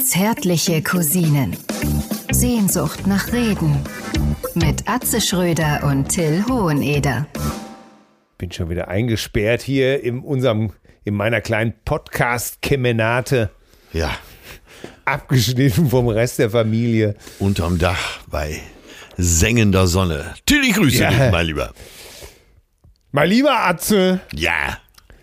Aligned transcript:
Zärtliche 0.00 0.82
Cousinen. 0.82 1.56
Sehnsucht 2.30 3.06
nach 3.06 3.32
Reden. 3.32 3.84
Mit 4.54 4.88
Atze 4.88 5.20
Schröder 5.20 5.84
und 5.84 6.08
Till 6.08 6.44
Hoheneder. 6.48 7.26
Bin 8.38 8.52
schon 8.52 8.70
wieder 8.70 8.88
eingesperrt 8.88 9.62
hier 9.62 10.02
in 10.02 10.20
unserem, 10.20 10.72
in 11.04 11.14
meiner 11.14 11.40
kleinen 11.40 11.74
Podcast-Kemenate. 11.84 13.50
Ja, 13.92 14.10
Abgeschnitten 15.04 15.88
vom 15.88 16.08
Rest 16.08 16.38
der 16.38 16.50
Familie. 16.50 17.16
unterm 17.38 17.78
Dach 17.78 18.20
bei 18.28 18.60
sengender 19.16 19.86
Sonne. 19.86 20.34
Till, 20.46 20.62
ich 20.62 20.74
grüße 20.74 21.02
Ja. 21.02 21.10
dich, 21.10 21.32
mein 21.32 21.46
Lieber. 21.46 21.72
Mein 23.12 23.28
lieber 23.30 23.58
Atze, 23.66 24.20
Ja, 24.34 24.78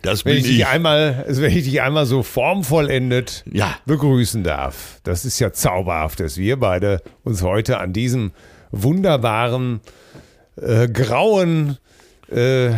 das 0.06 0.26
wenn 0.26 0.34
bin 0.36 0.42
ich, 0.44 0.50
ich. 0.50 0.58
dich 0.58 0.68
einmal, 0.68 1.26
also 1.28 1.42
wenn 1.42 1.56
ich 1.56 1.64
dich 1.66 1.82
einmal 1.82 2.06
so 2.06 2.24
formvollendet 2.24 3.44
Ja. 3.52 3.76
begrüßen 3.86 4.44
darf. 4.44 5.00
Das 5.04 5.26
ist 5.26 5.40
ja 5.40 5.52
zauberhaft, 5.52 6.20
dass 6.20 6.38
wir 6.38 6.58
beide 6.60 7.02
uns 7.24 7.42
heute 7.42 7.80
an 7.80 7.94
diesem 7.94 8.32
wunderbaren, 8.72 9.82
äh, 10.62 10.88
grauen, 10.88 11.78
äh, 12.32 12.72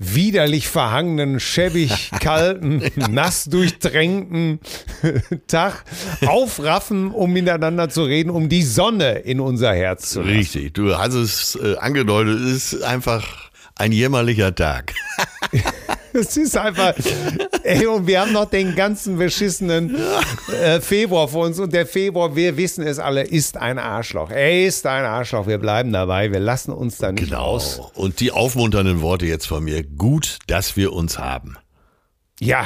widerlich 0.00 0.68
verhangenen, 0.68 1.40
schäbig 1.40 2.10
kalten, 2.20 2.82
nass 3.10 3.44
durchtränkten 3.46 4.60
Tag 5.48 5.84
aufraffen, 6.24 7.10
um 7.10 7.32
miteinander 7.32 7.88
zu 7.88 8.04
reden, 8.04 8.30
um 8.30 8.48
die 8.48 8.62
Sonne 8.62 9.18
in 9.18 9.40
unser 9.40 9.74
Herz 9.74 10.10
zu 10.10 10.20
lassen. 10.20 10.30
Richtig, 10.36 10.74
du 10.74 10.96
hast 10.96 11.14
es 11.14 11.56
äh, 11.60 11.76
angedeutet, 11.78 12.38
es 12.40 12.72
ist 12.74 12.82
einfach 12.84 13.50
ein 13.74 13.90
jämmerlicher 13.92 14.54
Tag. 14.54 14.94
Es 16.12 16.36
ist 16.36 16.56
einfach, 16.56 16.94
ey, 17.62 17.86
und 17.86 18.06
wir 18.06 18.20
haben 18.20 18.32
noch 18.32 18.46
den 18.46 18.74
ganzen 18.74 19.18
beschissenen 19.18 19.96
äh, 20.50 20.80
Februar 20.80 21.28
vor 21.28 21.46
uns 21.46 21.58
und 21.58 21.72
der 21.72 21.86
Februar, 21.86 22.34
wir 22.34 22.56
wissen 22.56 22.86
es 22.86 22.98
alle, 22.98 23.22
ist 23.22 23.56
ein 23.56 23.78
Arschloch. 23.78 24.30
Er 24.30 24.66
ist 24.66 24.86
ein 24.86 25.04
Arschloch. 25.04 25.46
Wir 25.46 25.58
bleiben 25.58 25.92
dabei. 25.92 26.32
Wir 26.32 26.40
lassen 26.40 26.72
uns 26.72 26.96
da 26.96 27.12
nicht 27.12 27.34
aus. 27.34 27.80
Und 27.94 28.20
die 28.20 28.32
aufmunternden 28.32 29.02
Worte 29.02 29.26
jetzt 29.26 29.46
von 29.46 29.62
mir. 29.64 29.84
Gut, 29.84 30.38
dass 30.46 30.76
wir 30.76 30.92
uns 30.92 31.18
haben. 31.18 31.58
Ja, 32.40 32.64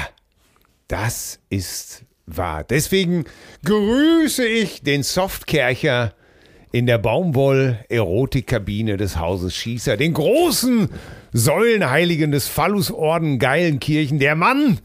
das 0.89 1.41
ist 1.51 2.05
wahr. 2.27 2.65
Deswegen 2.65 3.25
grüße 3.65 4.47
ich 4.47 4.83
den 4.83 5.03
Softkercher 5.03 6.15
in 6.71 6.87
der 6.87 6.99
Baumwoll-Erotikkabine 6.99 8.97
des 8.97 9.19
Hauses 9.19 9.55
Schießer, 9.55 9.97
den 9.97 10.15
großen 10.15 10.89
Säulenheiligen 11.33 12.31
des 12.31 12.49
Phallusorden 12.49 13.39
Geilenkirchen, 13.39 14.19
der 14.19 14.35
Mann, 14.35 14.79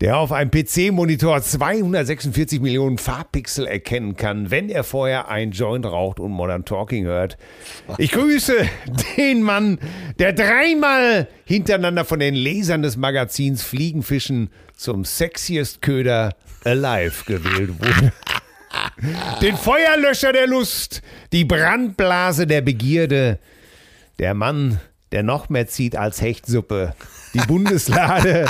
der 0.00 0.18
auf 0.18 0.32
einem 0.32 0.50
PC-Monitor 0.50 1.42
246 1.42 2.60
Millionen 2.60 2.98
Farbpixel 2.98 3.66
erkennen 3.66 4.16
kann, 4.16 4.50
wenn 4.50 4.68
er 4.68 4.84
vorher 4.84 5.28
ein 5.28 5.50
Joint 5.52 5.86
raucht 5.86 6.20
und 6.20 6.32
Modern 6.32 6.64
Talking 6.64 7.04
hört. 7.04 7.36
Ich 7.98 8.12
grüße 8.12 8.54
den 9.16 9.42
Mann, 9.42 9.78
der 10.18 10.32
dreimal 10.32 11.28
hintereinander 11.44 12.04
von 12.04 12.20
den 12.20 12.34
Lesern 12.34 12.82
des 12.82 12.96
Magazins 12.96 13.62
Fliegenfischen 13.62 14.50
zum 14.74 15.04
sexiest 15.04 15.82
Köder 15.82 16.34
alive 16.64 17.24
gewählt 17.26 17.70
wurde. 17.80 18.12
Den 19.40 19.56
Feuerlöscher 19.56 20.32
der 20.32 20.46
Lust, 20.46 21.02
die 21.32 21.44
Brandblase 21.44 22.46
der 22.46 22.60
Begierde, 22.60 23.38
der 24.18 24.34
Mann, 24.34 24.70
der 24.70 24.95
noch 25.22 25.48
mehr 25.48 25.66
zieht 25.66 25.96
als 25.96 26.20
Hechtsuppe, 26.20 26.94
die 27.34 27.38
Bundeslade 27.38 28.46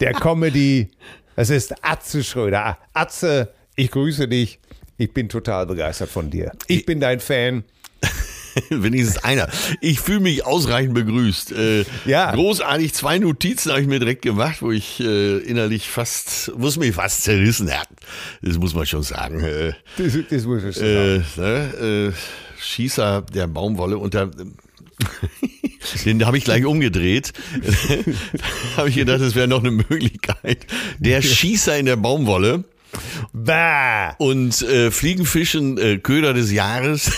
der 0.00 0.12
Comedy. 0.14 0.90
Es 1.36 1.50
ist 1.50 1.74
Atze 1.84 2.22
Schröder. 2.24 2.78
Atze, 2.92 3.52
ich 3.76 3.90
grüße 3.90 4.28
dich. 4.28 4.58
Ich 4.98 5.12
bin 5.14 5.28
total 5.28 5.66
begeistert 5.66 6.10
von 6.10 6.30
dir. 6.30 6.52
Ich 6.66 6.84
bin 6.84 7.00
dein 7.00 7.20
Fan. 7.20 7.64
Wenigstens 8.68 9.22
einer. 9.24 9.48
Ich 9.80 10.00
fühle 10.00 10.20
mich 10.20 10.44
ausreichend 10.44 10.92
begrüßt. 10.94 11.52
Äh, 11.52 11.84
Ja. 12.04 12.32
Großartig. 12.34 12.92
Zwei 12.92 13.18
Notizen 13.18 13.70
habe 13.70 13.80
ich 13.80 13.86
mir 13.86 13.98
direkt 14.00 14.22
gemacht, 14.22 14.60
wo 14.60 14.70
ich 14.72 15.00
äh, 15.00 15.38
innerlich 15.38 15.88
fast, 15.88 16.52
muss 16.58 16.76
mich 16.76 16.94
fast 16.94 17.22
zerrissen 17.22 17.70
hat. 17.70 17.88
Das 18.42 18.58
muss 18.58 18.74
man 18.74 18.84
schon 18.86 19.02
sagen. 19.04 19.40
Äh, 19.40 19.72
Das, 19.96 20.12
das 20.30 20.44
muss 20.44 20.64
ich 20.64 20.76
sagen. 20.76 21.24
äh, 21.36 21.40
ne, 21.40 22.10
äh, 22.10 22.60
Schießer 22.60 23.22
der 23.22 23.46
Baumwolle 23.46 23.96
da, 24.10 24.28
den 26.04 26.24
habe 26.26 26.38
ich 26.38 26.44
gleich 26.44 26.64
umgedreht. 26.64 27.32
da 28.32 28.76
habe 28.78 28.88
ich 28.88 28.96
gedacht, 28.96 29.20
das 29.20 29.34
wäre 29.34 29.48
noch 29.48 29.60
eine 29.60 29.70
Möglichkeit. 29.70 30.66
Der 30.98 31.22
Schießer 31.22 31.78
in 31.78 31.86
der 31.86 31.96
Baumwolle 31.96 32.64
Bah. 33.32 34.14
und 34.18 34.62
äh, 34.62 34.90
Fliegenfischen 34.90 35.78
äh, 35.78 35.98
Köder 35.98 36.34
des 36.34 36.50
Jahres. 36.52 37.10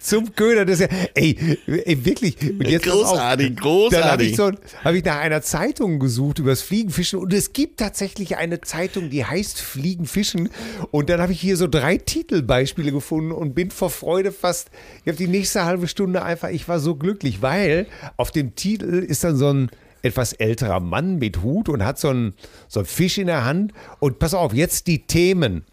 Zum 0.00 0.34
Köder 0.34 0.64
des 0.64 0.80
Jahr- 0.80 0.88
Ey, 1.14 1.58
ey 1.66 2.04
wirklich. 2.04 2.36
Und 2.42 2.68
jetzt 2.68 2.84
pass 2.84 2.92
auf. 2.92 3.10
Großartig, 3.12 3.56
Dann 3.56 3.64
habe 3.64 4.26
großartig. 4.26 4.30
ich, 4.30 4.36
so, 4.36 4.50
hab 4.84 4.94
ich 4.94 5.04
nach 5.04 5.18
einer 5.18 5.42
Zeitung 5.42 5.98
gesucht 5.98 6.38
über 6.38 6.50
das 6.50 6.62
Fliegenfischen 6.62 7.18
und 7.18 7.32
es 7.32 7.52
gibt 7.52 7.78
tatsächlich 7.80 8.36
eine 8.36 8.60
Zeitung, 8.60 9.10
die 9.10 9.24
heißt 9.24 9.60
Fliegenfischen. 9.60 10.48
Und 10.90 11.10
dann 11.10 11.20
habe 11.20 11.32
ich 11.32 11.40
hier 11.40 11.56
so 11.56 11.66
drei 11.68 11.96
Titelbeispiele 11.98 12.92
gefunden 12.92 13.32
und 13.32 13.54
bin 13.54 13.70
vor 13.70 13.90
Freude 13.90 14.32
fast, 14.32 14.70
ich 15.04 15.08
habe 15.08 15.16
die 15.18 15.28
nächste 15.28 15.64
halbe 15.64 15.88
Stunde 15.88 16.22
einfach, 16.22 16.48
ich 16.50 16.68
war 16.68 16.80
so 16.80 16.94
glücklich, 16.94 17.42
weil 17.42 17.86
auf 18.16 18.30
dem 18.30 18.54
Titel 18.54 19.04
ist 19.06 19.24
dann 19.24 19.36
so 19.36 19.52
ein 19.52 19.70
etwas 20.02 20.32
älterer 20.34 20.78
Mann 20.78 21.18
mit 21.18 21.42
Hut 21.42 21.68
und 21.68 21.84
hat 21.84 21.98
so 21.98 22.08
einen, 22.08 22.34
so 22.68 22.80
einen 22.80 22.86
Fisch 22.86 23.18
in 23.18 23.26
der 23.26 23.44
Hand. 23.44 23.72
Und 23.98 24.18
pass 24.20 24.34
auf, 24.34 24.54
jetzt 24.54 24.86
die 24.86 25.06
Themen 25.06 25.64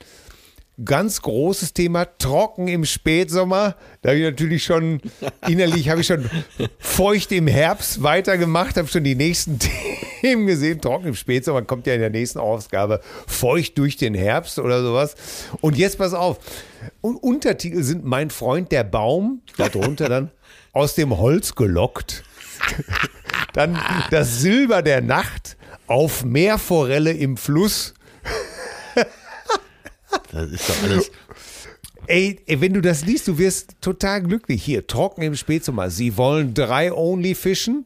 ganz 0.83 1.21
großes 1.21 1.73
Thema, 1.73 2.05
trocken 2.17 2.67
im 2.67 2.85
Spätsommer. 2.85 3.75
Da 4.01 4.09
habe 4.09 4.19
ich 4.19 4.25
natürlich 4.25 4.63
schon, 4.63 5.01
innerlich 5.47 5.89
habe 5.89 6.01
ich 6.01 6.07
schon 6.07 6.29
feucht 6.79 7.31
im 7.31 7.47
Herbst 7.47 8.01
weitergemacht, 8.01 8.77
habe 8.77 8.87
schon 8.87 9.03
die 9.03 9.15
nächsten 9.15 9.59
Themen 10.21 10.47
gesehen. 10.47 10.81
Trocken 10.81 11.07
im 11.07 11.15
Spätsommer 11.15 11.61
kommt 11.61 11.85
ja 11.85 11.93
in 11.93 11.99
der 11.99 12.09
nächsten 12.09 12.39
Ausgabe. 12.39 13.01
Feucht 13.27 13.77
durch 13.77 13.97
den 13.97 14.15
Herbst 14.15 14.57
oder 14.59 14.81
sowas. 14.81 15.15
Und 15.61 15.77
jetzt 15.77 15.97
pass 15.97 16.13
auf. 16.13 16.39
Und 17.01 17.17
Untertitel 17.17 17.83
sind 17.83 18.03
Mein 18.03 18.29
Freund 18.29 18.71
der 18.71 18.83
Baum, 18.83 19.41
darunter 19.57 20.09
dann 20.09 20.31
aus 20.73 20.95
dem 20.95 21.17
Holz 21.17 21.55
gelockt. 21.55 22.23
Dann 23.53 23.79
das 24.09 24.39
Silber 24.39 24.81
der 24.81 25.01
Nacht 25.01 25.57
auf 25.87 26.23
Meerforelle 26.23 27.11
im 27.11 27.37
Fluss. 27.37 27.93
Das 30.31 30.51
ist 30.51 30.69
doch 30.69 30.83
alles. 30.83 31.11
Ey, 32.07 32.41
ey, 32.47 32.59
wenn 32.59 32.73
du 32.73 32.81
das 32.81 33.05
liest, 33.05 33.27
du 33.27 33.37
wirst 33.37 33.75
total 33.81 34.23
glücklich. 34.23 34.63
Hier, 34.63 34.87
trocken 34.87 35.21
im 35.21 35.35
Spätsommer. 35.35 35.89
Sie 35.89 36.17
wollen 36.17 36.53
drei 36.53 36.91
Only 36.91 37.33
fischen? 37.35 37.85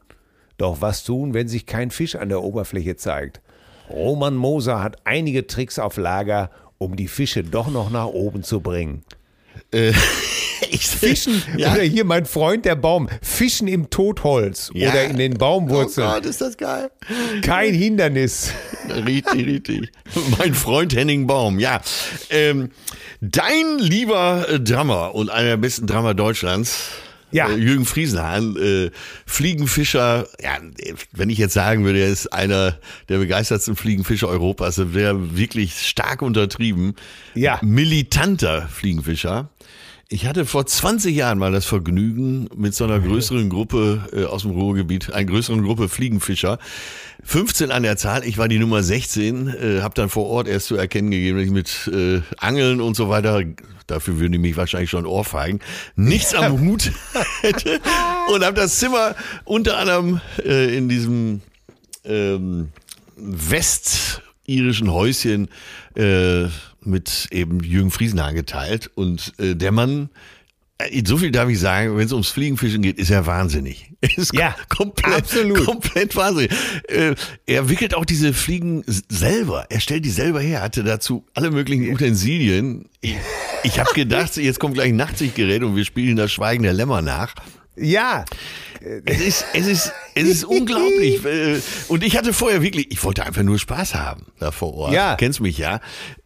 Doch 0.56 0.80
was 0.80 1.04
tun, 1.04 1.34
wenn 1.34 1.46
sich 1.46 1.66
kein 1.66 1.90
Fisch 1.90 2.16
an 2.16 2.28
der 2.28 2.42
Oberfläche 2.42 2.96
zeigt? 2.96 3.40
Roman 3.88 4.34
Moser 4.34 4.82
hat 4.82 4.96
einige 5.04 5.46
Tricks 5.46 5.78
auf 5.78 5.96
Lager, 5.96 6.50
um 6.78 6.96
die 6.96 7.08
Fische 7.08 7.44
doch 7.44 7.68
noch 7.70 7.90
nach 7.90 8.06
oben 8.06 8.42
zu 8.42 8.60
bringen. 8.60 9.04
Ich, 9.70 9.96
Fischen, 10.78 11.42
Ja. 11.56 11.72
oder 11.74 11.82
hier 11.82 12.04
mein 12.04 12.26
Freund 12.26 12.64
der 12.64 12.76
Baum, 12.76 13.08
Fischen 13.22 13.68
im 13.68 13.90
Totholz 13.90 14.70
Ja. 14.74 14.90
oder 14.90 15.04
in 15.04 15.16
den 15.16 15.34
Oh 15.34 15.38
Baumwurzeln. 15.38 16.06
Gott, 16.08 16.26
ist 16.26 16.40
das 16.40 16.56
geil. 16.56 16.90
Kein 17.42 17.74
Hindernis. 17.74 18.52
Richtig, 18.88 19.46
richtig. 19.46 19.92
Mein 20.38 20.54
Freund 20.54 20.94
Henning 20.94 21.26
Baum, 21.26 21.58
ja. 21.58 21.80
Ähm, 22.30 22.70
dein 23.20 23.78
lieber 23.78 24.46
äh, 24.48 24.60
Drummer 24.60 25.14
und 25.14 25.30
einer 25.30 25.48
der 25.50 25.56
besten 25.56 25.86
Drummer 25.86 26.14
Deutschlands, 26.14 26.88
Ja. 27.30 27.48
äh, 27.50 27.56
Jürgen 27.56 27.84
Friesenhahn, 27.84 28.56
äh, 28.56 28.90
Fliegenfischer, 29.26 30.26
ja, 30.42 30.56
wenn 31.12 31.30
ich 31.30 31.38
jetzt 31.38 31.54
sagen 31.54 31.84
würde, 31.84 32.00
er 32.00 32.08
ist 32.08 32.32
einer 32.32 32.78
der 33.08 33.18
begeistertsten 33.18 33.76
Fliegenfischer 33.76 34.28
Europas, 34.28 34.76
dann 34.76 34.94
wäre 34.94 35.36
wirklich 35.36 35.86
stark 35.86 36.22
untertrieben. 36.22 36.94
Ja. 37.34 37.58
Militanter 37.62 38.68
Fliegenfischer. 38.72 39.48
Ich 40.10 40.24
hatte 40.24 40.46
vor 40.46 40.64
20 40.64 41.14
Jahren 41.14 41.38
mal 41.38 41.52
das 41.52 41.66
Vergnügen, 41.66 42.48
mit 42.56 42.74
so 42.74 42.84
einer 42.84 42.98
größeren 42.98 43.50
Gruppe 43.50 44.08
äh, 44.14 44.24
aus 44.24 44.40
dem 44.40 44.52
Ruhrgebiet, 44.52 45.12
einer 45.12 45.26
größeren 45.26 45.62
Gruppe 45.62 45.90
Fliegenfischer, 45.90 46.58
15 47.24 47.70
an 47.70 47.82
der 47.82 47.98
Zahl, 47.98 48.24
ich 48.24 48.38
war 48.38 48.48
die 48.48 48.58
Nummer 48.58 48.82
16, 48.82 49.48
äh, 49.48 49.80
habe 49.82 49.94
dann 49.94 50.08
vor 50.08 50.26
Ort 50.28 50.48
erst 50.48 50.68
zu 50.68 50.76
erkennen 50.76 51.10
gegeben, 51.10 51.36
dass 51.36 51.46
ich 51.46 51.52
mit 51.52 51.90
äh, 51.94 52.22
Angeln 52.38 52.80
und 52.80 52.96
so 52.96 53.10
weiter, 53.10 53.42
dafür 53.86 54.18
würden 54.18 54.32
die 54.32 54.38
mich 54.38 54.56
wahrscheinlich 54.56 54.88
schon 54.88 55.04
ohrfeigen, 55.04 55.60
nichts 55.94 56.32
am 56.34 56.58
Hut 56.58 56.90
hätte 57.42 57.78
und 58.32 58.42
habe 58.42 58.56
das 58.56 58.78
Zimmer 58.78 59.14
unter 59.44 59.76
anderem 59.76 60.22
äh, 60.42 60.74
in 60.74 60.88
diesem 60.88 61.42
ähm, 62.06 62.70
westirischen 64.52 64.90
Häuschen 64.92 65.48
äh, 65.94 66.46
mit 66.82 67.28
eben 67.30 67.60
Jürgen 67.60 67.90
Friesenhahn 67.90 68.34
geteilt 68.34 68.90
und 68.94 69.34
äh, 69.38 69.54
der 69.54 69.72
Mann 69.72 70.08
Äh, 70.78 71.02
So 71.04 71.18
viel 71.18 71.30
darf 71.32 71.48
ich 71.50 71.58
sagen, 71.58 71.96
wenn 71.96 72.06
es 72.06 72.12
ums 72.12 72.28
Fliegenfischen 72.30 72.80
geht, 72.82 72.98
ist 72.98 73.10
er 73.10 73.26
wahnsinnig. 73.26 73.90
Er 74.00 74.10
ist 74.16 74.32
Ja, 74.32 74.54
komplett, 74.68 75.14
absolut. 75.16 75.64
komplett 75.66 76.16
wahnsinnig. 76.16 76.50
Äh, 76.88 77.14
Er 77.46 77.68
wickelt 77.68 77.94
auch 77.94 78.04
diese 78.06 78.32
Fliegen 78.32 78.84
selber. 78.86 79.66
Er 79.68 79.80
stellt 79.80 80.04
die 80.06 80.10
selber 80.10 80.40
her, 80.40 80.62
hatte 80.62 80.82
dazu 80.84 81.24
alle 81.34 81.50
möglichen 81.50 81.92
Utensilien. 81.92 82.86
Ich, 83.02 83.16
ich 83.64 83.78
habe 83.80 83.92
gedacht, 83.92 84.36
jetzt 84.38 84.60
kommt 84.60 84.74
gleich 84.74 84.88
ein 84.88 84.96
Nachtsichtgerät 84.96 85.62
und 85.62 85.76
wir 85.76 85.84
spielen 85.84 86.16
das 86.16 86.32
Schweigen 86.32 86.62
der 86.62 86.72
Lämmer 86.72 87.02
nach. 87.02 87.34
Ja, 87.80 88.24
Es 89.04 89.20
ist, 89.20 89.44
es 89.54 89.66
ist, 89.66 89.92
es 90.14 90.24
ist 90.28 90.44
unglaublich. 90.44 91.20
Und 91.88 92.04
ich 92.04 92.16
hatte 92.16 92.32
vorher 92.32 92.62
wirklich, 92.62 92.90
ich 92.92 93.02
wollte 93.02 93.24
einfach 93.26 93.42
nur 93.42 93.58
Spaß 93.58 93.94
haben 93.96 94.26
da 94.38 94.50
vor 94.52 94.74
Ort. 94.74 94.92
Ja. 94.92 95.16
Kennst 95.16 95.40
mich 95.40 95.58
ja. 95.58 95.80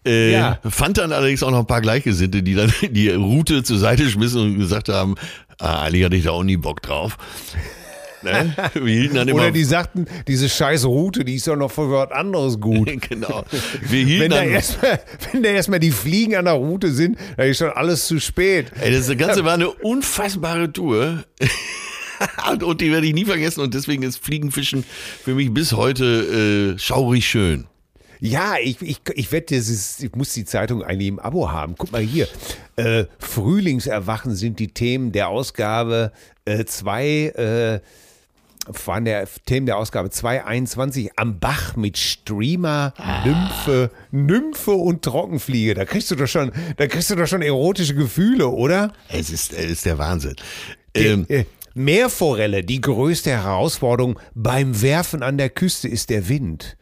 Äh, 0.04 0.32
Ja. 0.32 0.58
Fand 0.68 0.98
dann 0.98 1.12
allerdings 1.12 1.42
auch 1.42 1.50
noch 1.50 1.60
ein 1.60 1.66
paar 1.66 1.80
Gleichgesinnte, 1.80 2.42
die 2.42 2.54
dann 2.54 2.72
die 2.90 3.08
Route 3.10 3.62
zur 3.62 3.78
Seite 3.78 4.08
schmissen 4.10 4.40
und 4.42 4.58
gesagt 4.58 4.88
haben, 4.90 5.14
ah, 5.58 5.82
Ali 5.82 6.02
hatte 6.02 6.16
ich 6.16 6.24
da 6.24 6.30
auch 6.32 6.44
nie 6.44 6.56
Bock 6.58 6.82
drauf. 6.82 7.16
Ne? 8.22 8.54
Oder 9.32 9.50
die 9.50 9.64
sagten, 9.64 10.06
diese 10.28 10.48
scheiß 10.48 10.84
Route, 10.84 11.24
die 11.24 11.34
ist 11.34 11.46
doch 11.46 11.56
noch 11.56 11.70
für 11.70 11.90
was 11.90 12.10
anderes 12.10 12.60
gut. 12.60 12.90
genau. 13.08 13.44
Wir 13.82 14.04
hielten 14.04 14.22
Wenn 14.22 14.30
da 14.30 14.42
erstmal, 14.42 15.00
wenn 15.32 15.42
da 15.42 15.50
erstmal 15.50 15.80
die 15.80 15.90
Fliegen 15.90 16.36
an 16.36 16.44
der 16.44 16.54
Route 16.54 16.92
sind, 16.92 17.18
dann 17.36 17.48
ist 17.48 17.58
schon 17.58 17.70
alles 17.70 18.06
zu 18.06 18.20
spät. 18.20 18.72
Ey, 18.80 18.92
das 18.92 19.16
Ganze 19.16 19.44
war 19.44 19.54
eine 19.54 19.70
unfassbare 19.70 20.72
Tour. 20.72 21.24
und, 22.64 22.80
die 22.80 22.90
werde 22.90 23.06
ich 23.06 23.14
nie 23.14 23.24
vergessen. 23.24 23.60
Und 23.60 23.74
deswegen 23.74 24.02
ist 24.02 24.18
Fliegenfischen 24.18 24.84
für 25.24 25.34
mich 25.34 25.52
bis 25.52 25.72
heute 25.72 26.74
äh, 26.74 26.78
schaurig 26.78 27.26
schön. 27.26 27.66
Ja, 28.24 28.54
ich, 28.62 28.80
ich, 28.80 29.00
ich 29.14 29.32
wette, 29.32 29.56
ist, 29.56 30.00
ich 30.00 30.14
muss 30.14 30.32
die 30.32 30.44
Zeitung 30.44 30.84
eigentlich 30.84 31.08
im 31.08 31.18
Abo 31.18 31.50
haben. 31.50 31.74
Guck 31.76 31.90
mal 31.90 32.02
hier. 32.02 32.28
Äh, 32.76 33.06
Frühlingserwachen 33.18 34.36
sind 34.36 34.60
die 34.60 34.68
Themen 34.68 35.10
der 35.10 35.28
Ausgabe 35.28 36.12
2, 36.46 37.04
äh, 37.04 37.80
waren 38.84 39.04
der 39.04 39.26
Themen 39.46 39.66
der 39.66 39.76
Ausgabe 39.76 40.10
221 40.10 41.18
am 41.18 41.40
Bach 41.40 41.76
mit 41.76 41.98
Streamer, 41.98 42.94
Nymphe, 43.24 43.90
Nymphe 44.10 44.72
und 44.72 45.02
Trockenfliege. 45.02 45.74
Da 45.74 45.84
kriegst 45.84 46.10
du 46.10 46.14
doch 46.16 46.28
schon, 46.28 46.52
da 46.76 46.86
kriegst 46.86 47.10
du 47.10 47.16
doch 47.16 47.26
schon 47.26 47.42
erotische 47.42 47.94
Gefühle, 47.94 48.48
oder? 48.48 48.92
Es 49.08 49.30
ist, 49.30 49.52
es 49.52 49.70
ist 49.70 49.86
der 49.86 49.98
Wahnsinn. 49.98 50.36
Ähm, 50.94 51.26
Äh, 51.28 51.44
Meerforelle, 51.74 52.62
die 52.62 52.80
größte 52.80 53.30
Herausforderung 53.30 54.18
beim 54.34 54.82
Werfen 54.82 55.22
an 55.22 55.38
der 55.38 55.48
Küste 55.48 55.88
ist 55.88 56.10
der 56.10 56.28
Wind. 56.28 56.76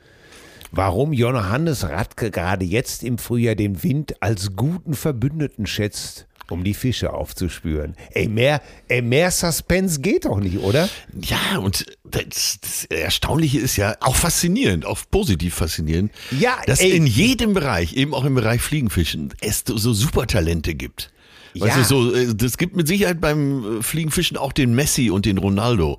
Warum 0.73 1.13
Johannes 1.13 1.89
Radke 1.89 2.31
gerade 2.31 2.65
jetzt 2.65 3.03
im 3.03 3.19
Frühjahr 3.19 3.55
den 3.55 3.83
Wind 3.83 4.21
als 4.21 4.55
guten 4.57 4.95
Verbündeten 4.95 5.67
schätzt, 5.67 6.27
um 6.51 6.65
die 6.65 6.75
Fische 6.75 7.13
aufzuspüren. 7.13 7.97
Ey, 8.13 8.29
mehr, 8.29 8.61
ey, 8.89 9.03
mehr 9.03 9.31
Suspense 9.31 10.01
geht 10.01 10.25
doch 10.25 10.39
nicht, 10.41 10.59
oder? 10.59 10.89
ja, 11.21 11.59
und 11.59 11.87
das, 12.05 12.59
das 12.61 12.85
Erstaunliche 12.87 13.59
ist 13.61 13.77
ja 13.77 13.97
auch 14.01 14.17
faszinierend, 14.17 14.85
auch 14.85 14.99
positiv 15.11 15.55
faszinierend, 15.55 16.13
Ja, 16.39 16.59
dass 16.67 16.81
ey. 16.81 16.91
in 16.97 17.07
jedem 17.07 17.55
Bereich, 17.55 17.95
eben 17.95 18.15
auch 18.15 18.25
im 18.25 18.35
Bereich 18.35 18.61
Fliegenfischen, 18.61 19.33
es 19.41 19.63
so 19.67 19.93
Supertalente 19.93 20.75
gibt. 20.75 21.13
Weißt 21.55 21.77
Ja. 21.77 21.83
du, 21.83 21.85
so, 21.85 22.15
äh, 22.15 22.35
das 22.35 22.59
gibt 22.59 22.77
mit 22.77 22.87
Sicherheit 22.87 23.21
beim 23.21 23.79
äh, 23.79 23.83
Fliegenfischen 23.83 24.37
auch 24.37 24.53
den 24.53 24.75
Messi 24.75 25.11
und 25.11 25.27
den 25.27 25.39
Ronaldo. 25.39 25.99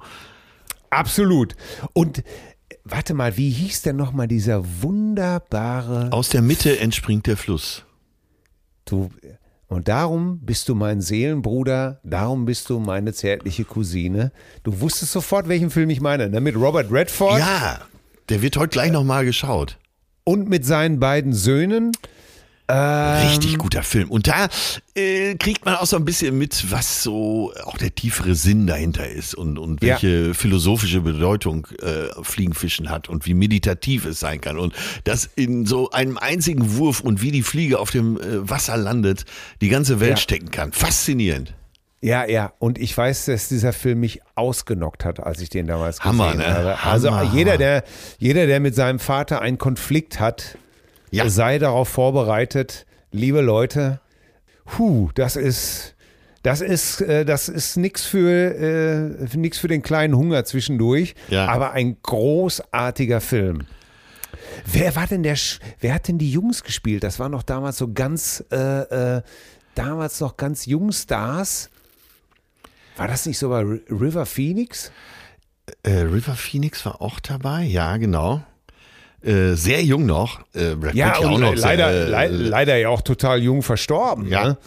Absolut. 0.90 1.56
Und 1.94 2.24
warte 2.84 3.14
mal, 3.14 3.38
wie 3.38 3.50
hieß 3.50 3.82
denn 3.82 3.96
nochmal 3.96 4.28
dieser 4.28 4.64
wunderbare 4.82 6.10
Aus 6.12 6.30
der 6.30 6.42
Mitte 6.42 6.80
entspringt 6.80 7.28
der 7.28 7.38
Fluss. 7.38 7.84
Du, 8.86 9.10
und 9.72 9.88
darum 9.88 10.40
bist 10.42 10.68
du 10.68 10.76
mein 10.76 11.00
Seelenbruder, 11.00 12.02
darum 12.04 12.44
bist 12.46 12.70
du 12.70 12.80
meine 12.80 13.14
zärtliche 13.14 13.64
Cousine. 13.64 14.34
Du 14.64 14.82
wusstest 14.82 15.14
sofort, 15.14 15.48
welchen 15.48 15.70
Film 15.70 15.90
ich 15.90 16.02
meine, 16.02 16.30
ne? 16.30 16.42
Mit 16.42 16.58
Robert 16.58 16.92
Redford 16.92 17.40
Ja, 17.40 17.80
der 18.28 18.42
wird 18.42 18.58
heute 18.58 18.70
gleich 18.74 18.92
nochmal 18.92 19.24
geschaut. 19.24 19.78
und 20.26 20.50
mit 20.50 20.66
seinen 20.66 21.00
beiden 21.00 21.32
Söhnen. 21.34 21.94
Ähm. 22.72 23.28
Richtig 23.28 23.58
guter 23.58 23.84
Film. 23.84 24.10
Und 24.10 24.28
da 24.28 24.48
äh, 24.96 25.36
kriegt 25.36 25.66
man 25.66 25.76
auch 25.76 25.86
so 25.86 25.98
ein 25.98 26.06
bisschen 26.06 26.38
mit, 26.38 26.72
was 26.72 27.04
so 27.04 27.54
auch 27.66 27.78
der 27.78 27.94
tiefere 27.94 28.36
Sinn 28.36 28.68
dahinter 28.68 29.08
ist 29.10 29.36
und, 29.36 29.58
und 29.58 29.84
Ja. 29.84 29.90
welche 30.02 30.34
philosophische 30.34 31.02
Bedeutung 31.02 31.68
äh, 31.82 32.08
Fliegenfischen 32.24 32.90
hat 32.90 33.10
und 33.10 33.26
wie 33.26 33.34
meditativ 33.34 34.06
es 34.06 34.20
sein 34.20 34.40
kann. 34.42 34.58
Und 34.58 34.74
das 35.04 35.30
in 35.36 35.66
so 35.66 35.92
einem 35.92 36.18
einzigen 36.18 36.78
Wurf 36.78 37.02
und 37.02 37.22
wie 37.22 37.32
die 37.32 37.44
Fliege 37.44 37.80
auf 37.80 37.92
dem 37.92 38.18
äh, 38.18 38.50
Wasser 38.50 38.78
landet, 38.78 39.26
die 39.62 39.70
ganze 39.70 40.00
Welt 40.00 40.12
Ja. 40.12 40.18
stecken 40.18 40.52
kann. 40.52 40.72
Faszinierend. 40.72 41.54
Ja, 42.04 42.26
ja. 42.28 42.52
Und 42.58 42.80
ich 42.80 42.98
weiß, 42.98 43.26
dass 43.26 43.48
dieser 43.50 43.74
Film 43.74 44.00
mich 44.00 44.22
ausgenockt 44.34 45.06
hat, 45.06 45.20
als 45.20 45.40
ich 45.40 45.50
den 45.50 45.68
damals 45.68 46.00
Hammer, 46.00 46.32
gesehen 46.32 46.40
ne? 46.48 46.54
habe. 46.54 46.84
Also 46.84 47.12
Hammer, 47.12 47.32
jeder, 47.34 47.58
der, 47.60 47.84
jeder, 48.18 48.48
der 48.48 48.60
mit 48.60 48.74
seinem 48.74 48.98
Vater 48.98 49.40
einen 49.42 49.60
Konflikt 49.60 50.20
hat, 50.20 50.58
Ja. 51.12 51.30
sei 51.30 51.60
darauf 51.60 51.90
vorbereitet, 51.90 52.86
liebe 53.12 53.42
Leute. 53.42 54.00
Huh, 54.78 55.10
das 55.16 55.36
ist, 55.36 55.96
das 56.44 56.62
ist, 56.62 57.02
äh, 57.02 57.26
das 57.26 57.50
ist 57.50 57.76
nix 57.78 58.06
für, 58.06 58.30
äh, 58.56 59.38
nix 59.38 59.58
für 59.58 59.68
den 59.68 59.82
kleinen 59.82 60.16
Hunger 60.16 60.46
zwischendurch, 60.46 61.16
Ja. 61.30 61.48
aber 61.48 61.72
ein 61.72 61.98
großartiger 62.02 63.22
Film. 63.22 63.66
Wer 64.66 64.96
war 64.96 65.08
denn 65.08 65.24
der, 65.24 65.38
Sch- 65.38 65.60
wer 65.80 65.94
hat 65.94 66.08
denn 66.08 66.18
die 66.18 66.32
Jungs 66.32 66.64
gespielt? 66.64 67.04
Das 67.04 67.20
waren 67.20 67.32
noch 67.32 67.44
damals 67.44 67.78
so 67.78 67.92
ganz, 67.92 68.44
äh, 68.52 69.18
äh, 69.18 69.22
damals 69.76 70.20
noch 70.20 70.38
ganz 70.38 70.66
Jungstars. 70.66 71.70
War 72.98 73.08
das 73.08 73.26
nicht 73.26 73.38
so 73.38 73.50
bei 73.50 73.62
River 73.90 74.26
Phoenix? 74.26 74.92
Äh, 75.84 75.92
River 76.02 76.36
Phoenix 76.36 76.86
war 76.86 77.02
auch 77.02 77.20
dabei, 77.20 77.64
ja, 77.64 77.98
genau. 77.98 78.44
Äh, 79.24 79.54
sehr 79.56 79.84
jung 79.84 80.06
noch. 80.06 80.40
Äh, 80.54 80.76
Brad 80.76 80.96
Ja, 80.96 81.12
Pitt 81.12 81.26
und 81.26 81.42
le- 81.42 81.58
sehr, 81.58 81.68
leider, 81.78 81.92
äh, 81.92 82.10
lei- 82.10 82.28
leider 82.28 82.78
ja 82.78 82.90
auch 82.90 83.02
total 83.02 83.42
jung 83.42 83.62
verstorben. 83.62 84.28
Ja. 84.28 84.44
Ne? 84.50 84.58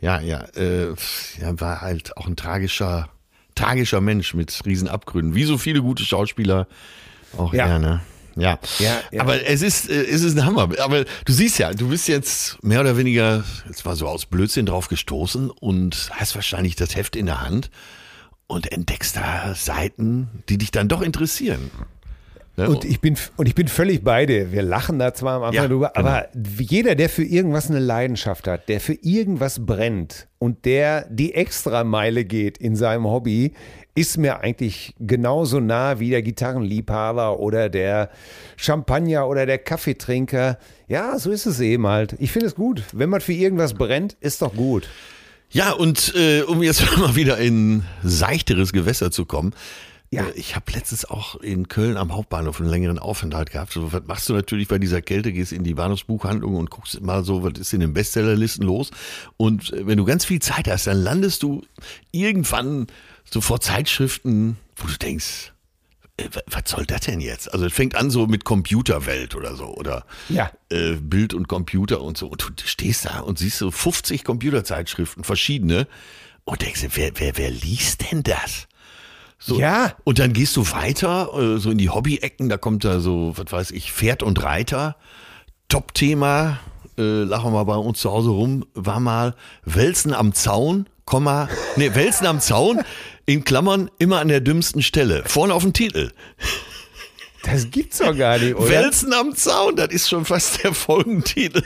Ja, 0.00 0.20
ja, 0.20 0.44
äh, 0.56 0.88
ja, 1.40 1.60
war 1.60 1.80
halt 1.80 2.16
auch 2.16 2.26
ein 2.26 2.36
tragischer, 2.36 3.08
tragischer 3.54 4.00
Mensch 4.00 4.32
mit 4.32 4.58
riesen 4.64 4.88
Abgründen. 4.88 5.34
Wie 5.34 5.44
so 5.44 5.58
viele 5.58 5.82
gute 5.82 6.04
Schauspieler 6.04 6.66
auch 7.36 7.52
Ja. 7.52 7.66
er, 7.66 7.78
ne? 7.78 8.00
Ja. 8.36 8.58
Ja, 8.78 9.00
ja. 9.10 9.20
aber 9.20 9.44
es 9.48 9.62
ist, 9.62 9.90
äh, 9.90 9.94
es 10.04 10.22
ist 10.22 10.38
ein 10.38 10.46
Hammer. 10.46 10.68
Aber 10.78 11.04
du 11.24 11.32
siehst 11.32 11.58
ja, 11.58 11.72
du 11.74 11.88
bist 11.88 12.06
jetzt 12.06 12.62
mehr 12.62 12.80
oder 12.80 12.96
weniger, 12.96 13.42
jetzt 13.66 13.84
mal 13.84 13.96
so 13.96 14.06
aus 14.06 14.26
Blödsinn 14.26 14.64
drauf 14.66 14.86
gestoßen 14.88 15.50
und 15.50 16.08
hast 16.12 16.36
wahrscheinlich 16.36 16.76
das 16.76 16.94
Heft 16.94 17.16
in 17.16 17.26
der 17.26 17.40
Hand 17.40 17.68
und 18.46 18.70
entdeckst 18.70 19.16
da 19.16 19.54
Seiten, 19.56 20.28
die 20.48 20.56
dich 20.56 20.70
dann 20.70 20.86
doch 20.86 21.02
interessieren. 21.02 21.72
Ne? 22.58 22.68
Und 22.68 22.84
ich 22.84 23.00
bin 23.00 23.16
und 23.36 23.46
ich 23.46 23.54
bin 23.54 23.68
völlig 23.68 24.02
bei 24.02 24.26
dir. 24.26 24.50
Wir 24.50 24.62
lachen 24.62 24.98
da 24.98 25.14
zwar 25.14 25.36
am 25.36 25.42
Anfang 25.44 25.62
Ja, 25.62 25.68
drüber, 25.68 25.92
genau. 25.94 26.08
aber 26.08 26.26
jeder, 26.58 26.96
der 26.96 27.08
für 27.08 27.22
irgendwas 27.22 27.70
eine 27.70 27.78
Leidenschaft 27.78 28.48
hat, 28.48 28.68
der 28.68 28.80
für 28.80 28.94
irgendwas 28.94 29.64
brennt 29.64 30.26
und 30.40 30.64
der 30.64 31.06
die 31.08 31.34
Extrameile 31.34 32.24
geht 32.24 32.58
in 32.58 32.74
seinem 32.74 33.06
Hobby, 33.06 33.52
ist 33.94 34.18
mir 34.18 34.40
eigentlich 34.40 34.92
genauso 34.98 35.60
nah 35.60 36.00
wie 36.00 36.10
der 36.10 36.22
Gitarrenliebhaber 36.22 37.38
oder 37.38 37.68
der 37.68 38.10
Champagner 38.56 39.28
oder 39.28 39.46
der 39.46 39.58
Kaffeetrinker. 39.58 40.58
Ja, 40.88 41.16
so 41.20 41.30
ist 41.30 41.46
es 41.46 41.60
eben 41.60 41.86
halt. 41.86 42.16
Ich 42.18 42.32
finde 42.32 42.48
es 42.48 42.56
gut. 42.56 42.82
Wenn 42.92 43.08
man 43.08 43.20
für 43.20 43.34
irgendwas 43.34 43.74
brennt, 43.74 44.16
ist 44.18 44.42
doch 44.42 44.54
gut. 44.54 44.88
Ja, 45.50 45.70
und 45.70 46.12
äh, 46.16 46.42
um 46.42 46.60
jetzt 46.64 46.84
mal 46.98 47.14
wieder 47.14 47.38
in 47.38 47.84
seichteres 48.02 48.72
Gewässer 48.72 49.12
zu 49.12 49.26
kommen. 49.26 49.54
Ja. 50.10 50.24
Äh, 50.26 50.32
ich 50.36 50.56
habe 50.56 50.70
letztens 50.72 51.04
auch 51.04 51.36
in 51.36 51.68
Köln 51.68 51.96
am 51.96 52.14
Hauptbahnhof 52.14 52.60
einen 52.60 52.70
längeren 52.70 52.98
Aufenthalt 52.98 53.50
gehabt. 53.50 53.72
So, 53.72 53.92
was 53.92 54.02
machst 54.06 54.28
du 54.28 54.34
natürlich 54.34 54.68
bei 54.68 54.78
dieser 54.78 55.02
Kälte? 55.02 55.32
Gehst 55.32 55.52
in 55.52 55.64
die 55.64 55.74
Bahnhofsbuchhandlung 55.74 56.56
und 56.56 56.70
guckst 56.70 57.00
mal 57.00 57.24
so, 57.24 57.42
was 57.42 57.58
ist 57.58 57.72
in 57.72 57.80
den 57.80 57.92
Bestsellerlisten 57.92 58.64
los. 58.66 58.90
Und 59.36 59.72
äh, 59.72 59.86
wenn 59.86 59.98
du 59.98 60.04
ganz 60.04 60.24
viel 60.24 60.40
Zeit 60.40 60.68
hast, 60.68 60.86
dann 60.86 60.96
landest 61.02 61.42
du 61.42 61.62
irgendwann 62.12 62.86
so 63.30 63.40
vor 63.40 63.60
Zeitschriften, 63.60 64.56
wo 64.76 64.86
du 64.86 64.96
denkst, 64.96 65.52
äh, 66.16 66.24
wa- 66.32 66.40
was 66.46 66.62
soll 66.70 66.86
das 66.86 67.02
denn 67.02 67.20
jetzt? 67.20 67.52
Also 67.52 67.66
es 67.66 67.72
fängt 67.72 67.94
an 67.94 68.10
so 68.10 68.26
mit 68.26 68.44
Computerwelt 68.44 69.34
oder 69.34 69.54
so 69.56 69.66
oder 69.74 70.06
Ja. 70.30 70.50
äh, 70.70 70.94
Bild 70.94 71.34
und 71.34 71.48
Computer 71.48 72.00
und 72.00 72.16
so. 72.16 72.28
Und 72.28 72.42
du 72.42 72.66
stehst 72.66 73.04
da 73.04 73.20
und 73.20 73.38
siehst 73.38 73.58
so 73.58 73.70
50 73.70 74.24
Computerzeitschriften, 74.24 75.24
verschiedene, 75.24 75.86
und 76.44 76.62
denkst 76.62 76.86
wer, 76.94 77.10
wer, 77.16 77.36
wer 77.36 77.50
liest 77.50 78.10
denn 78.10 78.22
das? 78.22 78.67
So, 79.38 79.58
Ja. 79.58 79.94
Und 80.04 80.18
dann 80.18 80.32
gehst 80.32 80.56
du 80.56 80.70
weiter, 80.72 81.30
äh, 81.34 81.58
so 81.58 81.70
in 81.70 81.78
die 81.78 81.90
Hobby-Ecken, 81.90 82.48
da 82.48 82.56
kommt 82.56 82.84
da 82.84 83.00
so, 83.00 83.32
was 83.36 83.50
weiß 83.52 83.70
ich, 83.70 83.92
Pferd 83.92 84.22
und 84.22 84.42
Reiter. 84.42 84.96
Top-Thema, 85.68 86.58
äh, 86.98 87.22
lachen 87.22 87.46
wir 87.46 87.50
mal 87.50 87.64
bei 87.64 87.76
uns 87.76 88.00
zu 88.00 88.10
Hause 88.10 88.30
rum, 88.30 88.66
war 88.74 89.00
mal 89.00 89.34
Wälzen 89.64 90.12
am 90.14 90.32
Zaun, 90.34 90.88
Komma, 91.04 91.48
nee, 91.76 91.94
Wälzen 91.94 92.26
am 92.26 92.40
Zaun, 92.40 92.80
in 93.26 93.44
Klammern, 93.44 93.90
immer 93.98 94.20
an 94.20 94.28
der 94.28 94.40
dümmsten 94.40 94.82
Stelle. 94.82 95.22
Vorne 95.26 95.54
auf 95.54 95.62
dem 95.62 95.72
Titel. 95.72 96.10
Das 97.44 97.70
gibt's 97.70 97.98
doch 97.98 98.16
gar 98.16 98.38
nicht, 98.38 98.56
oder? 98.56 98.68
Wälzen 98.68 99.12
am 99.12 99.34
Zaun, 99.34 99.76
das 99.76 99.88
ist 99.88 100.08
schon 100.08 100.24
fast 100.24 100.62
der 100.64 100.74
Folgentitel. 100.74 101.62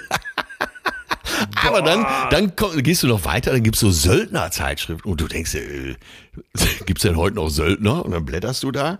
Aber 1.64 1.82
dann, 1.82 2.06
dann 2.30 2.56
komm, 2.56 2.82
gehst 2.82 3.02
du 3.02 3.06
noch 3.06 3.24
weiter, 3.24 3.52
dann 3.52 3.62
gibt's 3.62 3.80
so 3.80 3.90
Söldnerzeitschriften 3.90 5.10
und 5.10 5.20
du 5.20 5.28
denkst, 5.28 5.54
äh, 5.54 5.94
gibt's 6.86 7.02
denn 7.02 7.16
heute 7.16 7.36
noch 7.36 7.48
Söldner? 7.48 8.04
Und 8.04 8.12
dann 8.12 8.24
blätterst 8.24 8.62
du 8.62 8.70
da. 8.70 8.98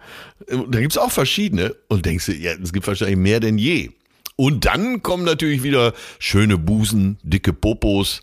Und 0.51 0.75
dann 0.75 0.83
gibt's 0.83 0.99
auch 0.99 1.11
verschiedene 1.11 1.75
und 1.89 2.07
denkst 2.07 2.29
ja, 2.29 2.53
es 2.53 2.73
gibt 2.73 2.87
wahrscheinlich 2.87 3.17
mehr 3.17 3.41
denn 3.41 3.59
je. 3.59 3.91
Und 4.37 4.65
dann 4.65 5.03
kommen 5.03 5.25
natürlich 5.25 5.63
wieder 5.63 5.93
schöne 6.19 6.59
Busen, 6.59 7.19
dicke 7.23 7.53
Popos, 7.53 8.23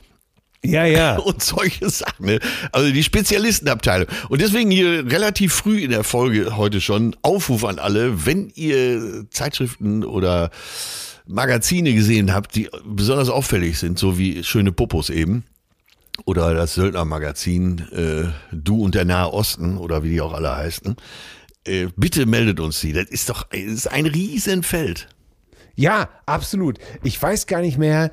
Ja, 0.63 0.85
ja. 0.85 1.17
und 1.19 1.41
solche 1.41 1.89
Sachen. 1.89 2.25
Ne? 2.25 2.39
Also 2.71 2.91
die 2.91 3.03
Spezialistenabteilung. 3.03 4.07
Und 4.29 4.41
deswegen 4.41 4.71
hier 4.71 5.09
relativ 5.09 5.53
früh 5.53 5.81
in 5.83 5.91
der 5.91 6.03
Folge 6.03 6.57
heute 6.57 6.81
schon 6.81 7.15
Aufruf 7.21 7.63
an 7.63 7.79
alle, 7.79 8.25
wenn 8.25 8.51
ihr 8.55 9.25
Zeitschriften 9.29 10.03
oder 10.03 10.49
Magazine 11.29 11.93
gesehen 11.93 12.33
habt, 12.33 12.55
die 12.55 12.69
besonders 12.83 13.29
auffällig 13.29 13.77
sind, 13.77 13.99
so 13.99 14.17
wie 14.17 14.43
Schöne 14.43 14.71
Popos 14.71 15.09
eben. 15.09 15.43
Oder 16.25 16.53
das 16.53 16.73
Söldnermagazin 16.73 17.87
äh, 17.91 18.29
Du 18.51 18.83
und 18.83 18.95
der 18.95 19.05
Nahe 19.05 19.31
Osten 19.31 19.77
oder 19.77 20.03
wie 20.03 20.09
die 20.09 20.21
auch 20.21 20.33
alle 20.33 20.55
heißen. 20.55 20.95
Äh, 21.65 21.87
bitte 21.95 22.25
meldet 22.25 22.59
uns 22.59 22.81
die. 22.81 22.93
Das 22.93 23.05
ist 23.05 23.29
doch 23.29 23.43
das 23.43 23.59
ist 23.59 23.87
ein 23.87 24.05
Riesenfeld. 24.05 25.07
Ja, 25.75 26.09
absolut. 26.25 26.79
Ich 27.03 27.21
weiß 27.21 27.47
gar 27.47 27.61
nicht 27.61 27.77
mehr, 27.77 28.11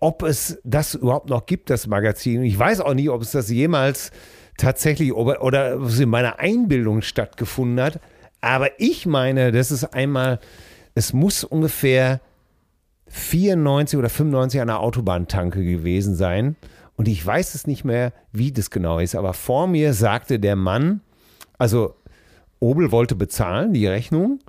ob 0.00 0.22
es 0.22 0.58
das 0.64 0.94
überhaupt 0.94 1.28
noch 1.28 1.46
gibt, 1.46 1.70
das 1.70 1.86
Magazin. 1.86 2.42
Ich 2.42 2.58
weiß 2.58 2.80
auch 2.80 2.94
nicht, 2.94 3.10
ob 3.10 3.22
es 3.22 3.32
das 3.32 3.50
jemals 3.50 4.10
tatsächlich 4.56 5.12
oder, 5.12 5.42
oder 5.42 5.74
in 5.74 6.08
meiner 6.08 6.38
Einbildung 6.38 7.02
stattgefunden 7.02 7.84
hat. 7.84 8.00
Aber 8.40 8.80
ich 8.80 9.06
meine, 9.06 9.52
das 9.52 9.70
ist 9.70 9.84
einmal, 9.84 10.40
es 10.96 11.12
muss 11.12 11.44
ungefähr 11.44 12.20
94 13.08 13.98
oder 13.98 14.08
95 14.08 14.60
an 14.62 14.68
der 14.68 14.80
Autobahntanke 14.80 15.62
gewesen 15.62 16.16
sein. 16.16 16.56
Und 16.96 17.06
ich 17.06 17.24
weiß 17.24 17.54
es 17.54 17.66
nicht 17.66 17.84
mehr, 17.84 18.12
wie 18.32 18.50
das 18.50 18.70
genau 18.70 18.98
ist. 18.98 19.14
Aber 19.14 19.34
vor 19.34 19.66
mir 19.66 19.92
sagte 19.92 20.40
der 20.40 20.56
Mann, 20.56 21.02
also 21.58 21.94
Obel 22.60 22.90
wollte 22.92 23.14
bezahlen, 23.14 23.74
die 23.74 23.86
Rechnung. 23.86 24.40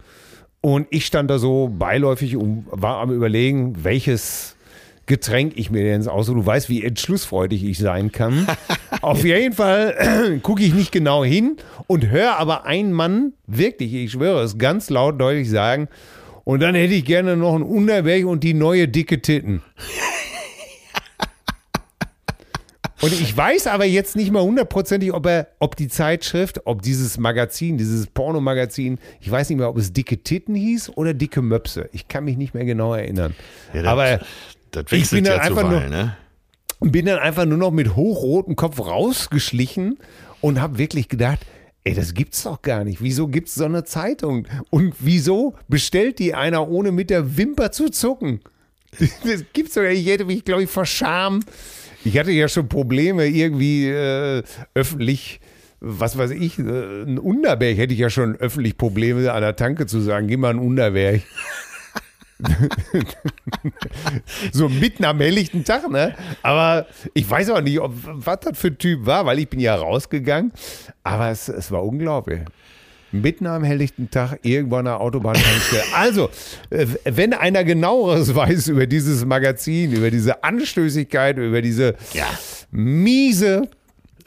Und 0.61 0.87
ich 0.89 1.05
stand 1.05 1.29
da 1.29 1.37
so 1.37 1.67
beiläufig 1.67 2.37
und 2.37 2.65
war 2.71 3.01
am 3.01 3.11
überlegen, 3.11 3.83
welches 3.83 4.55
Getränk 5.05 5.53
ich 5.57 5.69
mir 5.69 5.83
denn 5.83 6.07
aussuche. 6.07 6.37
Du 6.37 6.45
weißt, 6.45 6.69
wie 6.69 6.83
entschlussfreudig 6.83 7.65
ich 7.65 7.77
sein 7.77 8.13
kann. 8.13 8.47
Auf 9.01 9.25
jeden 9.25 9.53
Fall 9.53 10.39
gucke 10.43 10.63
ich 10.63 10.73
nicht 10.73 10.93
genau 10.93 11.25
hin 11.25 11.57
und 11.87 12.09
höre 12.09 12.37
aber 12.37 12.65
einen 12.65 12.93
Mann, 12.93 13.33
wirklich, 13.47 13.93
ich 13.93 14.11
schwöre 14.11 14.43
es, 14.43 14.57
ganz 14.57 14.89
laut 14.89 15.19
deutlich 15.19 15.49
sagen, 15.49 15.89
und 16.47 16.61
dann 16.61 16.75
hätte 16.75 16.93
ich 16.93 17.03
gerne 17.03 17.35
noch 17.35 17.55
ein 17.55 17.61
Unterberg 17.61 18.25
und 18.25 18.41
die 18.41 18.53
neue 18.53 18.87
dicke 18.87 19.21
Titten. 19.21 19.61
Und 22.99 23.13
ich 23.13 23.37
weiß 23.37 23.67
aber 23.67 23.85
jetzt 23.85 24.15
nicht 24.15 24.31
mal 24.31 24.41
hundertprozentig, 24.41 25.13
ob 25.13 25.27
er, 25.27 25.49
ob 25.59 25.75
die 25.75 25.87
Zeitschrift, 25.87 26.61
ob 26.65 26.81
dieses 26.81 27.19
Magazin, 27.19 27.77
dieses 27.77 28.07
Pornomagazin, 28.07 28.97
ich 29.21 29.29
weiß 29.29 29.49
nicht 29.49 29.59
mehr, 29.59 29.69
ob 29.69 29.77
es 29.77 29.93
dicke 29.93 30.17
Titten 30.23 30.55
hieß 30.55 30.93
oder 30.95 31.13
dicke 31.13 31.43
Möpse. 31.43 31.89
Ich 31.91 32.07
kann 32.07 32.23
mich 32.23 32.37
nicht 32.37 32.55
mehr 32.55 32.65
genau 32.65 32.95
erinnern. 32.95 33.35
Ja, 33.73 33.83
das, 33.83 33.91
aber 33.91 34.19
das 34.71 34.85
ich 34.91 35.11
bin 35.11 35.25
dann 35.25 35.35
ja 35.37 35.41
einfach 35.43 35.69
nur- 35.69 35.81
ne? 35.81 36.17
bin 36.79 37.05
dann 37.05 37.19
einfach 37.19 37.45
nur 37.45 37.59
noch 37.59 37.71
mit 37.71 37.95
hochrotem 37.95 38.55
Kopf 38.55 38.79
rausgeschlichen 38.79 39.99
und 40.41 40.59
habe 40.59 40.79
wirklich 40.79 41.07
gedacht, 41.07 41.45
ey, 41.87 41.93
das 41.93 42.13
gibt's 42.13 42.43
doch 42.43 42.61
gar 42.61 42.83
nicht. 42.83 43.01
Wieso 43.01 43.27
gibt's 43.27 43.55
so 43.55 43.63
eine 43.63 43.85
Zeitung? 43.85 44.45
Und 44.69 44.95
wieso 44.99 45.55
bestellt 45.69 46.19
die 46.19 46.33
einer, 46.33 46.67
ohne 46.67 46.91
mit 46.91 47.09
der 47.09 47.37
Wimper 47.37 47.71
zu 47.71 47.89
zucken? 47.89 48.41
Das 49.23 49.43
gibt's 49.53 49.75
doch 49.75 49.81
gar 49.83 49.89
nicht. 49.89 50.01
Ich 50.01 50.07
hätte 50.07 50.25
mich, 50.25 50.43
glaube 50.43 50.63
ich, 50.63 50.69
vor 50.69 50.85
Scham. 50.85 51.41
Ich 52.03 52.17
hatte 52.17 52.31
ja 52.31 52.47
schon 52.47 52.67
Probleme, 52.67 53.27
irgendwie 53.27 53.87
äh, 53.87 54.43
öffentlich, 54.73 55.39
was 55.79 56.17
weiß 56.17 56.31
ich, 56.31 56.57
äh, 56.57 57.03
ein 57.03 57.19
Unterberg 57.19 57.77
hätte 57.77 57.93
ich 57.93 57.99
ja 57.99 58.09
schon 58.09 58.35
öffentlich 58.37 58.77
Probleme 58.77 59.31
an 59.31 59.41
der 59.41 59.55
Tanke 59.55 59.85
zu 59.85 59.99
sagen, 59.99 60.27
gib 60.27 60.39
mal 60.39 60.51
ein 60.51 60.59
Unterberg. 60.59 61.21
so 64.51 64.69
mitten 64.69 65.05
am 65.05 65.19
helllichten 65.19 65.63
Tag, 65.63 65.89
ne? 65.89 66.15
Aber 66.43 66.85
ich 67.13 67.29
weiß 67.29 67.49
auch 67.51 67.61
nicht, 67.61 67.79
ob, 67.79 67.93
was 68.03 68.39
das 68.41 68.57
für 68.57 68.67
ein 68.67 68.77
Typ 68.77 69.05
war, 69.05 69.25
weil 69.25 69.39
ich 69.39 69.49
bin 69.49 69.59
ja 69.59 69.75
rausgegangen. 69.75 70.51
Aber 71.03 71.29
es, 71.29 71.49
es 71.49 71.71
war 71.71 71.83
unglaublich. 71.83 72.41
Mitten 73.11 73.47
am 73.47 73.63
helllichten 73.63 74.11
Tag 74.11 74.39
irgendwo 74.43 74.75
an 74.75 74.85
der 74.85 74.99
Autobahntankstelle. 74.99 75.83
Also, 75.95 76.29
äh, 76.69 76.85
wenn 77.05 77.33
einer 77.33 77.63
genaueres 77.63 78.35
weiß 78.35 78.67
über 78.67 78.85
dieses 78.85 79.25
Magazin, 79.25 79.93
über 79.93 80.11
diese 80.11 80.43
Anstößigkeit, 80.43 81.37
über 81.37 81.61
diese 81.61 81.95
Ja. 82.13 82.27
miese, 82.69 83.69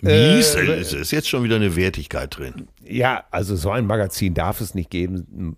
Mies, 0.02 0.54
Äh, 0.54 0.60
es 0.80 0.92
ist 0.92 1.10
jetzt 1.12 1.28
schon 1.28 1.42
wieder 1.44 1.56
eine 1.56 1.76
Wertigkeit 1.76 2.36
drin. 2.38 2.68
ja, 2.84 3.24
also 3.30 3.56
so 3.56 3.70
ein 3.70 3.86
Magazin 3.86 4.34
darf 4.34 4.60
es 4.60 4.74
nicht 4.74 4.90
geben. 4.90 5.56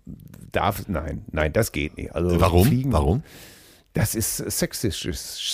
Darf, 0.51 0.87
nein, 0.87 1.25
nein, 1.31 1.51
das 1.53 1.71
geht 1.71 1.97
nicht. 1.97 2.13
Also 2.13 2.39
Warum? 2.39 2.67
Fliegen, 2.67 2.91
Warum? 2.93 3.23
Das 3.93 4.15
ist 4.15 4.37
sexistisch. 4.37 5.07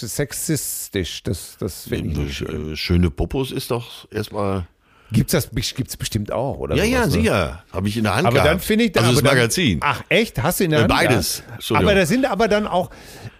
Sexistisch. 0.07 1.23
Das, 1.23 1.57
das 1.59 1.83
finde 1.87 2.11
ich 2.11 2.17
nicht 2.17 2.35
schön. 2.37 2.73
Äh, 2.73 2.75
Schöne 2.75 3.09
Popos 3.11 3.51
ist 3.51 3.71
doch 3.71 4.07
erstmal. 4.11 4.65
Gibt's 5.11 5.31
das 5.31 5.49
gibt's 5.49 5.97
bestimmt 5.97 6.31
auch, 6.31 6.59
oder? 6.59 6.75
Ja, 6.75 6.83
ja, 6.83 6.99
sowas, 7.03 7.15
ne? 7.15 7.21
sicher. 7.21 7.63
Habe 7.73 7.87
ich 7.87 7.97
in 7.97 8.03
der 8.03 8.15
Hand 8.15 8.27
Aber 8.27 8.35
gehabt. 8.35 8.49
dann 8.51 8.59
finde 8.59 8.85
ich 8.85 8.91
dann, 8.91 9.05
Also 9.05 9.19
das 9.19 9.23
dann- 9.27 9.37
Magazin. 9.37 9.79
Ach 9.81 10.03
echt? 10.07 10.41
Hast 10.43 10.59
du 10.59 10.65
in 10.65 10.69
der 10.69 10.79
Äh, 10.79 10.83
Hand? 10.83 10.91
beides. 10.93 11.43
Aber 11.73 11.95
das 11.95 12.09
sind 12.09 12.25
aber 12.29 12.47
dann 12.47 12.67
auch. 12.67 12.91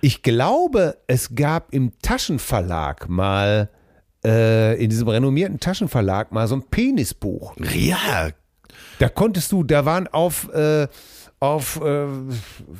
Ich 0.01 0.23
glaube, 0.23 0.97
es 1.05 1.35
gab 1.35 1.71
im 1.73 1.91
Taschenverlag 2.01 3.07
mal 3.07 3.69
äh, 4.25 4.81
in 4.83 4.89
diesem 4.89 5.07
renommierten 5.07 5.59
Taschenverlag 5.59 6.31
mal 6.31 6.47
so 6.47 6.55
ein 6.55 6.63
Penisbuch. 6.63 7.55
Ja, 7.73 8.29
Da 8.99 9.09
konntest 9.09 9.51
du, 9.51 9.63
da 9.63 9.85
waren 9.85 10.07
auf, 10.07 10.49
äh, 10.53 10.87
auf, 11.39 11.79
äh, 11.81 12.05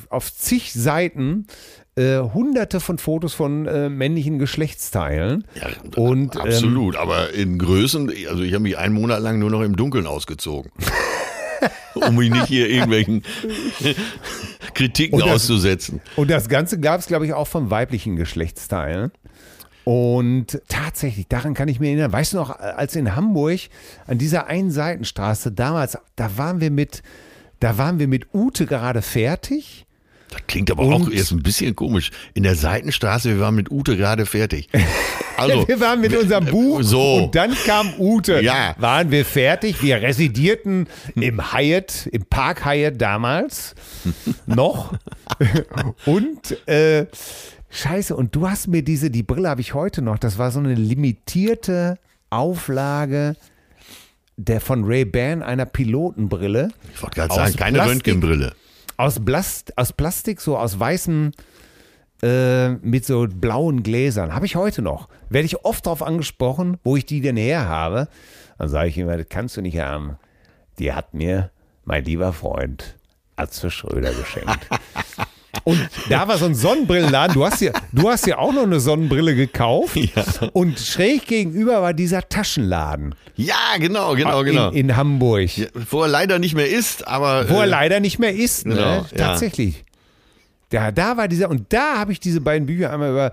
auf 0.09 0.33
zig 0.35 0.73
Seiten 0.73 1.47
äh, 1.95 2.17
hunderte 2.19 2.79
von 2.81 2.97
Fotos 2.97 3.33
von 3.33 3.65
äh, 3.67 3.89
männlichen 3.89 4.37
Geschlechtsteilen. 4.39 5.45
ja 5.55 5.67
Und, 5.95 6.35
ähm, 6.35 6.41
absolut. 6.41 6.95
aber 6.97 7.33
in 7.33 7.57
Größen, 7.57 8.11
also 8.29 8.43
ich 8.43 8.53
habe 8.53 8.63
mich 8.63 8.77
einen 8.77 8.93
Monat 8.93 9.21
lang 9.21 9.39
nur 9.39 9.49
noch 9.49 9.61
im 9.61 9.75
Dunkeln 9.75 10.07
ausgezogen. 10.07 10.71
um 11.95 12.15
mich 12.15 12.29
nicht 12.29 12.45
hier 12.47 12.69
irgendwelchen 12.69 13.23
Kritiken 14.73 15.15
Und 15.21 15.25
das- 15.27 15.35
auszusetzen. 15.35 16.01
Und 16.15 16.29
das 16.29 16.47
Ganze 16.49 16.79
gab 16.79 16.99
es, 16.99 17.07
glaube 17.07 17.25
ich, 17.25 17.33
auch 17.33 17.47
von 17.47 17.69
weiblichen 17.69 18.15
Geschlechtsteilen. 18.15 19.11
Und 19.91 20.61
tatsächlich, 20.67 21.27
daran 21.29 21.55
kann 21.55 21.67
ich 21.67 21.79
mich 21.79 21.89
erinnern. 21.89 22.11
Weißt 22.11 22.33
du 22.33 22.37
noch, 22.37 22.51
als 22.59 22.95
in 22.95 23.15
Hamburg 23.15 23.59
an 24.05 24.19
dieser 24.19 24.45
einen 24.45 24.69
Seitenstraße 24.69 25.51
damals, 25.51 25.97
da 26.15 26.37
waren 26.37 26.61
wir 26.61 26.69
mit, 26.69 27.01
da 27.59 27.79
waren 27.79 27.97
wir 27.97 28.07
mit 28.07 28.27
Ute 28.31 28.67
gerade 28.67 29.01
fertig. 29.01 29.87
Das 30.29 30.41
klingt 30.45 30.69
aber 30.69 30.83
Und- 30.83 30.93
auch 30.93 31.09
erst 31.09 31.31
ein 31.31 31.41
bisschen 31.41 31.75
komisch. 31.75 32.11
In 32.35 32.43
der 32.43 32.53
Seitenstraße, 32.53 33.29
wir 33.29 33.39
waren 33.39 33.55
mit 33.55 33.71
Ute 33.71 33.97
gerade 33.97 34.27
fertig. 34.27 34.69
Also, 35.37 35.65
wir 35.69 35.79
waren 35.79 36.01
mit 36.01 36.13
unserem 36.13 36.43
Buch 36.47 36.81
so. 36.83 37.15
und 37.23 37.33
dann 37.33 37.55
kam 37.65 37.93
Ute. 37.97 38.41
Ja. 38.41 38.75
Waren 38.77 39.09
wir 39.09 39.23
fertig. 39.23 39.81
Wir 39.81 40.01
residierten 40.01 40.85
im 41.15 41.53
Hyatt, 41.53 42.09
im 42.11 42.25
Park 42.25 42.65
Hyatt 42.65 42.95
damals 43.01 43.73
noch. 44.45 44.95
und 46.05 46.67
äh, 46.67 47.05
Scheiße, 47.69 48.15
und 48.15 48.35
du 48.35 48.49
hast 48.49 48.67
mir 48.67 48.83
diese, 48.83 49.11
die 49.11 49.23
Brille 49.23 49.49
habe 49.49 49.61
ich 49.61 49.73
heute 49.73 50.01
noch, 50.01 50.17
das 50.17 50.37
war 50.37 50.51
so 50.51 50.59
eine 50.59 50.73
limitierte 50.73 51.97
Auflage 52.29 53.35
der 54.37 54.61
von 54.61 54.85
Ray-Ban 54.85 55.43
einer 55.43 55.65
Pilotenbrille. 55.65 56.69
ich 56.93 57.01
wollte 57.03 57.15
gerade 57.15 57.35
sagen, 57.35 57.55
keine 57.57 57.79
Plastik. 57.79 58.07
Röntgenbrille. 58.07 58.53
Aus, 58.95 59.23
Blast, 59.23 59.77
aus 59.77 59.91
Plastik, 59.91 60.39
so 60.39 60.57
aus 60.57 60.79
weißen, 60.79 61.33
äh, 62.21 62.69
mit 62.69 63.05
so 63.05 63.27
blauen 63.29 63.83
Gläsern. 63.83 64.33
Habe 64.33 64.45
ich 64.45 64.55
heute 64.55 64.81
noch. 64.81 65.09
Werde 65.29 65.45
ich 65.45 65.65
oft 65.65 65.85
darauf 65.85 66.01
angesprochen, 66.01 66.77
wo 66.83 66.95
ich 66.95 67.05
die 67.05 67.19
denn 67.19 67.35
her 67.35 67.67
habe. 67.67 68.07
Dann 68.57 68.69
sage 68.69 68.89
ich 68.89 68.97
immer, 68.97 69.17
das 69.17 69.27
kannst 69.29 69.57
du 69.57 69.61
nicht 69.61 69.77
haben. 69.77 70.17
Die 70.79 70.93
hat 70.93 71.13
mir 71.13 71.51
mein 71.83 72.05
lieber 72.05 72.31
Freund 72.31 72.97
Atze 73.35 73.71
Schröder 73.71 74.13
geschenkt. 74.13 74.69
Und 75.63 75.89
da 76.09 76.27
war 76.27 76.37
so 76.37 76.45
ein 76.45 76.55
Sonnenbrillenladen. 76.55 77.33
Du 77.33 77.45
hast 77.45 77.61
ja, 77.61 77.71
du 77.91 78.09
hast 78.09 78.25
ja 78.27 78.37
auch 78.37 78.53
noch 78.53 78.63
eine 78.63 78.79
Sonnenbrille 78.79 79.35
gekauft. 79.35 79.97
Und 80.53 80.79
schräg 80.79 81.27
gegenüber 81.27 81.81
war 81.81 81.93
dieser 81.93 82.27
Taschenladen 82.27 83.15
Ja, 83.35 83.55
genau, 83.79 84.15
genau, 84.15 84.43
genau. 84.43 84.69
in, 84.69 84.89
in 84.89 84.95
Hamburg. 84.95 85.57
Ja, 85.57 85.67
wo 85.89 86.03
er 86.03 86.07
leider 86.07 86.39
nicht 86.39 86.55
mehr 86.55 86.69
ist, 86.69 87.07
aber. 87.07 87.49
Wo 87.49 87.55
er 87.55 87.63
äh, 87.63 87.69
leider 87.69 87.99
nicht 87.99 88.19
mehr 88.19 88.33
ist, 88.33 88.65
ne? 88.65 88.75
Genau, 88.75 89.05
ja. 89.11 89.17
Tatsächlich. 89.17 89.85
Ja, 90.71 90.91
da 90.91 91.17
war 91.17 91.27
dieser, 91.27 91.49
und 91.49 91.73
da 91.73 91.97
habe 91.97 92.11
ich 92.11 92.19
diese 92.19 92.41
beiden 92.41 92.67
Bücher 92.67 92.93
einmal 92.93 93.11
über, 93.11 93.31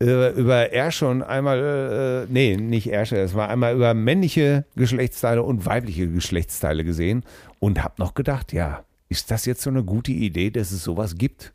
äh, 0.00 0.32
über 0.38 0.72
Ersche 0.72 1.08
und 1.08 1.22
einmal, 1.22 2.26
äh, 2.28 2.32
nee, 2.32 2.56
nicht 2.56 2.90
Ersche, 2.92 3.16
es 3.16 3.34
war 3.34 3.48
einmal 3.48 3.74
über 3.74 3.94
männliche 3.94 4.66
Geschlechtsteile 4.76 5.42
und 5.42 5.64
weibliche 5.64 6.06
Geschlechtsteile 6.08 6.84
gesehen 6.84 7.24
und 7.60 7.82
habe 7.82 7.94
noch 7.96 8.12
gedacht, 8.12 8.52
ja, 8.52 8.84
ist 9.08 9.30
das 9.30 9.46
jetzt 9.46 9.62
so 9.62 9.70
eine 9.70 9.84
gute 9.84 10.12
Idee, 10.12 10.50
dass 10.50 10.70
es 10.70 10.82
sowas 10.84 11.14
gibt? 11.14 11.52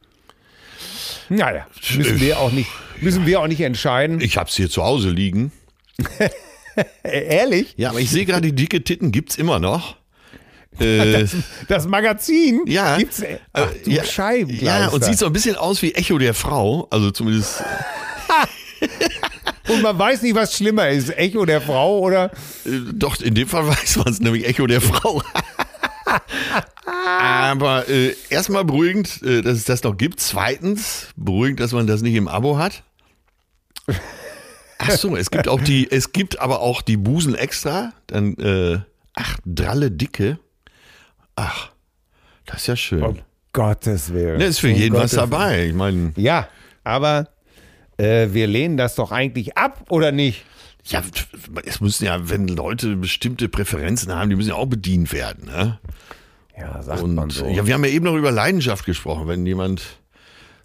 Naja, 1.31 1.65
müssen 1.95 2.19
wir 2.19 2.39
auch 2.39 2.51
nicht, 2.51 2.69
müssen 2.99 3.25
wir 3.25 3.39
auch 3.39 3.47
nicht 3.47 3.61
entscheiden. 3.61 4.19
Ich 4.19 4.37
hab's 4.37 4.55
hier 4.55 4.69
zu 4.69 4.83
Hause 4.83 5.09
liegen. 5.09 5.51
Ehrlich? 7.03 7.73
Ja, 7.77 7.91
aber 7.91 7.99
ich 7.99 8.09
sehe 8.09 8.25
gerade, 8.25 8.41
die 8.41 8.53
dicke 8.53 8.83
Titten 8.83 9.11
gibt's 9.11 9.37
immer 9.37 9.59
noch. 9.59 9.95
Äh, 10.79 11.25
Das 11.67 11.85
Magazin 11.85 12.61
ja. 12.65 12.97
gibt's. 12.97 13.19
äh, 13.19 13.39
Ach, 13.51 13.67
du 13.83 13.91
ja, 13.91 14.03
ja, 14.61 14.87
und 14.87 15.03
sieht 15.03 15.17
so 15.17 15.25
ein 15.25 15.33
bisschen 15.33 15.57
aus 15.57 15.81
wie 15.81 15.93
Echo 15.93 16.17
der 16.17 16.33
Frau. 16.33 16.87
Also 16.89 17.11
zumindest. 17.11 17.61
Und 19.67 19.81
man 19.81 19.99
weiß 19.99 20.21
nicht, 20.21 20.33
was 20.33 20.55
schlimmer 20.55 20.87
ist, 20.89 21.15
Echo 21.17 21.45
der 21.45 21.59
Frau 21.61 21.99
oder. 21.99 22.31
Äh, 22.65 22.69
Doch, 22.93 23.21
in 23.21 23.35
dem 23.35 23.47
Fall 23.49 23.67
weiß 23.67 23.97
man 23.97 24.07
es, 24.07 24.21
nämlich 24.21 24.47
Echo 24.47 24.65
der 24.65 24.79
Frau. 24.81 25.21
Aber 26.85 27.87
äh, 27.89 28.15
erstmal 28.29 28.65
beruhigend, 28.65 29.21
äh, 29.23 29.41
dass 29.41 29.57
es 29.57 29.65
das 29.65 29.83
noch 29.83 29.97
gibt. 29.97 30.19
Zweitens 30.19 31.07
beruhigend, 31.15 31.59
dass 31.59 31.71
man 31.71 31.87
das 31.87 32.01
nicht 32.01 32.15
im 32.15 32.27
Abo 32.27 32.57
hat. 32.57 32.83
Ach 34.79 34.91
so, 34.91 35.15
es 35.15 35.29
gibt 35.29 35.47
auch 35.47 35.61
die, 35.61 35.89
es 35.91 36.11
gibt 36.11 36.39
aber 36.39 36.59
auch 36.61 36.81
die 36.81 36.97
Busen 36.97 37.35
extra. 37.35 37.93
Dann, 38.07 38.35
äh, 38.37 38.79
ach, 39.13 39.37
dralle 39.45 39.91
Dicke. 39.91 40.39
Ach, 41.35 41.69
das 42.45 42.61
ist 42.61 42.67
ja 42.67 42.75
schön. 42.75 43.03
Um 43.03 43.19
Gottes 43.53 44.13
Willen. 44.13 44.39
Da 44.39 44.45
ist 44.45 44.59
für 44.59 44.69
Um 44.69 44.75
jeden 44.75 44.93
was 44.95 45.11
Gottes 45.11 45.15
dabei. 45.17 45.65
Ich 45.67 45.73
meine, 45.73 46.13
Ja, 46.15 46.47
aber 46.83 47.27
äh, 47.97 48.29
wir 48.31 48.47
lehnen 48.47 48.77
das 48.77 48.95
doch 48.95 49.11
eigentlich 49.11 49.57
ab, 49.57 49.85
oder 49.89 50.11
nicht? 50.11 50.45
Ja, 50.85 51.03
es 51.65 51.81
müssen 51.81 52.05
ja, 52.05 52.29
wenn 52.29 52.47
Leute 52.47 52.95
bestimmte 52.95 53.49
Präferenzen 53.49 54.13
haben, 54.13 54.29
die 54.29 54.35
müssen 54.35 54.49
ja 54.49 54.55
auch 54.55 54.65
bedient 54.67 55.13
werden. 55.13 55.45
Ne? 55.45 55.79
Ja, 56.57 56.81
sagt 56.81 57.01
man 57.01 57.17
Und 57.17 57.33
so. 57.33 57.45
ja, 57.47 57.65
wir 57.65 57.73
haben 57.73 57.83
ja 57.85 57.91
eben 57.91 58.05
noch 58.05 58.15
über 58.15 58.31
Leidenschaft 58.31 58.85
gesprochen. 58.85 59.27
Wenn 59.27 59.45
jemand 59.45 59.81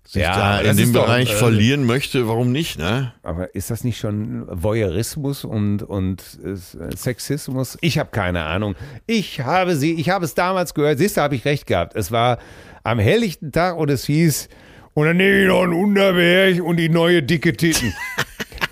sich 0.04 0.22
Ja, 0.22 0.36
da 0.36 0.70
in 0.70 0.76
dem 0.76 0.86
ist 0.86 0.94
doch, 0.94 1.04
Bereich 1.04 1.32
äh, 1.32 1.36
verlieren 1.36 1.84
möchte, 1.84 2.28
warum 2.28 2.52
nicht, 2.52 2.78
ne? 2.78 3.12
Aber 3.22 3.54
ist 3.54 3.70
das 3.70 3.82
nicht 3.84 3.98
schon 3.98 4.46
Voyeurismus 4.48 5.44
und, 5.44 5.82
und 5.82 6.22
äh, 6.44 6.96
Sexismus? 6.96 7.76
Ich 7.80 7.98
habe 7.98 8.10
keine 8.10 8.44
Ahnung. 8.44 8.74
Ich 9.06 9.40
habe 9.40 9.76
sie, 9.76 9.94
ich 9.94 10.10
habe 10.10 10.24
es 10.24 10.34
damals 10.34 10.74
gehört, 10.74 10.98
siehst 10.98 11.16
du, 11.16 11.22
habe 11.22 11.34
ich 11.34 11.44
recht 11.44 11.66
gehabt. 11.66 11.96
Es 11.96 12.12
war 12.12 12.38
am 12.84 12.98
helllichten 12.98 13.52
Tag 13.52 13.76
und 13.76 13.90
es 13.90 14.04
hieß, 14.06 14.48
und 14.94 15.06
dann 15.06 15.16
nehme 15.18 15.42
ich 15.42 15.48
noch 15.48 15.62
einen 15.62 15.74
Unterberg 15.74 16.62
und 16.62 16.76
die 16.78 16.88
neue 16.88 17.22
dicke 17.22 17.54
Titten. 17.56 17.92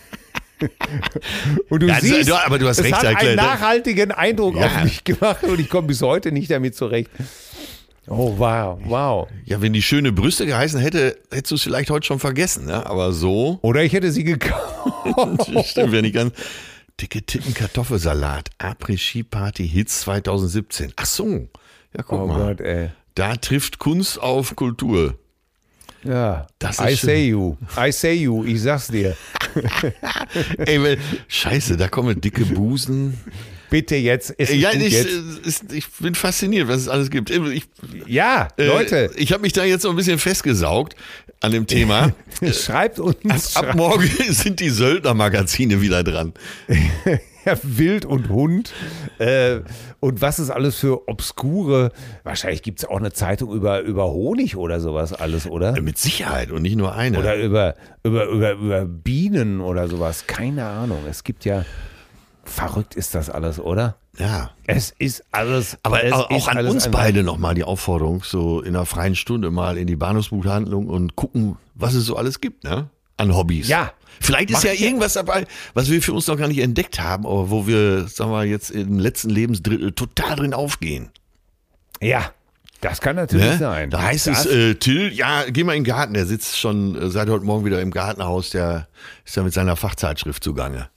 und 1.68 1.82
du 1.82 1.86
Ja, 1.88 2.00
siehst, 2.00 2.28
du- 2.28 2.34
aber 2.34 2.58
du 2.58 2.68
hast 2.68 2.78
es 2.78 2.84
recht, 2.84 2.94
hat 2.96 3.04
einen 3.16 3.30
ne? 3.30 3.36
nachhaltigen 3.36 4.12
Eindruck 4.12 4.56
Ja. 4.56 4.66
auf 4.66 4.84
mich 4.84 5.04
gemacht 5.04 5.42
und 5.44 5.60
ich 5.60 5.68
komme 5.68 5.88
bis 5.88 6.02
heute 6.02 6.32
nicht 6.32 6.50
damit 6.50 6.74
zurecht. 6.76 7.10
Oh, 8.06 8.34
wow, 8.36 8.78
wow. 8.84 9.28
Ja, 9.46 9.62
wenn 9.62 9.72
die 9.72 9.80
schöne 9.82 10.12
Brüste 10.12 10.44
geheißen 10.44 10.78
hätte, 10.78 11.16
hättest 11.32 11.50
du 11.52 11.54
es 11.54 11.62
vielleicht 11.62 11.88
heute 11.90 12.06
schon 12.06 12.18
vergessen, 12.18 12.66
ne? 12.66 12.84
Aber 12.84 13.12
so, 13.12 13.58
Oder 13.62 13.82
ich 13.82 13.94
hätte 13.94 14.12
sie 14.12 14.24
gekauft. 14.24 15.50
stimmt 15.64 15.92
ja 15.94 16.02
nicht 16.02 16.14
ganz. 16.14 16.34
Dicke 17.00 17.22
Titten 17.22 17.54
Kartoffelsalat, 17.54 18.50
Après-Ski 18.58 19.22
Party 19.24 19.66
Hits 19.68 20.00
2017. 20.02 20.92
Ach 20.96 21.06
so, 21.06 21.48
ja 21.96 22.02
guck 22.06 22.20
Oh 22.20 22.26
mal. 22.26 22.54
Gott, 22.54 22.60
ey. 22.60 22.90
Da 23.14 23.36
trifft 23.36 23.78
Kunst 23.78 24.20
auf 24.20 24.54
Kultur. 24.54 25.14
Ja, 26.04 26.46
Das 26.58 26.78
ist 26.78 26.84
I 26.84 26.96
schön. 26.96 27.08
say 27.08 27.28
you, 27.28 27.56
I 27.78 27.92
say 27.92 28.12
you, 28.14 28.44
ich 28.44 28.60
sag's 28.62 28.88
dir. 28.88 29.16
Ey, 30.66 30.82
weil, 30.82 30.98
scheiße, 31.28 31.76
da 31.76 31.88
kommen 31.88 32.20
dicke 32.20 32.44
Busen. 32.44 33.18
Bitte 33.70 33.96
jetzt, 33.96 34.34
Ja, 34.38 34.72
ich, 34.72 34.92
jetzt. 34.92 35.72
äh, 35.72 35.76
ich 35.76 35.88
bin 35.98 36.14
fasziniert, 36.14 36.68
was 36.68 36.82
es 36.82 36.88
alles 36.88 37.10
gibt. 37.10 37.30
Ich, 37.30 37.64
Ja, 38.06 38.48
äh, 38.56 38.66
Leute, 38.66 39.10
Ich 39.16 39.32
habe 39.32 39.42
mich 39.42 39.52
da 39.52 39.64
jetzt 39.64 39.82
so 39.82 39.90
ein 39.90 39.96
bisschen 39.96 40.18
festgesaugt 40.18 40.94
an 41.40 41.50
dem 41.52 41.66
Thema. 41.66 42.12
schreibt 42.52 42.98
uns 43.00 43.56
Ab 43.56 43.74
morgen 43.74 44.08
sind 44.30 44.60
die 44.60 44.70
Söldnermagazine 44.70 45.80
wieder 45.80 46.04
dran. 46.04 46.34
ja, 47.46 47.56
Wild 47.62 48.04
und 48.04 48.28
Hund 48.28 48.72
äh, 49.18 49.60
und 50.00 50.20
was 50.20 50.38
ist 50.38 50.50
alles 50.50 50.76
für 50.76 51.08
obskure, 51.08 51.92
wahrscheinlich 52.22 52.62
gibt 52.62 52.80
es 52.80 52.84
auch 52.84 52.98
eine 52.98 53.12
Zeitung 53.12 53.52
über, 53.52 53.80
über 53.80 54.10
Honig 54.10 54.56
oder 54.56 54.80
sowas 54.80 55.12
alles, 55.12 55.46
oder? 55.46 55.80
Mit 55.80 55.98
Sicherheit 55.98 56.50
und 56.50 56.62
nicht 56.62 56.76
nur 56.76 56.94
eine. 56.94 57.18
Oder 57.18 57.36
über, 57.36 57.74
über, 58.02 58.26
über, 58.26 58.52
über 58.52 58.84
Bienen 58.84 59.60
oder 59.60 59.88
sowas, 59.88 60.26
keine 60.26 60.66
Ahnung. 60.66 60.98
Es 61.08 61.24
gibt 61.24 61.44
ja, 61.44 61.64
verrückt 62.44 62.94
ist 62.94 63.14
das 63.14 63.30
alles, 63.30 63.58
oder? 63.58 63.96
ja. 64.18 64.50
Es 64.66 64.94
ist 64.98 65.24
alles, 65.30 65.76
Aber 65.82 66.04
es 66.04 66.12
auch 66.12 66.30
ist 66.30 66.48
an 66.48 66.66
uns 66.66 66.88
beide 66.90 67.22
nochmal 67.22 67.54
die 67.54 67.64
Aufforderung, 67.64 68.22
so 68.24 68.60
in 68.60 68.74
einer 68.74 68.86
freien 68.86 69.14
Stunde 69.14 69.50
mal 69.50 69.76
in 69.76 69.86
die 69.86 69.96
Bahnhofsbuchhandlung 69.96 70.86
und 70.88 71.16
gucken, 71.16 71.56
was 71.74 71.94
es 71.94 72.06
so 72.06 72.16
alles 72.16 72.40
gibt, 72.40 72.64
ne? 72.64 72.88
An 73.16 73.34
Hobbys. 73.34 73.68
Ja. 73.68 73.92
Vielleicht 74.20 74.50
ist 74.50 74.64
ja 74.64 74.72
irgendwas 74.72 75.14
dabei, 75.14 75.44
was 75.74 75.90
wir 75.90 76.00
für 76.00 76.12
uns 76.12 76.26
noch 76.28 76.36
gar 76.38 76.48
nicht 76.48 76.60
entdeckt 76.60 77.00
haben, 77.00 77.26
aber 77.26 77.50
wo 77.50 77.66
wir, 77.66 78.06
sagen 78.08 78.30
wir, 78.30 78.44
jetzt 78.44 78.70
im 78.70 78.98
letzten 78.98 79.28
Lebensdrittel 79.28 79.92
total 79.92 80.36
drin 80.36 80.54
aufgehen. 80.54 81.10
Ja, 82.00 82.32
das 82.80 83.00
kann 83.00 83.16
natürlich 83.16 83.44
Ne? 83.46 83.58
sein. 83.58 83.90
Da 83.90 84.02
heißt 84.02 84.26
das, 84.28 84.46
es, 84.46 84.52
äh, 84.52 84.74
Till, 84.76 85.12
ja, 85.12 85.44
geh 85.50 85.64
mal 85.64 85.74
in 85.74 85.82
den 85.84 85.88
Garten. 85.88 86.14
Der 86.14 86.26
sitzt 86.26 86.58
schon 86.58 86.94
äh, 87.00 87.10
seit 87.10 87.28
heute 87.28 87.44
Morgen 87.44 87.64
wieder 87.64 87.80
im 87.82 87.90
Gartenhaus. 87.90 88.50
Der 88.50 88.88
ist 89.24 89.36
ja 89.36 89.42
mit 89.42 89.52
seiner 89.52 89.74
Fachzeitschrift 89.76 90.42
zugange. 90.44 90.88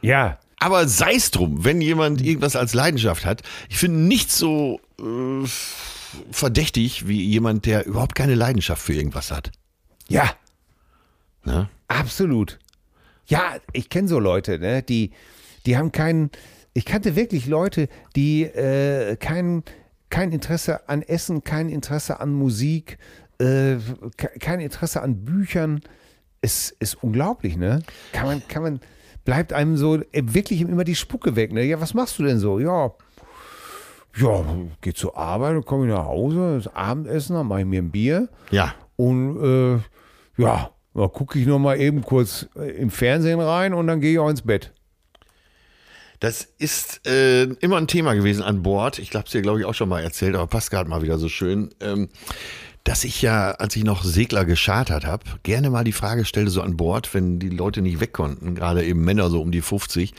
Ja, 0.00 0.38
Aber 0.58 0.88
sei 0.88 1.14
es 1.14 1.30
drum, 1.30 1.64
wenn 1.64 1.80
jemand 1.80 2.22
irgendwas 2.22 2.56
als 2.56 2.74
Leidenschaft 2.74 3.24
hat, 3.26 3.42
ich 3.68 3.76
finde 3.76 3.98
nichts 4.00 4.38
so 4.38 4.80
äh, 5.00 5.46
verdächtig 6.30 7.06
wie 7.08 7.22
jemand, 7.22 7.66
der 7.66 7.86
überhaupt 7.86 8.14
keine 8.14 8.34
Leidenschaft 8.34 8.82
für 8.82 8.94
irgendwas 8.94 9.30
hat. 9.30 9.50
ja, 10.08 10.30
Ne? 11.44 11.68
Absolut. 11.88 12.58
Ja, 13.26 13.54
ich 13.72 13.88
kenne 13.88 14.08
so 14.08 14.18
Leute, 14.18 14.58
ne, 14.58 14.82
die, 14.82 15.10
die 15.66 15.76
haben 15.76 15.92
keinen, 15.92 16.30
ich 16.74 16.84
kannte 16.84 17.16
wirklich 17.16 17.46
Leute, 17.46 17.88
die 18.16 18.42
äh, 18.44 19.16
kein, 19.16 19.62
kein 20.10 20.32
Interesse 20.32 20.88
an 20.88 21.02
Essen, 21.02 21.44
kein 21.44 21.68
Interesse 21.68 22.20
an 22.20 22.32
Musik, 22.32 22.98
äh, 23.38 23.76
ke- 24.16 24.38
kein 24.40 24.60
Interesse 24.60 25.02
an 25.02 25.24
Büchern. 25.24 25.80
Es 26.40 26.70
ist 26.80 27.02
unglaublich, 27.02 27.56
ne? 27.56 27.82
Kann 28.12 28.26
man, 28.26 28.42
kann 28.48 28.62
man, 28.62 28.80
bleibt 29.24 29.52
einem 29.52 29.76
so 29.76 29.96
äh, 29.96 30.22
wirklich 30.24 30.60
immer 30.60 30.84
die 30.84 30.96
Spucke 30.96 31.36
weg, 31.36 31.52
ne? 31.52 31.62
Ja, 31.64 31.80
was 31.80 31.94
machst 31.94 32.18
du 32.18 32.24
denn 32.24 32.38
so? 32.38 32.58
Ja, 32.58 32.92
ja, 34.16 34.44
geh 34.82 34.92
zur 34.92 35.16
Arbeit, 35.16 35.64
komme 35.64 35.86
ich 35.86 35.92
nach 35.92 36.04
Hause, 36.04 36.56
das 36.62 36.74
Abendessen, 36.74 37.34
dann 37.36 37.46
mache 37.46 37.60
ich 37.60 37.66
mir 37.66 37.80
ein 37.80 37.90
Bier. 37.90 38.28
Ja. 38.50 38.74
Und 38.96 39.42
äh, 39.42 40.42
ja, 40.42 40.70
da 40.94 41.08
gucke 41.08 41.38
ich 41.38 41.46
noch 41.46 41.58
mal 41.58 41.80
eben 41.80 42.02
kurz 42.02 42.48
äh, 42.56 42.70
im 42.72 42.90
Fernsehen 42.90 43.40
rein 43.40 43.74
und 43.74 43.86
dann 43.86 44.00
gehe 44.00 44.12
ich 44.12 44.18
auch 44.18 44.28
ins 44.28 44.42
Bett. 44.42 44.72
Das 46.20 46.46
ist 46.58 47.06
äh, 47.06 47.44
immer 47.44 47.78
ein 47.78 47.88
Thema 47.88 48.14
gewesen 48.14 48.42
an 48.42 48.62
Bord. 48.62 49.00
Ich 49.00 49.12
habe 49.14 49.24
es 49.26 49.32
dir, 49.32 49.42
glaube 49.42 49.58
ich, 49.58 49.64
auch 49.66 49.74
schon 49.74 49.88
mal 49.88 50.02
erzählt, 50.02 50.36
aber 50.36 50.46
passt 50.46 50.70
gerade 50.70 50.88
mal 50.88 51.02
wieder 51.02 51.18
so 51.18 51.28
schön. 51.28 51.70
Ähm, 51.80 52.10
dass 52.84 53.04
ich 53.04 53.22
ja, 53.22 53.52
als 53.52 53.76
ich 53.76 53.84
noch 53.84 54.04
Segler 54.04 54.44
geschartert 54.44 55.04
habe, 55.04 55.24
gerne 55.42 55.70
mal 55.70 55.84
die 55.84 55.92
Frage 55.92 56.24
stellte, 56.24 56.50
so 56.50 56.62
an 56.62 56.76
Bord, 56.76 57.12
wenn 57.14 57.38
die 57.38 57.48
Leute 57.48 57.80
nicht 57.80 58.00
weg 58.00 58.12
konnten, 58.12 58.54
gerade 58.54 58.84
eben 58.84 59.04
Männer 59.04 59.30
so 59.30 59.40
um 59.40 59.52
die 59.52 59.62
50, 59.62 60.14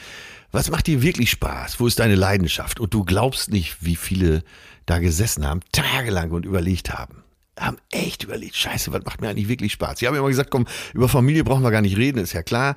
was 0.52 0.70
macht 0.70 0.88
dir 0.88 1.02
wirklich 1.02 1.32
Spaß? 1.32 1.80
Wo 1.80 1.88
ist 1.88 2.00
deine 2.00 2.16
Leidenschaft? 2.16 2.80
Und 2.80 2.94
du 2.94 3.04
glaubst 3.04 3.52
nicht, 3.52 3.78
wie 3.84 3.96
viele 3.96 4.44
da 4.86 5.00
gesessen 5.00 5.48
haben, 5.48 5.62
tagelang 5.72 6.32
und 6.32 6.46
überlegt 6.46 6.94
haben. 6.94 7.23
Haben 7.60 7.78
echt 7.92 8.24
überlegt, 8.24 8.56
scheiße, 8.56 8.92
was 8.92 9.04
macht 9.06 9.22
mir 9.22 9.30
eigentlich 9.30 9.48
wirklich 9.48 9.74
Spaß? 9.74 10.02
Ich 10.02 10.08
habe 10.08 10.18
immer 10.18 10.28
gesagt, 10.28 10.50
komm, 10.50 10.66
über 10.94 11.08
Familie 11.08 11.44
brauchen 11.44 11.64
wir 11.64 11.72
gar 11.72 11.82
nicht 11.82 11.98
reden, 11.98 12.20
ist 12.20 12.34
ja 12.34 12.42
klar. 12.44 12.76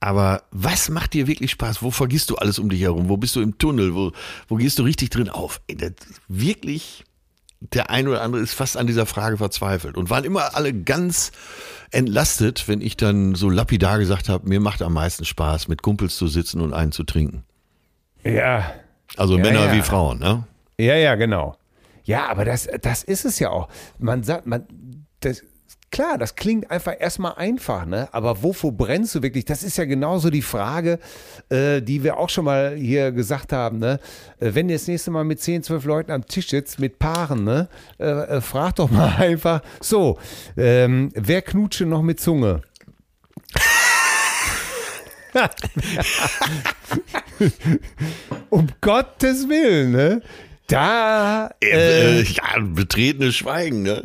Aber 0.00 0.42
was 0.50 0.88
macht 0.90 1.14
dir 1.14 1.26
wirklich 1.26 1.50
Spaß? 1.50 1.82
Wo 1.82 1.90
vergisst 1.90 2.30
du 2.30 2.36
alles 2.36 2.58
um 2.58 2.68
dich 2.68 2.80
herum? 2.82 3.08
Wo 3.08 3.16
bist 3.16 3.36
du 3.36 3.40
im 3.40 3.56
Tunnel? 3.58 3.94
Wo, 3.94 4.12
wo 4.48 4.56
gehst 4.56 4.78
du 4.78 4.82
richtig 4.82 5.10
drin 5.10 5.28
auf? 5.28 5.60
Ey, 5.66 5.76
wirklich, 6.28 7.04
der 7.60 7.90
ein 7.90 8.08
oder 8.08 8.20
andere 8.22 8.42
ist 8.42 8.52
fast 8.54 8.76
an 8.76 8.86
dieser 8.86 9.06
Frage 9.06 9.38
verzweifelt 9.38 9.96
und 9.96 10.10
waren 10.10 10.24
immer 10.24 10.54
alle 10.54 10.74
ganz 10.74 11.32
entlastet, 11.90 12.68
wenn 12.68 12.80
ich 12.80 12.96
dann 12.96 13.34
so 13.34 13.48
lapidar 13.48 13.98
gesagt 13.98 14.28
habe, 14.28 14.48
mir 14.48 14.60
macht 14.60 14.82
am 14.82 14.92
meisten 14.92 15.24
Spaß, 15.24 15.68
mit 15.68 15.82
Kumpels 15.82 16.16
zu 16.16 16.26
sitzen 16.28 16.60
und 16.60 16.74
einen 16.74 16.92
zu 16.92 17.04
trinken. 17.04 17.44
Ja, 18.22 18.74
Also 19.16 19.36
Ja, 19.36 19.42
Männer 19.42 19.66
ja. 19.66 19.72
wie 19.72 19.82
Frauen, 19.82 20.18
ne? 20.18 20.46
ja, 20.78 20.96
ja, 20.96 21.14
genau. 21.14 21.56
Ja, 22.04 22.28
aber 22.28 22.44
das, 22.44 22.68
das 22.82 23.02
ist 23.02 23.24
es 23.24 23.38
ja 23.38 23.50
auch. 23.50 23.68
Man 23.98 24.22
sagt, 24.22 24.46
man, 24.46 24.66
das, 25.20 25.42
klar, 25.90 26.18
das 26.18 26.34
klingt 26.34 26.70
einfach 26.70 26.94
erstmal 26.98 27.34
einfach, 27.34 27.86
ne? 27.86 28.08
Aber 28.12 28.42
wovor 28.42 28.72
brennst 28.72 29.14
du 29.14 29.22
wirklich? 29.22 29.46
Das 29.46 29.62
ist 29.62 29.78
ja 29.78 29.84
genauso 29.84 30.28
die 30.28 30.42
Frage, 30.42 30.98
äh, 31.48 31.80
die 31.80 32.02
wir 32.02 32.18
auch 32.18 32.28
schon 32.28 32.44
mal 32.44 32.76
hier 32.76 33.12
gesagt 33.12 33.52
haben, 33.52 33.78
ne? 33.78 34.00
Äh, 34.38 34.50
wenn 34.54 34.68
du 34.68 34.74
das 34.74 34.88
nächste 34.88 35.10
Mal 35.10 35.24
mit 35.24 35.40
10, 35.40 35.62
12 35.62 35.84
Leuten 35.84 36.10
am 36.10 36.26
Tisch 36.26 36.48
sitzt, 36.48 36.80
mit 36.80 36.98
Paaren, 36.98 37.44
ne? 37.44 37.68
Äh, 37.98 38.06
äh, 38.06 38.40
frag 38.40 38.76
doch 38.76 38.90
mal 38.90 39.14
einfach, 39.18 39.62
so, 39.80 40.18
ähm, 40.56 41.10
wer 41.14 41.42
knutsche 41.42 41.86
noch 41.86 42.02
mit 42.02 42.20
Zunge? 42.20 42.62
um 48.50 48.68
Gottes 48.80 49.48
Willen, 49.48 49.92
ne? 49.92 50.22
Da, 50.66 51.50
äh, 51.62 52.20
Äh, 52.20 52.22
ja, 52.22 52.42
betretenes 52.60 53.36
Schweigen, 53.36 53.82
ne? 53.82 54.02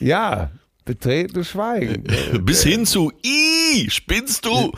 ja, 0.00 0.50
betretenes 0.84 1.48
Schweigen. 1.50 2.04
Bis 2.44 2.62
hin 2.62 2.84
zu, 2.86 3.10
i, 3.24 3.88
spinnst 3.90 4.44
du? 4.44 4.72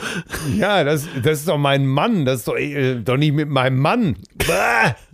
Ja, 0.56 0.84
das, 0.84 1.06
das 1.22 1.40
ist 1.40 1.48
doch 1.48 1.58
mein 1.58 1.86
Mann. 1.86 2.24
Das 2.24 2.40
ist 2.40 2.48
doch, 2.48 2.56
äh, 2.56 2.96
doch 2.96 3.16
nicht 3.16 3.32
mit 3.34 3.48
meinem 3.48 3.78
Mann. 3.78 4.16
Bah! 4.46 4.94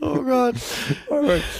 Oh 0.00 0.22
Gott. 0.22 0.54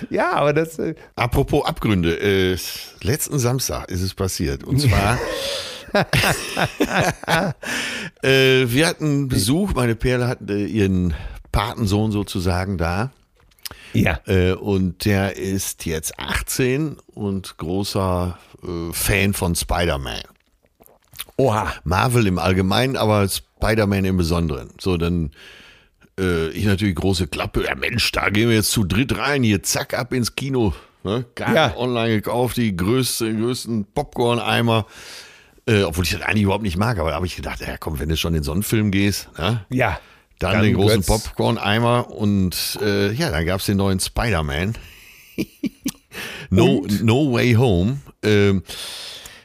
Ja, 0.09 0.33
aber 0.35 0.53
das. 0.53 0.79
Äh, 0.79 0.95
Apropos 1.17 1.67
Abgründe, 1.67 2.15
äh, 2.21 2.57
letzten 3.03 3.39
Samstag 3.39 3.91
ist 3.91 4.03
es 4.03 4.15
passiert. 4.15 4.63
Und 4.65 4.81
zwar, 4.81 5.19
äh, 8.23 8.65
wir 8.69 8.87
hatten 8.87 9.29
Besuch, 9.29 9.75
meine 9.75 9.95
Perle 9.97 10.29
hatte 10.29 10.55
ihren 10.59 11.13
Patensohn 11.53 12.13
sozusagen 12.13 12.79
da. 12.79 13.13
ja. 13.93 14.21
Äh, 14.27 14.53
und 14.53 15.05
der 15.05 15.37
ist 15.37 15.87
jetzt 15.87 16.19
18 16.19 16.97
und 17.15 17.57
großer 17.59 18.39
äh, 18.63 18.93
Fan 18.93 19.35
von 19.35 19.55
Spider-Man. 19.55 20.23
Oha. 21.37 21.73
Marvel 21.85 22.27
im 22.27 22.39
Allgemeinen, 22.39 22.97
aber 22.97 23.29
Spider-Man 23.29 24.05
im 24.05 24.17
Besonderen. 24.17 24.71
So, 24.81 24.97
dann 24.97 25.31
äh, 26.19 26.49
ich 26.51 26.65
natürlich 26.65 26.97
große 26.97 27.29
Klappe. 27.29 27.65
Ja 27.65 27.75
Mensch, 27.75 28.11
da 28.13 28.29
gehen 28.31 28.49
wir 28.49 28.57
jetzt 28.57 28.73
zu 28.73 28.85
dritt 28.85 29.17
rein, 29.17 29.43
hier 29.43 29.63
zack, 29.63 29.95
ab 29.95 30.13
ins 30.13 30.35
Kino. 30.35 30.75
Ne? 31.05 31.25
Ja. 31.39 31.77
online 31.77 32.17
gekauft, 32.17 32.57
die 32.57 32.77
größte, 32.77 33.35
größten 33.35 33.87
Popcorn-Eimer. 33.95 34.87
Äh, 35.67 35.83
obwohl 35.83 36.05
ich 36.05 36.11
das 36.11 36.23
eigentlich 36.23 36.43
überhaupt 36.43 36.65
nicht 36.65 36.77
mag, 36.77 36.99
aber 36.99 37.11
da 37.11 37.17
habe 37.17 37.27
ich 37.27 37.37
gedacht, 37.37 37.61
ja 37.61 37.77
komm, 37.77 38.01
wenn 38.01 38.09
du 38.09 38.17
schon 38.17 38.35
in 38.35 38.43
so 38.43 38.53
einen 38.53 38.63
Film 38.63 38.91
gehst, 38.91 39.29
ne? 39.39 39.65
Ja. 39.69 40.01
Dann, 40.39 40.63
den 40.63 40.75
großen. 40.75 41.03
Popcorn-Eimer 41.03 42.11
und 42.11 42.79
äh, 42.83 43.13
ja, 43.13 43.31
dann 43.31 43.45
gab's 43.47 43.67
den 43.67 43.77
neuen 43.77 44.01
Spider-Man. 44.01 44.75
no, 46.51 46.87
no 47.03 47.33
Way 47.33 47.55
Home. 47.55 47.99
Ähm, 48.23 48.63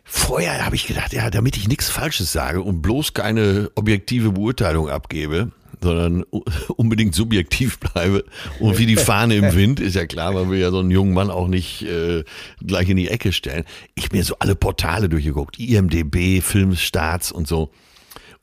vorher 0.04 0.66
habe 0.66 0.76
ich 0.76 0.88
gedacht, 0.88 1.14
ja, 1.14 1.30
damit 1.30 1.58
ich 1.58 1.68
nichts 1.68 1.90
Falsches 1.90 2.32
sage 2.32 2.62
und 2.62 2.82
bloß 2.82 3.14
keine 3.14 3.72
objektive 3.76 4.32
Beurteilung 4.32 4.90
abgebe, 4.90 5.52
sondern 5.82 6.24
unbedingt 6.78 7.16
subjektiv 7.16 7.80
bleibe 7.80 8.24
und 8.60 8.78
wie 8.78 8.86
die 8.86 8.96
Fahne 8.96 9.36
im 9.36 9.56
Wind, 9.56 9.80
ist 9.80 9.96
ja 9.96 10.06
klar, 10.06 10.34
weil 10.36 10.50
wir 10.52 10.58
ja 10.58 10.72
so 10.72 10.80
einen 10.80 10.92
jungen 10.92 11.14
Mann 11.14 11.30
auch 11.30 11.48
nicht 11.48 11.84
äh, 11.84 12.24
gleich 12.66 12.90
in 12.90 12.98
die 12.98 13.10
Ecke 13.10 13.34
stellen. 13.34 13.66
Ich 13.96 14.12
mir 14.12 14.24
so 14.24 14.36
alle 14.40 14.56
Portale 14.56 15.10
durchgeguckt, 15.10 15.60
IMDB, 15.60 16.42
Filmstarts 16.42 17.32
und 17.32 17.48
so. 17.48 17.72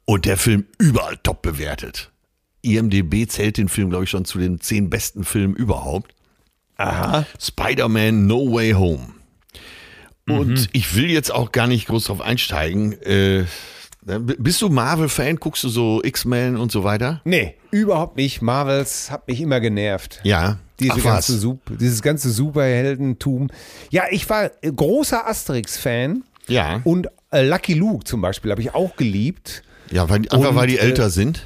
Und 0.04 0.24
der 0.24 0.36
Film 0.36 0.66
überall 0.78 1.16
top 1.22 1.42
bewertet. 1.42 2.10
IMDB 2.62 3.26
zählt 3.28 3.56
den 3.58 3.68
Film, 3.68 3.90
glaube 3.90 4.04
ich, 4.04 4.10
schon 4.10 4.24
zu 4.24 4.38
den 4.38 4.60
zehn 4.60 4.90
besten 4.90 5.24
Filmen 5.24 5.54
überhaupt. 5.54 6.12
Aha. 6.76 7.26
Spider-Man 7.38 8.26
No 8.26 8.52
Way 8.52 8.72
Home. 8.72 9.08
Und 10.26 10.48
Mhm. 10.48 10.66
ich 10.72 10.94
will 10.96 11.10
jetzt 11.10 11.32
auch 11.32 11.52
gar 11.52 11.66
nicht 11.66 11.86
groß 11.88 12.04
drauf 12.04 12.20
einsteigen. 12.20 12.92
Äh, 13.02 13.44
b- 14.04 14.36
bist 14.38 14.62
du 14.62 14.68
Marvel-Fan? 14.68 15.36
Guckst 15.36 15.64
du 15.64 15.68
so 15.68 16.00
X-Men 16.04 16.56
und 16.56 16.70
so 16.70 16.84
weiter? 16.84 17.20
Nee, 17.24 17.54
überhaupt 17.70 18.16
nicht. 18.16 18.40
Marvels 18.40 19.10
hat 19.10 19.26
mich 19.28 19.40
immer 19.40 19.60
genervt. 19.60 20.20
Ja. 20.22 20.58
Diese 20.78 20.92
Ach, 20.94 21.02
ganze? 21.02 21.38
Sup 21.38 21.60
dieses 21.78 22.00
ganze 22.00 22.30
Superheldentum. 22.30 23.48
Ja, 23.90 24.04
ich 24.10 24.28
war 24.30 24.50
äh, 24.62 24.72
großer 24.72 25.26
Asterix-Fan. 25.26 26.22
Ja. 26.48 26.80
Und 26.84 27.08
äh, 27.32 27.42
Lucky 27.46 27.74
Luke 27.74 28.04
zum 28.04 28.20
Beispiel 28.22 28.50
habe 28.50 28.62
ich 28.62 28.74
auch 28.74 28.96
geliebt. 28.96 29.62
Ja, 29.90 30.08
weil, 30.08 30.20
einfach 30.20 30.38
Und, 30.50 30.56
weil 30.56 30.68
die 30.68 30.78
äh, 30.78 30.82
älter 30.82 31.10
sind. 31.10 31.44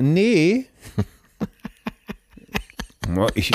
Nee. 0.00 0.66
Ich, 3.34 3.50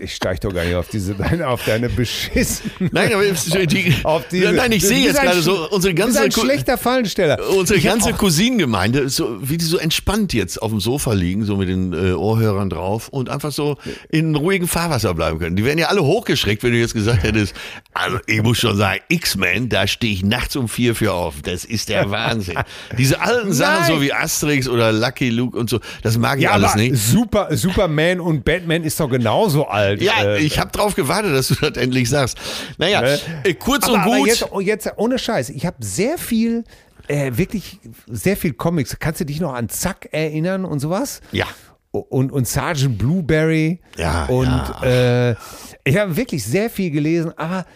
ich 0.00 0.14
steige 0.14 0.40
doch 0.40 0.54
gar 0.54 0.64
nicht 0.64 0.74
auf 0.74 0.88
diese 0.88 1.14
deine, 1.16 1.48
auf 1.48 1.64
deine 1.64 1.88
beschissen. 1.88 2.70
Nein, 2.78 3.12
aber 3.12 3.22
die, 3.66 3.94
Auf 4.04 4.28
diese, 4.28 4.52
nein, 4.52 4.72
ich 4.72 4.82
sehe 4.82 5.04
jetzt 5.04 5.18
ein 5.18 5.26
gerade 5.26 5.42
so 5.42 5.68
unsere 5.70 5.94
ganze 5.94 6.20
ein 6.22 6.32
schlechter 6.32 6.78
Fallensteller. 6.78 7.38
Unsere 7.50 7.80
ganze 7.80 8.12
Cousinengemeinde, 8.12 9.08
so, 9.08 9.36
wie 9.40 9.58
die 9.58 9.64
so 9.64 9.78
entspannt 9.78 10.32
jetzt 10.32 10.60
auf 10.60 10.70
dem 10.70 10.80
Sofa 10.80 11.12
liegen, 11.12 11.44
so 11.44 11.56
mit 11.56 11.68
den 11.68 11.92
äh, 11.92 12.12
Ohrhörern 12.12 12.70
drauf 12.70 13.08
und 13.08 13.28
einfach 13.28 13.52
so 13.52 13.76
in 14.08 14.34
ruhigem 14.34 14.68
Fahrwasser 14.68 15.14
bleiben 15.14 15.38
können. 15.38 15.56
Die 15.56 15.64
wären 15.64 15.78
ja 15.78 15.88
alle 15.88 16.02
hochgeschreckt, 16.02 16.62
wenn 16.62 16.72
du 16.72 16.78
jetzt 16.78 16.94
gesagt 16.94 17.22
hättest, 17.22 17.54
also 17.92 18.18
ich 18.26 18.42
muss 18.42 18.58
schon 18.58 18.76
sagen, 18.76 19.00
X-Men, 19.08 19.68
da 19.68 19.86
stehe 19.86 20.12
ich 20.12 20.22
nachts 20.22 20.56
um 20.56 20.68
vier 20.68 20.94
für 20.94 21.12
auf. 21.12 21.42
Das 21.42 21.64
ist 21.64 21.88
der 21.88 22.10
Wahnsinn. 22.10 22.58
Diese 22.96 23.20
alten 23.20 23.52
Sachen, 23.52 23.82
Nein. 23.82 23.92
so 23.92 24.02
wie 24.02 24.12
Asterix 24.12 24.68
oder 24.68 24.92
Lucky 24.92 25.30
Luke 25.30 25.58
und 25.58 25.68
so, 25.68 25.80
das 26.02 26.16
mag 26.16 26.38
ich 26.38 26.44
Ja, 26.44 26.52
alles 26.52 26.74
nicht. 26.74 26.96
Super, 26.96 27.56
Superman 27.56 28.20
und 28.20 28.44
Batman 28.44 28.84
ist 28.84 28.98
doch 29.00 29.10
genauso 29.10 29.66
alt. 29.66 29.89
Ja, 29.98 30.22
Äh, 30.34 30.38
ich 30.40 30.58
habe 30.58 30.70
drauf 30.70 30.94
gewartet, 30.94 31.32
dass 31.34 31.48
du 31.48 31.54
das 31.54 31.76
endlich 31.76 32.08
sagst. 32.08 32.38
Naja, 32.78 33.00
Ne? 33.02 33.18
äh, 33.44 33.54
kurz 33.54 33.84
aber, 33.84 33.94
und 33.94 34.00
aber 34.00 34.16
gut. 34.18 34.28
jetzt, 34.28 34.46
oh, 34.50 34.60
jetzt 34.60 34.92
ohne 34.96 35.18
Scheiß, 35.18 35.50
ich 35.50 35.66
habe 35.66 35.76
sehr 35.80 36.18
viel, 36.18 36.64
äh, 37.08 37.32
wirklich 37.34 37.78
sehr 38.06 38.36
viel 38.36 38.52
Comics. 38.52 38.96
Kannst 38.98 39.20
du 39.20 39.24
dich 39.24 39.40
noch 39.40 39.54
an 39.54 39.68
Zack 39.68 40.08
erinnern 40.12 40.64
und 40.64 40.80
sowas? 40.80 41.20
ja. 41.32 41.46
Und, 41.92 42.30
und 42.30 42.46
Sergeant 42.46 42.98
Blueberry. 42.98 43.80
Ja, 43.98 44.26
Und 44.26 44.46
ja. 44.46 45.30
Äh, 45.30 45.34
ich 45.82 45.96
habe 45.98 46.16
wirklich 46.16 46.44
sehr 46.44 46.70
viel 46.70 46.92
gelesen, 46.92 47.36
aber 47.36 47.66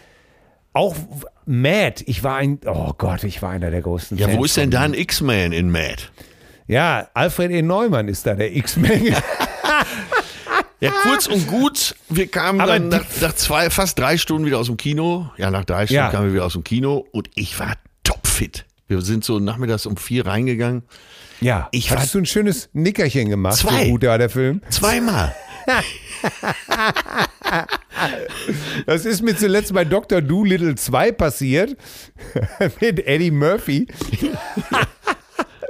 auch 0.71 0.95
Mad. 1.45 2.01
Ich 2.07 2.23
war 2.23 2.37
ein, 2.37 2.59
oh 2.65 2.93
Gott, 2.97 3.25
ich 3.25 3.41
war 3.41 3.49
einer 3.49 3.71
der 3.71 3.81
größten 3.81 4.17
Ja, 4.17 4.27
Fans 4.27 4.39
wo 4.39 4.45
ist 4.45 4.55
denn 4.55 4.71
da 4.71 4.83
ein 4.83 4.93
X-Man 4.93 5.51
in 5.51 5.69
Mad? 5.69 5.97
Ja, 6.65 7.09
Alfred 7.13 7.51
E. 7.51 7.61
Neumann 7.61 8.07
ist 8.07 8.25
da 8.25 8.35
der 8.35 8.55
X-Men. 8.55 9.13
Ja, 10.85 10.91
kurz 11.03 11.27
und 11.27 11.47
gut, 11.47 11.95
wir 12.09 12.27
kamen 12.27 12.61
Aber 12.61 12.73
dann 12.73 12.89
nach, 12.89 13.05
nach 13.21 13.33
zwei, 13.33 13.69
fast 13.69 13.97
drei 13.99 14.17
Stunden 14.17 14.45
wieder 14.45 14.59
aus 14.59 14.67
dem 14.67 14.77
Kino. 14.77 15.29
Ja, 15.37 15.51
nach 15.51 15.65
drei 15.65 15.85
Stunden 15.85 15.95
Ja. 16.03 16.09
kamen 16.09 16.27
wir 16.27 16.33
wieder 16.33 16.45
aus 16.45 16.53
dem 16.53 16.63
Kino 16.63 17.05
und 17.11 17.29
ich 17.35 17.59
war 17.59 17.73
topfit. 18.03 18.65
Wir 18.87 19.01
sind 19.01 19.23
so 19.25 19.39
nachmittags 19.39 19.85
um 19.85 19.97
vier 19.97 20.25
reingegangen. 20.27 20.83
ja, 21.41 21.67
Ich 21.71 21.89
war- 21.91 22.05
du 22.05 22.17
ein 22.19 22.25
schönes 22.25 22.69
Nickerchen 22.73 23.29
gemacht? 23.29 23.57
Zwei. 23.57 23.85
So 23.85 23.89
gut 23.91 24.03
war 24.03 24.17
der 24.17 24.29
Film. 24.29 24.61
Zweimal. 24.69 25.35
Das 28.85 29.05
ist 29.05 29.21
mir 29.23 29.35
zuletzt 29.35 29.73
bei 29.73 29.85
Dr. 29.85 30.21
Doolittle 30.21 30.75
2 30.75 31.11
passiert. 31.11 31.75
mit 32.81 33.05
Eddie 33.07 33.31
Murphy. 33.31 33.87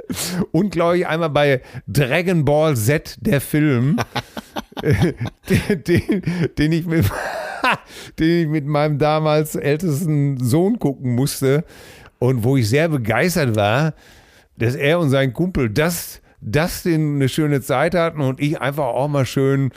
Und 0.52 0.70
glaube 0.70 0.98
ich 0.98 1.06
einmal 1.06 1.30
bei 1.30 1.62
Dragon 1.86 2.44
Ball 2.44 2.76
Z, 2.76 3.16
der 3.20 3.40
Film, 3.40 3.98
den, 4.82 5.14
den, 5.84 6.22
den, 6.58 6.72
ich 6.72 6.86
mit, 6.86 7.10
den 8.18 8.42
ich 8.42 8.48
mit 8.48 8.66
meinem 8.66 8.98
damals 8.98 9.54
ältesten 9.54 10.42
Sohn 10.42 10.78
gucken 10.78 11.14
musste 11.14 11.64
und 12.18 12.44
wo 12.44 12.56
ich 12.56 12.68
sehr 12.68 12.88
begeistert 12.88 13.56
war, 13.56 13.94
dass 14.56 14.74
er 14.74 14.98
und 14.98 15.10
sein 15.10 15.32
Kumpel 15.32 15.70
das, 15.70 16.20
das 16.40 16.82
den 16.82 17.16
eine 17.16 17.28
schöne 17.28 17.60
Zeit 17.60 17.94
hatten 17.94 18.20
und 18.20 18.40
ich 18.40 18.60
einfach 18.60 18.86
auch 18.86 19.08
mal 19.08 19.26
schön, 19.26 19.70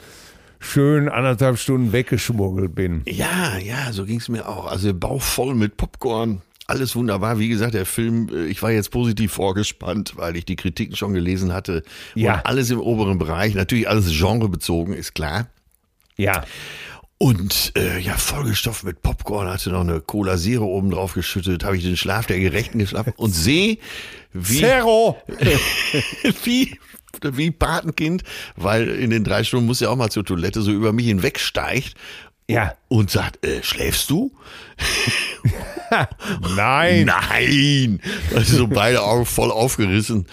schön 0.58 1.08
anderthalb 1.08 1.58
Stunden 1.58 1.92
weggeschmuggelt 1.92 2.74
bin. 2.74 3.02
Ja, 3.06 3.58
ja, 3.58 3.92
so 3.92 4.04
ging 4.04 4.20
es 4.20 4.28
mir 4.28 4.48
auch. 4.48 4.66
Also 4.66 4.94
Bauch 4.94 5.22
voll 5.22 5.54
mit 5.54 5.76
Popcorn. 5.76 6.42
Alles 6.70 6.94
wunderbar. 6.94 7.38
Wie 7.38 7.48
gesagt, 7.48 7.74
der 7.74 7.84
Film, 7.86 8.28
äh, 8.32 8.46
ich 8.46 8.62
war 8.62 8.70
jetzt 8.70 8.90
positiv 8.90 9.32
vorgespannt, 9.32 10.12
weil 10.16 10.36
ich 10.36 10.44
die 10.44 10.56
Kritiken 10.56 10.96
schon 10.96 11.12
gelesen 11.12 11.52
hatte. 11.52 11.82
Ja. 12.14 12.34
Und 12.36 12.46
alles 12.46 12.70
im 12.70 12.80
oberen 12.80 13.18
Bereich. 13.18 13.54
Natürlich 13.54 13.88
alles 13.88 14.06
genrebezogen, 14.16 14.94
ist 14.94 15.14
klar. 15.14 15.48
Ja. 16.16 16.44
Und 17.18 17.72
äh, 17.76 17.98
ja, 17.98 18.16
vollgestopft 18.16 18.84
mit 18.84 19.02
Popcorn, 19.02 19.46
hatte 19.48 19.70
noch 19.70 19.82
eine 19.82 20.00
Cola 20.00 20.38
Zero 20.38 20.64
oben 20.64 20.90
drauf 20.90 21.12
geschüttet, 21.12 21.64
habe 21.64 21.76
ich 21.76 21.82
den 21.82 21.96
Schlaf 21.98 22.24
der 22.26 22.38
Gerechten 22.40 22.78
geschlafen 22.78 23.12
und 23.16 23.32
sehe, 23.32 23.76
wie, 24.32 24.60
Zero! 24.60 25.20
wie, 26.44 26.78
wie 27.22 27.50
Patenkind, 27.50 28.22
weil 28.56 28.88
in 28.88 29.10
den 29.10 29.24
drei 29.24 29.44
Stunden 29.44 29.66
muss 29.66 29.80
ja 29.80 29.90
auch 29.90 29.96
mal 29.96 30.08
zur 30.10 30.24
Toilette, 30.24 30.62
so 30.62 30.70
über 30.72 30.94
mich 30.94 31.06
hinwegsteigt 31.08 31.94
Ja. 32.48 32.74
und 32.88 33.10
sagt, 33.10 33.44
äh, 33.44 33.62
schläfst 33.62 34.08
du? 34.08 34.32
Nein. 36.56 37.06
Nein! 37.06 38.00
Also 38.34 38.56
so 38.58 38.66
beide 38.66 39.02
Augen 39.02 39.26
voll 39.26 39.50
aufgerissen. 39.50 40.26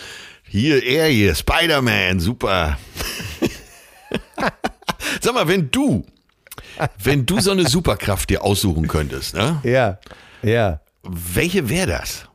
Hier, 0.43 0.84
er 0.84 1.08
hier, 1.08 1.36
Spider-Man, 1.36 2.20
super. 2.20 2.78
Sag 5.22 5.34
mal, 5.34 5.48
wenn 5.48 5.72
du, 5.72 6.06
wenn 7.04 7.26
du 7.26 7.39
so 7.39 7.52
eine 7.52 7.67
Superkraft 7.67 8.30
dir 8.30 8.43
aussuchen 8.43 8.88
könntest, 8.88 9.36
ne? 9.36 9.60
Ja. 9.63 10.00
Ja. 10.43 10.82
Welche 11.04 11.70
wäre 11.70 11.88
das? 11.88 12.26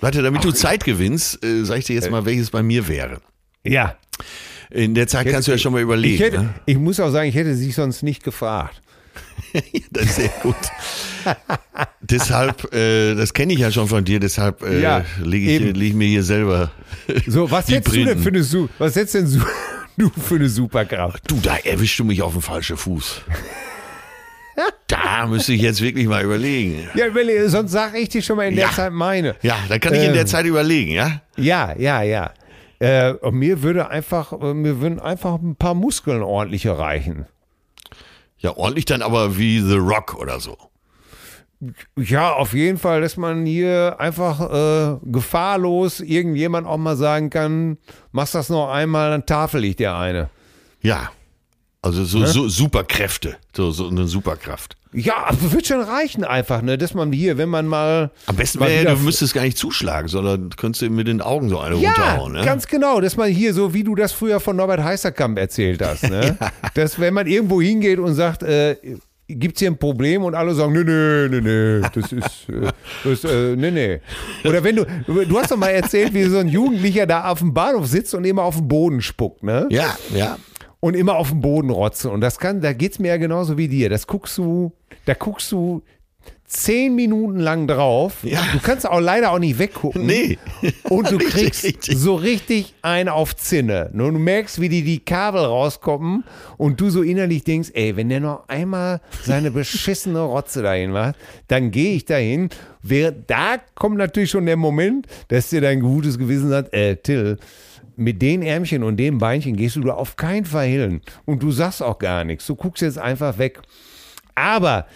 Warte, 0.00 0.22
damit 0.22 0.44
du 0.44 0.50
Zeit 0.52 0.84
gewinnst, 0.84 1.44
äh, 1.44 1.64
sag 1.64 1.78
ich 1.78 1.84
dir 1.86 1.94
jetzt 1.94 2.10
mal, 2.10 2.24
welches 2.24 2.50
bei 2.50 2.62
mir 2.62 2.88
wäre. 2.88 3.20
Ja. 3.64 3.96
In 4.70 4.94
der 4.94 5.06
Zeit 5.06 5.28
kannst 5.28 5.48
du 5.48 5.52
ja 5.52 5.58
schon 5.58 5.72
mal 5.72 5.78
Ich, 5.78 5.84
überlegen. 5.84 6.18
hätte, 6.22 6.38
ne? 6.40 6.54
ich 6.66 6.78
muss 6.78 6.98
auch 6.98 7.10
sagen, 7.10 7.28
ich 7.28 7.34
hätte 7.34 7.54
sich 7.54 7.74
sonst 7.74 8.02
nicht 8.02 8.24
gefragt. 8.24 8.80
Das 9.90 10.04
ist 10.04 10.16
sehr 10.16 10.30
gut. 10.42 10.56
deshalb, 12.00 12.72
äh, 12.74 13.14
das 13.14 13.32
kenne 13.34 13.52
ich 13.52 13.58
ja 13.60 13.70
schon 13.70 13.88
von 13.88 14.04
dir, 14.04 14.20
deshalb 14.20 14.62
äh, 14.62 14.80
Ja, 14.80 15.04
lege 15.22 15.50
ich, 15.50 15.60
leg 15.76 15.88
ich 15.90 15.94
mir 15.94 16.08
hier 16.08 16.22
selber. 16.22 16.70
So, 17.26 17.50
was 17.50 17.66
die 17.66 17.74
hättest 17.76 17.96
du 17.96 18.04
denn 18.04 18.18
für 18.18 18.28
eine, 18.30 18.42
Su 18.42 18.68
was 18.78 18.96
hättest 18.96 19.14
denn 19.14 19.42
du 19.98 20.10
für 20.10 20.36
eine 20.36 20.48
Superkraft? 20.48 21.30
Du, 21.30 21.38
da 21.42 21.56
erwischst 21.56 21.98
du 21.98 22.04
mich 22.04 22.22
auf 22.22 22.32
den 22.32 22.42
falschen 22.42 22.76
Fuß. 22.76 23.22
Da 24.54 24.64
Da 25.22 25.26
müsste 25.26 25.54
ich 25.54 25.62
jetzt 25.62 25.80
wirklich 25.80 26.06
mal 26.06 26.22
überlegen. 26.22 26.88
Ja, 26.94 27.06
überlege, 27.06 27.48
sonst 27.48 27.72
sage 27.72 27.98
ich 27.98 28.08
dir 28.10 28.20
schon 28.22 28.36
mal 28.36 28.48
in 28.48 28.54
der 28.56 28.66
Ja. 28.66 28.72
Zeit 28.72 28.92
meine. 28.92 29.34
Ja, 29.42 29.56
dann 29.68 29.80
kann 29.80 29.94
ich 29.94 30.02
in 30.02 30.12
der 30.12 30.22
Ähm. 30.22 30.26
Zeit 30.26 30.44
überlegen, 30.46 30.92
ja? 30.92 31.22
Ja, 31.36 31.74
ja, 31.78 32.02
ja. 32.02 32.32
Äh, 32.78 33.12
und 33.12 33.36
mir 33.36 33.62
würde 33.62 33.88
einfach, 33.88 34.32
äh, 34.32 34.52
mir 34.54 34.80
würden 34.80 34.98
einfach 35.00 35.36
ein 35.40 35.56
paar 35.56 35.74
Muskeln 35.74 36.22
ordentlicher 36.22 36.78
reichen. 36.78 37.26
Ja, 38.42 38.56
ordentlich 38.56 38.84
dann 38.84 39.02
aber 39.02 39.38
wie 39.38 39.60
The 39.60 39.76
Rock 39.76 40.14
oder 40.14 40.40
so. 40.40 40.56
Ja, 41.96 42.32
auf 42.32 42.54
jeden 42.54 42.76
Fall, 42.76 43.00
dass 43.00 43.16
man 43.16 43.46
hier 43.46 43.96
einfach 44.00 44.40
äh, 44.50 44.98
gefahrlos 45.04 46.00
irgendjemand 46.00 46.66
auch 46.66 46.76
mal 46.76 46.96
sagen 46.96 47.30
kann, 47.30 47.78
machst 48.10 48.34
das 48.34 48.48
noch 48.48 48.68
einmal, 48.68 49.10
dann 49.10 49.26
tafel 49.26 49.64
ich 49.64 49.76
dir 49.76 49.94
eine. 49.94 50.28
Ja. 50.80 51.12
Also 51.84 52.04
so, 52.04 52.24
so 52.24 52.48
Superkräfte, 52.48 53.36
so, 53.56 53.72
so 53.72 53.88
eine 53.88 54.06
Superkraft. 54.06 54.76
Ja, 54.92 55.26
wird 55.40 55.66
schon 55.66 55.80
reichen 55.80 56.22
einfach, 56.22 56.62
ne, 56.62 56.78
dass 56.78 56.94
man 56.94 57.10
hier, 57.10 57.38
wenn 57.38 57.48
man 57.48 57.66
mal 57.66 58.12
Am 58.26 58.36
besten 58.36 58.60
mal 58.60 58.68
wäre, 58.68 58.94
du 58.94 59.02
müsstest 59.02 59.34
gar 59.34 59.42
nicht 59.42 59.58
zuschlagen, 59.58 60.06
sondern 60.06 60.50
du 60.50 60.56
könntest 60.56 60.82
ihm 60.82 60.94
mit 60.94 61.08
den 61.08 61.20
Augen 61.20 61.48
so 61.48 61.58
eine 61.58 61.76
ja, 61.76 61.90
runterhauen. 61.90 62.32
Ne? 62.34 62.44
ganz 62.44 62.68
genau, 62.68 63.00
dass 63.00 63.16
man 63.16 63.30
hier 63.30 63.52
so, 63.52 63.74
wie 63.74 63.82
du 63.82 63.96
das 63.96 64.12
früher 64.12 64.38
von 64.38 64.54
Norbert 64.54 64.84
Heißerkamp 64.84 65.36
erzählt 65.38 65.82
hast, 65.82 66.04
ne? 66.04 66.38
dass 66.74 67.00
wenn 67.00 67.14
man 67.14 67.26
irgendwo 67.26 67.60
hingeht 67.60 67.98
und 67.98 68.14
sagt, 68.14 68.44
äh, 68.44 68.76
gibt's 69.26 69.58
hier 69.58 69.70
ein 69.70 69.78
Problem 69.78 70.22
und 70.22 70.36
alle 70.36 70.54
sagen, 70.54 70.72
nee, 70.72 70.84
nee, 70.84 71.28
nee, 71.28 71.40
nee, 71.40 71.88
das 71.94 72.12
ist, 72.12 72.48
äh, 72.48 72.70
das, 73.02 73.24
äh, 73.24 73.56
nee, 73.56 73.70
nee. 73.72 74.00
Oder 74.44 74.62
wenn 74.62 74.76
du, 74.76 74.84
du 75.06 75.38
hast 75.38 75.50
doch 75.50 75.56
mal 75.56 75.70
erzählt, 75.70 76.14
wie 76.14 76.24
so 76.24 76.38
ein 76.38 76.48
Jugendlicher 76.48 77.06
da 77.06 77.28
auf 77.28 77.40
dem 77.40 77.52
Bahnhof 77.52 77.88
sitzt 77.88 78.14
und 78.14 78.24
immer 78.24 78.42
auf 78.42 78.56
den 78.56 78.68
Boden 78.68 79.02
spuckt, 79.02 79.42
ne? 79.42 79.66
ja, 79.70 79.96
ja. 80.14 80.36
Und 80.82 80.94
immer 80.94 81.14
auf 81.14 81.30
den 81.30 81.40
Boden 81.40 81.70
rotzen. 81.70 82.10
Und 82.10 82.20
das 82.20 82.40
kann, 82.40 82.60
da 82.60 82.72
geht's 82.72 82.98
mir 82.98 83.08
ja 83.08 83.16
genauso 83.16 83.56
wie 83.56 83.68
dir. 83.68 83.88
Das 83.88 84.08
guckst 84.08 84.36
du, 84.36 84.72
da 85.04 85.14
guckst 85.14 85.52
du 85.52 85.82
zehn 86.44 86.96
Minuten 86.96 87.38
lang 87.38 87.68
drauf. 87.68 88.18
Ja. 88.24 88.40
Du 88.52 88.58
kannst 88.58 88.86
auch 88.88 88.98
leider 89.00 89.30
auch 89.30 89.38
nicht 89.38 89.60
weggucken. 89.60 90.04
Nee. 90.04 90.38
Und 90.88 91.08
du 91.12 91.16
Richtig, 91.18 91.32
kriegst 91.32 91.64
richtig. 91.64 91.96
so 91.96 92.16
richtig 92.16 92.74
einen 92.82 93.08
auf 93.08 93.36
Zinne. 93.36 93.90
Und 93.92 93.98
du 93.98 94.18
merkst, 94.18 94.60
wie 94.60 94.68
die 94.68 94.82
die 94.82 94.98
Kabel 94.98 95.40
rauskommen 95.44 96.24
und 96.58 96.80
du 96.80 96.90
so 96.90 97.02
innerlich 97.02 97.44
denkst, 97.44 97.70
ey, 97.74 97.96
wenn 97.96 98.08
der 98.08 98.18
noch 98.18 98.48
einmal 98.48 99.00
seine 99.22 99.52
beschissene 99.52 100.20
Rotze 100.20 100.62
dahin 100.62 100.90
macht, 100.90 101.14
dann 101.46 101.70
gehe 101.70 101.94
ich 101.94 102.06
dahin. 102.06 102.50
Wer, 102.82 103.12
da 103.12 103.58
kommt 103.76 103.98
natürlich 103.98 104.30
schon 104.30 104.46
der 104.46 104.56
Moment, 104.56 105.06
dass 105.28 105.50
dir 105.50 105.60
dein 105.60 105.78
gutes 105.80 106.18
Gewissen 106.18 106.48
sagt, 106.50 106.74
äh, 106.74 106.96
Till, 106.96 107.38
mit 107.96 108.22
den 108.22 108.42
Ärmchen 108.42 108.82
und 108.82 108.96
dem 108.96 109.18
Beinchen 109.18 109.56
gehst 109.56 109.76
du 109.76 109.80
da 109.80 109.94
auf 109.94 110.16
keinen 110.16 110.44
Fall 110.44 110.66
hin. 110.66 111.00
Und 111.24 111.42
du 111.42 111.50
sagst 111.50 111.82
auch 111.82 111.98
gar 111.98 112.24
nichts. 112.24 112.46
Du 112.46 112.54
guckst 112.54 112.82
jetzt 112.82 112.98
einfach 112.98 113.38
weg. 113.38 113.60
Aber 114.34 114.86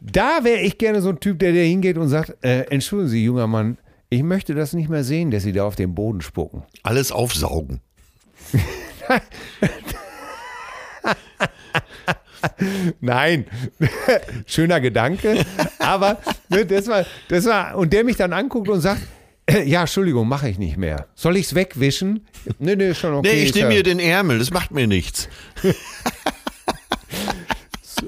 da 0.00 0.40
wäre 0.42 0.60
ich 0.60 0.78
gerne 0.78 1.00
so 1.00 1.08
ein 1.10 1.20
Typ, 1.20 1.38
der 1.38 1.52
da 1.52 1.58
hingeht 1.58 1.96
und 1.96 2.08
sagt, 2.08 2.36
äh, 2.44 2.62
entschuldigen 2.70 3.10
Sie, 3.10 3.24
junger 3.24 3.46
Mann, 3.46 3.78
ich 4.10 4.22
möchte 4.22 4.54
das 4.54 4.72
nicht 4.74 4.88
mehr 4.88 5.04
sehen, 5.04 5.30
dass 5.30 5.42
Sie 5.42 5.52
da 5.52 5.64
auf 5.64 5.76
den 5.76 5.94
Boden 5.94 6.20
spucken. 6.20 6.62
Alles 6.82 7.10
aufsaugen. 7.10 7.80
Nein, 13.00 13.46
schöner 14.46 14.80
Gedanke, 14.80 15.44
aber 15.78 16.18
ne, 16.50 16.66
das 16.66 16.86
war, 16.88 17.04
das 17.28 17.46
war, 17.46 17.76
und 17.76 17.92
der 17.92 18.04
mich 18.04 18.16
dann 18.16 18.32
anguckt 18.32 18.68
und 18.68 18.80
sagt, 18.80 19.00
ja, 19.64 19.82
Entschuldigung, 19.82 20.26
mache 20.28 20.48
ich 20.48 20.58
nicht 20.58 20.76
mehr. 20.76 21.06
Soll 21.14 21.36
ich 21.36 21.46
es 21.46 21.54
wegwischen? 21.54 22.26
Nee, 22.58 22.76
nee, 22.76 22.94
schon 22.94 23.14
okay. 23.14 23.30
Nee, 23.34 23.42
ich 23.44 23.54
nehme 23.54 23.68
mir 23.68 23.82
den 23.82 23.98
Ärmel, 23.98 24.38
das 24.38 24.50
macht 24.50 24.70
mir 24.70 24.86
nichts. 24.86 25.28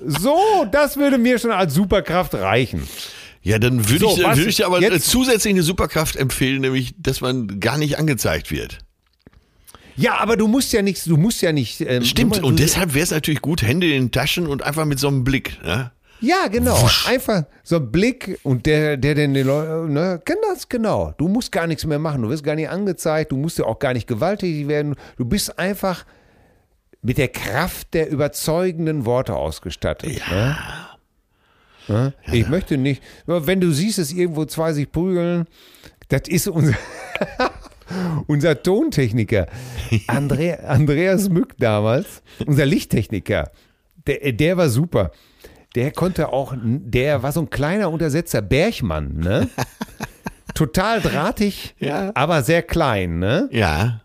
So, 0.05 0.67
das 0.71 0.97
würde 0.97 1.19
mir 1.19 1.39
schon 1.39 1.51
als 1.51 1.75
Superkraft 1.75 2.35
reichen. 2.35 2.87
Ja, 3.43 3.59
dann 3.59 3.89
würde 3.89 4.01
So, 4.07 4.17
ich, 4.17 4.25
was 4.25 4.37
würde 4.37 4.51
ich 4.51 4.57
dir 4.57 4.67
aber 4.67 4.81
jetzt- 4.81 5.09
zusätzlich 5.09 5.53
eine 5.55 5.63
Superkraft 5.63 6.17
empfehlen, 6.17 6.61
nämlich, 6.61 6.95
dass 6.99 7.21
man 7.21 7.61
gar 7.61 7.79
nicht 7.79 7.99
angezeigt 7.99 8.51
wird. 8.51 8.79
Ja, 9.97 10.19
aber 10.19 10.37
du 10.37 10.47
musst 10.47 10.73
ja 10.73 10.83
nichts, 10.83 11.05
du 11.05 11.17
musst 11.17 11.41
ja 11.43 11.53
nicht. 11.53 11.81
Ähm, 11.81 12.05
Stimmt, 12.05 12.37
du, 12.39 12.47
und 12.47 12.59
deshalb 12.59 12.93
wäre 12.95 13.05
es 13.05 13.11
natürlich 13.13 13.41
gut, 13.41 13.63
Hände 13.63 13.87
in 13.87 13.93
den 14.07 14.11
Taschen 14.11 14.47
und 14.47 14.63
einfach 14.63 14.85
mit 14.85 14.99
so 14.99 15.09
einem 15.09 15.25
Blick. 15.25 15.59
Ne? 15.65 15.91
Ja, 16.21 16.49
genau. 16.49 16.77
Einfach 17.07 17.45
so 17.63 17.77
ein 17.77 17.93
Blick 17.93 18.39
und 18.43 18.67
der, 18.67 18.97
der 18.97 19.15
den 19.15 19.35
den 19.35 19.47
Leuten, 19.47 19.93
ne, 19.93 20.21
kennt 20.25 20.39
das 20.51 20.69
genau. 20.69 21.13
Du 21.19 21.29
musst 21.29 21.53
gar 21.53 21.67
nichts 21.67 21.85
mehr 21.85 21.99
machen. 21.99 22.23
Du 22.23 22.29
wirst 22.29 22.45
gar 22.45 22.55
nicht 22.55 22.69
angezeigt. 22.69 23.33
Du 23.33 23.37
musst 23.37 23.59
ja 23.59 23.65
auch 23.67 23.79
gar 23.79 23.93
nicht 23.93 24.07
gewalttätig 24.07 24.69
werden. 24.69 24.97
Du 25.17 25.25
bist 25.25 25.59
einfach 25.59 26.05
mit 27.03 27.19
der 27.19 27.29
Kraft 27.29 27.95
der 27.95 28.11
überzeugenden 28.11 29.05
Worte 29.05 29.35
ausgestattet. 29.37 30.21
Ne? 30.31 30.57
Ne? 31.89 32.15
Ich 32.33 32.49
möchte 32.49 32.77
nicht, 32.77 33.03
wenn 33.27 33.61
du 33.61 33.71
siehst, 33.71 33.99
dass 33.99 34.13
irgendwo 34.13 34.45
zwei 34.45 34.73
sich 34.73 34.91
prügeln, 34.91 35.47
das 36.09 36.23
ist 36.27 36.49
unser, 36.49 36.75
unser 38.27 38.61
Tontechniker, 38.61 39.47
Andre, 40.09 40.65
Andreas 40.65 41.29
Mück 41.29 41.55
damals, 41.59 42.23
unser 42.45 42.67
Lichttechniker, 42.67 43.51
der, 44.07 44.33
der 44.33 44.57
war 44.57 44.69
super. 44.69 45.13
Der 45.77 45.93
konnte 45.93 46.33
auch, 46.33 46.55
der 46.57 47.23
war 47.23 47.31
so 47.33 47.41
ein 47.41 47.51
kleiner 47.51 47.91
Untersetzer, 47.91 48.43
Bergmann, 48.43 49.19
ne? 49.19 49.49
Total 50.55 51.01
drahtig, 51.03 51.75
Ja. 51.79 52.11
aber 52.15 52.43
sehr 52.43 52.63
klein, 52.63 53.19
ne? 53.19 53.49
Ja. 53.53 54.01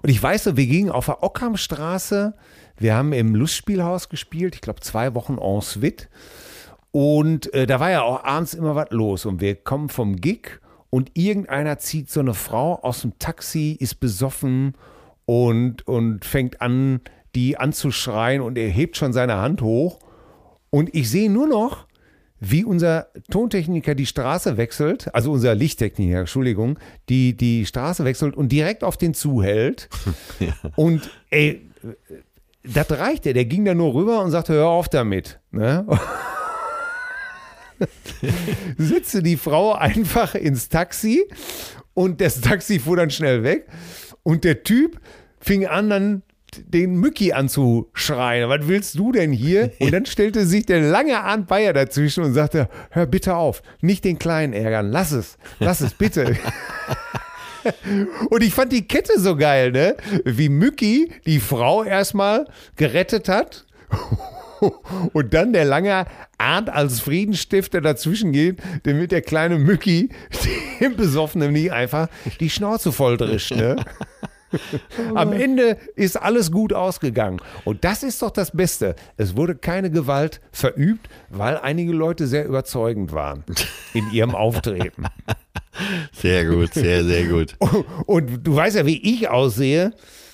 Und 0.00 0.08
ich 0.10 0.22
weiß 0.22 0.44
so, 0.44 0.56
wir 0.56 0.66
gingen 0.66 0.90
auf 0.90 1.06
der 1.06 1.22
Ockhamstraße, 1.22 2.34
wir 2.78 2.94
haben 2.94 3.12
im 3.12 3.34
Lustspielhaus 3.34 4.08
gespielt, 4.08 4.54
ich 4.54 4.60
glaube 4.60 4.80
zwei 4.80 5.14
Wochen 5.14 5.38
en 5.38 5.60
suite. 5.60 6.08
Und 6.92 7.52
äh, 7.54 7.66
da 7.66 7.80
war 7.80 7.90
ja 7.90 8.02
auch 8.02 8.22
abends 8.22 8.54
immer 8.54 8.74
was 8.76 8.90
los. 8.90 9.24
Und 9.26 9.40
wir 9.40 9.56
kommen 9.56 9.88
vom 9.88 10.16
Gig 10.16 10.60
und 10.90 11.10
irgendeiner 11.14 11.78
zieht 11.78 12.10
so 12.10 12.20
eine 12.20 12.34
Frau 12.34 12.76
aus 12.82 13.00
dem 13.00 13.18
Taxi, 13.18 13.76
ist 13.80 13.98
besoffen 13.98 14.74
und, 15.24 15.86
und 15.88 16.24
fängt 16.24 16.60
an, 16.60 17.00
die 17.34 17.56
anzuschreien 17.56 18.42
und 18.42 18.58
er 18.58 18.68
hebt 18.68 18.96
schon 18.98 19.12
seine 19.12 19.36
Hand 19.36 19.62
hoch. 19.62 19.98
Und 20.74 20.94
ich 20.94 21.10
sehe 21.10 21.30
nur 21.30 21.46
noch, 21.46 21.86
wie 22.40 22.64
unser 22.64 23.08
Tontechniker 23.30 23.94
die 23.94 24.06
Straße 24.06 24.56
wechselt, 24.56 25.14
also 25.14 25.30
unser 25.30 25.54
Lichttechniker, 25.54 26.20
Entschuldigung, 26.20 26.78
die 27.10 27.36
die 27.36 27.66
Straße 27.66 28.06
wechselt 28.06 28.34
und 28.36 28.50
direkt 28.50 28.82
auf 28.82 28.96
den 28.96 29.12
zuhält. 29.12 29.90
Und 30.76 31.10
ey, 31.30 31.68
das 32.64 32.90
reichte. 32.90 33.34
Der 33.34 33.44
ging 33.44 33.64
da 33.64 33.74
nur 33.74 33.94
rüber 33.94 34.22
und 34.22 34.30
sagte, 34.30 34.54
hör 34.54 34.68
auf 34.68 34.88
damit. 34.88 35.40
Ne? 35.50 35.86
Sitze 38.78 39.22
die 39.22 39.36
Frau 39.36 39.72
einfach 39.74 40.34
ins 40.34 40.68
Taxi 40.68 41.28
und 41.94 42.20
das 42.20 42.40
Taxi 42.40 42.78
fuhr 42.78 42.96
dann 42.96 43.10
schnell 43.10 43.42
weg 43.42 43.66
und 44.22 44.44
der 44.44 44.62
Typ 44.62 45.00
fing 45.40 45.66
an, 45.66 45.90
dann 45.90 46.22
den 46.56 46.96
Mücki 46.96 47.32
anzuschreien. 47.32 48.48
Was 48.48 48.68
willst 48.68 48.98
du 48.98 49.12
denn 49.12 49.32
hier? 49.32 49.72
Und 49.78 49.92
dann 49.92 50.06
stellte 50.06 50.46
sich 50.46 50.66
der 50.66 50.80
lange 50.80 51.20
Arndt 51.20 51.48
Bayer 51.48 51.72
dazwischen 51.72 52.24
und 52.24 52.34
sagte, 52.34 52.68
hör 52.90 53.06
bitte 53.06 53.36
auf, 53.36 53.62
nicht 53.80 54.04
den 54.04 54.18
Kleinen 54.18 54.52
ärgern, 54.52 54.90
lass 54.90 55.12
es, 55.12 55.38
lass 55.58 55.80
es 55.80 55.94
bitte. 55.94 56.36
Und 58.30 58.42
ich 58.42 58.54
fand 58.54 58.72
die 58.72 58.86
Kette 58.88 59.18
so 59.18 59.36
geil, 59.36 59.70
ne? 59.70 59.96
Wie 60.24 60.48
Mücki 60.48 61.12
die 61.26 61.38
Frau 61.38 61.84
erstmal 61.84 62.46
gerettet 62.76 63.28
hat 63.28 63.66
und 65.12 65.34
dann 65.34 65.52
der 65.52 65.64
lange 65.64 66.06
Arndt 66.38 66.70
als 66.70 67.00
Friedensstifter 67.00 67.80
dazwischen 67.80 68.32
geht, 68.32 68.58
damit 68.84 69.12
der 69.12 69.22
kleine 69.22 69.58
Mücki 69.58 70.10
dem 70.80 70.96
Besoffenen 70.96 71.52
nicht 71.52 71.72
einfach 71.72 72.08
die 72.40 72.50
Schnauze 72.50 72.92
volldrischt, 72.92 73.54
ne? 73.54 73.76
Am 75.14 75.32
Ende 75.32 75.76
ist 75.94 76.20
alles 76.20 76.50
gut 76.50 76.72
ausgegangen. 76.72 77.40
Und 77.64 77.84
das 77.84 78.02
ist 78.02 78.22
doch 78.22 78.30
das 78.30 78.50
Beste. 78.50 78.94
Es 79.16 79.36
wurde 79.36 79.54
keine 79.54 79.90
Gewalt 79.90 80.40
verübt, 80.52 81.08
weil 81.30 81.58
einige 81.58 81.92
Leute 81.92 82.26
sehr 82.26 82.46
überzeugend 82.46 83.12
waren 83.12 83.44
in 83.94 84.10
ihrem 84.12 84.34
Auftreten. 84.34 85.04
Sehr 86.12 86.44
gut, 86.44 86.74
sehr, 86.74 87.04
sehr 87.04 87.26
gut. 87.26 87.56
Und 88.06 88.46
du 88.46 88.54
weißt 88.54 88.76
ja, 88.76 88.86
wie 88.86 89.00
ich 89.02 89.28
aussehe. 89.28 89.92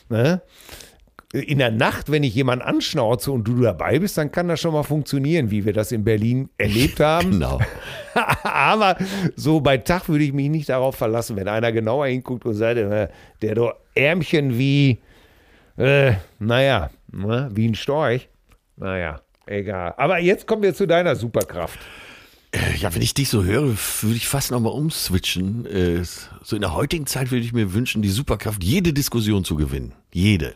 Ne? 0.09 0.42
In 1.31 1.59
der 1.59 1.71
Nacht, 1.71 2.11
wenn 2.11 2.23
ich 2.23 2.35
jemanden 2.35 2.64
anschnauze 2.64 3.31
und 3.33 3.45
du 3.45 3.61
dabei 3.61 3.99
bist, 3.99 4.17
dann 4.17 4.33
kann 4.33 4.49
das 4.49 4.61
schon 4.61 4.73
mal 4.73 4.83
funktionieren, 4.83 5.51
wie 5.51 5.67
wir 5.67 5.75
das 5.75 5.93
in 5.93 6.03
Berlin 6.03 6.49
erlebt 6.57 7.01
haben. 7.01 7.33
Genau. 7.33 7.61
Aber 8.43 8.97
so 9.37 9.61
bei 9.61 9.77
Tag 9.77 10.09
würde 10.09 10.25
ich 10.25 10.33
mich 10.33 10.49
nicht 10.49 10.71
darauf 10.71 10.97
verlassen, 10.97 11.37
wenn 11.37 11.47
einer 11.47 11.71
genauer 11.71 12.07
hinguckt 12.07 12.47
und 12.47 12.55
sagt, 12.55 12.79
äh, 12.79 13.09
der 13.43 13.55
doch 13.55 13.75
Ärmchen 13.95 14.57
wie, 14.59 15.01
äh, 15.77 16.14
naja, 16.38 16.91
ne, 17.12 17.51
wie 17.53 17.69
ein 17.69 17.75
Storch. 17.75 18.29
Naja, 18.77 19.21
egal. 19.45 19.93
Aber 19.99 20.19
jetzt 20.21 20.47
kommen 20.47 20.62
wir 20.62 20.73
zu 20.75 20.87
deiner 20.87 21.14
Superkraft. 21.14 21.79
Äh, 22.53 22.77
Ja, 22.79 22.95
wenn 22.95 23.03
ich 23.03 23.12
dich 23.12 23.29
so 23.29 23.45
höre, 23.45 23.64
würde 24.01 24.17
ich 24.17 24.27
fast 24.29 24.51
nochmal 24.51 24.73
umswitchen. 24.73 25.67
Äh, 25.67 26.03
So 26.43 26.57
in 26.57 26.62
der 26.62 26.73
heutigen 26.73 27.05
Zeit 27.05 27.31
würde 27.31 27.45
ich 27.45 27.53
mir 27.53 27.75
wünschen, 27.75 28.01
die 28.01 28.09
Superkraft, 28.09 28.64
jede 28.64 28.95
Diskussion 28.95 29.45
zu 29.45 29.57
gewinnen. 29.57 29.93
Jede. 30.11 30.55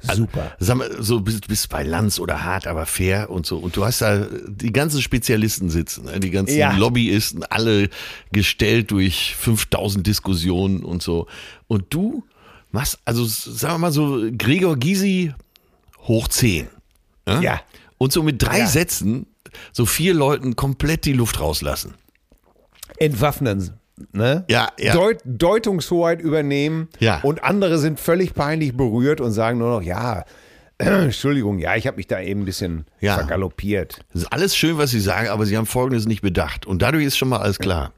Super. 0.00 0.52
Sag 0.58 0.76
mal, 0.76 1.02
so 1.02 1.20
bist, 1.20 1.48
bist 1.48 1.68
bei 1.68 1.82
Lanz 1.82 2.18
oder 2.18 2.44
hart, 2.44 2.66
aber 2.66 2.86
fair 2.86 3.30
und 3.30 3.46
so. 3.46 3.58
Und 3.58 3.76
du 3.76 3.84
hast 3.84 4.00
da 4.00 4.26
die 4.48 4.72
ganzen 4.72 5.00
Spezialisten 5.02 5.70
sitzen, 5.70 6.04
ne? 6.06 6.20
die 6.20 6.30
ganzen 6.30 6.56
Ja. 6.58 6.76
Lobbyisten, 6.76 7.42
alle 7.44 7.88
gestellt 8.32 8.90
durch 8.90 9.34
5000 9.36 10.06
Diskussionen 10.06 10.82
und 10.84 11.02
so. 11.02 11.26
Und 11.66 11.92
du 11.92 12.24
machst, 12.70 12.98
also 13.04 13.24
sagen 13.24 13.74
wir 13.74 13.78
mal 13.78 13.92
so, 13.92 14.22
Gregor 14.36 14.76
Gysi 14.76 15.32
hoch 16.06 16.28
10. 16.28 16.68
ne? 17.26 17.40
Ja. 17.42 17.60
Und 17.98 18.12
so 18.12 18.22
mit 18.22 18.42
drei 18.42 18.60
Ja. 18.60 18.66
Sätzen 18.66 19.26
so 19.72 19.86
vier 19.86 20.14
Leuten 20.14 20.56
komplett 20.56 21.04
die 21.04 21.12
Luft 21.12 21.40
rauslassen. 21.40 21.94
Entwaffnen. 22.98 23.78
Ne? 24.12 24.44
Ja, 24.48 24.70
ja. 24.78 24.92
Deut 24.92 25.18
Deutungshoheit 25.24 26.20
übernehmen 26.20 26.88
Ja. 26.98 27.20
und 27.22 27.44
andere 27.44 27.78
sind 27.78 28.00
völlig 28.00 28.34
peinlich 28.34 28.76
berührt 28.76 29.20
und 29.20 29.30
sagen 29.32 29.58
nur 29.58 29.70
noch, 29.70 29.82
ja, 29.82 30.24
Entschuldigung, 30.78 31.58
ja, 31.60 31.76
ich 31.76 31.86
habe 31.86 31.98
mich 31.98 32.08
da 32.08 32.20
eben 32.20 32.40
ein 32.42 32.44
bisschen 32.44 32.86
Ja. 33.00 33.14
vergaloppiert. 33.14 34.00
Das 34.12 34.22
ist 34.22 34.32
alles 34.32 34.56
schön, 34.56 34.78
was 34.78 34.90
sie 34.90 34.98
sagen, 35.00 35.28
aber 35.28 35.46
sie 35.46 35.56
haben 35.56 35.66
Folgendes 35.66 36.06
nicht 36.06 36.22
bedacht. 36.22 36.66
Und 36.66 36.82
dadurch 36.82 37.04
ist 37.04 37.16
schon 37.16 37.28
mal 37.28 37.38
alles 37.38 37.58
klar. 37.60 37.92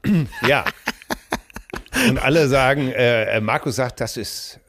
Ja. 0.47 0.65
Und 2.07 2.19
alle 2.19 2.47
sagen, 2.47 2.89
äh, 2.91 3.37
äh, 3.37 3.41
Markus 3.41 3.75
sagt, 3.77 3.99
das 3.99 4.17
ist, 4.17 4.59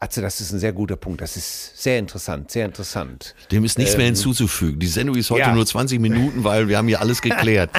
Atze, 0.00 0.22
das 0.22 0.40
ist 0.40 0.52
ein 0.52 0.60
sehr 0.60 0.72
guter 0.72 0.94
Punkt. 0.96 1.20
Das 1.20 1.36
ist 1.36 1.76
sehr 1.82 1.98
interessant, 1.98 2.52
sehr 2.52 2.64
interessant. 2.64 3.34
Dem 3.50 3.64
ist 3.64 3.78
nichts 3.78 3.96
mehr 3.96 4.06
hinzuzufügen. 4.06 4.78
Die 4.78 4.86
Sendung 4.86 5.16
ist 5.16 5.30
heute 5.30 5.40
ja. 5.42 5.52
nur 5.52 5.66
20 5.66 5.98
Minuten, 5.98 6.44
weil 6.44 6.68
wir 6.68 6.78
haben 6.78 6.86
hier 6.86 7.00
alles 7.00 7.20
geklärt. 7.20 7.70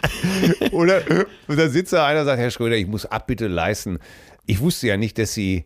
Oder 0.72 1.02
und 1.46 1.58
dann 1.58 1.70
sitzt 1.70 1.92
da 1.92 2.06
einer 2.06 2.20
und 2.20 2.26
sagt, 2.26 2.40
Herr 2.40 2.50
Schröder, 2.50 2.76
ich 2.76 2.88
muss 2.88 3.06
Abbitte 3.06 3.46
leisten. 3.46 4.00
Ich 4.46 4.60
wusste 4.60 4.88
ja 4.88 4.96
nicht, 4.96 5.16
dass 5.18 5.32
Sie, 5.32 5.64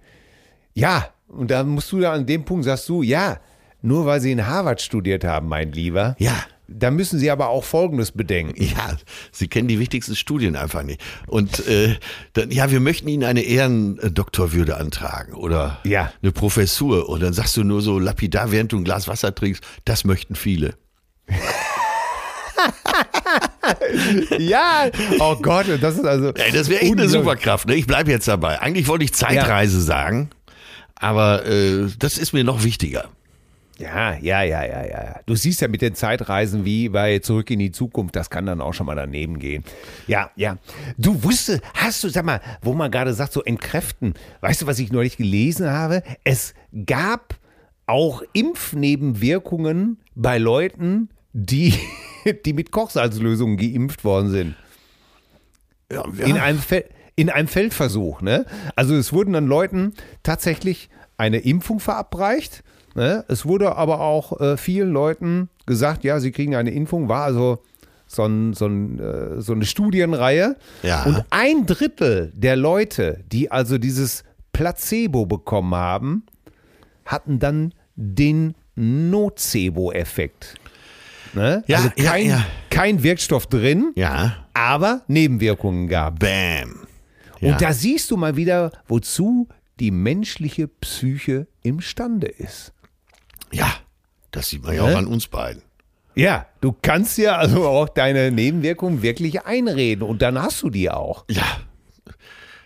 ja, 0.75 1.09
und 1.29 1.51
da 1.51 1.65
musst 1.65 1.91
du 1.91 2.01
da 2.01 2.13
an 2.13 2.27
dem 2.27 2.45
Punkt, 2.45 2.67
sagst 2.67 2.89
du, 2.91 3.03
ja, 3.03 3.41
nur 3.81 4.05
weil 4.05 4.21
Sie 4.21 4.33
in 4.33 4.47
Harvard 4.47 4.83
studiert 4.83 5.25
haben, 5.25 5.49
mein 5.49 5.73
Lieber. 5.73 6.17
Ja. 6.19 6.35
Da 6.69 6.91
müssen 6.91 7.19
Sie 7.19 7.31
aber 7.31 7.49
auch 7.49 7.65
Folgendes 7.65 8.13
bedenken. 8.13 8.63
Ja, 8.77 8.97
Sie 9.31 9.49
kennen 9.49 9.69
die 9.69 9.79
wichtigsten 9.79 10.17
Studien 10.17 10.57
einfach 10.57 10.83
nicht. 10.83 11.01
Und 11.27 11.67
äh, 11.67 11.97
dann, 12.33 12.51
ja, 12.51 12.71
wir 12.71 12.81
möchten 12.81 13.09
Ihnen 13.09 13.25
eine 13.25 13.43
Ehrendoktorwürde 13.43 14.77
antragen 14.77 15.35
oder 15.35 15.81
Ja. 15.85 16.13
eine 16.23 16.33
Professur. 16.33 17.09
Und 17.09 17.23
dann 17.23 17.33
sagst 17.35 17.57
du 17.57 17.65
nur 17.65 17.83
so 17.83 17.99
lapidar, 17.99 18.53
während 18.53 18.73
du 18.73 18.79
ein 18.79 18.85
Glas 18.85 19.09
Wasser 19.09 19.35
trinkst, 19.35 19.63
das 19.85 20.05
möchten 20.05 20.35
viele. 20.35 20.75
Ja, 24.39 24.89
oh 25.21 25.37
Gott, 25.37 25.67
das 25.81 25.97
ist 25.97 26.05
also. 26.05 26.33
Ey, 26.35 26.53
das 26.53 26.69
wäre 26.69 26.81
echt 26.83 26.93
eine. 26.93 27.09
Superkraft. 27.09 27.67
Ne? 27.69 27.75
Ich 27.75 27.87
bleibe 27.87 28.11
jetzt 28.11 28.29
dabei. 28.29 28.61
Eigentlich 28.61 28.89
wollte 28.89 29.05
ich 29.05 29.13
Zeitreise 29.15 29.81
sagen, 29.81 30.31
aber 30.95 31.47
äh, 31.47 31.87
das 31.99 32.19
ist 32.19 32.33
mir 32.33 32.45
noch 32.45 32.63
wichtiger. 32.65 33.09
Ja, 33.79 34.15
ja, 34.15 34.43
ja, 34.43 34.65
ja, 34.65 34.85
ja. 34.85 35.21
Du 35.27 35.35
siehst 35.35 35.61
ja 35.61 35.69
mit 35.69 35.83
den 35.83 35.95
Zeitreisen 35.95 36.65
wie 36.65 36.89
bei 36.89 37.19
Zurück 37.21 37.51
in 37.51 37.59
die 37.59 37.73
Zukunft, 37.73 38.15
das 38.15 38.31
kann 38.31 38.47
dann 38.47 38.61
auch 38.61 38.75
schon 38.75 38.87
mal 38.87 38.95
daneben 38.95 39.39
gehen. 39.39 39.65
Ja, 40.07 40.31
ja. 40.37 40.59
Du 40.99 41.25
wusstest, 41.25 41.63
hast 41.75 42.05
du, 42.05 42.09
sag 42.09 42.25
mal, 42.25 42.41
wo 42.61 42.75
man 42.75 42.91
gerade 42.91 43.15
sagt, 43.15 43.33
so 43.33 43.43
entkräften. 43.43 44.15
Weißt 44.41 44.63
du, 44.63 44.67
was 44.67 44.79
ich 44.79 44.93
neulich 44.93 45.17
gelesen 45.17 45.71
habe? 45.71 46.03
Es 46.25 46.55
gab 46.87 47.37
auch 47.87 48.23
Impfnebenwirkungen 48.33 49.99
bei 50.15 50.39
Leuten, 50.39 51.09
die, 51.33 51.75
die 52.45 52.53
mit 52.53 52.71
Kochsalzlösungen 52.71 53.57
geimpft 53.57 54.05
worden 54.05 54.31
sind. 54.31 54.55
Ja, 55.91 56.05
In, 56.25 56.39
einem 56.39 56.59
Fel 56.59 56.85
in 57.15 57.29
einem 57.29 57.49
Feldversuch. 57.49 58.23
Ne? 58.23 58.47
Also 58.75 58.95
es 58.95 59.13
wurden 59.13 59.35
dann 59.35 59.47
Leuten 59.47 59.93
tatsächlich 60.23 60.89
eine 61.19 61.39
Impfung 61.39 61.79
verabreicht. 61.79 62.63
Ne? 62.95 63.25
Es 63.29 63.47
wurde 63.47 63.77
aber 63.77 64.01
auch 64.01 64.41
äh, 64.41 64.57
vielen 64.57 64.93
Leuten 64.93 65.49
gesagt, 65.67 66.05
ja, 66.05 66.21
sie 66.21 66.33
kriegen 66.33 66.55
eine 66.55 66.71
Impfung. 66.71 67.09
War 67.09 67.25
also 67.25 67.63
so, 68.07 68.25
ein, 68.25 68.53
so, 68.53 68.67
ein, 68.67 68.99
äh, 68.99 69.41
so 69.41 69.53
eine 69.53 69.65
Studienreihe. 69.65 70.57
Ja. 70.83 71.05
Und 71.05 71.25
ein 71.31 71.67
Drittel 71.67 72.33
der 72.35 72.57
Leute, 72.57 73.25
die 73.31 73.51
also 73.51 73.79
dieses 73.79 74.25
Placebo 74.53 75.27
bekommen 75.27 75.75
haben, 75.75 76.27
hatten 77.07 77.39
dann 77.39 77.73
den 77.97 78.55
Nocebo-Effekt. 78.75 80.55
Ne? 81.35 81.65
Ja, 81.67 81.79
also 81.79 81.91
ja, 81.97 82.11
kein, 82.11 82.27
ja. 82.27 82.47
kein 82.69 83.03
Wirkstoff 83.03 83.47
drin, 83.47 83.93
ja, 83.95 84.45
aber 84.53 85.03
Nebenwirkungen 85.09 85.89
gab. 85.89 86.19
bam. 86.19 86.87
Ja. 87.41 87.53
Und 87.53 87.63
da 87.63 87.73
siehst 87.73 88.11
du 88.11 88.17
mal 88.17 88.37
wieder, 88.37 88.71
wozu 88.87 89.49
die 89.81 89.91
menschliche 89.91 90.69
Psyche 90.69 91.47
imstande 91.63 92.29
ist. 92.29 92.73
Ja, 93.53 93.73
das 94.31 94.49
sieht 94.49 94.63
man 94.65 94.75
ja 94.75 94.87
Ne? 94.87 94.93
auch 94.93 94.99
an 94.99 95.07
uns 95.07 95.27
beiden. 95.29 95.63
Ja, 96.15 96.47
du 96.61 96.73
kannst 96.83 97.17
ja 97.19 97.37
also 97.37 97.67
auch 97.67 97.89
deine 97.89 98.31
Nebenwirkungen 98.31 99.01
wirklich 99.03 99.47
einreden 99.47 100.03
und 100.03 100.21
dann 100.23 100.41
hast 100.41 100.63
du 100.63 100.69
die 100.71 100.91
auch. 100.91 101.25
Ja. 101.31 101.45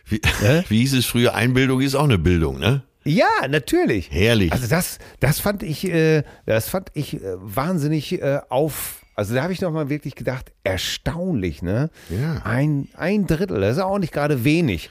Wie, 0.05 0.20
wie 0.68 0.81
hieß 0.81 0.94
es 0.94 1.07
früher? 1.07 1.35
Einbildung 1.35 1.81
ist 1.81 1.94
auch 1.94 2.05
eine 2.05 2.18
Bildung, 2.18 2.59
ne? 2.59 2.83
Ja, 3.05 3.27
natürlich. 3.49 4.11
Herrlich. 4.11 4.51
Also 4.53 4.66
das, 4.66 4.99
das 5.20 5.38
fand 5.38 5.62
ich, 5.62 5.87
äh, 5.87 6.25
das 6.44 6.68
fand 6.68 6.90
ich 6.94 7.14
äh, 7.14 7.20
wahnsinnig 7.37 8.20
äh, 8.20 8.40
auf. 8.49 9.03
Also 9.14 9.35
da 9.37 9.44
habe 9.44 9.53
ich 9.53 9.61
noch 9.61 9.70
mal 9.70 9.88
wirklich 9.88 10.16
gedacht, 10.16 10.51
erstaunlich, 10.64 11.62
ne? 11.62 11.90
Ja. 12.11 12.42
Ein, 12.44 12.88
ein 12.96 13.27
Drittel, 13.29 13.61
das 13.61 13.77
ist 13.77 13.83
auch 13.83 13.99
nicht 13.99 14.12
gerade 14.12 14.42
wenig. 14.44 14.90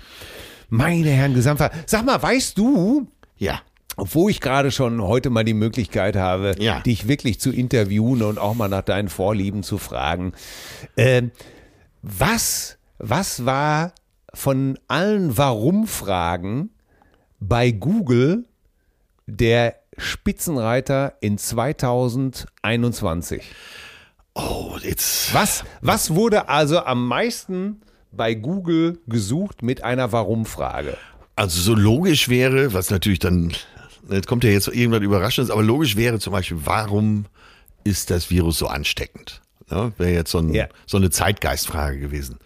Meine 0.70 1.10
Herren 1.10 1.34
Gesamtver. 1.34 1.72
Sag 1.86 2.06
mal, 2.06 2.22
weißt 2.22 2.58
du, 2.58 3.08
Ja. 3.38 3.62
Obwohl 3.98 4.32
ich 4.32 4.42
gerade 4.42 4.72
schon 4.72 5.02
heute 5.02 5.30
mal 5.30 5.44
die 5.46 5.54
Möglichkeit 5.54 6.16
habe, 6.16 6.56
Ja. 6.60 6.80
dich 6.82 7.08
wirklich 7.08 7.40
zu 7.40 7.52
interviewen 7.52 8.24
und 8.24 8.38
auch 8.40 8.54
mal 8.56 8.68
nach 8.68 8.82
deinen 8.84 9.10
Vorlieben 9.10 9.62
zu 9.64 9.78
fragen. 9.78 10.34
Ähm, 10.98 11.32
was, 12.02 12.78
was 12.98 13.46
war 13.46 13.94
von 14.34 14.78
allen 14.88 15.38
Warum-Fragen 15.38 16.72
bei 17.40 17.72
Google 17.72 18.46
der 19.28 19.76
Spitzenreiter 19.98 21.14
in 21.22 21.38
2021? 21.38 23.44
Oh, 24.34 24.76
jetzt. 24.82 25.34
Was, 25.34 25.64
was 25.82 26.14
wurde 26.14 26.50
also 26.50 26.80
am 26.80 27.08
meisten 27.08 27.82
bei 28.12 28.34
Google 28.34 29.00
gesucht 29.08 29.62
mit 29.64 29.84
einer 29.84 30.12
Warum-Frage? 30.12 30.98
Also 31.38 31.60
so 31.62 31.76
logisch 31.76 32.28
wäre, 32.30 32.74
was 32.74 32.90
natürlich 32.90 33.20
dann, 33.20 33.54
jetzt 34.10 34.28
kommt 34.28 34.44
ja 34.44 34.50
jetzt 34.50 34.68
irgendwas 34.68 35.02
Überraschendes, 35.02 35.52
aber 35.52 35.64
logisch 35.64 35.96
wäre 35.96 36.20
zum 36.20 36.34
Beispiel, 36.34 36.58
warum 36.64 37.26
ist 37.84 38.10
das 38.12 38.30
Virus 38.30 38.58
so 38.58 38.68
ansteckend? 38.68 39.42
Ne? 39.70 39.92
Wäre 39.98 40.12
jetzt 40.12 40.32
so, 40.32 40.40
ein, 40.40 40.54
Ja. 40.54 40.68
so 40.86 40.98
eine 40.98 41.10
Zeitgeistfrage 41.10 42.00
gewesen. 42.00 42.38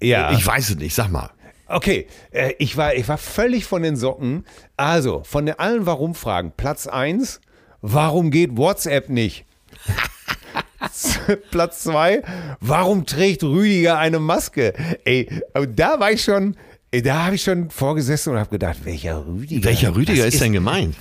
Ja. 0.00 0.32
Ich 0.32 0.46
weiß 0.46 0.70
es 0.70 0.76
nicht, 0.76 0.94
sag 0.94 1.10
mal. 1.10 1.30
Okay, 1.68 2.06
äh, 2.30 2.52
ich, 2.58 2.76
war, 2.76 2.94
ich 2.94 3.08
war 3.08 3.18
völlig 3.18 3.64
von 3.64 3.82
den 3.82 3.96
Socken. 3.96 4.44
Also, 4.76 5.22
von 5.24 5.46
den 5.46 5.58
allen 5.58 5.84
Warum-Fragen. 5.86 6.52
Platz 6.56 6.86
1, 6.86 7.40
warum 7.80 8.30
geht 8.30 8.56
WhatsApp 8.56 9.08
nicht? 9.08 9.44
Platz 11.50 11.82
2, 11.84 12.22
warum 12.60 13.06
trägt 13.06 13.42
Rüdiger 13.42 13.98
eine 13.98 14.18
Maske? 14.20 14.74
Ey, 15.04 15.28
da 15.74 15.98
war 15.98 16.12
ich 16.12 16.22
schon, 16.22 16.56
da 17.02 17.24
habe 17.26 17.34
ich 17.34 17.42
schon 17.42 17.70
vorgesessen 17.70 18.32
und 18.32 18.38
habe 18.38 18.50
gedacht, 18.50 18.78
welcher 18.84 19.26
Rüdiger? 19.26 19.64
Welcher 19.64 19.94
Rüdiger 19.96 20.24
Was 20.24 20.34
ist, 20.34 20.40
denn 20.42 20.52
gemeint? 20.52 20.94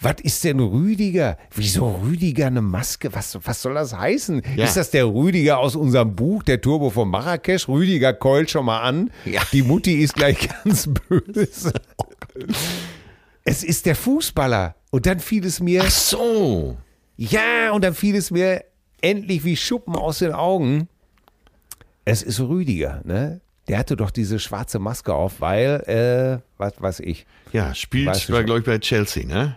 Was 0.00 0.16
ist 0.22 0.42
denn 0.44 0.58
Rüdiger? 0.60 1.38
Wieso 1.54 1.88
Rüdiger 2.02 2.46
eine 2.48 2.62
Maske? 2.62 3.12
Was, 3.14 3.38
was 3.44 3.62
soll 3.62 3.74
das 3.74 3.96
heißen? 3.96 4.42
Ja. 4.56 4.64
Ist 4.64 4.76
das 4.76 4.90
der 4.90 5.06
Rüdiger 5.06 5.58
aus 5.58 5.76
unserem 5.76 6.16
Buch, 6.16 6.42
der 6.42 6.60
Turbo 6.60 6.90
von 6.90 7.08
Marrakesch? 7.08 7.68
Rüdiger 7.68 8.12
keult 8.12 8.50
schon 8.50 8.64
mal 8.64 8.80
an. 8.80 9.10
Ja. 9.24 9.42
Die 9.52 9.62
Mutti 9.62 9.94
ist 9.94 10.14
gleich 10.14 10.48
ganz 10.64 10.88
böse. 11.08 11.72
Es 13.44 13.62
ist 13.62 13.86
der 13.86 13.96
Fußballer. 13.96 14.74
Und 14.90 15.06
dann 15.06 15.20
fiel 15.20 15.44
es 15.46 15.60
mir, 15.60 15.82
Ach 15.86 15.90
so. 15.90 16.76
ja, 17.16 17.70
und 17.72 17.82
dann 17.84 17.94
fiel 17.94 18.16
es 18.16 18.30
mir 18.30 18.64
endlich 19.00 19.44
wie 19.44 19.56
Schuppen 19.56 19.94
aus 19.94 20.18
den 20.18 20.32
Augen. 20.32 20.88
Es 22.04 22.22
ist 22.22 22.40
Rüdiger, 22.40 23.02
ne? 23.04 23.40
Der 23.70 23.78
hatte 23.78 23.94
doch 23.94 24.10
diese 24.10 24.40
schwarze 24.40 24.80
Maske 24.80 25.14
auf, 25.14 25.40
weil, 25.40 25.80
äh, 25.86 26.42
was 26.58 26.72
weiß 26.82 26.98
ich. 26.98 27.24
Ja, 27.52 27.72
spielt, 27.72 28.26
glaube 28.26 28.58
ich 28.58 28.64
bei 28.64 28.80
Chelsea, 28.80 29.24
ne? 29.24 29.56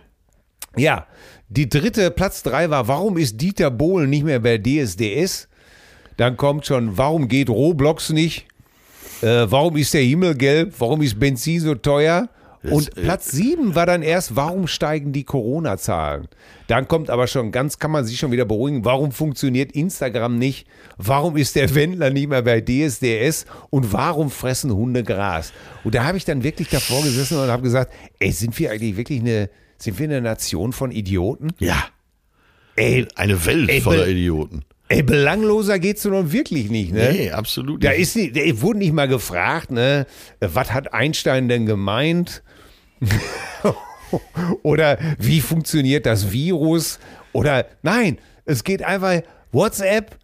Ja, 0.76 1.08
die 1.48 1.68
dritte, 1.68 2.12
Platz 2.12 2.44
drei 2.44 2.70
war, 2.70 2.86
warum 2.86 3.18
ist 3.18 3.40
Dieter 3.40 3.72
Bohlen 3.72 4.08
nicht 4.08 4.22
mehr 4.22 4.38
bei 4.38 4.56
DSDS? 4.56 5.48
Dann 6.16 6.36
kommt 6.36 6.64
schon, 6.64 6.96
warum 6.96 7.26
geht 7.26 7.50
Roblox 7.50 8.10
nicht? 8.10 8.46
Äh, 9.20 9.46
warum 9.50 9.76
ist 9.76 9.92
der 9.94 10.02
Himmel 10.02 10.36
gelb? 10.36 10.74
Warum 10.78 11.02
ist 11.02 11.18
Benzin 11.18 11.58
so 11.58 11.74
teuer? 11.74 12.28
Und 12.72 12.96
äh, 12.96 13.02
Platz 13.02 13.30
sieben 13.30 13.74
war 13.74 13.84
dann 13.86 14.02
erst, 14.02 14.36
warum 14.36 14.66
steigen 14.66 15.12
die 15.12 15.24
Corona-Zahlen? 15.24 16.28
Dann 16.66 16.88
kommt 16.88 17.10
aber 17.10 17.26
schon 17.26 17.52
ganz, 17.52 17.78
kann 17.78 17.90
man 17.90 18.04
sich 18.04 18.18
schon 18.18 18.32
wieder 18.32 18.44
beruhigen, 18.44 18.84
warum 18.84 19.12
funktioniert 19.12 19.72
Instagram 19.72 20.38
nicht? 20.38 20.66
Warum 20.96 21.36
ist 21.36 21.56
der 21.56 21.74
Wendler 21.74 22.10
nicht 22.10 22.28
mehr 22.28 22.42
bei 22.42 22.60
DSDS? 22.60 23.44
Und 23.70 23.92
warum 23.92 24.30
fressen 24.30 24.74
Hunde 24.74 25.02
Gras? 25.02 25.52
Und 25.84 25.94
da 25.94 26.04
habe 26.04 26.16
ich 26.16 26.24
dann 26.24 26.42
wirklich 26.42 26.68
davor 26.70 27.02
gesessen 27.02 27.38
und 27.38 27.48
habe 27.48 27.62
gesagt, 27.62 27.92
ey, 28.18 28.32
sind 28.32 28.58
wir 28.58 28.70
eigentlich 28.70 28.96
wirklich 28.96 29.20
eine, 29.20 29.50
sind 29.78 29.98
wir 29.98 30.04
eine 30.04 30.20
Nation 30.22 30.72
von 30.72 30.90
Idioten? 30.90 31.50
Ja. 31.58 31.84
Ey, 32.76 33.06
Eine 33.14 33.44
Welt 33.46 33.68
Ey, 33.68 33.80
voller 33.80 34.08
Idioten. 34.08 34.64
ey 34.88 35.02
belangloser 35.02 35.78
geht's 35.78 36.04
nun 36.04 36.32
wirklich 36.32 36.70
nicht, 36.70 36.92
ne? 36.92 37.10
Nee, 37.12 37.30
absolut 37.30 37.84
Da 37.84 37.90
nicht. 37.90 38.00
ist 38.00 38.16
nicht, 38.16 38.36
da 38.36 38.40
wurde 38.62 38.78
nicht 38.80 38.92
mal 38.92 39.06
gefragt, 39.06 39.70
ne, 39.70 40.06
was 40.40 40.72
hat 40.72 40.92
Einstein 40.92 41.48
denn 41.48 41.66
gemeint? 41.66 42.42
Oder 44.62 44.98
wie 45.18 45.40
funktioniert 45.40 46.06
das 46.06 46.30
Virus? 46.30 46.98
Oder 47.32 47.66
nein, 47.82 48.18
es 48.44 48.62
geht 48.64 48.82
einfach 48.82 49.22
WhatsApp, 49.52 50.16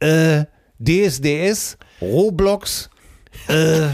äh, 0.00 0.44
DSDS, 0.78 1.76
Roblox, 2.00 2.90
äh, 3.48 3.88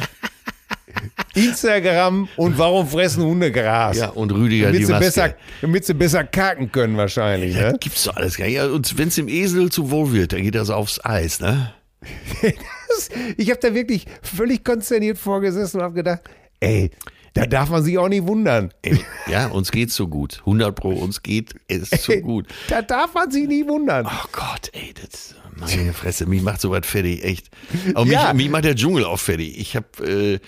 Instagram 1.35 2.29
und 2.37 2.59
warum 2.59 2.87
fressen 2.89 3.23
Hunde 3.25 3.53
Gras? 3.53 3.97
ja, 3.97 4.09
und 4.09 4.33
Rüdiger 4.33 4.67
damit, 4.67 4.81
die 4.81 4.85
sie 4.87 4.93
Maske. 4.93 5.05
besser, 5.07 5.35
damit 5.61 5.85
sie 5.85 5.95
besser 5.95 6.25
kacken 6.25 6.73
können 6.73 6.97
wahrscheinlich. 6.97 7.55
Das 7.55 7.73
Ne? 7.73 7.79
gibt's 7.81 8.05
doch 8.05 8.17
alles 8.17 8.37
gar 8.37 8.47
nicht. 8.47 8.55
Ja, 8.57 8.67
und 8.67 8.99
wenn 8.99 9.09
es 9.09 9.15
dem 9.15 9.29
Esel 9.29 9.71
zu 9.71 9.91
wohl 9.91 10.13
wird, 10.13 10.33
dann 10.33 10.43
geht 10.43 10.55
er 10.55 10.65
so 10.65 10.75
aufs 10.75 11.03
Eis, 11.05 11.41
ne? 11.41 11.73
Das- 12.43 13.11
Ich 13.37 13.51
habe 13.51 13.61
da 13.61 13.75
wirklich 13.75 14.07
völlig 14.23 14.65
konsterniert 14.65 15.19
vorgesessen 15.19 15.79
und 15.79 15.85
habe 15.85 15.95
gedacht, 15.95 16.23
ey, 16.61 16.91
da 17.35 17.47
darf 17.47 17.71
man 17.71 17.83
sich 17.83 17.99
auch 17.99 18.09
nicht 18.09 18.27
wundern. 18.27 18.73
Ey, 18.83 18.99
ja, 19.31 19.47
uns 19.49 19.71
geht's 19.71 19.95
so 19.95 20.09
gut. 20.09 20.39
100 20.41 20.75
pro, 20.75 20.91
uns 20.91 21.23
geht 21.23 21.55
es 21.69 21.91
so 21.91 22.13
gut. 22.21 22.47
Da 22.69 22.83
darf 22.83 23.15
man 23.15 23.31
sich 23.31 23.47
nicht 23.47 23.69
wundern. 23.69 24.07
Oh 24.07 24.27
Gott, 24.33 24.71
ey, 24.73 24.95
das, 25.01 25.35
meine 25.57 25.93
Fresse, 25.93 26.27
mich 26.27 26.43
macht 26.43 26.61
sowas 26.61 26.87
fertig, 26.87 27.25
echt. 27.25 27.49
Aber 27.95 28.05
mich, 28.05 28.13
Ja. 28.15 28.33
mich 28.33 28.49
macht 28.51 28.65
der 28.65 28.75
Dschungel 28.75 29.05
auch 29.05 29.19
fertig. 29.19 29.59
Ich 29.59 29.77
habe 29.77 29.87
äh, 30.07 30.39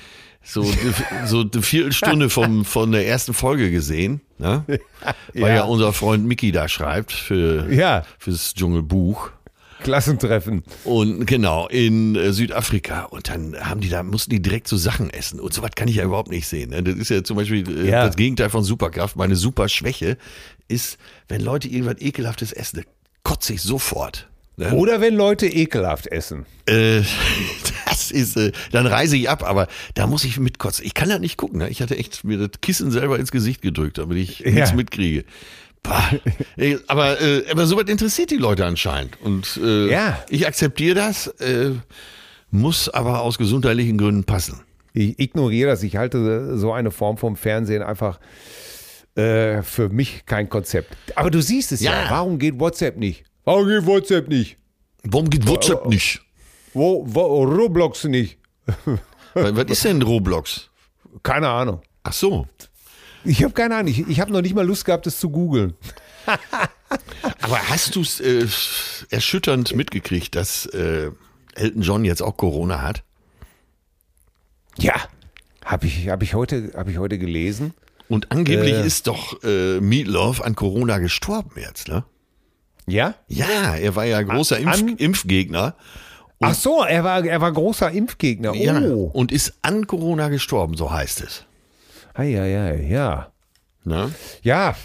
so, 0.42 0.62
so 1.26 1.40
eine 1.52 1.62
Viertelstunde 1.62 2.30
vom, 2.30 2.64
von 2.64 2.92
der 2.92 3.06
ersten 3.06 3.34
Folge 3.34 3.70
gesehen, 3.70 4.20
ne? 4.38 4.64
weil 5.34 5.42
ja. 5.42 5.48
Ja. 5.56 5.62
unser 5.64 5.92
Freund 5.92 6.24
Mickey 6.26 6.50
da 6.52 6.66
schreibt 6.68 7.12
für, 7.12 7.70
Ja. 7.72 8.04
fürs 8.18 8.54
Dschungelbuch. 8.54 9.30
Klassentreffen. 9.80 10.62
Und 10.84 11.26
genau, 11.26 11.68
in 11.68 12.14
äh, 12.16 12.32
Südafrika. 12.32 13.04
Und 13.04 13.28
dann 13.28 13.56
haben 13.60 13.80
die 13.80 13.88
da, 13.88 14.02
mussten 14.02 14.30
die 14.30 14.40
direkt 14.42 14.68
so 14.68 14.76
Sachen 14.76 15.10
essen. 15.10 15.40
Und 15.40 15.52
sowas 15.52 15.70
kann 15.74 15.88
ich 15.88 15.96
ja 15.96 16.04
überhaupt 16.04 16.30
nicht 16.30 16.46
sehen. 16.46 16.70
Ne? 16.70 16.82
Das 16.82 16.94
ist 16.96 17.10
ja 17.10 17.22
zum 17.24 17.36
Beispiel 17.36 17.68
äh, 17.86 17.90
Ja. 17.90 18.06
das 18.06 18.16
Gegenteil 18.16 18.50
von 18.50 18.62
Superkraft. 18.64 19.16
Meine 19.16 19.36
Superschwäche 19.36 20.16
ist, 20.68 20.98
wenn 21.28 21.40
Leute 21.40 21.68
irgendwas 21.68 22.00
Ekelhaftes 22.00 22.52
essen, 22.52 22.76
dann 22.76 22.84
kotze 23.24 23.54
ich 23.54 23.62
sofort. 23.62 24.28
Ne? 24.56 24.72
Oder 24.74 25.00
wenn 25.00 25.14
Leute 25.16 25.46
ekelhaft 25.46 26.06
essen. 26.08 26.44
Äh, 26.66 27.00
das 27.86 28.10
ist, 28.10 28.36
äh, 28.36 28.52
dann 28.72 28.86
reise 28.86 29.16
ich 29.16 29.30
ab, 29.30 29.42
aber 29.42 29.68
da 29.94 30.06
muss 30.06 30.24
ich 30.24 30.38
mitkotzen. 30.38 30.84
Ich 30.84 30.94
kann 30.94 31.08
das 31.08 31.20
nicht 31.20 31.36
gucken. 31.36 31.58
Ne? 31.60 31.68
Ich 31.70 31.80
hatte 31.80 31.96
echt 31.96 32.24
mir 32.24 32.36
das 32.38 32.60
Kissen 32.60 32.90
selber 32.90 33.18
ins 33.18 33.30
Gesicht 33.30 33.62
gedrückt, 33.62 33.98
damit 33.98 34.18
ich 34.18 34.40
Ja. 34.40 34.50
nichts 34.50 34.74
mitkriege. 34.74 35.24
Aber, 36.88 37.20
äh, 37.20 37.44
aber 37.50 37.66
sowas 37.66 37.84
interessiert 37.88 38.30
die 38.30 38.36
Leute 38.36 38.64
anscheinend. 38.64 39.20
Und 39.22 39.58
äh, 39.62 39.90
Ja. 39.90 40.22
ich 40.28 40.46
akzeptiere 40.46 40.94
das, 40.94 41.26
äh, 41.40 41.72
muss 42.50 42.88
aber 42.88 43.22
aus 43.22 43.38
gesundheitlichen 43.38 43.96
Gründen 43.98 44.24
passen. 44.24 44.60
Ich 44.92 45.18
ignoriere 45.18 45.70
das. 45.70 45.82
Ich 45.82 45.96
halte 45.96 46.58
so 46.58 46.72
eine 46.72 46.90
Form 46.90 47.16
vom 47.16 47.36
Fernsehen 47.36 47.82
einfach 47.82 48.18
äh, 49.16 49.62
für 49.62 49.88
mich 49.88 50.26
kein 50.26 50.48
Konzept. 50.48 50.96
Aber 51.16 51.30
du 51.30 51.40
siehst 51.40 51.72
es 51.72 51.80
ja. 51.80 51.92
Ja. 52.04 52.10
Warum 52.10 52.38
geht 52.38 52.58
WhatsApp 52.60 52.96
nicht? 52.96 53.24
Warum 53.44 53.68
geht 53.68 53.86
WhatsApp 53.86 54.28
nicht? 54.28 54.56
Warum 55.04 55.30
geht 55.30 55.46
WhatsApp 55.46 55.86
nicht? 55.86 56.20
Wo, 56.74 57.04
wo 57.06 57.44
Roblox 57.44 58.04
nicht? 58.04 58.38
Was 59.34 59.64
ist 59.70 59.84
denn 59.84 60.02
Roblox? 60.02 60.70
Keine 61.22 61.48
Ahnung. 61.48 61.80
Ach 62.02 62.12
so. 62.12 62.46
Ich 63.24 63.42
habe 63.44 63.52
keine 63.52 63.76
Ahnung. 63.76 63.88
Ich, 63.92 64.06
ich 64.08 64.20
habe 64.20 64.32
noch 64.32 64.40
nicht 64.42 64.54
mal 64.54 64.66
Lust 64.66 64.84
gehabt, 64.84 65.06
das 65.06 65.18
zu 65.20 65.30
googeln. 65.30 65.74
Aber 67.40 67.58
hast 67.68 67.94
du 67.96 68.00
es 68.02 68.20
äh, 68.20 68.46
erschütternd 69.10 69.74
mitgekriegt, 69.74 70.34
dass 70.34 70.66
äh, 70.66 71.10
Elton 71.54 71.82
John 71.82 72.04
jetzt 72.04 72.22
auch 72.22 72.36
Corona 72.36 72.82
hat? 72.82 73.02
Ja. 74.78 74.94
Habe 75.64 75.86
ich, 75.86 76.08
hab 76.08 76.22
ich, 76.22 76.34
heute, 76.34 76.72
hab 76.74 76.88
ich 76.88 76.98
heute 76.98 77.18
gelesen. 77.18 77.74
Und 78.08 78.32
angeblich 78.32 78.72
Äh. 78.74 78.86
ist 78.86 79.06
doch 79.06 79.42
äh, 79.44 79.80
Meatloaf 79.80 80.40
an 80.40 80.56
Corona 80.56 80.98
gestorben 80.98 81.52
jetzt, 81.60 81.88
ne? 81.88 82.04
Ja? 82.86 83.14
Ja, 83.28 83.76
er 83.76 83.94
war 83.94 84.04
ja 84.04 84.20
großer 84.22 84.56
An- 84.56 84.62
Impf 84.62 84.80
an- 84.80 84.96
Impfgegner. 84.96 85.76
Ach 86.40 86.54
so, 86.54 86.82
er 86.82 87.04
war, 87.04 87.24
er 87.24 87.40
war 87.40 87.52
großer 87.52 87.90
Impfgegner. 87.90 88.54
Ja, 88.54 88.80
Oh. 88.80 89.10
und 89.12 89.30
ist 89.30 89.58
an 89.62 89.86
Corona 89.86 90.28
gestorben, 90.28 90.76
so 90.76 90.90
heißt 90.90 91.20
es. 91.20 91.44
Ei, 92.20 92.82
ja. 92.88 93.32
Ne? 93.84 94.12
Ja, 94.42 94.76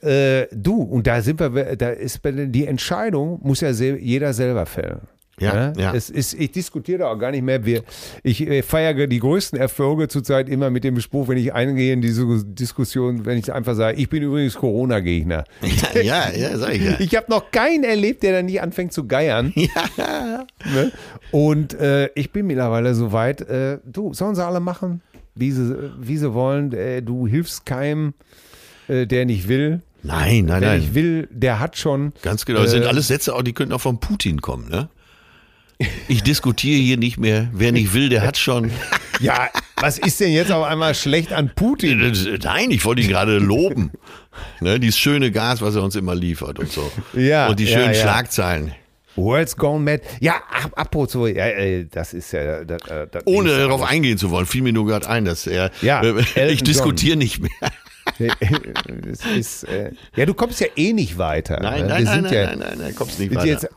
äh, 0.00 0.46
du, 0.52 0.80
und 0.80 1.06
da 1.06 1.20
sind 1.22 1.40
wir, 1.40 1.76
da 1.76 1.90
ist 1.90 2.20
die 2.24 2.66
Entscheidung, 2.66 3.40
muss 3.42 3.60
ja 3.60 3.70
jeder 3.70 4.32
selber 4.32 4.64
fällen. 4.64 5.00
Ja, 5.40 5.72
ja. 5.76 5.92
Es 5.92 6.10
ist, 6.10 6.34
ich 6.34 6.52
diskutiere 6.52 6.98
da 6.98 7.08
auch 7.08 7.18
gar 7.18 7.32
nicht 7.32 7.42
mehr. 7.42 7.66
Wir, 7.66 7.82
ich 8.22 8.40
äh, 8.46 8.62
feiere 8.62 9.08
die 9.08 9.18
größten 9.18 9.58
Erfolge 9.58 10.06
zurzeit 10.06 10.48
immer 10.48 10.70
mit 10.70 10.84
dem 10.84 11.00
Spruch, 11.00 11.26
wenn 11.26 11.38
ich 11.38 11.52
eingehe 11.52 11.92
in 11.92 12.00
diese 12.00 12.24
Diskussion, 12.44 13.26
wenn 13.26 13.38
ich 13.38 13.52
einfach 13.52 13.74
sage, 13.74 13.98
ich 13.98 14.08
bin 14.08 14.22
übrigens 14.22 14.54
Corona-Gegner. 14.54 15.42
Ja, 15.94 16.00
ja, 16.00 16.30
ja, 16.30 16.56
sag 16.56 16.74
ich 16.74 16.84
ja. 16.84 16.94
Ich 17.00 17.16
habe 17.16 17.26
noch 17.28 17.50
keinen 17.50 17.82
erlebt, 17.82 18.22
der 18.22 18.30
dann 18.30 18.46
nicht 18.46 18.62
anfängt 18.62 18.92
zu 18.92 19.08
geiern. 19.08 19.52
Ja, 19.56 20.44
Ne? 20.72 20.92
Und 21.32 21.74
äh, 21.74 22.10
ich 22.14 22.30
bin 22.30 22.46
mittlerweile 22.46 22.94
so 22.94 23.10
weit, 23.10 23.40
äh, 23.40 23.78
du, 23.84 24.14
sollen 24.14 24.36
sie 24.36 24.44
alle 24.44 24.60
machen, 24.60 25.02
wie 25.34 25.50
sie, 25.50 25.90
wie 26.00 26.16
sie 26.16 26.32
wollen. 26.34 26.72
Äh, 26.72 27.02
du 27.02 27.26
hilfst 27.26 27.66
keinem, 27.66 28.14
äh, 28.88 29.06
der 29.06 29.24
nicht 29.26 29.48
will. 29.48 29.82
Nein, 30.02 30.44
nein, 30.44 30.60
Wer 30.60 30.68
nein. 30.70 30.80
nicht 30.80 30.94
will, 30.94 31.28
der 31.30 31.60
hat 31.60 31.76
schon. 31.78 32.12
Ganz 32.22 32.44
genau. 32.44 32.60
Das 32.62 32.72
sind 32.72 32.82
Äh, 32.82 32.86
alles 32.86 33.08
Sätze, 33.08 33.34
auch 33.34 33.42
die 33.42 33.52
könnten 33.54 33.72
auch 33.72 33.80
von 33.80 34.00
Putin 34.00 34.40
kommen, 34.40 34.68
ne? 34.68 34.88
Ich 36.08 36.22
diskutiere 36.22 36.78
hier 36.80 36.96
nicht 36.96 37.18
mehr. 37.18 37.48
Wer 37.52 37.72
nicht 37.72 37.94
will, 37.94 38.08
der 38.08 38.22
hat 38.22 38.36
schon. 38.38 38.70
Ja, 39.20 39.48
was 39.76 39.96
ist 39.98 40.18
denn 40.18 40.32
jetzt 40.32 40.50
auf 40.50 40.64
einmal 40.64 40.92
schlecht 40.96 41.32
an 41.32 41.52
Putin? 41.54 42.12
Nein, 42.42 42.72
ich 42.72 42.84
wollte 42.84 43.00
ihn 43.00 43.06
gerade 43.08 43.38
loben. 43.38 43.92
Ne, 44.60 44.80
dieses 44.80 44.98
schöne 44.98 45.30
Gas, 45.30 45.62
was 45.62 45.76
er 45.76 45.84
uns 45.84 45.94
immer 45.94 46.16
liefert 46.16 46.58
und 46.58 46.68
so. 46.72 46.90
Ja, 47.12 47.46
Und 47.46 47.60
die 47.60 47.64
ja, 47.64 47.78
schönen 47.78 47.94
ja. 47.94 48.00
Schlagzeilen. 48.00 48.72
World's 49.16 49.56
gone 49.56 49.84
mad. 49.84 50.02
Ja, 50.20 50.34
ab, 50.50 50.72
apropos, 50.74 51.30
ja, 51.30 51.46
äh, 51.46 51.86
das 51.90 52.14
ist 52.14 52.32
ja. 52.32 52.64
Das, 52.64 52.82
äh, 52.88 53.06
das 53.10 53.22
Ohne 53.26 53.50
ist- 53.50 53.58
darauf 53.58 53.82
eingehen 53.82 54.18
zu 54.18 54.30
wollen, 54.30 54.46
fiel 54.46 54.62
mir 54.62 54.72
nur 54.72 54.86
gerade 54.86 55.08
ein, 55.08 55.24
dass 55.24 55.46
er. 55.46 55.70
Ja, 55.82 56.02
äh, 56.02 56.52
ich 56.52 56.62
diskutiere 56.62 57.16
nicht 57.16 57.40
mehr. 57.40 57.50
Ist, 59.36 59.64
äh, 59.64 59.92
ja, 60.14 60.26
du 60.26 60.34
kommst 60.34 60.60
ja 60.60 60.66
eh 60.76 60.92
nicht 60.92 61.18
weiter. 61.18 61.58
Nein, 61.60 61.82
ne? 61.82 61.88
nein, 61.88 62.04
nein, 62.04 62.14
sind 62.14 62.22
nein, 62.24 62.32
ja, 62.34 62.46
nein, 62.46 62.58
nein, 62.58 62.78
nein, 62.78 62.94
kommst 62.94 63.18
nicht 63.18 63.34
weiter. 63.34 63.46
jetzt, 63.46 63.68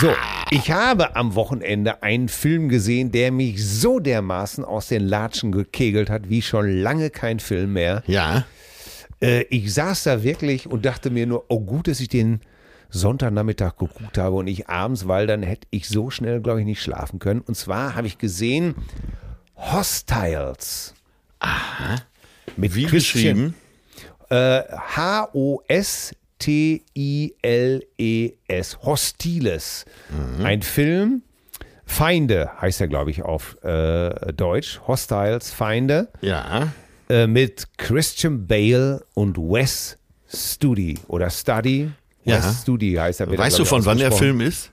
so, 0.00 0.12
ich 0.50 0.70
habe 0.70 1.14
am 1.14 1.34
Wochenende 1.34 2.02
einen 2.02 2.28
Film 2.28 2.68
gesehen, 2.68 3.12
der 3.12 3.30
mich 3.32 3.64
so 3.64 4.00
dermaßen 4.00 4.64
aus 4.64 4.88
den 4.88 5.06
Latschen 5.06 5.52
gekegelt 5.52 6.10
hat, 6.10 6.28
wie 6.30 6.42
schon 6.42 6.68
lange 6.70 7.10
kein 7.10 7.38
Film 7.40 7.72
mehr. 7.74 8.02
ja. 8.06 8.44
Äh, 9.22 9.44
ich 9.48 9.72
saß 9.72 10.02
da 10.04 10.22
wirklich 10.22 10.66
und 10.66 10.84
dachte 10.84 11.08
mir 11.08 11.26
nur, 11.26 11.46
oh 11.48 11.60
gut, 11.60 11.88
dass 11.88 12.00
ich 12.00 12.08
den 12.08 12.40
Sonntagnachmittag 12.90 13.76
geguckt 13.76 14.16
habe 14.18 14.36
und 14.36 14.44
nicht 14.46 14.68
abends, 14.68 15.06
weil 15.08 15.26
dann 15.26 15.42
hätte 15.42 15.66
ich 15.70 15.88
so 15.88 16.10
schnell, 16.10 16.40
glaube 16.40 16.60
ich, 16.60 16.66
nicht 16.66 16.82
schlafen 16.82 17.18
können. 17.18 17.40
Und 17.40 17.56
zwar 17.56 17.94
habe 17.94 18.06
ich 18.06 18.18
gesehen 18.18 18.74
Hostiles. 19.56 20.94
Aha. 21.40 21.96
Mit 22.56 22.74
Wie 22.74 22.84
Christian- 22.86 23.52
geschrieben? 23.52 23.54
Äh, 24.30 24.62
H-O-S-T-I-L-E-S. 27.46 28.78
Hostiles. 28.82 29.84
Ein 30.42 30.62
Film. 30.62 31.22
Feinde 31.88 32.50
heißt 32.60 32.80
er, 32.80 32.88
glaube 32.88 33.10
ich, 33.12 33.22
auf 33.22 33.56
äh, 33.62 34.32
Deutsch. 34.32 34.80
Hostiles, 34.88 35.52
Feinde. 35.52 36.08
Ja. 36.20 36.72
Äh, 37.08 37.28
mit 37.28 37.68
Christian 37.76 38.46
Bale 38.48 39.04
und 39.14 39.38
Wes 39.38 39.96
Studi 40.28 40.98
oder 41.06 41.30
Study. 41.30 41.90
Ja. 42.26 42.38
Wes 42.44 42.62
Studi 42.62 42.94
heißt 42.94 43.20
er. 43.20 43.38
Weißt 43.38 43.58
du, 43.58 43.64
von 43.64 43.84
wann 43.84 43.98
der. 43.98 44.12
Film 44.12 44.40
ist? 44.40 44.70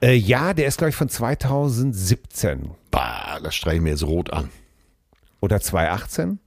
Äh, 0.00 0.14
ja, 0.14 0.54
der 0.54 0.66
ist, 0.66 0.78
glaube 0.78 0.90
ich, 0.90 0.96
von 0.96 1.08
2017 1.08 2.70
Bah, 2.90 3.40
das 3.42 3.54
streiche 3.54 3.76
ich 3.76 3.82
mir 3.82 3.90
jetzt 3.90 4.04
rot 4.04 4.32
an. 4.32 4.50
oder 5.40 5.60
2018. 5.60 6.38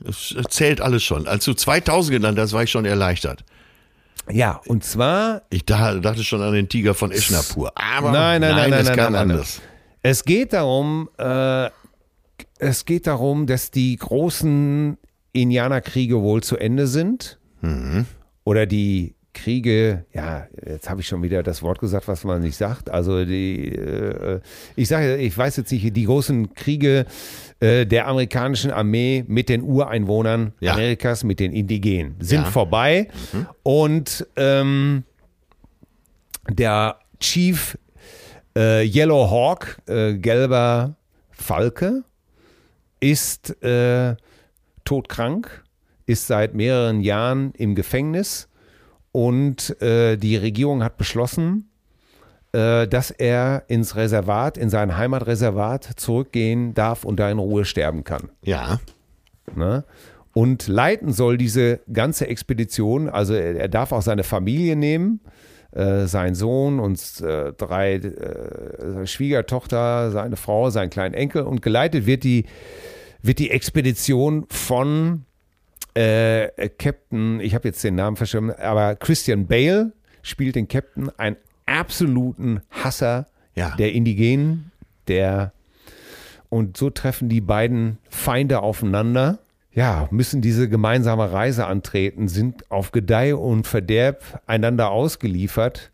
Das 0.00 0.34
zählt 0.50 0.80
alles 0.80 1.02
schon. 1.02 1.26
Als 1.26 1.44
du 1.44 1.54
2000 1.54 2.12
genannt 2.18 2.38
hast, 2.38 2.52
war 2.52 2.62
ich 2.62 2.70
schon 2.70 2.84
erleichtert. 2.84 3.44
Ja, 4.30 4.60
und 4.66 4.84
zwar 4.84 5.42
Ich 5.50 5.64
da, 5.64 5.94
dachte 5.94 6.22
schon 6.24 6.42
an 6.42 6.52
den 6.52 6.68
Tiger 6.68 6.94
von 6.94 7.12
Eschnapur. 7.12 7.72
Aber 7.76 8.10
Nein, 8.12 8.40
nein, 8.40 8.54
nein, 8.56 8.70
nein, 8.70 8.80
es 8.80 8.86
nein, 8.88 8.96
kam 8.96 9.12
nein, 9.12 9.28
nein. 9.28 9.36
anders. 9.36 9.60
Es 10.02 10.24
geht 10.24 10.52
darum, 10.52 11.08
äh, 11.18 11.70
es 12.58 12.84
geht 12.84 13.06
darum, 13.06 13.46
dass 13.46 13.70
die 13.70 13.96
großen 13.96 14.98
Indianerkriege 15.32 16.20
wohl 16.20 16.42
zu 16.42 16.56
Ende 16.56 16.86
sind. 16.86 17.38
Mhm. 17.60 18.06
Oder 18.44 18.66
die 18.66 19.14
Kriege, 19.36 20.04
ja, 20.14 20.46
jetzt 20.66 20.88
habe 20.88 21.02
ich 21.02 21.06
schon 21.06 21.22
wieder 21.22 21.42
das 21.42 21.62
Wort 21.62 21.78
gesagt, 21.78 22.08
was 22.08 22.24
man 22.24 22.40
nicht 22.40 22.56
sagt. 22.56 22.88
Also 22.90 23.24
die, 23.24 23.68
äh, 23.68 24.40
ich 24.76 24.88
sage, 24.88 25.16
ich 25.16 25.36
weiß 25.36 25.58
jetzt 25.58 25.70
nicht, 25.70 25.94
die 25.94 26.04
großen 26.04 26.54
Kriege 26.54 27.04
äh, 27.60 27.84
der 27.84 28.08
amerikanischen 28.08 28.70
Armee 28.70 29.24
mit 29.28 29.50
den 29.50 29.62
Ureinwohnern 29.62 30.52
Ja. 30.60 30.72
Amerikas, 30.72 31.22
mit 31.22 31.38
den 31.38 31.52
Indigenen, 31.52 32.16
sind 32.18 32.44
Ja. 32.44 32.50
vorbei. 32.50 33.08
Und 33.62 34.26
ähm, 34.36 35.04
der 36.48 36.98
Chief 37.20 37.78
äh, 38.56 38.82
Yellow 38.86 39.30
Hawk, 39.30 39.76
äh, 39.86 40.14
gelber 40.14 40.96
Falke, 41.30 42.04
ist 43.00 43.62
äh, 43.62 44.16
todkrank, 44.84 45.62
ist 46.06 46.26
seit 46.26 46.54
mehreren 46.54 47.00
Jahren 47.00 47.52
im 47.56 47.74
Gefängnis 47.74 48.48
und 49.16 49.80
äh, 49.80 50.18
die 50.18 50.36
Regierung 50.36 50.84
hat 50.84 50.98
beschlossen, 50.98 51.70
äh, 52.52 52.86
dass 52.86 53.10
er 53.10 53.62
ins 53.66 53.96
Reservat, 53.96 54.58
in 54.58 54.68
sein 54.68 54.98
Heimatreservat 54.98 55.84
zurückgehen 55.96 56.74
darf 56.74 57.02
und 57.02 57.18
da 57.18 57.30
in 57.30 57.38
Ruhe 57.38 57.64
sterben 57.64 58.04
kann. 58.04 58.28
Ja. 58.42 58.78
Ne? 59.54 59.84
Und 60.34 60.68
leiten 60.68 61.14
soll 61.14 61.38
diese 61.38 61.80
ganze 61.90 62.26
Expedition, 62.26 63.08
also 63.08 63.32
er, 63.32 63.56
er 63.56 63.68
darf 63.68 63.92
auch 63.92 64.02
seine 64.02 64.22
Familie 64.22 64.76
nehmen, 64.76 65.20
äh, 65.70 66.04
sein 66.04 66.34
Sohn 66.34 66.78
und 66.78 67.00
äh, 67.22 67.54
drei 67.54 67.94
äh, 67.94 68.10
seine 68.80 69.06
Schwiegertochter, 69.06 70.10
seine 70.10 70.36
Frau, 70.36 70.68
seinen 70.68 70.90
kleinen 70.90 71.14
Enkel 71.14 71.44
und 71.44 71.62
geleitet 71.62 72.04
wird 72.04 72.22
die, 72.22 72.44
wird 73.22 73.38
die 73.38 73.50
Expedition 73.50 74.44
von 74.50 75.24
äh, 75.96 76.68
Captain, 76.78 77.40
ich 77.40 77.54
habe 77.54 77.68
jetzt 77.68 77.82
den 77.82 77.94
Namen 77.94 78.16
verschwommen, 78.16 78.54
aber 78.54 78.96
Christian 78.96 79.46
Bale 79.46 79.92
spielt 80.22 80.56
den 80.56 80.68
Captain, 80.68 81.10
einen 81.18 81.36
absoluten 81.66 82.60
Hasser 82.70 83.26
Ja. 83.54 83.74
der 83.76 83.92
Indigenen, 83.92 84.70
der 85.08 85.52
und 86.48 86.76
so 86.76 86.90
treffen 86.90 87.28
die 87.28 87.40
beiden 87.40 87.98
Feinde 88.08 88.60
aufeinander. 88.60 89.38
Ja, 89.72 90.08
müssen 90.10 90.40
diese 90.40 90.68
gemeinsame 90.68 91.32
Reise 91.32 91.66
antreten, 91.66 92.28
sind 92.28 92.70
auf 92.70 92.92
Gedeih 92.92 93.34
und 93.34 93.66
Verderb 93.66 94.42
einander 94.46 94.90
ausgeliefert. 94.90 95.90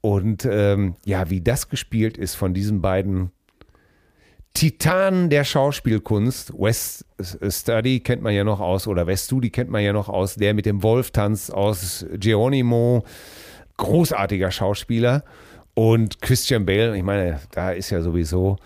Und 0.00 0.46
ähm, 0.48 0.94
ja, 1.04 1.30
wie 1.30 1.40
das 1.40 1.70
gespielt 1.70 2.18
ist 2.18 2.34
von 2.34 2.52
diesen 2.54 2.82
beiden 2.82 3.30
Titanen 4.54 5.30
der 5.30 5.42
Schauspielkunst, 5.42 6.52
West 6.56 7.04
Study 7.20 7.98
kennt 8.00 8.22
man 8.22 8.32
ja 8.32 8.44
noch 8.44 8.60
aus, 8.60 8.86
oder 8.86 9.06
West 9.06 9.26
Studi 9.26 9.50
kennt 9.50 9.68
man 9.68 9.82
ja 9.82 9.92
noch 9.92 10.08
aus, 10.08 10.36
der 10.36 10.54
mit 10.54 10.64
dem 10.64 10.82
Wolf-Tanz 10.84 11.50
aus 11.50 12.06
Geronimo, 12.14 13.04
großartiger 13.76 14.52
Schauspieler. 14.52 15.24
Und 15.74 16.22
Christian 16.22 16.66
Bale, 16.66 16.96
ich 16.96 17.02
meine, 17.02 17.40
da 17.50 17.72
ist 17.72 17.90
ja 17.90 18.00
sowieso, 18.00 18.56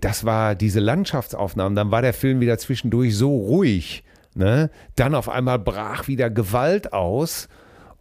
das 0.00 0.24
war 0.24 0.54
diese 0.54 0.80
Landschaftsaufnahmen, 0.80 1.76
dann 1.76 1.90
war 1.90 2.00
der 2.00 2.14
Film 2.14 2.40
wieder 2.40 2.56
zwischendurch 2.56 3.14
so 3.14 3.36
ruhig. 3.36 4.02
Ne? 4.34 4.70
Dann 4.96 5.14
auf 5.14 5.28
einmal 5.28 5.58
brach 5.58 6.08
wieder 6.08 6.30
Gewalt 6.30 6.94
aus. 6.94 7.48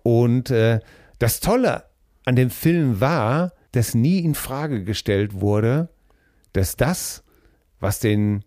Und 0.01 0.49
äh, 0.49 0.79
das 1.19 1.41
Tolle 1.41 1.83
an 2.23 2.37
dem 2.37 2.49
Film 2.49 3.01
war, 3.01 3.51
dass 3.73 3.95
nie 3.95 4.19
in 4.19 4.33
Frage 4.33 4.85
gestellt 4.85 5.41
wurde, 5.41 5.89
dass 6.55 6.75
das, 6.75 7.23
was 7.79 7.99
den 7.99 8.43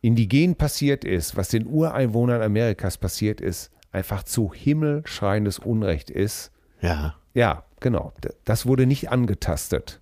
Indigenen 0.00 0.56
passiert 0.56 1.04
ist, 1.04 1.36
was 1.36 1.48
den 1.48 1.66
Ureinwohnern 1.66 2.42
Amerikas 2.42 2.98
passiert 2.98 3.40
ist, 3.40 3.70
einfach 3.92 4.22
zu 4.22 4.52
himmelschreiendes 4.52 5.58
Unrecht 5.58 6.10
ist. 6.10 6.50
Ja. 6.80 7.14
Ja, 7.34 7.64
genau. 7.80 8.12
Das 8.44 8.66
wurde 8.66 8.86
nicht 8.86 9.10
angetastet. 9.10 10.00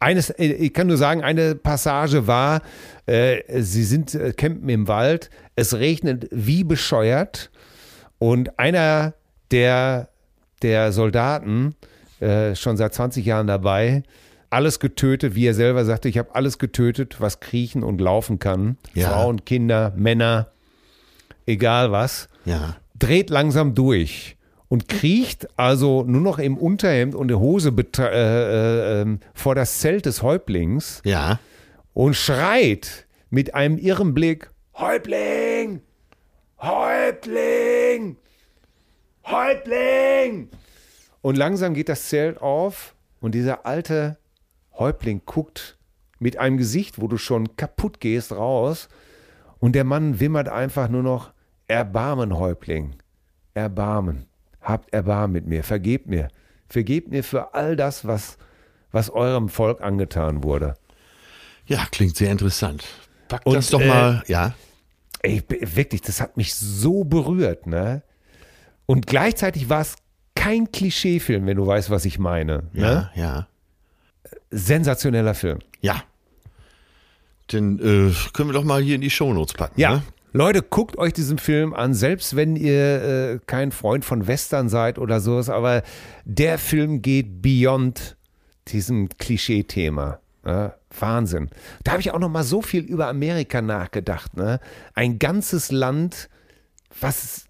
Eines, 0.00 0.30
äh, 0.30 0.46
ich 0.46 0.72
kann 0.72 0.86
nur 0.86 0.96
sagen, 0.96 1.22
eine 1.22 1.54
Passage 1.54 2.26
war, 2.26 2.62
äh, 3.06 3.62
sie 3.62 3.84
sind 3.84 4.14
äh, 4.14 4.32
campen 4.32 4.68
im 4.68 4.88
Wald, 4.88 5.30
es 5.56 5.74
regnet 5.74 6.28
wie 6.30 6.64
bescheuert 6.64 7.50
und 8.18 8.58
einer 8.58 9.14
der, 9.50 10.08
der 10.62 10.92
Soldaten, 10.92 11.74
äh, 12.20 12.54
schon 12.54 12.76
seit 12.76 12.94
20 12.94 13.24
Jahren 13.24 13.46
dabei, 13.46 14.02
alles 14.50 14.80
getötet, 14.80 15.34
wie 15.34 15.46
er 15.46 15.54
selber 15.54 15.84
sagte, 15.84 16.08
ich 16.08 16.18
habe 16.18 16.34
alles 16.34 16.58
getötet, 16.58 17.20
was 17.20 17.40
kriechen 17.40 17.82
und 17.82 18.00
laufen 18.00 18.38
kann. 18.38 18.78
Ja. 18.94 19.10
Frauen, 19.10 19.44
Kinder, 19.44 19.92
Männer, 19.96 20.50
egal 21.46 21.92
was 21.92 22.28
Ja. 22.44 22.76
dreht 22.98 23.30
langsam 23.30 23.74
durch 23.74 24.36
und 24.68 24.88
kriecht 24.88 25.48
also 25.58 26.04
nur 26.04 26.20
noch 26.20 26.38
im 26.38 26.56
Unterhemd 26.58 27.14
und 27.14 27.28
der 27.28 27.38
Hose 27.40 27.70
äh, 27.70 28.02
äh, 28.02 29.02
ähm, 29.02 29.20
vor 29.34 29.54
das 29.54 29.78
Zelt 29.80 30.04
des 30.06 30.22
Häuptlings 30.22 31.00
Ja. 31.04 31.40
und 31.94 32.14
schreit 32.14 33.06
mit 33.30 33.54
einem 33.54 33.78
irren 33.78 34.12
Blick: 34.14 34.50
Häuptling! 34.76 35.80
Häuptling! 36.60 38.16
Häuptling! 39.26 40.48
Und 41.22 41.36
langsam 41.36 41.74
geht 41.74 41.88
das 41.88 42.08
Zelt 42.08 42.40
auf 42.40 42.94
und 43.20 43.34
dieser 43.34 43.66
alte 43.66 44.17
Häuptling 44.78 45.22
guckt 45.26 45.76
mit 46.18 46.38
einem 46.38 46.56
Gesicht, 46.56 47.00
wo 47.00 47.08
du 47.08 47.16
schon 47.16 47.56
kaputt 47.56 48.00
gehst, 48.00 48.32
raus. 48.32 48.88
Und 49.58 49.74
der 49.74 49.84
Mann 49.84 50.20
wimmert 50.20 50.48
einfach 50.48 50.88
nur 50.88 51.02
noch: 51.02 51.32
Erbarmen, 51.66 52.36
Häuptling. 52.38 52.96
Erbarmen. 53.54 54.26
Habt 54.60 54.92
Erbarmen 54.92 55.32
mit 55.32 55.46
mir. 55.46 55.64
Vergebt 55.64 56.06
mir. 56.06 56.28
Vergebt 56.68 57.10
mir 57.10 57.24
für 57.24 57.54
all 57.54 57.76
das, 57.76 58.06
was, 58.06 58.38
was 58.92 59.10
eurem 59.10 59.48
Volk 59.48 59.80
angetan 59.80 60.42
wurde. 60.42 60.74
Ja, 61.66 61.86
klingt 61.90 62.16
sehr 62.16 62.30
interessant. 62.30 62.84
Pack 63.28 63.46
Und, 63.46 63.54
das 63.54 63.70
doch 63.70 63.80
äh, 63.80 63.88
mal, 63.88 64.22
ja. 64.26 64.54
Ey, 65.22 65.42
wirklich, 65.48 66.02
das 66.02 66.20
hat 66.20 66.36
mich 66.36 66.54
so 66.54 67.04
berührt, 67.04 67.66
ne? 67.66 68.02
Und 68.86 69.06
gleichzeitig 69.06 69.68
war 69.68 69.80
es 69.80 69.96
kein 70.34 70.70
Klischeefilm, 70.70 71.46
wenn 71.46 71.56
du 71.56 71.66
weißt, 71.66 71.90
was 71.90 72.04
ich 72.04 72.18
meine. 72.18 72.68
Ne? 72.72 73.10
Ja, 73.14 73.22
ja. 73.22 73.48
Sensationeller 74.50 75.34
Film. 75.34 75.58
Ja. 75.80 76.02
Den 77.52 77.78
äh, 77.78 78.12
können 78.32 78.50
wir 78.50 78.54
doch 78.54 78.64
mal 78.64 78.82
hier 78.82 78.94
in 78.94 79.00
die 79.00 79.10
Shownotes 79.10 79.54
packen. 79.54 79.80
Ja. 79.80 79.96
Ne? 79.96 80.02
Leute, 80.32 80.62
guckt 80.62 80.98
euch 80.98 81.14
diesen 81.14 81.38
Film 81.38 81.72
an, 81.72 81.94
selbst 81.94 82.36
wenn 82.36 82.54
ihr 82.54 83.02
äh, 83.02 83.38
kein 83.46 83.72
Freund 83.72 84.04
von 84.04 84.26
Western 84.26 84.68
seid 84.68 84.98
oder 84.98 85.20
sowas, 85.20 85.48
aber 85.48 85.82
der 86.24 86.58
Film 86.58 87.00
geht 87.00 87.40
beyond 87.40 88.16
diesem 88.68 89.08
Klischee-Thema. 89.08 90.20
Ne? 90.44 90.74
Wahnsinn. 90.98 91.48
Da 91.82 91.92
habe 91.92 92.00
ich 92.02 92.10
auch 92.10 92.18
noch 92.18 92.28
mal 92.28 92.44
so 92.44 92.60
viel 92.60 92.82
über 92.84 93.08
Amerika 93.08 93.62
nachgedacht. 93.62 94.36
Ne? 94.36 94.60
Ein 94.94 95.18
ganzes 95.18 95.70
Land, 95.70 96.28
was 97.00 97.46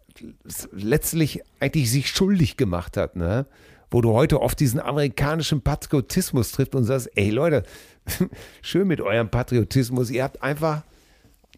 letztlich 0.72 1.42
eigentlich 1.60 1.90
sich 1.90 2.08
schuldig 2.08 2.56
gemacht 2.56 2.96
hat, 2.96 3.16
ne? 3.16 3.46
Wo 3.90 4.00
du 4.00 4.12
heute 4.12 4.40
oft 4.40 4.60
diesen 4.60 4.80
amerikanischen 4.80 5.62
Patriotismus 5.62 6.52
trifft 6.52 6.74
und 6.74 6.84
sagst, 6.84 7.10
ey 7.14 7.30
Leute, 7.30 7.62
schön 8.62 8.86
mit 8.86 9.00
eurem 9.00 9.30
Patriotismus, 9.30 10.10
ihr 10.10 10.24
habt 10.24 10.42
einfach, 10.42 10.82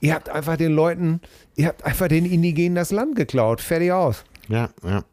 ihr 0.00 0.14
habt 0.14 0.28
einfach 0.28 0.56
den 0.56 0.72
Leuten, 0.72 1.20
ihr 1.56 1.66
habt 1.66 1.84
einfach 1.84 2.08
den 2.08 2.24
Indigenen 2.24 2.76
das 2.76 2.90
Land 2.92 3.16
geklaut, 3.16 3.60
fertig 3.60 3.92
aus. 3.92 4.24
Ja, 4.48 4.70
ja. 4.84 5.04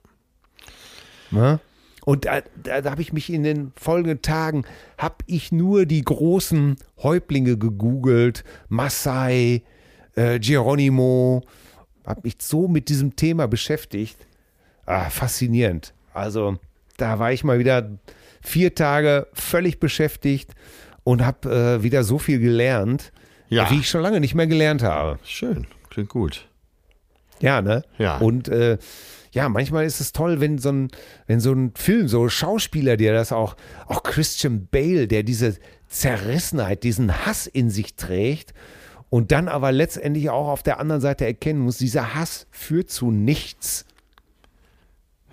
Ne? 1.32 1.59
Und 2.05 2.24
da, 2.26 2.41
da, 2.63 2.82
da 2.82 2.91
habe 2.91 3.01
ich 3.01 3.11
mich 3.11 3.32
in 3.32 3.43
den 3.43 3.74
folgenden 3.76 4.22
Tagen, 4.22 4.63
habe 4.97 5.18
ich 5.26 5.51
nur 5.51 5.86
die 5.86 6.03
großen 6.03 6.78
Häuptlinge 7.03 7.57
gegoogelt, 7.57 8.45
Maasai, 8.70 9.63
äh, 10.15 10.39
Geronimo, 10.39 11.43
habe 12.05 12.22
mich 12.24 12.36
so 12.39 12.70
mit 12.70 12.88
diesem 12.88 13.18
Thema 13.18 13.47
beschäftigt. 13.47 14.15
Ah, 14.86 15.09
faszinierend. 15.09 15.93
Also 16.13 16.57
da 16.98 17.20
war 17.20 17.32
ich 17.32 17.43
mal 17.43 17.60
wieder 17.60 17.89
vier 18.41 18.76
Tage 18.76 19.28
völlig 19.34 19.80
beschäftigt 19.80 20.52
und 21.04 21.26
habe 21.26 21.78
äh, 21.80 21.84
wieder 21.84 22.04
so 22.04 22.18
viel 22.20 22.39
gelernt, 22.39 23.12
Ja. 23.50 23.70
wie 23.72 23.80
ich 23.80 23.89
schon 23.89 24.02
lange 24.02 24.20
nicht 24.20 24.36
mehr 24.36 24.48
gelernt 24.48 24.84
habe. 24.84 25.20
Schön. 25.24 25.68
Klingt 25.89 26.10
gut. 26.10 26.48
Ja, 27.39 27.62
ne? 27.62 27.84
Ja. 27.98 28.18
Und 28.18 28.48
äh, 28.50 28.78
ja, 29.32 29.48
manchmal 29.50 29.86
ist 29.86 30.00
es 30.00 30.12
toll, 30.12 30.39
wenn 30.41 30.58
so 30.58 30.70
ein, 30.72 30.88
wenn 31.28 31.39
so 31.39 31.52
ein 31.54 31.72
Film, 31.76 32.08
so 32.08 32.24
ein 32.24 32.30
Schauspieler, 32.30 32.98
der 32.98 33.14
das 33.14 33.32
auch, 33.32 33.56
auch 33.86 34.02
Christian 34.04 34.68
Bale, 34.72 35.08
der 35.08 35.24
diese 35.24 35.58
Zerrissenheit, 35.88 36.84
diesen 36.84 37.26
Hass 37.26 37.45
in 37.48 37.70
sich 37.70 37.95
trägt 37.95 38.54
und 39.10 39.32
dann 39.32 39.48
aber 39.48 39.72
letztendlich 39.72 40.30
auch 40.30 40.48
auf 40.48 40.64
der 40.64 40.80
anderen 40.80 41.02
Seite 41.02 41.26
erkennen 41.26 41.60
muss, 41.60 41.78
dieser 41.78 42.16
Hass 42.16 42.48
führt 42.52 42.89
zu 42.89 43.12
nichts. 43.12 43.86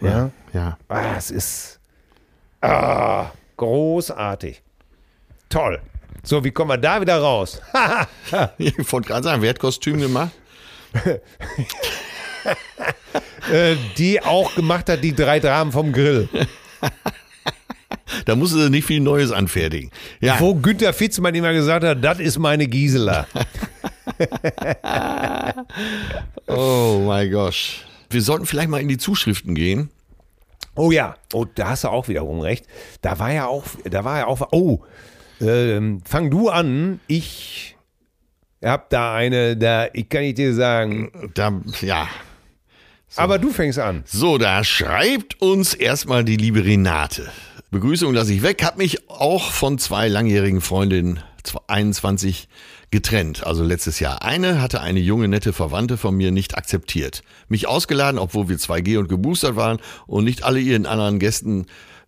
Ja. 0.01 0.31
Ja. 0.53 0.79
Ah, 0.89 1.17
es 1.17 1.31
ist 1.31 1.81
ah, 2.61 3.31
großartig. 3.57 4.63
Toll. 5.49 5.81
So, 6.23 6.43
wie 6.43 6.51
kommen 6.51 6.71
wir 6.71 6.79
da 6.79 7.01
wieder 7.01 7.19
raus? 7.19 7.61
Ich 8.59 8.93
wollte 8.93 9.09
gerade 9.09 9.25
sagen, 9.25 9.43
wer 9.43 9.51
hat 9.51 9.59
Kostüm 9.59 10.01
gemacht? 10.01 10.33
äh, 13.53 13.77
die 13.97 14.23
auch 14.23 14.55
gemacht 14.55 14.89
hat, 14.89 15.03
die 15.03 15.15
drei 15.15 15.41
Dramen 15.41 15.73
vom 15.73 15.93
Grill. 15.93 16.29
Da 18.27 18.37
musste 18.37 18.63
sie 18.63 18.71
nicht 18.71 18.87
viel 18.87 19.01
Neues 19.01 19.33
anfertigen. 19.33 19.91
Ja. 20.21 20.39
Wo 20.39 20.55
Günther 20.55 20.93
Fitzmann 20.93 21.35
immer 21.35 21.53
gesagt 21.53 21.85
hat, 21.85 22.03
das 22.03 22.21
ist 22.21 22.39
meine 22.39 22.67
Gisela. 22.67 23.27
Oh 26.47 27.03
mein 27.07 27.31
Gott. 27.31 27.87
Wir 28.11 28.23
sollten 28.23 28.47
vielleicht 28.47 28.69
mal 28.69 28.81
in 28.81 28.89
die 28.89 28.99
Zuschriften 28.99 29.55
gehen. 29.55 29.91
Oh 30.77 30.91
ja, 30.91 31.17
oh, 31.33 31.45
da 31.45 31.71
hast 31.71 31.85
du 31.85 31.89
auch 31.89 32.09
wiederum 32.09 32.41
recht. 32.41 32.67
Da 33.01 33.19
war 33.19 33.33
ja 33.33 33.47
auch, 33.47 33.65
da 33.85 34.05
war 34.05 34.19
ja 34.19 34.27
auch, 34.27 34.49
oh, 34.51 34.81
ähm, 35.41 36.01
fang 36.05 36.31
du 36.31 36.49
an. 36.49 37.01
Ich 37.07 37.77
hab 38.63 38.91
da 38.91 39.15
eine, 39.15 39.57
da, 39.57 39.89
ich 39.93 40.09
kann 40.09 40.23
nicht 40.23 40.39
dir 40.39 40.55
sagen, 40.55 41.13
Da, 41.35 41.61
ja. 41.81 42.09
aber 43.17 43.39
du 43.39 43.51
fängst 43.51 43.79
an. 43.79 44.03
So, 44.07 44.39
da 44.39 44.65
schreibt 44.65 45.41
uns 45.41 45.75
erstmal 45.75 46.25
die 46.25 46.37
liebe 46.37 46.65
Renate. 46.65 47.31
Begrüßung 47.71 48.15
lasse 48.15 48.33
ich 48.33 48.43
weg. 48.43 48.63
Hab 48.65 48.79
mich 48.79 49.09
auch 49.11 49.51
von 49.51 49.79
zwei 49.79 50.09
langjährigen 50.09 50.61
Freundinnen 50.61 51.21
21 51.67 52.49
getrennt, 52.95 53.45
also 53.45 53.65
letztes 53.65 53.99
Jahr. 53.99 54.23
Eine 54.23 54.63
hatte 54.63 54.81
eine 54.81 55.01
junge, 55.01 55.27
nette 55.27 55.53
Verwandte 55.53 55.97
von 55.97 56.15
mir 56.15 56.31
nicht 56.31 56.57
akzeptiert. 56.57 57.23
Mich 57.49 57.67
ausgeladen, 57.67 58.21
obwohl 58.21 58.49
wir 58.49 58.57
2G 58.57 58.99
und 58.99 59.09
geboostert 59.09 59.57
waren 59.57 59.81
und 60.07 60.23
nicht 60.23 60.45
alle 60.45 60.61
ihren 60.61 60.87
anderen 60.87 61.19
Gästen, 61.19 61.67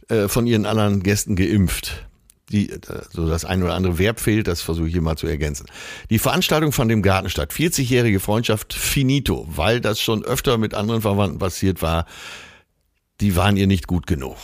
äh, 0.09 0.29
von 0.29 0.47
ihren 0.47 0.65
anderen 0.65 1.03
Gästen 1.03 1.35
geimpft. 1.35 2.07
Die, 2.53 2.71
äh, 2.71 2.79
so 3.11 3.29
das 3.29 3.45
ein 3.45 3.65
oder 3.65 3.75
andere 3.75 3.99
Verb 3.99 4.21
fehlt, 4.21 4.47
das 4.47 4.63
versuche 4.63 4.87
ich 4.87 4.93
hier 4.93 5.03
mal 5.03 5.17
zu 5.17 5.27
ergänzen. 5.27 5.67
Die 6.09 6.21
Veranstaltung 6.21 6.71
fand 6.71 6.93
im 6.93 7.03
Garten 7.03 7.31
statt. 7.31 7.53
40-jährige 7.53 8.21
Freundschaft 8.21 8.73
finito, 8.73 9.45
weil 9.51 9.81
das 9.81 10.01
schon 10.01 10.25
öfter 10.25 10.57
mit 10.57 10.73
anderen 10.73 11.03
Verwandten 11.03 11.41
passiert 11.41 11.83
war. 11.83 12.07
Die 13.21 13.35
waren 13.35 13.57
ihr 13.57 13.67
nicht 13.67 13.89
gut 13.89 14.07
genug. 14.07 14.37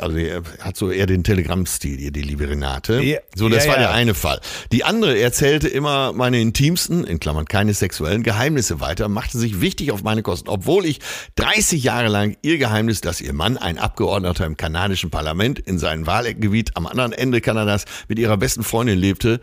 Also 0.00 0.16
er 0.16 0.42
hat 0.60 0.76
so 0.76 0.90
eher 0.90 1.06
den 1.06 1.24
Telegram-Stil 1.24 2.10
die 2.10 2.22
liebe 2.22 2.48
Renate. 2.48 3.00
Ja, 3.02 3.18
so, 3.34 3.48
das 3.48 3.64
ja, 3.64 3.72
war 3.72 3.80
ja. 3.80 3.86
der 3.88 3.92
eine 3.92 4.14
Fall. 4.14 4.40
Die 4.72 4.84
andere 4.84 5.18
erzählte 5.18 5.68
immer 5.68 6.12
meine 6.12 6.40
intimsten, 6.40 7.04
in 7.04 7.20
Klammern 7.20 7.46
keine 7.46 7.74
sexuellen 7.74 8.22
Geheimnisse 8.22 8.80
weiter, 8.80 9.08
machte 9.08 9.38
sich 9.38 9.60
wichtig 9.60 9.92
auf 9.92 10.02
meine 10.02 10.22
Kosten, 10.22 10.48
obwohl 10.48 10.86
ich 10.86 11.00
30 11.36 11.82
Jahre 11.82 12.08
lang 12.08 12.36
ihr 12.42 12.58
Geheimnis, 12.58 13.00
dass 13.00 13.20
ihr 13.20 13.32
Mann, 13.32 13.56
ein 13.56 13.78
Abgeordneter 13.78 14.46
im 14.46 14.56
kanadischen 14.56 15.10
Parlament 15.10 15.58
in 15.58 15.78
seinem 15.78 16.06
Wahlgebiet 16.06 16.76
am 16.76 16.86
anderen 16.86 17.12
Ende 17.12 17.40
Kanadas 17.40 17.84
mit 18.08 18.18
ihrer 18.18 18.36
besten 18.36 18.62
Freundin 18.62 18.98
lebte, 18.98 19.40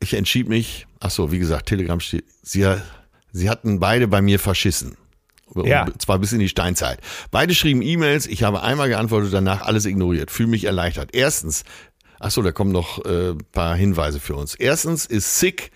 ich 0.00 0.14
entschied 0.14 0.48
mich, 0.48 0.86
ach 1.00 1.10
so, 1.10 1.32
wie 1.32 1.38
gesagt, 1.38 1.66
Telegram 1.66 2.00
steht, 2.00 2.24
sie, 2.42 2.66
sie 3.32 3.50
hatten 3.50 3.80
beide 3.80 4.08
bei 4.08 4.20
mir 4.20 4.38
verschissen. 4.38 4.96
Ja. 5.54 5.86
Zwar 5.98 6.18
bis 6.18 6.32
in 6.32 6.40
die 6.40 6.48
Steinzeit. 6.48 6.98
Beide 7.30 7.54
schrieben 7.54 7.82
E-Mails, 7.82 8.26
ich 8.26 8.42
habe 8.42 8.62
einmal 8.62 8.88
geantwortet, 8.88 9.32
danach 9.32 9.62
alles 9.62 9.86
ignoriert. 9.86 10.30
Fühle 10.30 10.48
mich 10.48 10.64
erleichtert. 10.64 11.10
Erstens, 11.12 11.62
ach 12.18 12.30
so, 12.30 12.42
da 12.42 12.52
kommen 12.52 12.72
noch 12.72 13.04
äh, 13.04 13.34
paar 13.52 13.76
Hinweise 13.76 14.20
für 14.20 14.34
uns. 14.34 14.54
Erstens 14.54 15.06
ist 15.06 15.38
sick, 15.38 15.70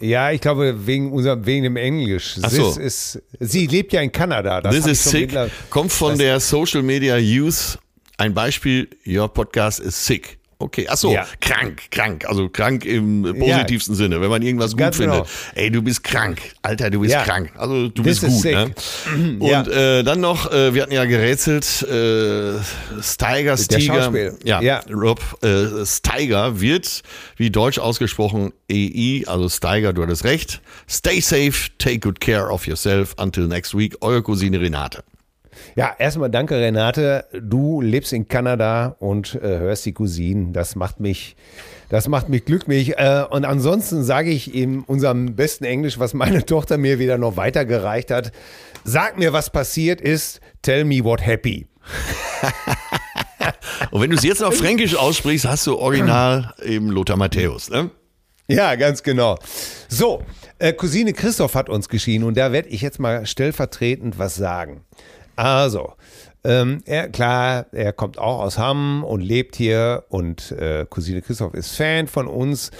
Ja, 0.00 0.32
ich 0.32 0.40
glaube, 0.40 0.86
wegen, 0.86 1.12
unserem, 1.12 1.46
wegen 1.46 1.62
dem 1.62 1.76
Englisch. 1.76 2.36
Ach 2.42 2.50
so. 2.50 2.78
Ist, 2.78 3.22
sie 3.40 3.66
lebt 3.66 3.92
ja 3.92 4.00
in 4.00 4.12
Kanada. 4.12 4.60
Das 4.60 4.74
this 4.74 4.86
is 4.86 5.04
sick, 5.04 5.34
kommt 5.70 5.92
von 5.92 6.18
der 6.18 6.40
Social 6.40 6.82
Media 6.82 7.16
Youth. 7.16 7.78
Ein 8.18 8.34
Beispiel, 8.34 8.88
your 9.06 9.32
podcast 9.32 9.80
is 9.80 10.06
sick. 10.06 10.38
Okay, 10.58 10.86
ach 10.88 10.96
so, 10.96 11.12
Ja. 11.12 11.26
krank, 11.40 11.82
krank, 11.90 12.24
also 12.26 12.48
krank 12.48 12.84
im 12.84 13.22
positivsten 13.38 13.94
Sinne, 13.94 14.20
wenn 14.20 14.30
man 14.30 14.40
irgendwas 14.42 14.72
gut 14.72 14.78
Ganz 14.80 14.96
findet. 14.96 15.14
genau. 15.24 15.26
Ey, 15.54 15.70
du 15.70 15.82
bist 15.82 16.04
krank, 16.04 16.40
Alter, 16.62 16.90
du 16.90 17.00
bist 17.00 17.12
Ja. 17.12 17.22
krank, 17.24 17.50
also 17.56 17.88
du 17.88 18.02
This 18.02 18.20
bist 18.20 18.22
is 18.22 18.42
gut, 18.42 18.52
ne? 18.52 19.38
Und 19.40 19.48
Ja. 19.48 19.62
äh, 19.98 20.02
dann 20.04 20.20
noch, 20.20 20.50
äh, 20.52 20.72
wir 20.74 20.82
hatten 20.82 20.92
ja 20.92 21.04
gerätselt, 21.04 21.82
äh, 21.82 22.54
Steiger, 23.02 23.56
Stiger, 23.56 24.12
ja, 24.44 24.60
Ja. 24.62 24.80
Rob 24.90 25.20
äh, 25.42 25.84
Steiger 25.84 26.60
wird, 26.60 27.02
wie 27.36 27.50
deutsch 27.50 27.78
ausgesprochen, 27.78 28.52
EI, 28.70 29.24
also 29.26 29.48
Steiger, 29.48 29.92
du 29.92 30.02
hattest 30.02 30.24
recht. 30.24 30.60
Stay 30.88 31.20
safe, 31.20 31.70
take 31.78 31.98
good 31.98 32.20
care 32.20 32.50
of 32.50 32.66
yourself. 32.66 33.14
Until 33.18 33.46
next 33.48 33.76
week, 33.76 33.96
eure 34.00 34.22
Cousine 34.22 34.58
Renate. 34.60 35.02
Ja, 35.76 35.94
erstmal 35.98 36.30
danke, 36.30 36.56
Renate. 36.56 37.26
Du 37.40 37.80
lebst 37.80 38.12
in 38.12 38.28
Kanada 38.28 38.96
und 38.98 39.34
äh, 39.36 39.58
hörst 39.58 39.86
die 39.86 39.92
Cousinen. 39.92 40.52
Das 40.52 40.76
macht 40.76 41.00
mich, 41.00 41.36
das 41.88 42.08
macht 42.08 42.28
mich 42.28 42.44
glücklich. 42.44 42.98
Äh, 42.98 43.24
und 43.30 43.44
ansonsten 43.44 44.04
sage 44.04 44.30
ich 44.30 44.54
in 44.54 44.80
unserem 44.80 45.36
besten 45.36 45.64
Englisch, 45.64 45.98
was 45.98 46.14
meine 46.14 46.44
Tochter 46.46 46.78
mir 46.78 46.98
wieder 46.98 47.18
noch 47.18 47.36
weitergereicht 47.36 48.10
hat. 48.10 48.32
Sag 48.84 49.18
mir, 49.18 49.32
was 49.32 49.50
passiert 49.50 50.00
ist. 50.00 50.40
Tell 50.62 50.84
me 50.84 51.04
what 51.04 51.24
happy. 51.24 51.66
Und 53.90 54.00
wenn 54.00 54.10
du 54.10 54.16
es 54.16 54.24
jetzt 54.24 54.40
noch 54.40 54.52
fränkisch 54.52 54.96
aussprichst, 54.96 55.46
hast 55.46 55.66
du 55.66 55.78
original 55.78 56.54
eben 56.62 56.90
Lothar 56.90 57.16
Matthäus, 57.16 57.70
ne? 57.70 57.90
Ja, 58.48 58.74
ganz 58.74 59.02
genau. 59.02 59.38
So, 59.88 60.22
äh, 60.58 60.72
Cousine 60.72 61.14
Christoph 61.14 61.54
hat 61.54 61.68
uns 61.68 61.88
geschieden 61.88 62.24
und 62.24 62.36
da 62.36 62.52
werde 62.52 62.68
ich 62.68 62.82
jetzt 62.82 63.00
mal 63.00 63.26
stellvertretend 63.26 64.18
was 64.18 64.34
sagen. 64.34 64.84
Also, 65.36 65.94
ähm, 66.44 66.82
er, 66.84 67.08
klar, 67.08 67.66
er 67.72 67.92
kommt 67.92 68.18
auch 68.18 68.40
aus 68.40 68.58
Hamm 68.58 69.02
und 69.04 69.20
lebt 69.20 69.56
hier 69.56 70.04
und 70.08 70.52
äh, 70.52 70.86
Cousine 70.88 71.22
Christoph 71.22 71.54
ist 71.54 71.76
Fan 71.76 72.06
von 72.06 72.26
uns, 72.26 72.70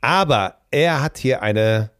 aber 0.00 0.56
er 0.70 1.02
hat 1.02 1.18
hier 1.18 1.42
eine 1.42 1.90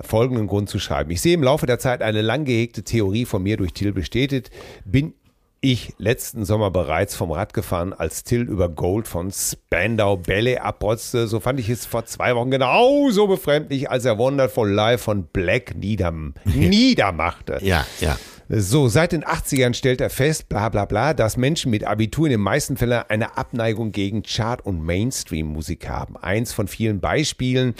folgenden 0.00 0.46
Grund 0.46 0.68
zu 0.68 0.78
schreiben. 0.78 1.10
Ich 1.10 1.20
sehe 1.20 1.34
im 1.34 1.42
Laufe 1.42 1.66
der 1.66 1.78
Zeit 1.78 2.02
eine 2.02 2.22
lang 2.22 2.44
gehegte 2.44 2.84
Theorie 2.84 3.24
von 3.24 3.42
mir 3.42 3.56
durch 3.56 3.72
Till 3.72 3.92
bestätigt. 3.92 4.50
Bin 4.84 5.14
ich 5.60 5.92
letzten 5.98 6.44
Sommer 6.44 6.70
bereits 6.70 7.16
vom 7.16 7.32
Rad 7.32 7.52
gefahren, 7.52 7.92
als 7.92 8.22
Till 8.22 8.42
über 8.42 8.68
Gold 8.68 9.08
von 9.08 9.32
Spandau 9.32 10.16
Ballet 10.16 10.58
abrotzte. 10.58 11.26
So 11.26 11.40
fand 11.40 11.58
ich 11.58 11.68
es 11.68 11.84
vor 11.84 12.04
zwei 12.04 12.36
Wochen 12.36 12.50
genauso 12.50 13.26
befremdlich, 13.26 13.90
als 13.90 14.04
er 14.04 14.18
Wonderful 14.18 14.70
Life 14.70 15.04
von 15.04 15.24
Black 15.24 15.74
niederm 15.74 16.34
niedermachte. 16.44 17.58
Ja, 17.60 17.84
ja. 18.00 18.16
So, 18.50 18.88
seit 18.88 19.12
den 19.12 19.24
80ern 19.24 19.74
stellt 19.74 20.00
er 20.00 20.08
fest, 20.08 20.48
bla 20.48 20.70
bla 20.70 20.86
bla, 20.86 21.12
dass 21.12 21.36
Menschen 21.36 21.70
mit 21.70 21.84
Abitur 21.84 22.28
in 22.28 22.30
den 22.30 22.40
meisten 22.40 22.78
Fällen 22.78 23.04
eine 23.08 23.36
Abneigung 23.36 23.92
gegen 23.92 24.22
Chart- 24.22 24.64
und 24.64 24.82
Mainstream-Musik 24.82 25.86
haben. 25.86 26.16
Eins 26.16 26.54
von 26.54 26.66
vielen 26.66 27.00
Beispielen, 27.00 27.74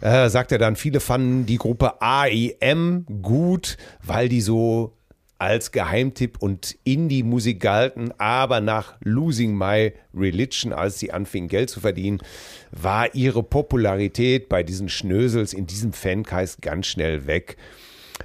äh, 0.00 0.30
sagt 0.30 0.52
er 0.52 0.58
dann, 0.58 0.76
viele 0.76 1.00
fanden 1.00 1.44
die 1.44 1.58
Gruppe 1.58 2.00
AIM 2.00 3.04
gut, 3.20 3.76
weil 4.02 4.30
die 4.30 4.40
so 4.40 4.96
als 5.38 5.70
Geheimtipp 5.70 6.38
und 6.40 6.78
Indie-Musik 6.84 7.60
galten, 7.60 8.10
aber 8.16 8.62
nach 8.62 8.94
Losing 9.00 9.54
My 9.54 9.92
Religion, 10.14 10.72
als 10.72 10.98
sie 10.98 11.12
anfingen 11.12 11.50
Geld 11.50 11.68
zu 11.68 11.80
verdienen, 11.80 12.22
war 12.70 13.14
ihre 13.14 13.42
Popularität 13.42 14.48
bei 14.48 14.62
diesen 14.62 14.88
Schnösels 14.88 15.52
in 15.52 15.66
diesem 15.66 15.92
Fankreis 15.92 16.56
ganz 16.62 16.86
schnell 16.86 17.26
weg. 17.26 17.58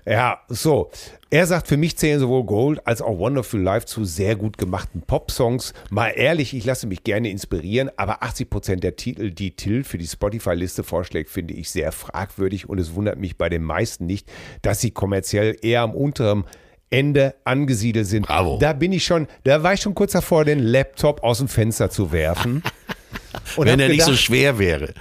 Ja, 0.06 0.40
so. 0.48 0.90
Er 1.30 1.48
sagt, 1.48 1.68
für 1.68 1.78
mich 1.78 1.98
zählen 1.98 2.20
sowohl 2.20 2.44
Gold 2.44 2.86
als 2.86 3.02
auch 3.02 3.18
Wonderful 3.18 3.62
Life 3.62 3.86
zu 3.86 4.04
sehr 4.04 4.36
gut 4.36 4.58
gemachten 4.58 5.02
Pop-Songs. 5.02 5.74
Mal 5.90 6.10
ehrlich, 6.10 6.54
ich 6.54 6.66
lasse 6.66 6.88
mich 6.88 7.04
gerne 7.04 7.30
inspirieren, 7.30 7.90
aber 7.96 8.22
80% 8.22 8.78
der 8.78 8.98
Titel, 8.98 9.32
die 9.32 9.56
Till 9.56 9.84
für 9.84 9.98
die 9.98 10.08
Spotify-Liste 10.08 10.84
vorschlägt, 10.84 11.30
finde 11.30 11.54
ich 11.54 11.70
sehr 11.70 11.92
fragwürdig 11.94 12.68
und 12.68 12.80
es 12.80 12.96
wundert 12.96 13.18
mich 13.18 13.38
bei 13.38 13.48
den 13.48 13.64
meisten 13.64 14.06
nicht, 14.06 14.30
dass 14.62 14.82
sie 14.82 14.92
kommerziell 14.92 15.56
eher 15.62 15.82
am 15.82 15.96
unteren 15.96 16.44
Ende 16.90 17.36
angesiedelt 17.46 18.08
sind. 18.08 18.28
Bravo. 18.28 18.58
Da 18.60 18.74
bin 18.74 18.92
ich 18.92 19.06
schon, 19.06 19.28
da 19.46 19.64
war 19.64 19.74
ich 19.74 19.82
schon 19.82 19.96
kurz 19.96 20.12
davor, 20.12 20.44
den 20.44 20.60
Laptop 20.60 21.24
aus 21.24 21.38
dem 21.38 21.48
Fenster 21.48 21.90
zu 21.90 22.12
werfen. 22.12 22.62
Und 23.56 23.68
Wenn 23.68 23.80
er 23.80 23.88
nicht 23.88 24.02
so 24.02 24.12
gedacht, 24.12 24.24
schwer 24.24 24.60
wäre. 24.60 24.94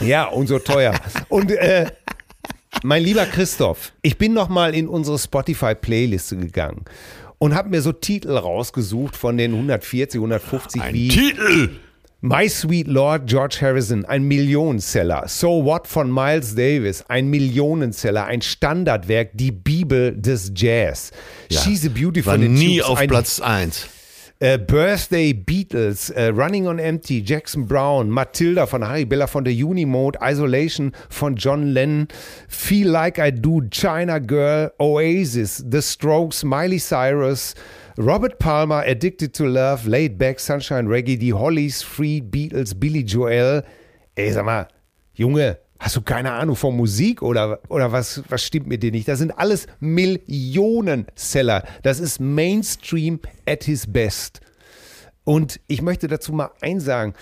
ja, 0.00 0.24
und 0.26 0.46
so 0.46 0.58
teuer. 0.58 0.94
Und 1.28 1.50
äh, 1.52 1.86
mein 2.82 3.02
lieber 3.02 3.26
Christoph, 3.26 3.92
ich 4.02 4.18
bin 4.18 4.32
noch 4.32 4.48
mal 4.48 4.74
in 4.74 4.88
unsere 4.88 5.18
Spotify-Playliste 5.18 6.36
gegangen 6.36 6.84
und 7.38 7.54
habe 7.54 7.70
mir 7.70 7.82
so 7.82 7.92
Titel 7.92 8.36
rausgesucht 8.36 9.16
von 9.16 9.36
den 9.36 9.52
140, 9.52 10.18
150 10.18 10.82
Ein 10.82 10.94
wie 10.94 11.08
Titel! 11.08 11.70
My 12.22 12.46
Sweet 12.50 12.86
Lord 12.86 13.26
George 13.26 13.56
Harrison, 13.62 14.04
ein 14.04 14.24
Millionenseller. 14.24 15.24
So 15.26 15.64
What 15.64 15.86
von 15.86 16.12
Miles 16.12 16.54
Davis, 16.54 17.02
ein 17.08 17.28
Millionenseller, 17.28 18.26
ein 18.26 18.42
Standardwerk, 18.42 19.30
die 19.32 19.50
Bibel 19.50 20.14
des 20.14 20.52
Jazz. 20.54 21.12
Ja. 21.48 21.62
She's 21.62 21.86
a 21.86 21.88
Beauty 21.88 22.24
War 22.26 22.36
nie 22.36 22.80
Tubes, 22.80 22.90
auf 22.90 23.06
Platz 23.06 23.40
1. 23.40 23.88
äh, 24.40 24.58
Birthday 24.58 25.34
Beatles, 25.34 26.10
äh, 26.10 26.28
Running 26.28 26.66
on 26.66 26.78
Empty, 26.78 27.22
Jackson 27.22 27.66
Brown, 27.66 28.08
Matilda 28.08 28.66
von 28.66 28.86
Harry 28.86 29.04
Bella 29.04 29.26
von 29.26 29.44
der 29.44 29.52
Unimode, 29.52 30.18
Isolation 30.22 30.92
von 31.10 31.36
John 31.36 31.68
Lennon, 31.68 32.08
Feel 32.48 32.88
Like 32.88 33.18
I 33.18 33.30
Do, 33.30 33.60
China 33.70 34.18
Girl, 34.18 34.72
Oasis, 34.78 35.62
The 35.70 35.82
Strokes, 35.82 36.42
Miley 36.42 36.78
Cyrus, 36.78 37.54
Robert 37.98 38.38
Palmer, 38.38 38.82
Addicted 38.86 39.34
to 39.34 39.44
Love, 39.44 39.86
Laid 39.86 40.16
Back, 40.16 40.40
Sunshine 40.40 40.88
Reggae, 40.88 41.18
die 41.18 41.34
Hollies, 41.34 41.82
Free 41.82 42.20
Beatles, 42.20 42.74
Billy 42.74 43.02
Joel. 43.02 43.62
Ey, 44.14 44.32
sag 44.32 44.46
mal, 44.46 44.68
Junge, 45.12 45.58
Hast 45.80 45.96
du 45.96 46.02
keine 46.02 46.32
Ahnung 46.32 46.56
von 46.56 46.76
Musik 46.76 47.22
oder, 47.22 47.58
oder 47.70 47.90
was, 47.90 48.22
was 48.28 48.44
stimmt 48.44 48.66
mit 48.66 48.82
dir 48.82 48.92
nicht? 48.92 49.08
Das 49.08 49.18
sind 49.18 49.38
alles 49.38 49.66
Millionen-Seller. 49.80 51.64
Das 51.82 52.00
ist 52.00 52.20
Mainstream 52.20 53.18
at 53.46 53.64
his 53.64 53.90
best. 53.90 54.42
Und 55.24 55.58
ich 55.68 55.80
möchte 55.80 56.06
dazu 56.06 56.34
mal 56.34 56.50
eins 56.60 56.84
sagen. 56.84 57.14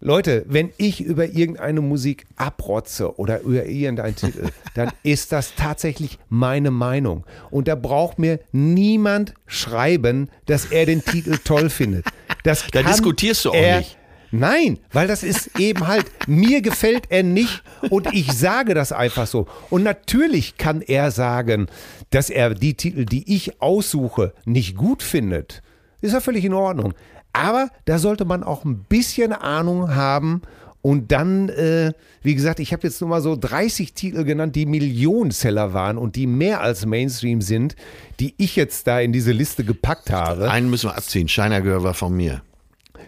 Leute, 0.00 0.44
wenn 0.46 0.70
ich 0.78 1.02
über 1.02 1.26
irgendeine 1.26 1.82
Musik 1.82 2.26
abrotze 2.36 3.18
oder 3.18 3.40
über 3.40 3.66
irgendeinen 3.66 4.16
Titel, 4.16 4.48
dann 4.74 4.92
ist 5.02 5.32
das 5.32 5.54
tatsächlich 5.54 6.18
meine 6.30 6.70
Meinung. 6.70 7.24
Und 7.50 7.68
da 7.68 7.74
braucht 7.74 8.18
mir 8.18 8.40
niemand 8.50 9.34
schreiben, 9.46 10.30
dass 10.46 10.66
er 10.66 10.86
den 10.86 11.04
Titel 11.04 11.36
toll 11.44 11.68
findet. 11.68 12.06
Das 12.44 12.66
Da 12.72 12.82
diskutierst 12.82 13.44
du 13.44 13.50
auch 13.50 13.76
nicht. 13.76 13.98
Nein, 14.30 14.78
weil 14.92 15.06
das 15.06 15.22
ist 15.22 15.58
eben 15.58 15.86
halt, 15.86 16.06
mir 16.26 16.60
gefällt 16.60 17.10
er 17.10 17.22
nicht 17.22 17.62
und 17.90 18.12
ich 18.12 18.32
sage 18.32 18.74
das 18.74 18.92
einfach 18.92 19.26
so. 19.26 19.46
Und 19.70 19.82
natürlich 19.82 20.56
kann 20.56 20.82
er 20.82 21.10
sagen, 21.10 21.68
dass 22.10 22.30
er 22.30 22.54
die 22.54 22.74
Titel, 22.74 23.04
die 23.04 23.34
ich 23.34 23.60
aussuche, 23.60 24.32
nicht 24.44 24.76
gut 24.76 25.02
findet. 25.02 25.62
Ist 26.00 26.12
ja 26.12 26.20
völlig 26.20 26.44
in 26.44 26.54
Ordnung. 26.54 26.94
Aber 27.32 27.70
da 27.84 27.98
sollte 27.98 28.24
man 28.24 28.42
auch 28.42 28.64
ein 28.64 28.84
bisschen 28.84 29.32
Ahnung 29.32 29.94
haben. 29.94 30.42
Und 30.82 31.10
dann, 31.10 31.48
äh, 31.48 31.92
wie 32.22 32.36
gesagt, 32.36 32.60
ich 32.60 32.72
habe 32.72 32.86
jetzt 32.86 33.00
nur 33.00 33.10
mal 33.10 33.20
so 33.20 33.34
30 33.34 33.92
Titel 33.92 34.22
genannt, 34.22 34.54
die 34.54 34.66
Millionenseller 34.66 35.74
waren 35.74 35.98
und 35.98 36.14
die 36.14 36.28
mehr 36.28 36.60
als 36.60 36.86
Mainstream 36.86 37.40
sind, 37.40 37.74
die 38.20 38.34
ich 38.38 38.54
jetzt 38.54 38.86
da 38.86 39.00
in 39.00 39.12
diese 39.12 39.32
Liste 39.32 39.64
gepackt 39.64 40.10
habe. 40.10 40.48
Einen 40.48 40.70
müssen 40.70 40.88
wir 40.88 40.96
abziehen. 40.96 41.28
China 41.28 41.58
Girl 41.58 41.82
war 41.82 41.94
von 41.94 42.14
mir. 42.16 42.40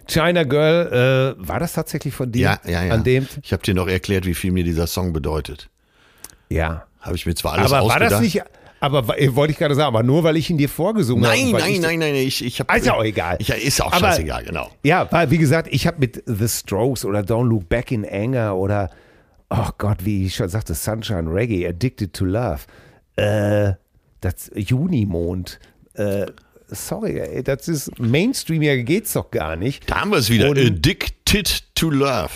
China 0.07 0.45
Girl, 0.45 1.37
äh, 1.39 1.49
war 1.49 1.61
das 1.61 1.73
tatsächlich 1.73 2.15
von 2.15 2.31
dir? 2.33 2.59
Ja, 2.65 2.71
ja, 2.71 2.85
ja. 2.85 2.95
An 2.95 3.05
dem? 3.05 3.27
ich 3.43 3.53
habe 3.53 3.63
dir 3.63 3.75
noch 3.75 3.89
erklärt, 3.89 4.27
wie 4.27 4.35
viel 4.35 4.53
mir 4.53 4.65
dieser 4.65 4.87
Song 4.87 5.13
bedeutet. 5.13 5.69
Ja. 6.49 6.85
Habe 7.01 7.17
ich 7.17 7.27
mir 7.27 7.35
zwar 7.35 7.53
alles 7.55 7.67
Aber 7.73 7.77
war 7.77 7.83
ausgedacht. 7.85 8.13
das 8.13 8.21
nicht, 8.21 8.43
aber 8.81 9.19
äh, 9.21 9.35
wollte 9.35 9.53
ich 9.53 9.59
gerade 9.59 9.75
sagen, 9.75 9.89
aber 9.89 10.03
nur 10.03 10.25
weil 10.25 10.37
ich 10.37 10.51
ihn 10.51 10.59
dir 10.59 10.69
vorgesungen 10.69 11.25
habe. 11.27 11.37
Nein, 11.37 11.53
weil 11.53 11.61
nein, 11.63 11.73
ich, 11.73 11.81
nein, 11.81 11.99
nein, 11.99 12.15
ich, 12.15 12.45
ich 12.45 12.61
habe. 12.61 12.71
Ah, 12.71 12.77
ist 12.77 12.87
ja 12.87 12.95
auch 12.95 13.05
egal. 13.05 13.37
Ich, 13.41 13.49
ist 13.51 13.81
auch 13.83 13.93
Aber- 13.93 13.99
scheißegal, 14.09 14.45
genau. 14.45 14.71
Ja, 14.83 15.11
weil, 15.11 15.31
wie 15.31 15.39
gesagt, 15.39 15.69
ich 15.71 15.87
habe 15.87 15.99
mit 15.99 16.23
The 16.27 16.49
Strokes 16.49 17.05
oder 17.05 17.21
Don't 17.21 17.49
Look 17.49 17.69
Back 17.69 17.91
in 17.93 18.07
Anger 18.09 18.57
oder, 18.57 18.91
oh 19.51 19.69
Gott, 19.79 20.05
wie 20.05 20.27
ich 20.27 20.35
schon 20.37 20.49
sagte, 20.49 20.75
Sunshine 20.75 21.29
Reggae, 21.33 21.67
Addicted 21.69 22.13
to 22.13 22.25
Love, 22.25 22.61
äh, 23.17 23.73
das 24.21 24.51
Junimond, 24.55 25.59
äh, 25.95 26.27
sorry, 26.71 27.19
ey, 27.19 27.43
das 27.43 27.69
ist 27.69 27.99
Mainstreamiger 27.99 28.77
geht's 28.79 29.13
doch 29.13 29.31
gar 29.31 29.57
nicht. 29.57 29.89
Da 29.91 30.01
haben 30.03 30.11
wir 30.11 30.19
es 30.19 30.31
wieder. 30.31 30.49
Und- 30.51 30.59
Addicted 30.59 31.63
to 31.75 31.91
Love. 31.91 32.31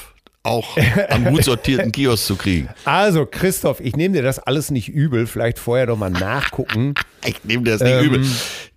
Auch 0.45 0.76
am 1.11 1.26
gut 1.26 1.45
sortierten 1.45 1.93
Kiosk 1.93 2.26
zu 2.26 2.35
kriegen. 2.35 2.68
Also, 2.85 3.26
Christoph, 3.26 3.78
ich 3.78 3.95
nehme 3.95 4.16
dir 4.16 4.22
das 4.22 4.41
alles 4.41 4.72
nicht 4.72 4.89
übel, 4.89 5.28
vielleicht 5.28 5.61
vorher 5.61 5.87
doch 5.87 5.97
mal 5.97 6.11
nachgucken. 6.11 6.95
Ich 7.24 7.45
nehme 7.45 7.62
das 7.62 7.80
nicht 7.80 7.93
Ähm, 7.93 8.05
übel. 8.05 8.26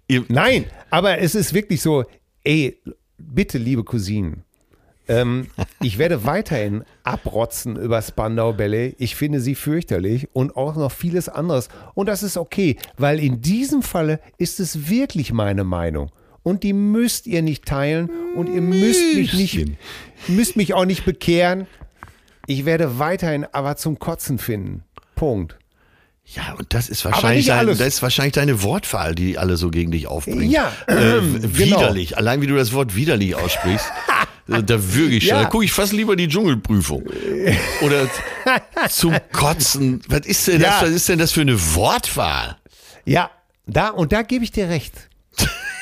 Ihr, 0.07 0.23
Nein, 0.27 0.65
aber 0.91 1.17
es 1.17 1.33
ist 1.33 1.55
wirklich 1.55 1.81
so, 1.81 2.03
ey, 2.43 2.79
bitte, 3.17 3.57
liebe 3.57 3.83
Cousinen, 3.83 4.43
ähm, 5.07 5.47
ich 5.81 5.97
werde 5.97 6.25
weiterhin 6.25 6.83
abrotzen 7.03 7.75
über 7.75 8.01
Spandau 8.01 8.53
Ballet. 8.53 8.95
Ich 8.97 9.15
finde 9.15 9.39
sie 9.39 9.55
fürchterlich 9.55 10.27
und 10.33 10.55
auch 10.55 10.75
noch 10.75 10.91
vieles 10.91 11.29
anderes. 11.29 11.69
Und 11.93 12.07
das 12.07 12.23
ist 12.23 12.37
okay, 12.37 12.77
weil 12.97 13.19
in 13.19 13.41
diesem 13.41 13.81
Falle 13.81 14.19
ist 14.37 14.59
es 14.59 14.89
wirklich 14.89 15.31
meine 15.31 15.63
Meinung. 15.63 16.11
Und 16.43 16.63
die 16.63 16.73
müsst 16.73 17.25
ihr 17.25 17.41
nicht 17.41 17.65
teilen 17.65 18.09
und 18.35 18.47
ihr 18.47 18.61
müsst 18.61 19.15
mich 19.15 19.33
nicht, 19.33 19.67
müsst 20.27 20.55
mich 20.55 20.73
auch 20.75 20.85
nicht 20.85 21.03
bekehren. 21.03 21.65
Ich 22.45 22.65
werde 22.65 22.99
weiterhin 22.99 23.45
aber 23.51 23.75
zum 23.77 23.97
Kotzen 23.97 24.37
finden. 24.37 24.83
Punkt. 25.15 25.57
ja, 26.25 26.53
und 26.57 26.71
das 26.73 26.89
ist 26.89 27.03
wahrscheinlich, 27.05 27.47
dein, 27.47 27.65
das 27.65 27.79
ist 27.79 28.01
wahrscheinlich 28.03 28.33
deine 28.33 28.61
Wortwahl, 28.61 29.15
die 29.15 29.39
alle 29.39 29.57
so 29.57 29.71
gegen 29.71 29.89
dich 29.91 30.05
aufbringen. 30.05 30.51
Ja, 30.51 30.71
Äh, 30.87 31.17
ähm, 31.17 31.57
widerlich. 31.57 32.17
Allein 32.17 32.41
wie 32.41 32.47
du 32.47 32.55
das 32.55 32.73
Wort 32.73 32.95
widerlich 32.95 33.35
aussprichst, 33.35 33.87
da 34.47 34.93
würge 34.93 35.15
ich 35.15 35.23
schon. 35.27 35.37
Ja. 35.37 35.43
Da 35.43 35.49
gucke 35.49 35.65
ich 35.65 35.71
fast 35.71 35.91
lieber 35.93 36.15
die 36.15 36.27
Dschungelprüfung. 36.27 37.03
Oder 37.81 38.07
zum 38.89 39.15
Kotzen. 39.31 40.01
Was 40.07 40.25
ist 40.25 40.47
denn, 40.47 40.61
Ja. 40.61 40.69
das, 40.79 40.81
was 40.83 40.89
ist 40.89 41.09
denn 41.09 41.19
das 41.19 41.31
für 41.31 41.41
eine 41.41 41.59
Wortwahl? 41.75 42.57
Ja, 43.05 43.31
da 43.65 43.89
und 43.89 44.11
da 44.11 44.21
gebe 44.21 44.43
ich 44.43 44.51
dir 44.51 44.69
recht. 44.69 44.93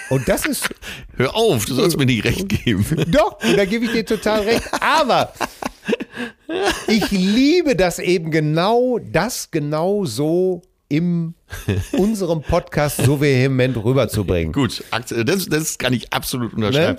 Und 0.10 0.28
das 0.28 0.46
ist 0.46 0.70
Hör 1.18 1.36
auf, 1.36 1.66
du 1.66 1.74
sollst 1.74 1.98
mir 1.98 2.06
nicht 2.06 2.24
recht 2.24 2.48
geben. 2.50 2.86
Doch, 3.08 3.38
da 3.40 3.66
gebe 3.66 3.86
ich 3.86 3.92
dir 3.92 4.06
total 4.06 4.42
recht. 4.42 4.64
Aber 4.82 5.34
ich 6.88 7.10
liebe 7.12 7.76
das 7.76 8.00
eben 8.00 8.32
genau, 8.32 9.00
das 9.00 9.50
genau 9.52 10.06
so 10.06 10.62
in 10.94 11.34
unserem 11.98 12.42
Podcast 12.42 12.98
so 13.04 13.20
vehement 13.20 13.76
rüberzubringen. 13.84 14.54
Gut, 14.54 14.84
Akte- 14.92 15.24
das, 15.26 15.46
das 15.48 15.78
kann 15.78 15.94
ich 15.94 16.14
absolut 16.14 16.54
unterschreiben. 16.54 16.98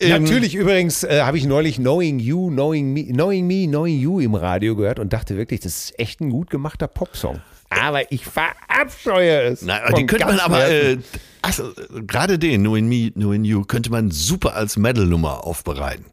Ne? 0.00 0.06
Ähm, 0.14 0.22
Natürlich 0.24 0.54
übrigens 0.54 1.02
äh, 1.04 1.22
habe 1.22 1.38
ich 1.38 1.46
neulich 1.46 1.76
Knowing 1.76 2.18
You, 2.18 2.48
Knowing 2.50 2.92
Me, 2.92 3.04
Knowing 3.06 3.46
Me, 3.46 3.66
Knowing 3.66 3.98
You 4.00 4.20
im 4.20 4.34
Radio 4.34 4.76
gehört 4.76 4.98
und 4.98 5.12
dachte 5.12 5.36
wirklich, 5.36 5.60
das 5.60 5.76
ist 5.84 5.98
echt 5.98 6.20
ein 6.20 6.30
gut 6.30 6.50
gemachter 6.50 6.86
Popsong. 6.88 7.40
Aber 7.70 8.10
ich 8.12 8.24
verabscheue 8.26 9.42
es. 9.42 9.62
Na, 9.62 9.90
den 9.92 10.06
könnte 10.06 10.26
man 10.26 10.40
aber, 10.40 10.66
äh, 10.66 10.92
äh, 10.92 10.98
gerade 12.06 12.38
den, 12.38 12.62
Know 12.62 12.74
in 12.76 12.88
Me, 12.88 13.10
Know 13.12 13.32
in 13.32 13.44
You, 13.44 13.62
könnte 13.64 13.90
man 13.90 14.10
super 14.10 14.54
als 14.56 14.76
Medal-Nummer 14.76 15.46
aufbereiten. 15.46 16.04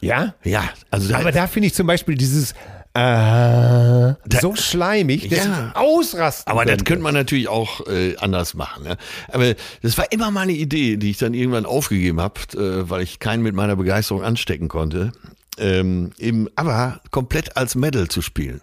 ja? 0.00 0.34
Ja, 0.42 0.68
also 0.90 1.08
da, 1.08 1.18
Aber 1.20 1.32
da 1.32 1.46
finde 1.46 1.68
ich 1.68 1.74
zum 1.74 1.86
Beispiel 1.86 2.16
dieses 2.16 2.54
äh, 2.94 4.14
so 4.40 4.54
schleimig, 4.54 5.28
dass 5.28 5.44
Ja. 5.44 5.72
ausrasten 5.74 6.50
Aber 6.50 6.64
das 6.64 6.72
könnte. 6.72 6.84
könnte 6.84 7.02
man 7.02 7.14
natürlich 7.14 7.48
auch 7.48 7.86
äh, 7.88 8.16
anders 8.18 8.54
machen. 8.54 8.84
Ne? 8.84 8.96
Aber 9.32 9.54
das 9.82 9.98
war 9.98 10.10
immer 10.12 10.30
mal 10.30 10.42
eine 10.42 10.52
Idee, 10.52 10.96
die 10.96 11.10
ich 11.10 11.18
dann 11.18 11.34
irgendwann 11.34 11.66
aufgegeben 11.66 12.20
habe, 12.20 12.40
äh, 12.54 12.88
weil 12.88 13.02
ich 13.02 13.18
keinen 13.18 13.42
mit 13.42 13.54
meiner 13.54 13.76
Begeisterung 13.76 14.22
anstecken 14.22 14.68
konnte. 14.68 15.12
Ähm, 15.58 16.10
eben, 16.18 16.48
aber 16.56 17.00
komplett 17.10 17.56
als 17.56 17.74
Medal 17.74 18.08
zu 18.08 18.22
spielen. 18.22 18.60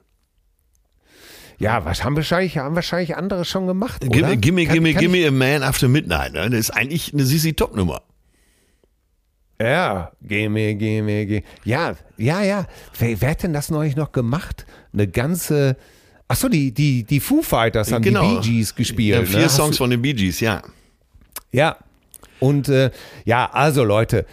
Ja, 1.57 1.85
was 1.85 2.03
haben 2.03 2.15
wahrscheinlich, 2.15 2.57
haben 2.57 2.73
wahrscheinlich 2.75 3.15
andere 3.15 3.45
schon 3.45 3.67
gemacht? 3.67 4.01
Gimme, 4.01 4.35
gimme, 4.37 4.65
gimme, 4.65 4.93
gimme 4.95 5.27
a 5.27 5.31
man 5.31 5.61
after 5.61 5.87
midnight. 5.87 6.33
Ne? 6.33 6.49
Das 6.49 6.59
ist 6.59 6.69
eigentlich 6.71 7.13
eine 7.13 7.23
Sissy 7.23 7.53
Top 7.53 7.75
Nummer. 7.75 8.01
Ich, 8.01 8.10
ja, 9.63 10.11
gimme, 10.21 10.75
gimme, 10.75 11.25
gimme. 11.25 11.43
Ja, 11.63 11.95
ja, 12.17 12.41
ja. 12.43 12.65
Wer, 12.99 13.21
wer 13.21 13.29
hat 13.31 13.43
denn 13.43 13.53
das 13.53 13.69
neulich 13.69 13.95
noch 13.95 14.11
gemacht? 14.11 14.65
Eine 14.93 15.07
ganze, 15.07 15.77
ach 16.27 16.35
so, 16.35 16.49
die, 16.49 16.73
die, 16.73 17.03
die 17.03 17.19
Foo 17.19 17.41
Fighters 17.41 17.91
haben 17.91 18.03
die 18.03 18.11
Bee 18.11 18.39
Gees 18.41 18.75
gespielt. 18.75 19.19
Ja, 19.19 19.25
vier 19.25 19.39
ne? 19.41 19.49
Songs 19.49 19.77
du- 19.77 19.83
von 19.83 19.89
den 19.89 20.01
Bee 20.01 20.13
Gees, 20.13 20.39
ja. 20.39 20.61
Ja. 21.51 21.77
Und 22.39 22.69
äh, 22.69 22.91
ja, 23.25 23.49
also 23.51 23.83
Leute, 23.83 24.25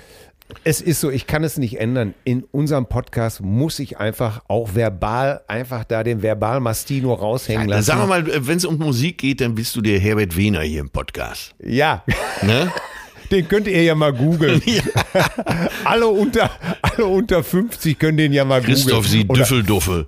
es 0.65 0.81
ist 0.81 1.01
so, 1.01 1.11
ich 1.11 1.27
kann 1.27 1.45
es 1.45 1.59
nicht 1.59 1.79
ändern. 1.79 2.15
In 2.25 2.43
unserem 2.53 2.87
Podcast 2.87 3.43
muss 3.43 3.79
ich 3.81 3.99
einfach 3.99 4.43
auch 4.49 4.75
verbal, 4.75 5.43
einfach 5.47 5.85
da 5.85 6.03
den 6.03 6.23
Verbal-Mastino 6.23 7.13
raushängen 7.13 7.69
Dann 7.69 7.71
lassen. 7.79 7.85
sagen 7.87 8.01
wir 8.01 8.07
mal, 8.07 8.47
wenn 8.47 8.57
es 8.57 8.65
um 8.65 8.79
Musik 8.79 9.19
geht, 9.19 9.43
dann 9.43 9.55
bist 9.55 9.77
du 9.77 9.83
der 9.83 9.99
Herbert 9.99 10.37
Wehner 10.37 10.63
hier 10.63 10.81
im 10.81 10.89
Podcast. 10.91 11.55
Ja. 11.63 12.03
Ne? 12.43 12.73
Den 13.31 13.47
könnt 13.49 13.69
ihr 13.69 13.83
ja 13.83 13.95
mal 13.95 14.13
googeln. 14.13 14.63
alle, 15.85 16.07
unter, 16.07 16.51
alle 16.83 17.07
unter 17.07 17.45
50 17.45 17.99
können 17.99 18.17
den 18.17 18.33
ja 18.33 18.45
mal 18.45 18.61
googeln. 18.61 18.77
Christoph, 18.77 19.07
sie 19.07 19.25
Düffelduffel. 19.25 20.07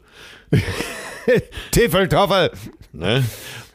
Tiffeltoffel. 1.70 2.50
Ne? 2.92 3.24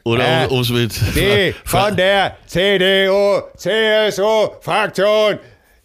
Oder 0.04 0.44
Äh, 0.44 0.46
um 0.46 0.60
es 0.60 0.70
mit. 0.70 0.94
Die 1.16 1.54
von 1.64 1.96
der 1.96 2.36
CDU, 2.46 3.42
CSU 3.56 4.50
Fraktion. 4.60 5.38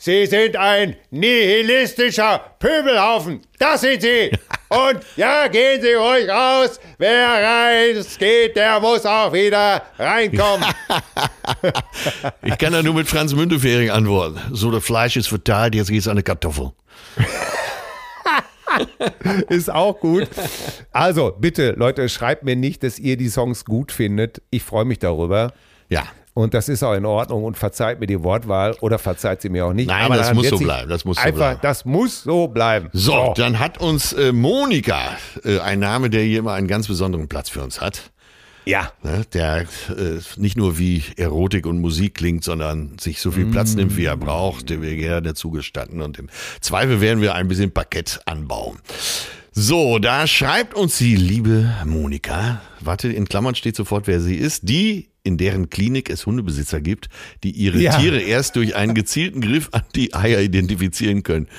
Sie 0.03 0.25
sind 0.25 0.55
ein 0.55 0.95
nihilistischer 1.11 2.39
Pöbelhaufen. 2.57 3.41
Das 3.59 3.81
sind 3.81 4.01
Sie. 4.01 4.31
Und 4.69 4.99
ja, 5.15 5.47
gehen 5.47 5.79
Sie 5.79 5.93
ruhig 5.93 6.27
raus. 6.27 6.79
Wer 6.97 7.27
rein 7.27 8.03
geht, 8.17 8.55
der 8.55 8.79
muss 8.79 9.05
auch 9.05 9.31
wieder 9.31 9.83
reinkommen. 9.99 10.65
Ich 12.43 12.57
kann 12.57 12.73
da 12.73 12.81
nur 12.81 12.95
mit 12.95 13.07
Franz 13.07 13.33
Müntefering 13.33 13.91
antworten. 13.91 14.39
So, 14.51 14.71
das 14.71 14.83
Fleisch 14.83 15.17
ist 15.17 15.27
verteilt, 15.27 15.75
jetzt 15.75 15.89
geht's 15.89 16.07
an 16.07 16.13
eine 16.13 16.23
Kartoffel. 16.23 16.71
Ist 19.49 19.69
auch 19.69 19.99
gut. 19.99 20.27
Also, 20.91 21.35
bitte, 21.37 21.73
Leute, 21.73 22.07
schreibt 22.09 22.43
mir 22.43 22.55
nicht, 22.55 22.83
dass 22.83 22.97
ihr 22.97 23.17
die 23.17 23.27
Songs 23.27 23.65
gut 23.65 23.91
findet. 23.91 24.41
Ich 24.49 24.63
freue 24.63 24.85
mich 24.85 24.99
darüber. 24.99 25.53
Ja. 25.89 26.03
Und 26.33 26.53
das 26.53 26.69
ist 26.69 26.81
auch 26.81 26.93
in 26.93 27.05
Ordnung 27.05 27.43
und 27.43 27.57
verzeiht 27.57 27.99
mir 27.99 28.07
die 28.07 28.23
Wortwahl 28.23 28.73
oder 28.79 28.97
verzeiht 28.97 29.41
sie 29.41 29.49
mir 29.49 29.65
auch 29.65 29.73
nicht. 29.73 29.87
Nein, 29.87 30.05
Aber 30.05 30.15
das 30.15 30.33
muss 30.33 30.47
so 30.47 30.57
bleiben, 30.57 30.89
das 30.89 31.03
muss 31.03 31.17
so 31.17 31.23
einfach, 31.23 31.37
bleiben. 31.37 31.59
Das 31.61 31.85
muss 31.85 32.23
so 32.23 32.47
bleiben. 32.47 32.89
So, 32.93 33.33
dann 33.35 33.59
hat 33.59 33.79
uns 33.79 34.13
äh, 34.13 34.31
Monika, 34.31 35.17
äh, 35.43 35.59
ein 35.59 35.79
Name, 35.79 36.09
der 36.09 36.23
hier 36.23 36.39
immer 36.39 36.53
einen 36.53 36.67
ganz 36.67 36.87
besonderen 36.87 37.27
Platz 37.27 37.49
für 37.49 37.61
uns 37.61 37.81
hat. 37.81 38.11
Ja. 38.65 38.91
Ne, 39.03 39.25
der 39.33 39.61
äh, 39.61 40.19
nicht 40.37 40.55
nur 40.55 40.77
wie 40.77 41.03
Erotik 41.17 41.65
und 41.65 41.81
Musik 41.81 42.13
klingt, 42.13 42.43
sondern 42.43 42.97
sich 42.99 43.19
so 43.19 43.31
viel 43.31 43.47
Platz 43.47 43.73
nimmt, 43.73 43.97
wie 43.97 44.05
er 44.05 44.17
braucht, 44.17 44.69
der 44.69 44.81
wir 44.81 44.95
gerne 44.95 45.23
dazu 45.23 45.49
gestatten. 45.49 46.01
Und 46.01 46.19
im 46.19 46.29
Zweifel 46.61 47.01
werden 47.01 47.21
wir 47.21 47.33
ein 47.35 47.47
bisschen 47.47 47.71
Parkett 47.71 48.21
anbauen. 48.25 48.77
So, 49.53 49.99
da 49.99 50.27
schreibt 50.27 50.75
uns 50.75 50.97
die 50.97 51.17
liebe 51.17 51.69
Monika. 51.85 52.61
Warte, 52.79 53.09
in 53.09 53.27
Klammern 53.27 53.53
steht 53.53 53.75
sofort, 53.75 54.07
wer 54.07 54.21
sie 54.21 54.35
ist. 54.35 54.69
Die, 54.69 55.09
in 55.23 55.37
deren 55.37 55.69
Klinik 55.69 56.09
es 56.09 56.25
Hundebesitzer 56.25 56.79
gibt, 56.79 57.09
die 57.43 57.51
ihre 57.51 57.77
Ja. 57.77 57.97
Tiere 57.97 58.21
erst 58.21 58.55
durch 58.55 58.77
einen 58.77 58.93
gezielten 58.93 59.41
Griff 59.41 59.67
an 59.73 59.81
die 59.93 60.13
Eier 60.13 60.39
identifizieren 60.39 61.23
können. 61.23 61.49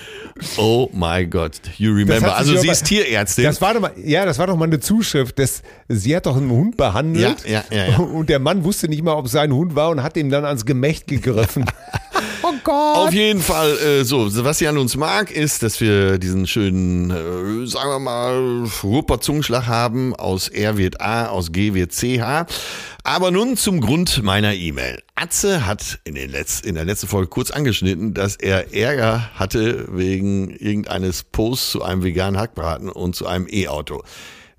Oh 0.57 0.89
my 0.95 1.27
God, 1.27 1.61
you 1.77 1.93
remember. 1.93 2.35
Also 2.35 2.57
sie 2.57 2.69
ist 2.69 2.85
Tierärztin. 2.85 3.45
Das 3.45 3.61
war 3.61 3.75
doch 3.75 3.83
mal, 3.83 3.93
ja, 4.03 4.25
das 4.25 4.39
war 4.39 4.47
doch 4.47 4.57
mal 4.57 4.65
eine 4.65 4.81
Zuschrift. 4.81 5.39
Das, 5.39 5.63
sie 5.87 6.17
hat 6.17 6.25
doch 6.25 6.39
einen 6.39 6.51
Hund 6.51 6.79
behandelt. 6.79 7.45
Ja, 7.47 7.63
ja, 7.71 7.89
ja. 7.91 7.97
Und 7.99 8.31
der 8.31 8.39
Mann 8.39 8.65
wusste 8.65 8.89
nicht 8.89 9.03
mal, 9.03 9.13
ob 9.13 9.27
es 9.27 9.33
sein 9.33 9.53
Hund 9.53 9.75
war 9.75 9.91
und 9.91 10.03
hat 10.03 10.17
ihm 10.17 10.31
dann 10.31 10.47
ans 10.47 10.65
Gemächt 10.65 11.09
gegriffen. 11.09 11.67
oh 12.53 12.61
Gott. 12.65 12.97
Auf 13.09 13.13
jeden 13.13 13.41
Fall, 13.41 13.79
äh, 13.79 14.05
so, 14.05 14.29
was 14.45 14.59
sie 14.59 14.69
an 14.69 14.79
uns 14.79 14.97
mag, 14.97 15.31
ist, 15.31 15.63
dass 15.63 15.81
wir 15.81 16.19
diesen 16.19 16.47
schönen, 16.47 17.11
äh, 17.11 17.67
sagen 17.67 17.91
wir 17.91 17.99
mal, 17.99 18.65
Rupper-Zungenschlag 18.83 19.67
haben. 19.67 20.15
Aus 20.15 20.49
R 20.49 20.77
wird 20.77 21.01
A, 21.01 21.27
aus 21.27 21.53
G 21.53 21.75
wird 21.75 21.93
CH. 21.93 22.47
Aber 23.05 23.31
nun 23.31 23.57
zum 23.57 23.81
Grund 23.81 24.23
meiner 24.23 24.55
E-Mail. 24.55 25.03
Atze 25.15 25.67
hat 25.67 25.99
in, 26.05 26.15
den 26.15 26.31
Letz-, 26.31 26.65
in 26.65 26.75
der 26.75 26.85
letzten 26.85 27.09
Folge 27.09 27.29
kurz 27.29 27.51
angeschnitten, 27.51 28.15
dass 28.15 28.37
er 28.37 28.75
Ärger 28.75 29.31
hatte 29.35 29.87
wegen 29.91 30.51
irgendeines 30.51 31.23
Posts 31.25 31.71
zu 31.73 31.83
einem 31.83 32.03
veganen 32.03 32.41
Hackbraten 32.41 32.89
und 32.89 33.17
zu 33.17 33.27
einem 33.27 33.47
E-Auto. 33.51 34.03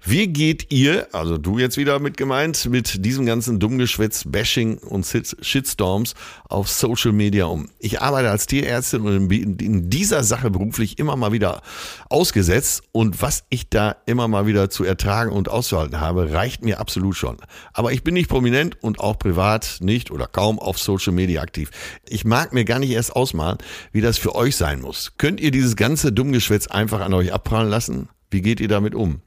Wie 0.05 0.27
geht 0.27 0.69
ihr, 0.69 1.07
also 1.13 1.37
du 1.37 1.59
jetzt 1.59 1.77
wieder 1.77 1.97
mit 1.99 2.17
gemeint, 2.17 2.65
mit 2.69 3.05
diesem 3.05 3.25
ganzen 3.25 3.61
Dummgeschwätz, 3.61 4.25
Bashing 4.27 4.77
und 4.77 5.05
Shit- 5.05 5.37
Shitstorms 5.39 6.13
auf 6.49 6.67
Social 6.69 7.13
Media 7.13 7.45
um? 7.45 7.69
Ich 7.79 8.01
arbeite 8.01 8.29
als 8.29 8.45
Tierärztin 8.45 9.01
und 9.01 9.31
in 9.31 9.57
in 9.59 9.89
dieser 9.89 10.25
Sache 10.25 10.51
beruflich 10.51 10.99
immer 10.99 11.15
mal 11.15 11.31
wieder 11.31 11.61
ausgesetzt 12.09 12.83
und 12.91 13.21
was 13.21 13.45
ich 13.49 13.69
da 13.69 13.95
immer 14.05 14.27
mal 14.27 14.45
wieder 14.45 14.69
zu 14.69 14.83
ertragen 14.83 15.31
und 15.31 15.47
auszuhalten 15.47 16.01
habe, 16.01 16.33
reicht 16.33 16.65
mir 16.65 16.81
absolut 16.81 17.15
schon. 17.15 17.37
Aber 17.71 17.93
ich 17.93 18.03
bin 18.03 18.13
nicht 18.13 18.27
prominent 18.29 18.83
und 18.83 18.99
auch 18.99 19.17
privat 19.17 19.77
nicht 19.79 20.11
oder 20.11 20.27
kaum 20.27 20.59
auf 20.59 20.79
Social 20.79 21.13
Media 21.13 21.41
aktiv. 21.41 21.71
Ich 22.09 22.25
mag 22.25 22.51
mir 22.51 22.65
gar 22.65 22.79
nicht 22.79 22.91
erst 22.91 23.15
ausmalen, 23.15 23.57
wie 23.93 24.01
das 24.01 24.17
für 24.17 24.35
euch 24.35 24.57
sein 24.57 24.81
muss. 24.81 25.13
Könnt 25.17 25.39
ihr 25.39 25.51
dieses 25.51 25.77
ganze 25.77 26.11
Dummgeschwätz 26.11 26.67
einfach 26.67 26.99
an 26.99 27.13
euch 27.13 27.31
abprallen 27.31 27.69
lassen? 27.69 28.09
Wie 28.29 28.41
geht 28.41 28.59
ihr 28.59 28.67
damit 28.67 28.95
um? 28.95 29.21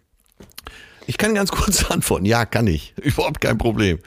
Ich 1.07 1.19
kann 1.19 1.35
ganz 1.35 1.51
kurz 1.53 1.85
antworten. 1.91 2.25
Ja, 2.25 2.45
kann 2.47 2.67
ich. 2.67 2.95
Überhaupt 3.03 3.41
kein 3.41 3.59
Problem. 3.59 3.99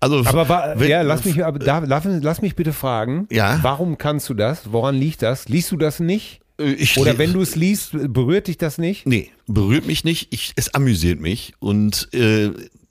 Also, 0.00 0.22
Aber 0.24 0.48
war, 0.48 0.78
wenn- 0.80 0.88
ja, 0.90 1.02
lass 1.02 1.24
mich, 1.24 1.44
aber 1.44 1.58
da, 1.58 1.78
lass, 1.78 2.04
lass 2.06 2.42
mich 2.42 2.54
bitte 2.56 2.72
fragen. 2.72 3.26
Ja? 3.30 3.58
Warum 3.62 3.98
kannst 3.98 4.28
du 4.28 4.34
das? 4.34 4.72
Woran 4.72 4.94
liegt 4.94 5.22
das? 5.22 5.48
Liest 5.48 5.70
du 5.72 5.76
das 5.76 6.00
nicht? 6.00 6.40
Äh, 6.58 6.72
ich, 6.72 6.96
Oder 6.98 7.18
wenn 7.18 7.32
du 7.32 7.40
es 7.42 7.54
liest, 7.56 7.90
berührt 7.92 8.46
dich 8.48 8.56
das 8.58 8.78
nicht? 8.78 9.06
Nee, 9.06 9.30
berührt 9.46 9.86
mich 9.86 10.04
nicht. 10.04 10.32
Ich, 10.32 10.52
es 10.56 10.72
amüsiert 10.74 11.20
mich. 11.20 11.52
Und 11.58 12.08
äh, 12.14 12.50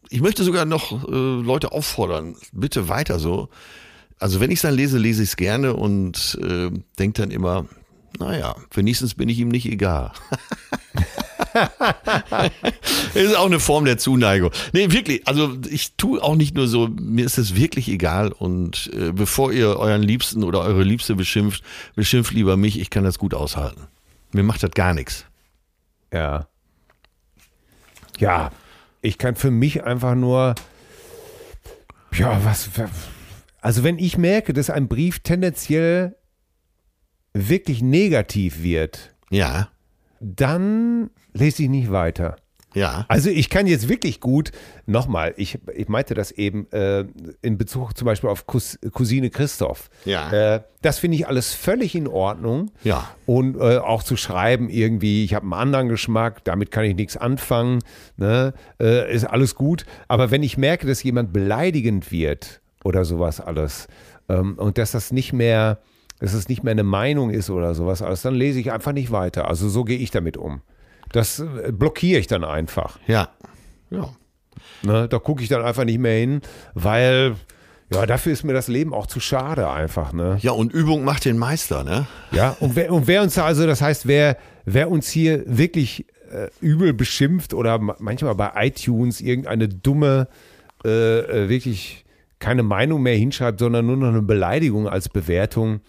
ich 0.09 0.21
möchte 0.21 0.43
sogar 0.43 0.65
noch 0.65 1.07
äh, 1.07 1.11
Leute 1.15 1.71
auffordern, 1.71 2.35
bitte 2.51 2.87
weiter 2.89 3.17
so. 3.19 3.49
Also 4.19 4.39
wenn 4.39 4.49
ich 4.51 4.57
es 4.57 4.61
dann 4.61 4.75
lese, 4.75 4.97
lese 4.97 5.23
ich 5.23 5.29
es 5.29 5.35
gerne 5.35 5.73
und 5.75 6.37
äh, 6.41 6.69
denke 6.99 7.21
dann 7.21 7.31
immer, 7.31 7.65
naja, 8.19 8.55
wenigstens 8.73 9.15
bin 9.15 9.27
ich 9.27 9.39
ihm 9.39 9.49
nicht 9.49 9.65
egal. 9.65 10.11
Das 11.55 13.15
ist 13.15 13.35
auch 13.37 13.45
eine 13.45 13.59
Form 13.59 13.85
der 13.85 13.97
Zuneigung. 13.97 14.51
Nee, 14.73 14.91
wirklich. 14.91 15.27
Also 15.27 15.57
ich 15.69 15.95
tue 15.95 16.21
auch 16.21 16.35
nicht 16.35 16.55
nur 16.55 16.67
so, 16.67 16.87
mir 16.87 17.25
ist 17.25 17.37
es 17.37 17.55
wirklich 17.55 17.87
egal. 17.87 18.31
Und 18.31 18.91
äh, 18.93 19.11
bevor 19.11 19.51
ihr 19.51 19.77
euren 19.77 20.03
Liebsten 20.03 20.43
oder 20.43 20.61
eure 20.61 20.83
Liebste 20.83 21.15
beschimpft, 21.15 21.63
beschimpft 21.95 22.33
lieber 22.33 22.57
mich. 22.57 22.79
Ich 22.79 22.89
kann 22.89 23.03
das 23.03 23.17
gut 23.17 23.33
aushalten. 23.33 23.87
Mir 24.31 24.43
macht 24.43 24.63
das 24.63 24.71
gar 24.71 24.93
nichts. 24.93 25.25
Ja. 26.13 26.47
Ja, 28.19 28.51
ich 29.01 29.17
kann 29.17 29.35
für 29.35 29.51
mich 29.51 29.83
einfach 29.83 30.15
nur, 30.15 30.55
ja, 32.13 32.43
was, 32.45 32.69
also 33.61 33.83
wenn 33.83 33.99
ich 33.99 34.17
merke, 34.17 34.53
dass 34.53 34.69
ein 34.69 34.87
Brief 34.87 35.19
tendenziell 35.19 36.15
wirklich 37.33 37.81
negativ 37.81 38.63
wird, 38.63 39.13
Ja, 39.29 39.69
dann 40.21 41.09
lese 41.35 41.63
ich 41.63 41.69
nicht 41.69 41.91
weiter. 41.91 42.37
ja. 42.73 43.05
Also 43.07 43.29
ich 43.29 43.49
kann 43.49 43.67
jetzt 43.67 43.87
wirklich 43.89 44.19
gut, 44.19 44.51
nochmal, 44.85 45.33
ich, 45.37 45.59
ich 45.73 45.87
meinte 45.87 46.13
das 46.13 46.31
eben 46.31 46.69
äh, 46.71 47.05
in 47.41 47.57
Bezug 47.57 47.97
zum 47.97 48.05
Beispiel 48.05 48.29
auf 48.29 48.47
Cous 48.47 48.77
Cousine 48.91 49.29
Christoph. 49.29 49.89
Ja. 50.05 50.31
Äh, 50.31 50.61
das 50.81 50.99
finde 50.99 51.15
ich 51.15 51.27
alles 51.27 51.53
völlig 51.53 51.95
in 51.95 52.07
Ordnung. 52.07 52.71
Ja. 52.83 53.09
Und 53.25 53.55
äh, 53.55 53.77
auch 53.77 54.03
zu 54.03 54.17
schreiben 54.17 54.69
irgendwie, 54.69 55.23
ich 55.23 55.33
habe 55.33 55.43
einen 55.43 55.53
anderen 55.53 55.89
Geschmack, 55.89 56.43
damit 56.43 56.71
kann 56.71 56.83
ich 56.83 56.95
nichts 56.95 57.17
anfangen, 57.17 57.79
ne? 58.17 58.53
äh, 58.79 59.13
ist 59.13 59.25
alles 59.25 59.55
gut. 59.55 59.85
Aber 60.07 60.31
wenn 60.31 60.43
ich 60.43 60.57
merke, 60.57 60.85
dass 60.85 61.01
jemand 61.03 61.33
beleidigend 61.33 62.11
wird 62.11 62.61
oder 62.83 63.05
sowas 63.05 63.39
alles 63.39 63.87
ähm, 64.29 64.55
und 64.57 64.77
dass 64.77 64.91
das 64.91 65.11
nicht 65.11 65.33
mehr, 65.33 65.79
dass 66.19 66.33
es 66.33 66.49
nicht 66.49 66.63
mehr 66.63 66.71
eine 66.71 66.83
Meinung 66.83 67.29
ist 67.29 67.49
oder 67.49 67.73
sowas 67.73 68.01
alles, 68.01 68.21
dann 68.21 68.35
lese 68.35 68.59
ich 68.59 68.71
einfach 68.71 68.93
nicht 68.93 69.11
weiter. 69.11 69.47
Also 69.47 69.69
so 69.69 69.83
gehe 69.83 69.97
ich 69.97 70.11
damit 70.11 70.37
um. 70.37 70.61
Das 71.15 71.39
äh, 71.39 71.71
blockiere 71.71 72.19
ich 72.19 72.27
dann 72.27 72.43
einfach. 72.43 72.99
Ja. 73.07 73.29
Ja. 73.89 74.09
Ne? 74.83 75.07
Da 75.07 75.19
gucke 75.19 75.41
ich 75.43 75.49
dann 75.49 75.63
einfach 75.63 75.85
nicht 75.85 75.99
mehr 75.99 76.17
hin, 76.19 76.41
weil 76.73 77.35
ja, 77.93 78.05
dafür 78.05 78.33
ist 78.33 78.43
mir 78.43 78.53
das 78.53 78.67
Leben 78.67 78.93
auch 78.93 79.05
zu 79.07 79.19
schade 79.19 79.69
einfach. 79.69 80.11
Ne? 80.11 80.37
Ja, 80.41 80.51
und 80.51 80.73
Übung 80.73 81.03
macht 81.05 81.23
den 81.25 81.37
Meister, 81.37 81.83
ne? 81.83 82.07
Ja, 82.31 82.57
und 82.59 82.75
wer, 82.75 82.91
und 82.91 83.07
wer 83.07 83.21
uns 83.21 83.35
da 83.35 83.45
also, 83.45 83.65
das 83.67 83.81
heißt, 83.81 84.07
wer, 84.07 84.37
wer 84.65 84.89
uns 84.89 85.07
hier 85.09 85.43
wirklich 85.45 86.05
äh, 86.31 86.49
übel 86.61 86.93
beschimpft 86.93 87.53
oder 87.53 87.77
ma- 87.77 87.95
manchmal 87.99 88.35
bei 88.35 88.51
iTunes 88.55 89.21
irgendeine 89.21 89.69
dumme, 89.69 90.27
äh, 90.83 91.19
äh, 91.19 91.49
wirklich 91.49 92.05
keine 92.39 92.63
Meinung 92.63 93.03
mehr 93.03 93.15
hinschreibt, 93.15 93.59
sondern 93.59 93.85
nur 93.85 93.97
noch 93.97 94.07
eine 94.09 94.21
Beleidigung 94.23 94.89
als 94.89 95.07
Bewertung, 95.07 95.79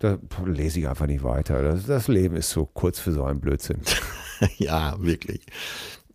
da 0.00 0.18
lese 0.44 0.80
ich 0.80 0.88
einfach 0.88 1.06
nicht 1.06 1.22
weiter. 1.24 1.62
Das, 1.62 1.86
das 1.86 2.08
Leben 2.08 2.36
ist 2.36 2.50
so 2.50 2.66
kurz 2.66 2.98
für 2.98 3.12
so 3.12 3.24
einen 3.24 3.40
Blödsinn. 3.40 3.78
ja, 4.58 4.94
wirklich. 4.98 5.40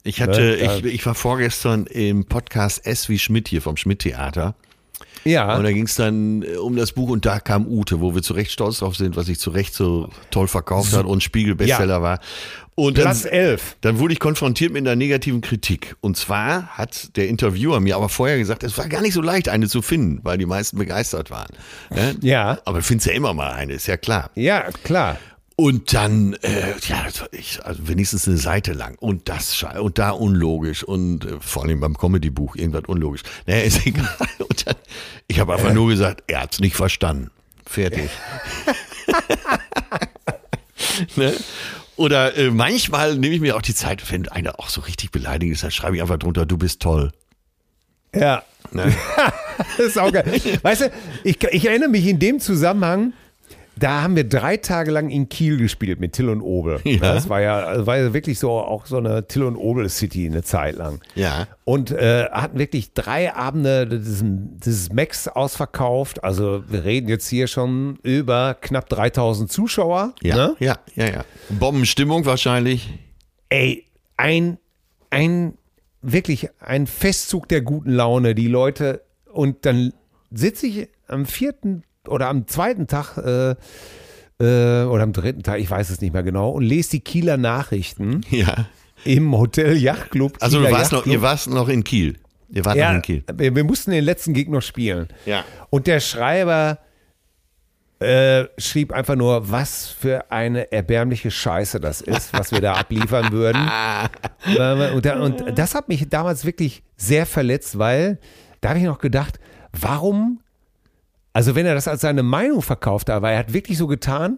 Ich 0.04 0.22
hatte, 0.22 0.42
Ne, 0.42 0.58
da- 0.58 0.78
ich, 0.78 0.86
ich 0.86 1.06
war 1.06 1.16
vorgestern 1.16 1.86
im 1.86 2.26
Podcast 2.26 2.86
S 2.86 3.08
wie 3.10 3.20
Schmidt 3.20 3.48
hier 3.48 3.62
vom 3.62 3.78
Schmidt-Theater. 3.78 4.56
Ja, 5.24 5.56
Und 5.56 5.64
da 5.64 5.72
ging 5.72 5.86
es 5.86 5.94
dann 5.94 6.42
äh, 6.42 6.56
um 6.58 6.76
das 6.76 6.94
Buch 6.94 7.10
und 7.10 7.28
da 7.28 7.40
kam 7.40 7.68
Ute, 7.68 8.02
wo 8.02 8.16
wir 8.16 8.24
zu 8.24 8.34
Recht 8.34 8.52
stolz 8.52 8.80
drauf 8.80 8.96
sind, 8.96 9.16
was 9.16 9.28
sich 9.28 9.40
zu 9.40 9.52
Recht 9.52 9.76
so 9.76 10.10
toll 10.32 10.48
verkauft 10.48 10.94
hat 10.94 11.06
und 11.06 11.22
Spiegel-Bestseller 11.22 12.02
war. 12.02 12.20
Und 12.74 12.98
dann, 12.98 13.04
Platz 13.04 13.26
11. 13.26 13.78
dann 13.82 14.00
wurde 14.00 14.14
ich 14.14 14.20
konfrontiert 14.20 14.74
mit 14.74 14.82
einer 14.82 14.96
negativen 14.96 15.42
Kritik. 15.42 15.96
Und 16.02 16.18
zwar 16.18 16.70
hat 16.76 17.16
der 17.18 17.28
Interviewer 17.28 17.80
mir 17.82 17.98
aber 17.98 18.10
vorher 18.10 18.40
gesagt, 18.40 18.64
es 18.64 18.76
war 18.80 18.88
gar 18.90 19.02
nicht 19.02 19.14
so 19.14 19.22
leicht, 19.22 19.50
eine 19.50 19.68
zu 19.68 19.84
finden, 19.84 20.22
weil 20.24 20.40
die 20.40 20.48
meisten 20.48 20.80
begeistert 20.80 21.30
waren. 21.30 21.54
Ne? 21.92 22.16
Ja. 22.22 22.58
Aber 22.66 22.80
du 22.80 22.84
findest 22.84 23.06
ja 23.08 23.14
immer 23.14 23.36
mal 23.36 23.52
eine, 23.52 23.74
ist 23.74 23.86
ja 23.86 23.98
klar. 23.98 24.32
Ja, 24.34 24.72
klar. 24.84 25.20
Und 25.62 25.94
dann, 25.94 26.34
äh, 26.42 26.74
ja, 26.88 27.06
ich, 27.32 27.64
also 27.64 27.88
wenigstens 27.88 28.28
eine 28.28 28.38
Seite 28.38 28.74
lang. 28.74 28.96
Und 28.96 29.30
das 29.30 29.62
und 29.62 30.00
da 30.00 30.10
unlogisch. 30.10 30.84
Und 30.84 31.24
äh, 31.24 31.40
vor 31.40 31.66
allem 31.66 31.82
beim 31.82 31.96
Comedy-Buch 31.96 32.56
irgendwas 32.56 32.86
unlogisch. 32.88 33.22
Naja, 33.46 33.62
ist 33.62 33.82
egal. 33.86 34.10
Und 34.40 34.66
dann, 34.66 34.74
ich 35.28 35.40
habe 35.40 35.54
einfach 35.54 35.72
nur 35.72 35.88
gesagt, 35.88 36.24
er 36.26 36.42
hat's 36.42 36.60
nicht 36.60 36.76
verstanden. 36.76 37.30
Fertig. 37.64 38.10
ne? 41.16 41.32
Oder 41.96 42.36
äh, 42.36 42.50
manchmal 42.50 43.16
nehme 43.16 43.36
ich 43.36 43.42
mir 43.42 43.56
auch 43.56 43.62
die 43.62 43.76
Zeit, 43.76 44.12
wenn 44.12 44.28
einer 44.30 44.60
auch 44.60 44.70
so 44.70 44.82
richtig 44.82 45.12
beleidigend 45.12 45.58
ist, 45.58 45.64
dann 45.64 45.70
schreibe 45.70 45.96
ich 45.96 46.02
einfach 46.02 46.18
drunter, 46.18 46.48
du 46.48 46.58
bist 46.58 46.80
toll. 46.80 47.12
Ja. 48.16 48.42
Ne? 48.72 48.92
Das 49.78 49.86
ist 49.86 50.00
auch 50.00 50.12
geil. 50.12 50.42
Weißt 50.64 50.82
du, 50.82 50.92
ich, 51.24 51.44
ich 51.44 51.68
erinnere 51.68 51.90
mich 51.90 52.08
in 52.08 52.18
dem 52.18 52.40
Zusammenhang, 52.40 53.14
da 53.78 54.02
haben 54.02 54.16
wir 54.16 54.28
drei 54.28 54.58
Tage 54.58 54.92
lang 54.92 55.10
in 55.10 55.30
Kiel 55.30 55.58
gespielt 55.58 56.00
mit 56.00 56.14
Till 56.14 56.30
und 56.30 56.42
Obel. 56.42 56.80
Ja. 56.84 57.00
Das 57.00 57.30
war 57.30 57.42
ja, 57.42 57.76
das 57.76 57.86
war 57.88 57.98
ja 57.98 58.14
wirklich 58.14 58.38
so 58.38 58.52
auch 58.52 58.86
so 58.86 58.98
eine 58.98 59.28
Till 59.28 59.44
und 59.44 59.56
Obel 59.56 59.90
City 59.90 60.26
eine 60.26 60.44
Zeit 60.44 60.76
lang. 60.76 61.00
Ja. 61.16 61.48
Und 61.64 61.92
äh, 61.92 62.26
hatten 62.32 62.60
wirklich 62.60 62.94
drei 62.94 63.34
Abende 63.34 63.88
diesen, 63.88 64.60
dieses 64.60 64.92
Max 64.92 65.28
ausverkauft. 65.28 66.24
Also 66.24 66.64
wir 66.68 66.84
reden 66.84 67.08
jetzt 67.08 67.28
hier 67.30 67.48
schon 67.48 67.98
über 68.04 68.56
knapp 68.60 68.90
3000 68.90 69.52
Zuschauer. 69.52 70.14
Ja, 70.22 70.36
Ne? 70.36 70.56
ja, 70.60 70.78
ja, 70.96 71.06
ja. 71.08 71.26
Bombenstimmung 71.50 72.26
wahrscheinlich. 72.26 72.90
Ey, 73.50 73.86
ein, 74.18 74.58
ein, 75.10 75.58
wirklich 76.02 76.50
ein 76.60 76.88
Festzug 76.88 77.48
der 77.48 77.62
guten 77.62 77.92
Laune, 77.92 78.36
die 78.36 78.48
Leute. 78.48 79.02
Und 79.32 79.66
dann 79.66 79.94
sitze 80.30 80.68
ich 80.68 80.90
am 81.08 81.26
vierten 81.26 81.84
oder 82.08 82.28
am 82.30 82.48
zweiten 82.48 82.88
Tag 82.88 83.18
äh, 83.18 83.52
äh, 84.40 84.86
oder 84.86 85.04
am 85.04 85.14
dritten 85.14 85.44
Tag, 85.44 85.60
ich 85.60 85.70
weiß 85.70 85.90
es 85.90 86.02
nicht 86.02 86.14
mehr 86.14 86.24
genau, 86.24 86.50
und 86.52 86.64
lese 86.64 86.92
die 86.92 87.00
Kieler 87.02 87.38
Nachrichten 87.38 88.22
Ja. 88.30 88.68
im 89.04 89.38
Hotel 89.38 89.78
Yachtclub. 89.78 90.38
Also 90.40 90.60
du 90.60 90.66
Kieler 90.66 90.78
warst 90.78 90.92
noch, 90.92 91.06
ihr 91.06 91.22
warst 91.22 91.50
noch 91.50 91.70
in 91.70 91.84
Kiel. 91.84 92.18
Ihr 92.50 92.66
wart 92.66 92.76
noch 92.76 92.82
Ja, 92.84 92.94
in 92.94 93.02
Kiel. 93.02 93.24
wir, 93.34 93.56
wir 93.56 93.64
mussten 93.64 93.92
den 93.92 94.04
letzten 94.04 94.34
noch 94.52 94.62
spielen. 94.62 95.08
Ja. 95.26 95.44
Und 95.70 95.88
der 95.88 96.00
Schreiber, 96.00 96.80
äh, 98.00 98.46
schrieb 98.58 98.92
einfach 98.92 99.16
nur, 99.16 99.52
was 99.52 99.88
für 99.88 100.32
eine 100.32 100.72
erbärmliche 100.72 101.30
Scheiße 101.30 101.80
das 101.80 102.02
ist, 102.02 102.34
was 102.34 102.52
wir 102.52 102.60
da 102.60 102.74
abliefern 102.74 103.32
würden. 103.32 103.62
und, 104.96 105.06
und 105.06 105.58
das 105.58 105.76
hat 105.76 105.88
mich 105.88 106.10
damals 106.10 106.44
wirklich 106.44 106.82
sehr 106.98 107.28
verletzt, 107.28 107.78
weil 107.78 108.20
da 108.60 108.70
habe 108.70 108.80
ich 108.80 108.86
noch 108.86 108.98
gedacht, 108.98 109.40
warum, 109.72 110.41
also 111.34 111.56
wenn 111.56 111.66
er 111.66 111.74
das 111.76 111.88
als 111.88 112.02
seine 112.02 112.24
Meinung 112.24 112.62
verkauft 112.62 113.10
hat, 113.10 113.16
aber 113.18 113.32
er 113.32 113.40
hat 113.40 113.54
wirklich 113.54 113.78
so 113.78 113.88
getan, 113.88 114.38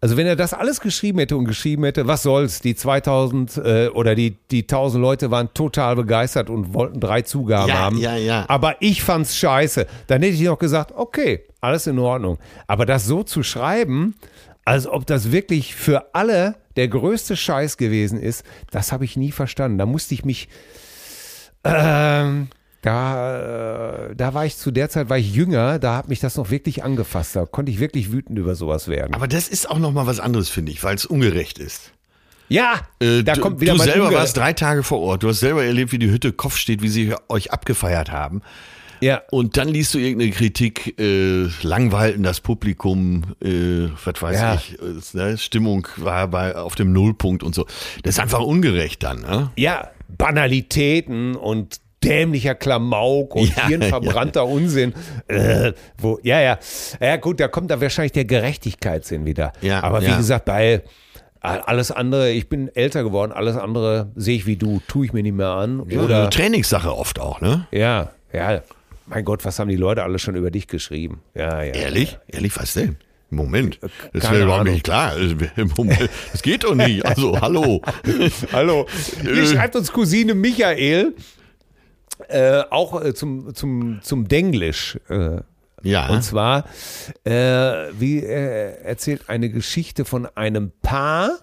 also 0.00 0.16
wenn 0.16 0.26
er 0.26 0.34
das 0.34 0.52
alles 0.52 0.80
geschrieben 0.80 1.20
hätte 1.20 1.36
und 1.36 1.44
geschrieben 1.44 1.84
hätte, 1.84 2.08
was 2.08 2.24
soll's, 2.24 2.60
die 2.60 2.74
2000 2.74 3.56
äh, 3.58 3.88
oder 3.88 4.16
die, 4.16 4.36
die 4.50 4.62
1000 4.62 5.00
Leute 5.00 5.30
waren 5.30 5.54
total 5.54 5.94
begeistert 5.94 6.50
und 6.50 6.74
wollten 6.74 6.98
drei 6.98 7.22
Zugaben 7.22 7.68
Ja, 7.68 7.78
haben. 7.78 7.98
ja, 7.98 8.16
ja. 8.16 8.44
Aber 8.48 8.74
ich 8.80 9.04
fand's 9.04 9.36
scheiße. 9.36 9.86
Dann 10.08 10.22
hätte 10.22 10.34
ich 10.34 10.40
noch 10.42 10.58
gesagt, 10.58 10.90
okay, 10.96 11.44
alles 11.60 11.86
in 11.86 12.00
Ordnung. 12.00 12.38
Aber 12.66 12.84
das 12.84 13.06
so 13.06 13.22
zu 13.22 13.44
schreiben, 13.44 14.16
als 14.64 14.88
ob 14.88 15.06
das 15.06 15.30
wirklich 15.30 15.76
für 15.76 16.12
alle 16.16 16.56
der 16.74 16.88
größte 16.88 17.36
Scheiß 17.36 17.76
gewesen 17.76 18.20
ist, 18.20 18.44
das 18.72 18.90
habe 18.90 19.04
ich 19.04 19.16
nie 19.16 19.30
verstanden. 19.30 19.78
Da 19.78 19.86
musste 19.86 20.14
ich 20.14 20.24
mich, 20.24 20.48
ähm, 21.62 22.48
da, 22.82 23.71
äh, 23.71 23.71
da 24.16 24.34
war 24.34 24.44
ich 24.46 24.56
zu 24.56 24.70
der 24.70 24.88
Zeit, 24.90 25.08
war 25.08 25.18
ich 25.18 25.34
jünger, 25.34 25.78
da 25.78 25.96
hat 25.96 26.08
mich 26.08 26.20
das 26.20 26.36
noch 26.36 26.50
wirklich 26.50 26.84
angefasst. 26.84 27.36
Da 27.36 27.46
konnte 27.46 27.70
ich 27.72 27.80
wirklich 27.80 28.12
wütend 28.12 28.38
über 28.38 28.54
sowas 28.54 28.88
werden. 28.88 29.14
Aber 29.14 29.28
das 29.28 29.48
ist 29.48 29.70
auch 29.70 29.78
noch 29.78 29.92
mal 29.92 30.06
was 30.06 30.20
anderes, 30.20 30.48
finde 30.48 30.72
ich, 30.72 30.82
weil 30.84 30.94
es 30.94 31.04
ungerecht 31.06 31.58
ist. 31.58 31.92
ja, 32.48 32.80
Äh, 33.00 33.22
da 33.22 33.34
du, 33.34 33.40
kommt 33.40 33.60
wieder 33.60 33.72
du 33.74 33.78
selber 33.80 34.08
Unge- 34.08 34.14
warst 34.14 34.36
drei 34.36 34.52
Tage 34.52 34.82
vor 34.82 35.00
Ort. 35.00 35.22
Du 35.22 35.28
hast 35.28 35.40
selber 35.40 35.64
erlebt, 35.64 35.92
wie 35.92 35.98
die 35.98 36.10
Hütte 36.10 36.32
Kopf 36.32 36.56
steht, 36.56 36.82
wie 36.82 36.88
sie 36.88 37.14
euch 37.28 37.50
abgefeiert 37.52 38.10
haben. 38.12 38.42
Ja, 39.00 39.20
Und 39.32 39.56
dann 39.56 39.66
liest 39.66 39.94
du 39.94 39.98
irgendeine 39.98 40.30
Kritik, 40.30 40.96
äh, 41.00 41.48
langweilten 41.62 42.22
das 42.22 42.40
Publikum, 42.40 43.24
äh, 43.42 43.88
was 44.04 44.22
weiß 44.22 44.40
Ja. 44.40 44.54
ich, 44.54 44.78
äh, 44.80 45.16
ne, 45.18 45.38
Stimmung 45.38 45.88
war 45.96 46.28
bei 46.28 46.54
auf 46.54 46.76
dem 46.76 46.92
Nullpunkt 46.92 47.42
und 47.42 47.52
so. 47.52 47.66
Das 48.04 48.14
ist 48.14 48.20
einfach 48.20 48.38
ungerecht 48.40 49.02
dann, 49.02 49.22
ne? 49.22 49.50
ja, 49.56 49.90
Banalitäten 50.46 51.34
und 51.36 51.80
dämlicher 52.04 52.54
Klamauk 52.54 53.34
und 53.36 53.54
Ja, 53.56 53.66
hirnverbrannter 53.68 54.46
Unsinn. 54.46 54.94
Äh, 55.28 55.72
wo, 55.98 56.18
ja, 56.22 56.40
ja. 56.40 56.58
Ja, 57.00 57.16
gut, 57.16 57.40
da 57.40 57.48
kommt 57.48 57.70
da 57.70 57.80
wahrscheinlich 57.80 58.12
der 58.12 58.24
Gerechtigkeitssinn 58.24 59.24
wieder. 59.24 59.52
Ja, 59.60 59.82
Aber 59.82 60.00
wie 60.02 60.06
ja. 60.06 60.16
gesagt, 60.16 60.44
bei 60.44 60.82
alles 61.40 61.90
andere, 61.90 62.30
ich 62.30 62.48
bin 62.48 62.70
älter 62.74 63.02
geworden, 63.02 63.32
alles 63.32 63.56
andere 63.56 64.12
sehe 64.14 64.36
ich 64.36 64.46
wie 64.46 64.56
du, 64.56 64.80
tue 64.86 65.06
ich 65.06 65.12
mir 65.12 65.22
nicht 65.24 65.34
mehr 65.34 65.48
an. 65.48 65.80
Oder 65.80 66.04
Oder, 66.04 66.30
Trainingssache 66.30 66.94
oft 66.96 67.18
auch, 67.18 67.40
ne? 67.40 67.66
ja, 67.72 68.10
ja. 68.32 68.62
Mein 69.06 69.24
Gott, 69.24 69.44
was 69.44 69.58
haben 69.58 69.68
die 69.68 69.76
Leute 69.76 70.04
alle 70.04 70.18
schon 70.20 70.36
über 70.36 70.50
dich 70.52 70.68
geschrieben? 70.68 71.20
Ja, 71.34 71.62
ja. 71.62 71.74
Ehrlich? 71.74 72.18
Ehrlich, 72.28 72.56
was 72.56 72.74
denn? 72.74 72.96
Moment, 73.30 73.78
das 73.82 73.90
Äh, 73.90 74.18
keine 74.20 74.32
wäre 74.36 74.44
überhaupt 74.44 74.60
Ahnung. 74.60 74.74
nicht 74.74 74.84
klar. 74.84 75.12
Moment, 75.76 76.08
das 76.30 76.42
geht 76.42 76.62
doch 76.64 76.74
nicht. 76.76 77.04
Also, 77.04 77.40
hallo. 77.40 77.82
Hallo. 78.52 78.86
Hier 79.22 79.32
Äh. 79.42 79.46
schreibt 79.46 79.74
uns 79.74 79.90
Cousine 79.92 80.34
Michael, 80.34 81.14
äh, 82.28 82.64
auch 82.70 83.02
äh, 83.02 83.14
zum, 83.14 83.54
zum, 83.54 84.00
zum 84.02 84.28
Denglisch. 84.28 84.98
Äh, 85.08 85.40
Ja. 85.82 86.08
Und 86.10 86.22
zwar, 86.22 86.64
äh, 87.24 87.32
wie 87.98 88.18
äh, 88.18 88.82
erzählt 88.82 89.28
eine 89.28 89.50
Geschichte 89.50 90.04
von 90.04 90.26
einem 90.36 90.70
Paar, 90.82 91.38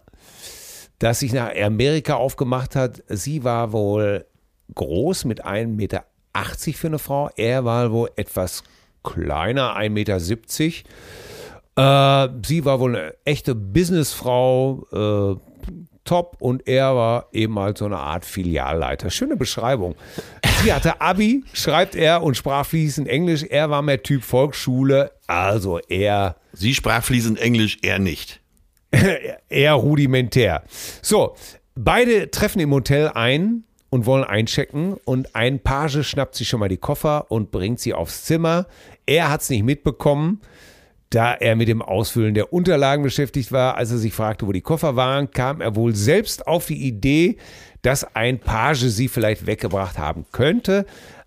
das 1.00 1.20
sich 1.20 1.34
nach 1.34 1.54
Amerika 1.56 2.16
aufgemacht 2.16 2.76
hat. 2.76 3.04
Sie 3.08 3.44
war 3.44 3.72
wohl 3.74 4.26
groß 4.76 5.26
mit 5.26 5.46
1,80 5.46 5.68
Meter 5.68 6.06
für 6.74 6.88
eine 6.88 7.00
Frau. 7.00 7.30
Er 7.36 7.66
war 7.66 7.92
wohl 7.92 8.10
etwas 8.16 8.64
kleiner, 9.04 9.76
1,70 9.78 9.90
Meter. 9.90 10.18
Äh, 11.76 12.30
sie 12.46 12.66
war 12.66 12.80
wohl 12.80 12.96
eine 12.96 13.16
echte 13.26 13.56
Businessfrau, 13.56 15.38
top, 16.10 16.38
und 16.40 16.68
er 16.68 16.96
war 16.96 17.28
eben 17.32 17.58
halt 17.60 17.78
so 17.78 17.86
eine 17.86 17.98
Art 17.98 18.26
Filialleiter. 18.26 19.10
Schöne 19.12 19.36
Beschreibung. 19.36 19.96
Sie 20.64 20.74
hatte 20.74 21.00
Abi, 21.00 21.44
schreibt 21.54 21.96
er, 21.96 22.24
und 22.24 22.36
sprach 22.36 22.66
fließend 22.66 23.08
Englisch. 23.08 23.44
Er 23.44 23.70
war 23.70 23.82
mehr 23.82 24.02
Typ 24.02 24.24
Volksschule, 24.24 25.12
also 25.28 25.80
eher 25.80 26.36
Sie 26.54 26.74
sprach 26.74 27.04
fließend 27.04 27.40
Englisch, 27.40 27.78
er 27.84 28.00
nicht. 28.00 28.42
eher 29.50 29.74
rudimentär. 29.74 30.64
So, 31.02 31.36
beide 31.76 32.32
treffen 32.32 32.60
im 32.60 32.74
Hotel 32.74 33.12
ein 33.14 33.64
und 33.92 34.06
wollen 34.06 34.24
einchecken 34.24 34.96
und 35.06 35.36
ein 35.36 35.60
Page 35.60 36.04
schnappt 36.04 36.36
sich 36.36 36.50
schon 36.50 36.60
mal 36.60 36.70
die 36.70 36.78
Koffer 36.78 37.30
und 37.30 37.52
bringt 37.52 37.80
sie 37.80 37.94
aufs 37.94 38.24
Zimmer. 38.26 38.66
Er 39.06 39.30
hat 39.30 39.42
es 39.42 39.50
nicht 39.50 39.64
mitbekommen, 39.64 40.42
da 41.10 41.34
er 41.34 41.56
mit 41.56 41.68
dem 41.68 41.82
Ausfüllen 41.82 42.34
der 42.34 42.54
Unterlagen 42.54 43.04
beschäftigt 43.04 43.52
war. 43.52 43.76
Als 43.76 43.92
er 43.92 43.98
sich 43.98 44.14
fragte, 44.14 44.46
wo 44.46 44.52
die 44.52 44.62
Koffer 44.62 44.96
waren, 44.96 45.32
kam 45.32 45.62
er 45.62 45.76
wohl 45.76 45.96
selbst 45.96 46.48
auf 46.48 46.68
die 46.68 46.88
Idee, 46.88 47.38
dass 47.82 48.16
ein 48.16 48.40
Page 48.40 48.90
sie 48.90 49.08
vielleicht 49.08 49.48
weggebracht 49.48 49.98
haben 49.98 50.26
könnte. 50.32 50.86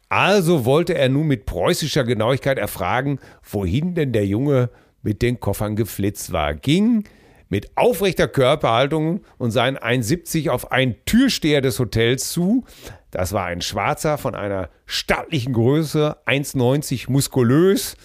Also 0.09 0.65
wollte 0.65 0.95
er 0.95 1.09
nun 1.09 1.27
mit 1.27 1.47
preußischer 1.47 2.05
Genauigkeit 2.05 2.59
erfragen, 2.59 3.19
wohin 3.43 3.95
denn 3.95 4.13
der 4.13 4.27
Junge 4.27 4.69
mit 5.03 5.23
den 5.23 5.41
Koffern 5.41 5.75
geflitzt 5.75 6.33
war. 6.33 6.55
Ging 6.55 7.05
mit 7.49 7.77
aufrechter 7.77 8.29
Körperhaltung 8.29 9.23
und 9.37 9.51
seinen 9.51 9.77
1,70 9.77 10.51
auf 10.51 10.71
einen 10.71 10.97
Türsteher 11.05 11.61
des 11.61 11.79
Hotels 11.79 12.31
zu. 12.31 12.65
Das 13.11 13.33
war 13.33 13.45
ein 13.45 13.61
Schwarzer 13.61 14.17
von 14.17 14.35
einer 14.35 14.71
stattlichen 14.87 15.53
Größe, 15.53 16.17
1,90 16.27 17.11
muskulös, 17.11 17.97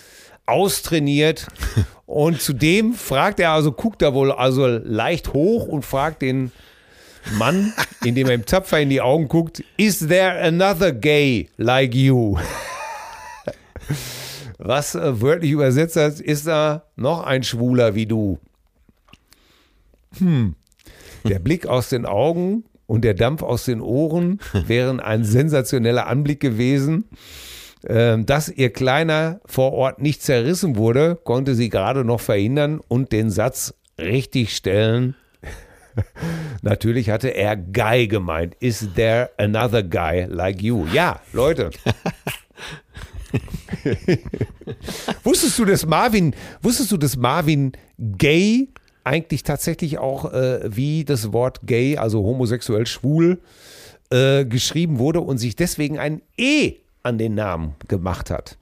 austrainiert. 0.47 1.47
Und 2.05 2.41
zudem 2.41 2.93
fragt 2.93 3.39
er 3.39 3.51
also, 3.51 3.71
guckt 3.71 4.01
er 4.01 4.13
wohl 4.13 4.31
also 4.31 4.65
leicht 4.65 5.33
hoch 5.33 5.67
und 5.67 5.83
fragt 5.83 6.21
den 6.21 6.51
Mann, 7.37 7.73
indem 8.03 8.27
er 8.27 8.35
ihm 8.35 8.45
tapfer 8.45 8.79
in 8.79 8.89
die 8.89 9.01
Augen 9.01 9.27
guckt, 9.27 9.63
is 9.75 9.99
there 9.99 10.41
another 10.41 10.91
gay 10.91 11.49
like 11.57 11.93
you? 11.93 12.37
Was 14.57 14.95
äh, 14.95 15.21
wörtlich 15.21 15.51
übersetzt 15.51 15.95
heißt, 15.95 16.21
ist 16.21 16.47
da 16.47 16.83
noch 16.95 17.23
ein 17.23 17.43
Schwuler 17.43 17.95
wie 17.95 18.05
du? 18.05 18.39
Hm. 20.17 20.55
Der 21.25 21.39
Blick 21.39 21.67
aus 21.67 21.89
den 21.89 22.05
Augen 22.05 22.63
und 22.85 23.03
der 23.03 23.13
Dampf 23.13 23.43
aus 23.43 23.65
den 23.65 23.81
Ohren 23.81 24.39
wären 24.53 24.99
ein 24.99 25.23
sensationeller 25.25 26.07
Anblick 26.07 26.39
gewesen. 26.39 27.05
Ähm, 27.85 28.25
Dass 28.25 28.49
ihr 28.49 28.71
Kleiner 28.71 29.39
vor 29.45 29.73
Ort 29.73 30.01
nicht 30.01 30.23
zerrissen 30.23 30.75
wurde, 30.75 31.15
konnte 31.15 31.55
sie 31.55 31.69
gerade 31.69 32.03
noch 32.03 32.19
verhindern 32.19 32.81
und 32.87 33.11
den 33.11 33.29
Satz 33.29 33.73
richtig 33.99 34.55
stellen. 34.55 35.15
Natürlich 36.61 37.09
hatte 37.09 37.29
er 37.29 37.55
Guy 37.55 38.07
gemeint. 38.07 38.55
Is 38.59 38.87
there 38.95 39.29
another 39.37 39.83
guy 39.83 40.25
like 40.27 40.61
you? 40.61 40.85
Ja, 40.93 41.21
Leute. 41.33 41.71
wusstest 45.23 45.59
du, 45.59 45.65
dass 45.65 45.85
Marvin, 45.85 46.33
wusstest 46.61 46.91
du, 46.91 46.97
dass 46.97 47.15
Marvin 47.17 47.73
Gay 47.97 48.69
eigentlich 49.03 49.43
tatsächlich 49.43 49.97
auch 49.97 50.33
äh, 50.33 50.75
wie 50.75 51.05
das 51.05 51.31
Wort 51.31 51.61
gay, 51.63 51.97
also 51.97 52.23
homosexuell 52.23 52.85
schwul, 52.85 53.39
äh, 54.09 54.45
geschrieben 54.45 54.99
wurde 54.99 55.21
und 55.21 55.37
sich 55.37 55.55
deswegen 55.55 55.97
ein 55.97 56.21
E 56.37 56.75
an 57.07 57.17
den 57.17 57.35
Namen 57.35 57.75
gemacht 57.87 58.29
hat? 58.29 58.57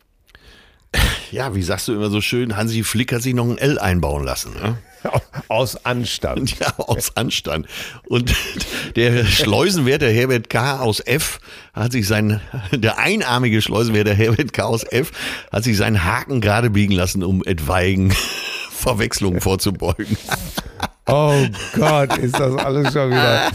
Ja, 1.31 1.55
wie 1.55 1.63
sagst 1.63 1.87
du 1.87 1.93
immer 1.93 2.09
so 2.09 2.21
schön, 2.21 2.55
Hansi 2.55 2.83
Flick 2.83 3.11
hat 3.11 3.21
sich 3.21 3.33
noch 3.33 3.49
ein 3.49 3.57
L 3.57 3.79
einbauen 3.79 4.23
lassen. 4.23 4.53
Ne? 4.53 4.77
Aus 5.49 5.85
Anstand. 5.85 6.59
Ja, 6.59 6.73
aus 6.77 7.15
Anstand. 7.15 7.67
Und 8.07 8.33
der 8.95 9.25
Schleusenwärter 9.25 10.09
Herbert 10.09 10.49
K. 10.49 10.79
aus 10.79 10.99
F. 10.99 11.39
hat 11.73 11.91
sich 11.91 12.07
sein, 12.07 12.41
der 12.71 12.97
einarmige 12.97 13.61
Schleusenwärter 13.61 14.13
Herbert 14.13 14.53
K. 14.53 14.63
aus 14.63 14.83
F. 14.83 15.11
hat 15.51 15.63
sich 15.63 15.77
seinen 15.77 16.03
Haken 16.05 16.41
gerade 16.41 16.69
biegen 16.69 16.93
lassen, 16.93 17.23
um 17.23 17.43
etwaigen 17.43 18.15
Verwechslungen 18.71 19.41
vorzubeugen. 19.41 20.17
Oh 21.05 21.45
Gott, 21.75 22.17
ist 22.17 22.39
das 22.39 22.55
alles 22.55 22.91
schon 22.93 23.11
wieder. 23.11 23.51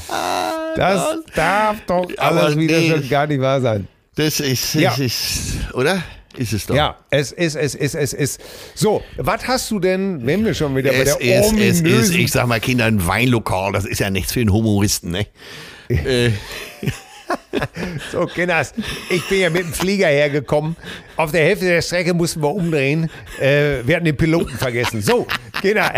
Das 0.76 1.16
darf 1.34 1.78
doch 1.86 2.08
alles 2.18 2.56
wieder 2.56 2.78
nee. 2.78 2.90
schon 2.90 3.08
gar 3.08 3.26
nicht 3.26 3.40
wahr 3.40 3.60
sein. 3.60 3.88
Das 4.20 4.38
ist, 4.38 4.74
Ja. 4.74 4.90
das 4.90 4.98
ist, 4.98 5.72
oder? 5.72 6.02
Ist 6.36 6.52
es 6.52 6.66
doch. 6.66 6.74
Ja, 6.76 6.96
es 7.10 7.32
ist, 7.32 7.56
es 7.56 7.74
ist, 7.74 7.94
es 7.94 8.12
ist. 8.12 8.40
So, 8.74 9.02
was 9.16 9.48
hast 9.48 9.70
du 9.70 9.80
denn, 9.80 10.24
wenn 10.26 10.44
wir 10.44 10.52
schon 10.54 10.76
wieder 10.76 10.90
bei 10.92 10.98
Es 10.98 11.16
der 11.16 11.40
ist, 11.40 11.52
es 11.52 11.56
ist, 11.56 11.80
ominösen 11.80 12.18
ich 12.20 12.30
sag 12.30 12.46
mal, 12.46 12.60
Kinder, 12.60 12.84
ein 12.84 13.04
Weinlokal, 13.06 13.72
das 13.72 13.84
ist 13.86 13.98
ja 13.98 14.10
nichts 14.10 14.32
für 14.32 14.40
einen 14.40 14.52
Humoristen, 14.52 15.10
ne? 15.10 15.26
Äh, 15.88 16.30
So, 18.12 18.26
Kinders, 18.26 18.74
ich 19.08 19.26
bin 19.28 19.40
ja 19.40 19.50
mit 19.50 19.62
dem 19.62 19.72
Flieger 19.72 20.08
hergekommen. 20.08 20.76
Auf 21.16 21.32
der 21.32 21.42
Hälfte 21.44 21.64
der 21.66 21.80
Strecke 21.82 22.12
mussten 22.12 22.42
wir 22.42 22.50
umdrehen. 22.52 23.08
Äh, 23.40 23.86
wir 23.86 23.96
hatten 23.96 24.04
den 24.04 24.16
Piloten 24.16 24.56
vergessen. 24.58 25.00
So, 25.00 25.26
Kinder. 25.60 25.92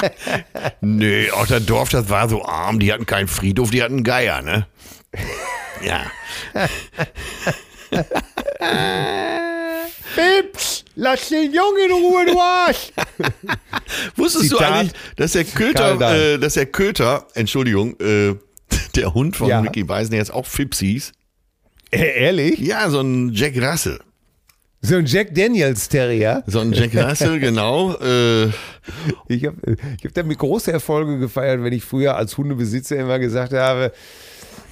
nö, 0.80 1.30
auch 1.32 1.46
das 1.46 1.64
Dorf, 1.66 1.88
das 1.90 2.08
war 2.08 2.28
so 2.28 2.44
arm, 2.44 2.78
die 2.78 2.92
hatten 2.92 3.06
keinen 3.06 3.28
Friedhof, 3.28 3.70
die 3.70 3.82
hatten 3.82 4.04
Geier, 4.04 4.42
ne? 4.42 4.66
Ja. 5.82 6.10
Pips! 10.14 10.84
Lass 10.96 11.28
den 11.28 11.52
Jungen 11.52 11.84
in 11.86 11.92
Ruhe, 11.92 12.24
du 12.26 12.38
Arsch! 12.40 12.92
Wusstest 14.16 14.52
du 14.52 14.56
Zitat 14.56 14.72
eigentlich, 14.72 14.92
dass 15.16 15.32
der 15.32 15.44
Köter, 15.44 16.00
äh, 16.34 16.38
dass 16.38 16.54
der 16.54 16.66
Köter, 16.66 17.26
Entschuldigung, 17.34 17.98
äh, 18.00 18.34
der 18.94 19.12
Hund 19.12 19.36
von 19.36 19.48
Ja. 19.48 19.60
Mickey 19.60 19.82
Beisen 19.82 20.14
jetzt 20.14 20.32
auch 20.32 20.46
Fips 20.46 20.78
hieß? 20.78 21.12
Äh, 21.90 22.22
ehrlich? 22.24 22.58
Ja, 22.60 22.88
so 22.90 23.00
ein 23.00 23.30
Jack 23.32 23.56
Russell. 23.60 23.98
So 24.82 24.96
ein 24.96 25.06
Jack 25.06 25.34
Daniels 25.34 25.88
Terrier. 25.88 26.44
So 26.46 26.60
ein 26.60 26.72
Jack 26.72 26.94
Russell, 26.94 27.40
genau. 27.40 27.94
Äh, 27.96 28.46
Ich 29.28 29.44
habe 29.46 29.56
ich 29.98 30.04
hab 30.04 30.14
damit 30.14 30.38
große 30.38 30.70
Erfolge 30.70 31.18
gefeiert, 31.18 31.62
wenn 31.64 31.72
ich 31.72 31.82
früher 31.84 32.16
als 32.16 32.36
Hundebesitzer 32.36 32.96
immer 32.96 33.18
gesagt 33.18 33.52
habe, 33.52 33.92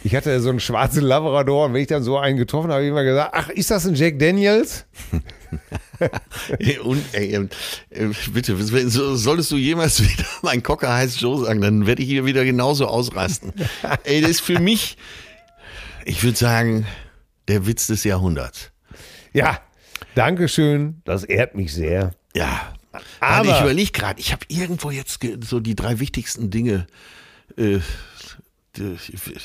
ich 0.04 0.14
hatte 0.14 0.40
so 0.40 0.48
einen 0.50 0.60
schwarzen 0.60 1.02
Labrador 1.02 1.66
und 1.66 1.74
wenn 1.74 1.82
ich 1.82 1.88
dann 1.88 2.02
so 2.02 2.18
einen 2.18 2.36
getroffen 2.36 2.64
habe, 2.64 2.74
habe 2.74 2.84
ich 2.84 2.90
immer 2.90 3.04
gesagt, 3.04 3.30
ach, 3.34 3.48
ist 3.50 3.70
das 3.70 3.86
ein 3.86 3.94
Jack 3.94 4.18
Daniels? 4.18 4.84
und, 6.84 7.02
ey, 7.12 7.34
äh, 7.90 8.08
bitte, 8.32 8.56
so- 8.88 9.14
solltest 9.16 9.50
du 9.52 9.56
jemals 9.56 10.02
wieder 10.02 10.24
mein 10.42 10.62
Cocker 10.62 10.92
heißt 10.92 11.20
Joe 11.20 11.44
sagen, 11.44 11.60
dann 11.60 11.86
werde 11.86 12.02
ich 12.02 12.08
hier 12.08 12.24
wieder 12.24 12.44
genauso 12.44 12.86
ausrasten. 12.86 13.52
ey, 14.04 14.20
das 14.20 14.30
ist 14.30 14.40
für 14.40 14.58
mich, 14.58 14.96
ich 16.04 16.22
würde 16.24 16.36
sagen, 16.38 16.86
der 17.48 17.66
Witz 17.66 17.86
des 17.86 18.04
Jahrhunderts. 18.04 18.70
Ja, 19.32 19.60
Dankeschön, 20.14 21.00
das 21.04 21.24
ehrt 21.24 21.54
mich 21.54 21.72
sehr. 21.72 22.12
Ja, 22.34 22.72
Aber- 23.20 23.36
aber 23.38 23.50
ich 23.56 23.60
überlege 23.62 23.92
gerade, 23.92 24.20
ich 24.20 24.32
habe 24.32 24.44
irgendwo 24.48 24.90
jetzt 24.90 25.20
so 25.44 25.60
die 25.60 25.74
drei 25.74 26.00
wichtigsten 26.00 26.50
Dinge. 26.50 26.86
Äh, 27.56 27.78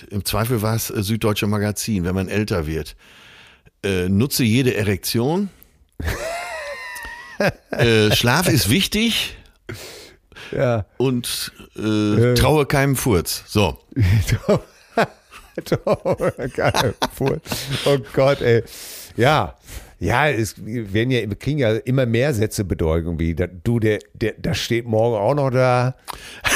Im 0.09 0.23
Zweifel 0.25 0.61
war 0.61 0.75
es 0.75 0.89
äh, 0.89 1.03
Süddeutsche 1.03 1.47
Magazin, 1.47 2.03
wenn 2.05 2.15
man 2.15 2.29
älter 2.29 2.65
wird. 2.67 2.95
Äh, 3.83 4.07
nutze 4.09 4.43
jede 4.43 4.75
Erektion. 4.75 5.49
äh, 7.71 8.11
Schlaf 8.15 8.47
ist 8.47 8.69
wichtig 8.69 9.35
Ja. 10.51 10.85
und 10.97 11.51
äh, 11.75 12.33
traue 12.35 12.65
keinem 12.65 12.95
Furz. 12.95 13.43
So. 13.47 13.79
Geil. 16.55 16.93
Voll. 17.13 17.41
oh 17.85 17.97
Gott, 18.13 18.41
ey. 18.41 18.63
Ja. 19.15 19.55
Ja, 19.99 20.29
es 20.29 20.55
werden 20.63 21.09
ja, 21.11 21.21
wir 21.27 21.35
kriegen 21.35 21.57
ja 21.57 21.71
immer 21.77 22.05
mehr 22.05 22.33
Sätze 22.33 22.63
Bedeutung, 22.63 23.17
wie 23.19 23.35
du, 23.35 23.79
der, 23.79 23.99
der, 24.13 24.33
das 24.37 24.59
steht 24.59 24.85
morgen 24.85 25.15
auch 25.17 25.33
noch 25.33 25.49
da. 25.49 25.95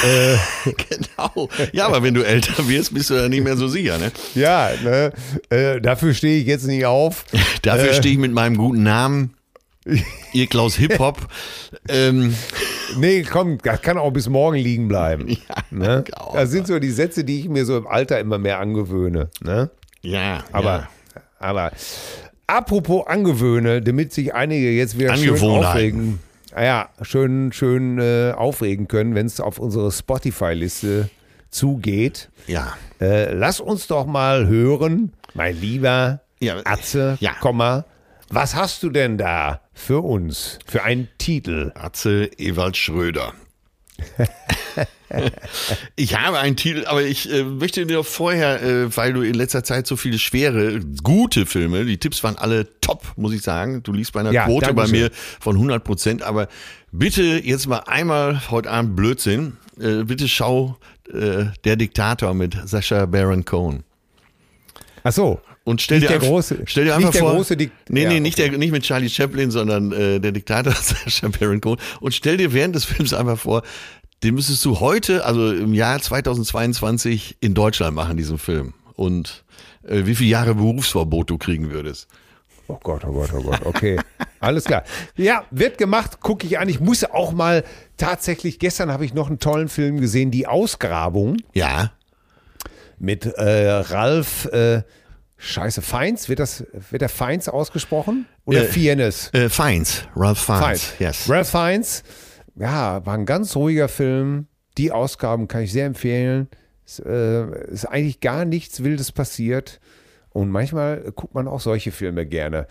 Genau. 0.64 1.48
Ja, 1.72 1.86
aber 1.86 2.02
wenn 2.02 2.14
du 2.14 2.22
älter 2.22 2.68
wirst, 2.68 2.94
bist 2.94 3.10
du 3.10 3.14
da 3.14 3.28
nicht 3.28 3.42
mehr 3.42 3.56
so 3.56 3.66
sicher, 3.68 3.98
ne? 3.98 4.12
Ja, 4.34 4.70
ne? 4.82 5.12
Äh, 5.50 5.80
dafür 5.80 6.14
stehe 6.14 6.38
ich 6.40 6.46
jetzt 6.46 6.66
nicht 6.66 6.84
auf. 6.86 7.24
Dafür 7.62 7.90
Äh. 7.90 7.94
stehe 7.94 8.14
ich 8.14 8.20
mit 8.20 8.32
meinem 8.32 8.56
guten 8.56 8.82
Namen. 8.82 9.34
Ihr 10.32 10.46
Klaus 10.46 10.76
Hip-Hop. 10.76 11.18
ähm, 11.88 12.34
Nee, 12.96 13.22
komm, 13.22 13.58
das 13.62 13.80
kann 13.82 13.96
auch 13.98 14.10
bis 14.12 14.28
morgen 14.28 14.56
liegen 14.58 14.86
bleiben. 14.86 15.36
ne? 15.70 16.04
genau. 16.06 16.32
Das 16.34 16.50
sind 16.50 16.66
so 16.66 16.78
die 16.78 16.90
Sätze, 16.90 17.24
die 17.24 17.40
ich 17.40 17.48
mir 17.48 17.64
so 17.64 17.76
im 17.78 17.86
Alter 17.86 18.20
immer 18.20 18.38
mehr 18.38 18.58
angewöhne. 18.60 19.30
Ne? 19.42 19.70
ja, 20.02 20.44
Aber, 20.52 20.88
ja. 21.14 21.22
aber 21.38 21.72
apropos 22.56 23.06
angewöhne, 23.06 23.80
damit 23.82 24.12
sich 24.12 24.34
einige 24.34 24.70
jetzt 24.70 24.98
wieder 24.98 25.16
schön 25.16 25.40
aufregen. 25.40 26.20
Ah 26.54 26.64
Ja, 26.64 26.88
schön, 27.00 27.52
schön 27.52 27.98
äh, 27.98 28.32
aufregen 28.36 28.88
können, 28.88 29.14
wenn 29.14 29.26
es 29.26 29.40
auf 29.40 29.58
unsere 29.58 29.90
Spotify-Liste 29.90 31.08
zugeht. 31.50 32.30
Ja. 32.46 32.74
Äh, 33.00 33.32
lass 33.32 33.60
uns 33.60 33.86
doch 33.86 34.06
mal 34.06 34.46
hören, 34.46 35.12
mein 35.34 35.58
lieber 35.58 36.20
Ja, 36.40 36.56
Atze, 36.64 37.16
ja. 37.20 37.32
Komma, 37.40 37.84
was 38.28 38.54
hast 38.54 38.82
du 38.82 38.90
denn 38.90 39.18
da 39.18 39.60
für 39.72 40.02
uns, 40.02 40.58
für 40.66 40.82
einen 40.82 41.08
Titel? 41.18 41.72
Atze 41.74 42.30
Ewald 42.38 42.76
Schröder. 42.76 43.32
Ich 45.96 46.18
habe 46.18 46.38
einen 46.38 46.56
Titel, 46.56 46.86
aber 46.86 47.02
ich 47.02 47.30
äh, 47.30 47.44
möchte 47.44 47.84
dir 47.86 48.02
vorher, 48.04 48.62
äh, 48.62 48.96
weil 48.96 49.12
du 49.12 49.22
in 49.22 49.34
letzter 49.34 49.62
Zeit 49.64 49.86
so 49.86 49.96
viele 49.96 50.18
schwere, 50.18 50.80
gute 51.02 51.46
Filme, 51.46 51.84
die 51.84 51.98
Tipps 51.98 52.22
waren 52.24 52.36
alle 52.36 52.68
top, 52.80 53.12
muss 53.16 53.32
ich 53.32 53.42
sagen. 53.42 53.82
Du 53.82 53.92
liegst 53.92 54.12
bei 54.12 54.20
einer 54.20 54.32
Ja, 54.32 54.46
Quote 54.46 54.74
bei 54.74 54.86
mir 54.88 55.10
von 55.40 55.56
100 55.56 55.84
Prozent, 55.84 56.22
aber 56.22 56.48
bitte 56.90 57.22
jetzt 57.22 57.66
mal 57.66 57.80
einmal 57.86 58.50
heute 58.50 58.70
Abend 58.70 58.96
Blödsinn. 58.96 59.56
Äh, 59.80 60.04
bitte 60.04 60.28
schau 60.28 60.78
äh, 61.12 61.46
Der 61.64 61.76
Diktator 61.76 62.34
mit 62.34 62.56
Sascha 62.64 63.06
Baron 63.06 63.44
Cohen. 63.44 63.84
Ach 65.04 65.12
so. 65.12 65.40
Und 65.64 65.80
stell 65.80 65.98
Nicht 66.00 66.10
dir, 66.10 66.18
der 66.18 66.22
einfach, 66.28 66.28
große- 66.44 66.62
stell 66.66 66.84
dir 66.84 66.90
nicht 66.90 66.96
einfach 66.96 67.12
der 67.12 67.20
vor, 67.20 67.34
große 67.34 67.54
Dik- 67.54 67.70
nee, 67.88 68.02
Ja, 68.02 68.08
nee, 68.08 68.20
nicht, 68.20 68.38
okay. 68.38 68.50
der, 68.50 68.58
nicht 68.58 68.72
mit 68.72 68.82
Charlie 68.82 69.08
Chaplin, 69.08 69.50
sondern 69.50 69.92
äh, 69.92 70.18
der 70.20 70.32
Diktator 70.32 70.72
Sacha 70.80 71.28
Baron 71.28 71.60
Cohen. 71.60 71.78
Und 72.00 72.14
stell 72.14 72.36
dir 72.36 72.52
während 72.52 72.74
des 72.74 72.84
Films 72.84 73.14
einfach 73.14 73.38
vor, 73.38 73.62
den 74.24 74.34
müsstest 74.34 74.64
du 74.64 74.80
heute, 74.80 75.24
also 75.24 75.52
im 75.52 75.72
Jahr 75.74 76.00
2022 76.00 77.36
in 77.40 77.54
Deutschland 77.54 77.94
machen, 77.94 78.16
diesen 78.16 78.38
Film. 78.38 78.74
Und 78.94 79.44
äh, 79.86 80.02
wie 80.06 80.14
viele 80.14 80.30
Jahre 80.30 80.54
Berufsverbot 80.54 81.30
du 81.30 81.38
kriegen 81.38 81.70
würdest. 81.70 82.08
Oh 82.68 82.78
Gott, 82.82 83.04
oh 83.04 83.12
Gott, 83.12 83.30
oh 83.36 83.42
Gott, 83.42 83.60
okay. 83.64 83.98
Alles 84.40 84.64
klar. 84.64 84.84
Ja, 85.16 85.44
wird 85.50 85.78
gemacht, 85.78 86.20
gucke 86.20 86.46
ich 86.46 86.58
an. 86.58 86.68
Ich 86.68 86.80
muss 86.80 87.04
auch 87.04 87.32
mal 87.32 87.64
tatsächlich, 87.96 88.58
gestern 88.58 88.90
habe 88.92 89.04
ich 89.04 89.14
noch 89.14 89.28
einen 89.28 89.38
tollen 89.38 89.68
Film 89.68 90.00
gesehen, 90.00 90.30
Die 90.30 90.46
Ausgrabung 90.46 91.36
Ja, 91.54 91.92
mit 92.98 93.26
äh, 93.26 93.68
Ralf, 93.70 94.46
äh, 94.46 94.82
scheiße, 95.42 95.82
Feins, 95.82 96.28
wird 96.28 96.38
das, 96.38 96.64
wird 96.90 97.02
der 97.02 97.08
Feins 97.08 97.48
ausgesprochen? 97.48 98.26
Oder 98.44 98.62
Äh, 98.62 98.68
Fiennes? 98.68 99.30
äh, 99.34 99.48
Feins, 99.48 100.04
Ralph 100.14 100.38
Fiennes, 100.38 100.84
Fiennes. 100.84 100.98
yes. 100.98 101.30
Ralph 101.30 101.50
Fiennes, 101.50 102.02
ja, 102.54 103.04
war 103.04 103.14
ein 103.14 103.26
ganz 103.26 103.56
ruhiger 103.56 103.88
Film. 103.88 104.46
Die 104.78 104.92
Ausgaben 104.92 105.48
kann 105.48 105.62
ich 105.62 105.72
sehr 105.72 105.86
empfehlen. 105.86 106.48
Es 106.86 106.98
äh, 107.00 107.70
ist 107.70 107.84
eigentlich 107.86 108.20
gar 108.20 108.44
nichts 108.44 108.82
Wildes 108.84 109.12
passiert. 109.12 109.80
Und 110.30 110.50
manchmal 110.50 111.12
guckt 111.14 111.34
man 111.34 111.46
auch 111.48 111.60
solche 111.60 111.92
Filme 111.92 112.24
gerne. 112.24 112.66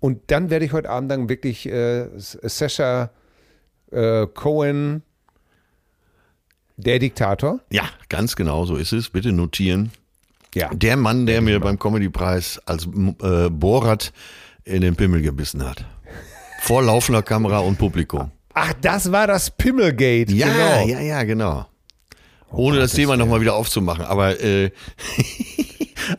Und 0.00 0.30
dann 0.30 0.50
werde 0.50 0.64
ich 0.64 0.72
heute 0.72 0.88
Abend 0.90 1.10
dann 1.10 1.28
wirklich 1.28 1.66
äh, 1.66 2.08
Sascha 2.16 3.10
äh, 3.90 4.26
Cohen, 4.26 5.02
der 6.76 6.98
Diktator. 6.98 7.60
Ja, 7.70 7.84
ganz 8.08 8.36
genau 8.36 8.64
so 8.64 8.76
ist 8.76 8.92
es. 8.92 9.10
Bitte 9.10 9.32
notieren. 9.32 9.92
Ja. 10.54 10.70
Der 10.72 10.96
Mann, 10.96 11.26
der 11.26 11.40
mir 11.40 11.60
beim 11.60 11.78
Comedy-Preis 11.78 12.60
als 12.64 12.86
äh, 13.22 13.50
Borat 13.50 14.12
in 14.64 14.80
den 14.80 14.96
Pimmel 14.96 15.20
gebissen 15.22 15.68
hat. 15.68 15.84
Vor 16.62 16.82
laufender 16.82 17.22
Kamera 17.22 17.58
und 17.58 17.76
Publikum. 17.76 18.30
Ach, 18.54 18.72
das 18.80 19.10
war 19.12 19.26
das 19.26 19.50
Pimmelgate. 19.50 20.30
Ja, 20.32 20.46
genau. 20.46 20.86
ja, 20.86 21.00
ja, 21.00 21.22
genau. 21.24 21.66
Ohne 22.52 22.78
das 22.78 22.92
Thema 22.92 23.16
nochmal 23.16 23.40
wieder 23.40 23.54
aufzumachen. 23.54 24.04
Aber 24.04 24.40
äh, 24.40 24.70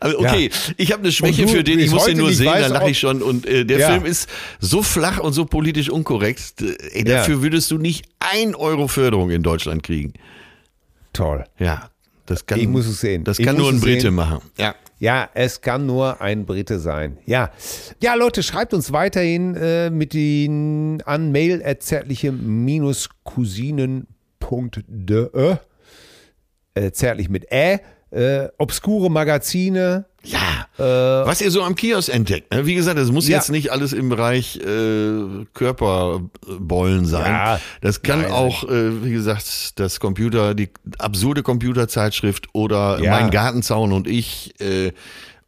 okay, 0.00 0.50
ich 0.76 0.92
habe 0.92 1.02
eine 1.02 1.12
Schwäche 1.12 1.42
du 1.42 1.48
für 1.48 1.64
den, 1.64 1.78
ich 1.78 1.90
muss 1.90 2.04
den 2.04 2.18
nur 2.18 2.32
sehen, 2.32 2.52
dann 2.52 2.72
lache 2.72 2.90
ich 2.90 2.98
schon. 2.98 3.22
Und 3.22 3.46
äh, 3.46 3.64
der 3.64 3.78
Ja. 3.78 3.90
Film 3.90 4.04
ist 4.04 4.28
so 4.60 4.82
flach 4.82 5.18
und 5.18 5.32
so 5.32 5.46
politisch 5.46 5.88
unkorrekt. 5.90 6.60
Äh, 6.60 6.76
Ey, 6.92 7.08
Ja. 7.08 7.18
dafür 7.18 7.42
würdest 7.42 7.70
du 7.70 7.78
nicht 7.78 8.04
ein 8.20 8.54
Euro 8.54 8.86
Förderung 8.86 9.30
in 9.30 9.42
Deutschland 9.42 9.82
kriegen. 9.82 10.12
Toll. 11.12 11.44
Ja, 11.58 11.88
das 12.26 12.46
kann, 12.46 12.60
Ich 12.60 12.68
muss 12.68 12.86
es 12.86 13.00
sehen. 13.00 13.24
Das 13.24 13.38
Ich 13.38 13.46
kann 13.46 13.56
nur 13.56 13.70
ein 13.70 13.80
Brite 13.80 14.02
sehen. 14.02 14.14
machen. 14.14 14.40
Ja. 14.58 14.74
Ja, 14.98 15.28
es 15.34 15.60
kann 15.60 15.84
nur 15.84 16.22
ein 16.22 16.46
Brite 16.46 16.78
sein. 16.78 17.18
Ja. 17.26 17.50
Ja, 18.02 18.14
Leute, 18.14 18.42
schreibt 18.42 18.72
uns 18.72 18.92
weiterhin 18.92 19.54
äh, 19.54 19.90
mit 19.90 20.14
den 20.14 21.02
an 21.04 21.32
mail 21.32 21.62
cousinen.de 23.24 24.06
äh, 26.74 26.90
zärtlich 26.92 27.28
mit 27.28 27.50
Ä, 27.52 27.80
äh, 28.10 28.48
obskure 28.58 29.10
Magazine. 29.10 30.06
Ja, 30.28 30.66
was 31.26 31.40
ihr 31.40 31.50
so 31.50 31.62
am 31.62 31.74
Kiosk 31.74 32.08
entdeckt. 32.12 32.52
Ne? 32.52 32.66
Wie 32.66 32.74
gesagt, 32.74 32.98
das 32.98 33.10
muss 33.10 33.28
Ja. 33.28 33.36
jetzt 33.36 33.50
nicht 33.50 33.70
alles 33.72 33.92
im 33.92 34.08
Bereich 34.08 34.56
äh, 34.56 35.44
Körperbeulen 35.54 37.06
sein. 37.06 37.32
Ja. 37.32 37.60
Das 37.80 38.02
kann 38.02 38.22
Nein, 38.22 38.32
auch, 38.32 38.64
äh, 38.64 39.04
wie 39.04 39.12
gesagt, 39.12 39.78
das 39.78 40.00
Computer, 40.00 40.54
die 40.54 40.70
absurde 40.98 41.42
Computerzeitschrift 41.42 42.48
oder 42.52 42.98
Ja. 43.00 43.12
mein 43.12 43.30
Gartenzaun 43.30 43.92
und 43.92 44.06
ich 44.06 44.54
äh, 44.60 44.92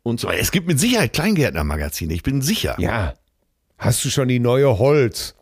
und 0.02 0.20
so. 0.20 0.28
Es 0.30 0.50
gibt 0.52 0.66
mit 0.66 0.78
Sicherheit 0.80 1.12
Kleingärtnermagazine, 1.12 2.14
ich 2.14 2.22
bin 2.22 2.40
sicher. 2.42 2.76
Ja. 2.78 3.14
Hast 3.78 4.04
du 4.04 4.10
schon 4.10 4.28
die 4.28 4.38
neue 4.40 4.78
Holz? 4.78 5.34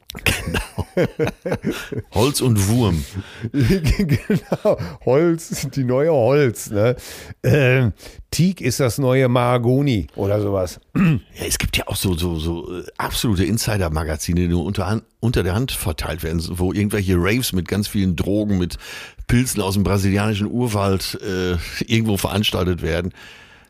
Holz 2.13 2.41
und 2.41 2.69
Wurm. 2.69 3.05
genau, 3.53 4.79
Holz, 5.05 5.69
die 5.75 5.85
neue 5.85 6.13
Holz. 6.13 6.71
Ne? 6.71 6.97
Ähm, 7.43 7.93
Teak 8.31 8.61
ist 8.61 8.81
das 8.81 8.99
neue 8.99 9.29
Mahagoni 9.29 10.07
oder 10.17 10.41
sowas. 10.41 10.81
Ja, 10.95 11.47
es 11.47 11.59
gibt 11.59 11.77
ja 11.77 11.87
auch 11.87 11.97
so, 11.97 12.15
so, 12.15 12.37
so 12.39 12.79
äh, 12.81 12.85
absolute 12.99 13.45
Insider-Magazine, 13.45 14.41
die 14.41 14.49
nur 14.49 14.65
unter, 14.65 15.03
unter 15.21 15.43
der 15.43 15.55
Hand 15.55 15.73
verteilt 15.73 16.23
werden, 16.23 16.43
wo 16.59 16.73
irgendwelche 16.73 17.15
Raves 17.17 17.53
mit 17.53 17.69
ganz 17.69 17.89
vielen 17.89 18.17
Drogen, 18.17 18.59
mit 18.59 18.79
Pilzen 19.27 19.61
aus 19.63 19.75
dem 19.75 19.83
brasilianischen 19.85 20.47
Urwald 20.51 21.19
äh, 21.23 21.57
irgendwo 21.85 22.17
veranstaltet 22.17 22.83
werden. 22.83 23.13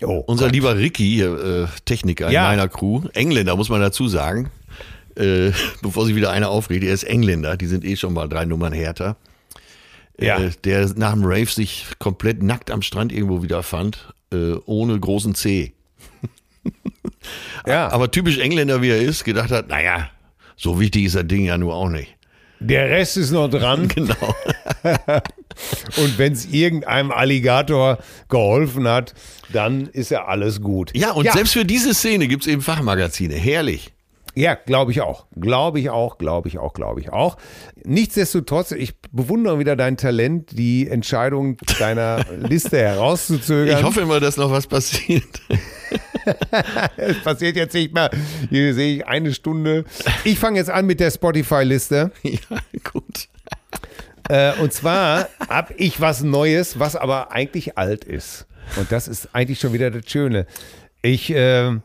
Oh, 0.02 0.22
Unser 0.26 0.48
lieber 0.50 0.76
Ricky, 0.76 1.22
äh, 1.22 1.66
Techniker 1.86 2.30
Ja. 2.30 2.42
in 2.52 2.58
meiner 2.58 2.68
Crew, 2.68 3.02
Engländer 3.14 3.56
muss 3.56 3.70
man 3.70 3.80
dazu 3.80 4.08
sagen, 4.08 4.50
äh, 5.16 5.52
bevor 5.82 6.06
sich 6.06 6.14
wieder 6.14 6.30
einer 6.30 6.48
aufregt. 6.50 6.84
Er 6.84 6.94
ist 6.94 7.04
Engländer, 7.04 7.56
die 7.56 7.66
sind 7.66 7.84
eh 7.84 7.96
schon 7.96 8.12
mal 8.12 8.28
drei 8.28 8.44
Nummern 8.44 8.72
härter. 8.72 9.16
Ja. 10.18 10.38
Äh, 10.38 10.50
der 10.64 10.88
nach 10.96 11.12
dem 11.12 11.24
Rave 11.24 11.46
sich 11.46 11.86
komplett 11.98 12.42
nackt 12.42 12.70
am 12.70 12.82
Strand 12.82 13.12
irgendwo 13.12 13.42
wieder 13.42 13.62
fand, 13.62 14.12
äh, 14.32 14.52
ohne 14.66 14.98
großen 14.98 15.34
C. 15.34 15.72
Ja, 17.66 17.88
Aber 17.88 18.10
typisch 18.10 18.38
Engländer, 18.38 18.82
wie 18.82 18.90
er 18.90 19.00
ist, 19.00 19.24
gedacht 19.24 19.50
hat, 19.50 19.68
naja, 19.68 20.10
so 20.56 20.78
wichtig 20.78 21.04
ist 21.06 21.16
das 21.16 21.26
Ding 21.26 21.44
ja 21.44 21.58
nur 21.58 21.74
auch 21.74 21.88
nicht. 21.88 22.14
der 22.60 22.88
Rest 22.88 23.16
ist 23.16 23.32
noch 23.32 23.48
dran. 23.48 23.88
Genau. 23.94 24.34
Und 25.96 26.18
wenn 26.18 26.32
es 26.34 26.46
irgendeinem 26.46 27.10
Alligator 27.10 27.98
geholfen 28.28 28.86
hat, 28.86 29.14
dann 29.52 29.86
ist 29.88 30.10
ja 30.10 30.26
alles 30.26 30.60
gut. 30.60 30.92
Ja, 30.94 31.10
und 31.12 31.30
selbst 31.32 31.54
für 31.54 31.64
diese 31.64 31.94
Szene 31.94 32.28
gibt's 32.28 32.46
eben 32.46 32.62
Fachmagazine. 32.62 33.34
Herrlich. 33.34 33.92
Ja, 34.38 34.54
glaube 34.54 34.92
ich 34.92 35.00
auch. 35.00 35.24
Glaube 35.34 35.80
ich 35.80 35.88
auch, 35.88 36.18
glaube 36.18 36.48
ich 36.48 36.58
auch, 36.58 36.74
glaube 36.74 37.00
ich 37.00 37.10
auch. 37.10 37.38
Nichtsdestotrotz, 37.84 38.72
ich 38.72 39.00
bewundere 39.10 39.58
wieder 39.58 39.76
dein 39.76 39.96
Talent, 39.96 40.50
die 40.58 40.90
Entscheidung 40.90 41.56
deiner 41.78 42.22
Liste 42.36 42.76
herauszuzögern. 42.76 43.78
Ich 43.78 43.82
hoffe 43.82 44.02
immer, 44.02 44.20
dass 44.20 44.36
noch 44.36 44.50
was 44.50 44.66
passiert. 44.66 45.40
es 46.98 47.18
passiert 47.22 47.56
jetzt 47.56 47.72
nicht 47.72 47.94
mehr. 47.94 48.10
Hier 48.50 48.74
sehe 48.74 48.96
ich 48.96 49.06
eine 49.06 49.32
Stunde. 49.32 49.86
Ich 50.22 50.38
fange 50.38 50.58
jetzt 50.58 50.68
an 50.68 50.84
mit 50.84 51.00
der 51.00 51.10
Spotify-Liste. 51.10 52.10
ja, 52.22 52.58
gut. 52.92 53.28
Äh, 54.28 54.52
und 54.60 54.70
zwar 54.70 55.30
habe 55.48 55.72
ich 55.78 55.98
was 56.02 56.22
Neues, 56.22 56.78
was 56.78 56.94
aber 56.94 57.32
eigentlich 57.32 57.78
alt 57.78 58.04
ist. 58.04 58.46
Und 58.76 58.92
das 58.92 59.08
ist 59.08 59.34
eigentlich 59.34 59.60
schon 59.60 59.72
wieder 59.72 59.90
das 59.90 60.10
Schöne. 60.10 60.46
Ich 61.00 61.30
äh, 61.30 61.78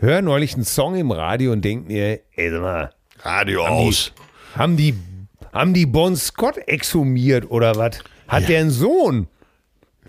höre 0.00 0.22
neulich 0.22 0.54
einen 0.54 0.64
Song 0.64 0.96
im 0.96 1.10
Radio 1.10 1.52
und 1.52 1.64
denke 1.64 1.86
mir, 1.92 2.20
ey, 2.34 2.50
sag 2.50 2.60
mal, 2.60 2.90
Radio 3.20 3.66
aus. 3.66 4.12
haben 4.56 4.76
die, 4.76 4.94
haben 5.52 5.74
die 5.74 5.86
Bon 5.86 6.16
Scott 6.16 6.56
exhumiert 6.66 7.50
oder 7.50 7.76
was? 7.76 7.98
Hat 8.28 8.48
der 8.48 8.60
einen 8.60 8.70
Sohn? 8.70 9.28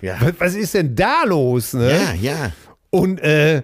Ja. 0.02 0.18
Was, 0.20 0.34
was 0.40 0.56
ist 0.56 0.74
denn 0.74 0.96
da 0.96 1.24
los? 1.26 1.74
Ne? 1.74 1.92
Ja, 1.92 2.14
ja. 2.14 2.52
Und, 2.90 3.20
äh, 3.20 3.64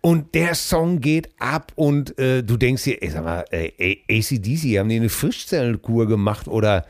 und 0.00 0.34
der 0.34 0.54
Song 0.54 1.00
geht 1.00 1.28
ab 1.38 1.72
und 1.76 2.18
äh, 2.18 2.42
du 2.42 2.56
denkst 2.56 2.84
dir, 2.84 3.02
ey, 3.02 3.10
sag 3.10 3.24
mal, 3.24 3.44
äh, 3.50 3.96
ACDC, 4.08 4.78
haben 4.78 4.88
die 4.88 4.96
eine 4.96 5.08
Frischzellenkur 5.08 6.06
gemacht 6.06 6.46
oder, 6.46 6.84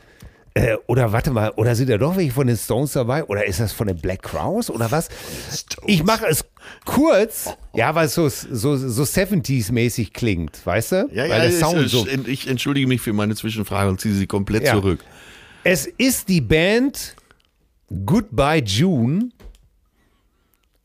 äh, 0.53 0.75
oder 0.87 1.11
warte 1.11 1.31
mal, 1.31 1.51
oder 1.51 1.75
sind 1.75 1.89
da 1.89 1.97
doch 1.97 2.17
welche 2.17 2.31
von 2.31 2.47
den 2.47 2.57
Stones 2.57 2.93
dabei? 2.93 3.23
Oder 3.23 3.45
ist 3.45 3.59
das 3.59 3.71
von 3.71 3.87
den 3.87 3.97
Black 3.97 4.23
Crowes 4.23 4.69
oder 4.69 4.91
was? 4.91 5.09
Ich 5.85 6.03
mache 6.03 6.25
es 6.27 6.45
kurz, 6.85 7.49
ja, 7.73 7.93
weil 7.95 8.05
es 8.07 8.13
so, 8.15 8.29
so, 8.29 8.75
so 8.77 9.03
70s-mäßig 9.03 10.13
klingt, 10.13 10.65
weißt 10.65 10.91
du? 10.93 10.95
Ja, 11.11 11.23
weil 11.23 11.29
ja, 11.29 11.39
der 11.39 11.51
Sound 11.51 11.77
es- 11.79 11.91
so. 11.91 12.07
ich 12.27 12.47
entschuldige 12.47 12.87
mich 12.87 13.01
für 13.01 13.13
meine 13.13 13.35
Zwischenfrage 13.35 13.89
und 13.89 13.99
ziehe 13.99 14.13
sie 14.13 14.27
komplett 14.27 14.63
Ja. 14.65 14.73
zurück. 14.73 15.03
Es 15.63 15.85
ist 15.85 16.29
die 16.29 16.41
Band 16.41 17.15
Goodbye 18.05 18.63
June 18.63 19.29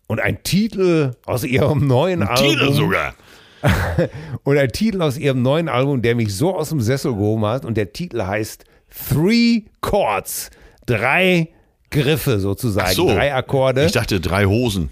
und 0.06 0.20
ein 0.20 0.42
Titel 0.42 1.12
aus 1.26 1.44
ihrem 1.44 1.86
neuen 1.86 2.22
Album. 2.22 2.50
Titel 2.50 2.72
sogar. 2.72 3.14
Und 4.44 4.56
ein 4.56 4.70
Titel 4.72 5.02
aus 5.02 5.18
ihrem 5.18 5.42
neuen 5.42 5.68
Album, 5.68 6.00
der 6.00 6.14
mich 6.14 6.34
so 6.34 6.56
aus 6.56 6.70
dem 6.70 6.80
Sessel 6.80 7.12
gehoben 7.12 7.44
hat. 7.44 7.66
Und 7.66 7.76
der 7.76 7.92
Titel 7.92 8.22
heißt 8.22 8.64
Three 9.10 9.64
Chords. 9.82 10.48
Drei 10.86 11.50
Griffe 11.90 12.40
sozusagen. 12.40 12.94
So. 12.94 13.08
Drei 13.08 13.34
Akkorde. 13.34 13.84
Ich 13.84 13.92
dachte 13.92 14.18
drei 14.18 14.46
Hosen. 14.46 14.90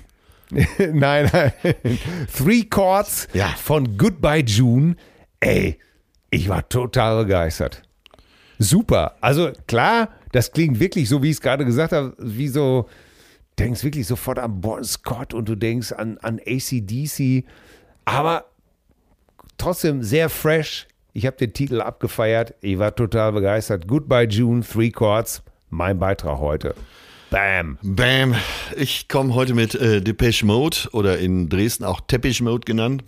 nein, 0.93 1.29
nein. 1.33 1.53
Three 2.37 2.65
Chords 2.65 3.29
Ja. 3.35 3.49
von 3.49 3.97
Goodbye 3.99 4.43
June. 4.47 4.97
Ey, 5.41 5.79
ich 6.31 6.49
war 6.49 6.69
total 6.69 7.25
begeistert. 7.25 7.83
Super. 8.59 9.17
Also 9.21 9.53
klar, 9.67 10.09
das 10.33 10.53
klingt 10.53 10.81
wirklich 10.81 11.09
so, 11.09 11.23
wie 11.23 11.29
ich 11.31 11.37
es 11.37 11.41
gerade 11.41 11.65
gesagt 11.65 11.93
habe, 11.93 12.15
wie 12.19 12.49
so, 12.49 12.89
denkst 13.59 13.85
wirklich 13.85 14.07
sofort 14.07 14.39
an 14.39 14.61
Bon 14.61 14.83
Scott 14.85 15.35
und 15.35 15.49
du 15.49 15.55
denkst 15.55 15.93
an, 15.93 16.19
an 16.19 16.41
ACDC, 16.45 17.45
aber 18.05 18.47
trotzdem 19.59 20.03
sehr 20.03 20.29
fresh. 20.29 20.87
Ich 21.13 21.27
habe 21.27 21.37
den 21.37 21.53
Titel 21.53 21.81
abgefeiert. 21.81 22.55
Ich 22.61 22.79
war 22.79 22.95
total 22.95 23.33
begeistert. 23.33 23.89
Goodbye 23.89 24.27
June, 24.29 24.63
Three 24.63 24.91
Chords. 24.91 25.43
Mein 25.71 25.99
Beitrag 25.99 26.39
heute. 26.39 26.75
Bam. 27.31 27.79
Bam. 27.83 28.35
Ich 28.77 29.09
komme 29.09 29.35
heute 29.35 29.53
mit 29.53 29.75
äh, 29.75 30.01
Depeche 30.01 30.47
Mode 30.47 30.77
oder 30.93 31.19
in 31.19 31.49
Dresden 31.49 31.85
auch 31.85 32.01
Teppich 32.01 32.41
Mode 32.41 32.65
genannt. 32.65 33.05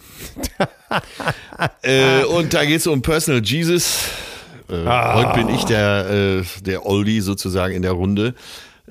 äh, 1.82 2.24
und 2.24 2.52
da 2.52 2.64
geht 2.64 2.80
es 2.80 2.86
um 2.86 3.00
Personal 3.00 3.42
Jesus. 3.42 4.08
Äh, 4.68 4.84
Heute 4.84 5.32
bin 5.34 5.48
ich 5.48 5.64
der, 5.64 6.10
äh, 6.10 6.62
der 6.62 6.84
Oldie 6.84 7.20
sozusagen 7.20 7.74
in 7.74 7.82
der 7.82 7.92
Runde. 7.92 8.34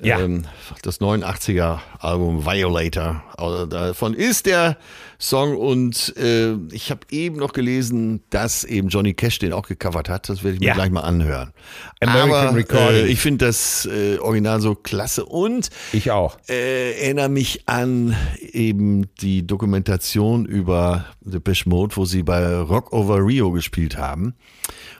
Ja. 0.02 0.18
Ähm, 0.20 0.44
das 0.82 1.00
89er 1.00 1.78
Album 1.98 2.46
Violator. 2.46 3.22
Also 3.36 3.66
davon 3.66 4.14
ist 4.14 4.46
der 4.46 4.76
Song 5.18 5.54
und 5.56 6.16
äh, 6.16 6.54
ich 6.72 6.90
habe 6.90 7.00
eben 7.10 7.36
noch 7.36 7.52
gelesen, 7.52 8.22
dass 8.30 8.64
eben 8.64 8.88
Johnny 8.88 9.12
Cash 9.12 9.38
den 9.40 9.52
auch 9.52 9.66
gecovert 9.68 10.08
hat. 10.08 10.30
Das 10.30 10.42
werde 10.42 10.54
ich 10.54 10.60
mir 10.60 10.68
Ja. 10.68 10.74
gleich 10.74 10.90
mal 10.90 11.02
anhören. 11.02 11.52
American 12.00 12.48
Aber 12.48 12.56
Recording. 12.56 13.04
Äh, 13.04 13.08
ich 13.08 13.20
finde 13.20 13.44
das 13.46 13.86
äh, 13.86 14.16
Original 14.18 14.60
so 14.62 14.74
klasse 14.74 15.26
und 15.26 15.68
Ich 15.92 16.10
auch. 16.10 16.38
äh, 16.48 16.92
erinnere 17.02 17.28
mich 17.28 17.68
an 17.68 18.16
eben 18.52 19.06
die 19.20 19.46
Dokumentation 19.46 20.46
über 20.46 21.04
Depeche 21.20 21.68
Mode, 21.68 21.96
wo 21.96 22.06
sie 22.06 22.22
bei 22.22 22.56
Rock 22.56 22.94
Over 22.94 23.18
Rio 23.26 23.50
gespielt 23.52 23.98
haben. 23.98 24.34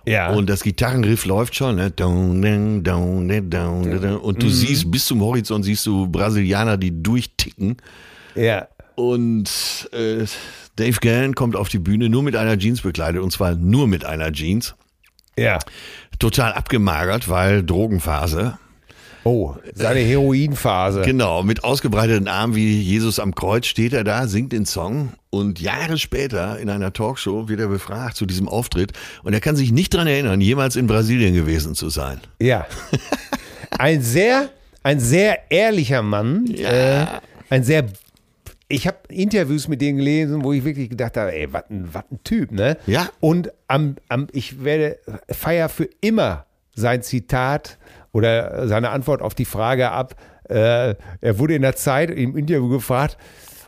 Ja. 0.06 0.30
Und 0.32 0.48
das 0.48 0.62
Gitarrenriff 0.62 1.26
läuft 1.26 1.54
schon, 1.54 1.76
ne? 1.76 1.86
Und 1.88 1.92
du 4.42 4.46
Mhm. 4.46 4.50
siehst 4.50 4.89
bis 4.90 5.06
zum 5.06 5.20
Horizont 5.20 5.64
siehst 5.64 5.86
du 5.86 6.08
Brasilianer, 6.08 6.76
die 6.76 7.02
durchticken. 7.02 7.76
ja. 8.34 8.68
Und 8.96 9.88
äh, 9.92 10.26
Dave 10.76 10.98
Gann 11.00 11.34
kommt 11.34 11.56
auf 11.56 11.70
die 11.70 11.78
Bühne 11.78 12.10
nur 12.10 12.22
mit 12.22 12.36
einer 12.36 12.58
Jeans 12.58 12.82
bekleidet 12.82 13.22
und 13.22 13.30
zwar 13.32 13.54
nur 13.54 13.88
mit 13.88 14.04
einer 14.04 14.30
Jeans. 14.30 14.74
Ja. 15.38 15.58
Total 16.18 16.52
abgemagert, 16.52 17.30
weil 17.30 17.62
Drogenphase. 17.62 18.58
Oh, 19.24 19.54
seine 19.74 20.00
Heroinphase. 20.00 21.02
Genau, 21.02 21.42
mit 21.42 21.62
ausgebreiteten 21.62 22.28
Armen 22.28 22.54
wie 22.54 22.80
Jesus 22.80 23.18
am 23.18 23.34
Kreuz 23.34 23.66
steht 23.66 23.92
er 23.92 24.04
da, 24.04 24.26
singt 24.26 24.52
den 24.52 24.64
Song 24.64 25.12
und 25.28 25.60
Jahre 25.60 25.98
später 25.98 26.58
in 26.58 26.70
einer 26.70 26.92
Talkshow 26.92 27.48
wird 27.48 27.60
er 27.60 27.68
befragt 27.68 28.16
zu 28.16 28.24
diesem 28.24 28.48
Auftritt 28.48 28.92
und 29.22 29.34
er 29.34 29.40
kann 29.40 29.56
sich 29.56 29.72
nicht 29.72 29.92
dran 29.92 30.06
erinnern, 30.06 30.40
jemals 30.40 30.76
in 30.76 30.86
Brasilien 30.86 31.34
gewesen 31.34 31.74
zu 31.74 31.90
sein. 31.90 32.20
Ja. 32.40 32.66
Ein 33.78 34.02
sehr, 34.02 34.50
ein 34.82 35.00
sehr 35.00 35.50
ehrlicher 35.50 36.02
Mann. 36.02 36.46
Äh, 36.54 37.06
ein 37.48 37.62
sehr. 37.62 37.86
Ich 38.68 38.86
habe 38.86 38.98
Interviews 39.08 39.66
mit 39.66 39.80
denen 39.80 39.98
gelesen, 39.98 40.44
wo 40.44 40.52
ich 40.52 40.64
wirklich 40.64 40.90
gedacht 40.90 41.16
habe, 41.16 41.34
ey, 41.34 41.52
was 41.52 41.64
ein, 41.70 41.88
ein 41.92 42.20
Typ, 42.22 42.52
ne? 42.52 42.76
Ja. 42.86 43.10
Und 43.18 43.52
am, 43.66 43.96
am, 44.08 44.28
ich 44.32 44.62
werde 44.62 44.98
feier 45.28 45.68
für 45.68 45.88
immer 46.00 46.46
sein 46.74 47.02
Zitat 47.02 47.78
oder 48.12 48.68
seine 48.68 48.90
Antwort 48.90 49.22
auf 49.22 49.34
die 49.34 49.44
Frage 49.44 49.90
ab. 49.90 50.14
Äh, 50.48 50.94
er 51.20 51.38
wurde 51.38 51.54
in 51.54 51.62
der 51.62 51.76
Zeit 51.76 52.10
im 52.10 52.36
Interview 52.36 52.68
gefragt, 52.68 53.16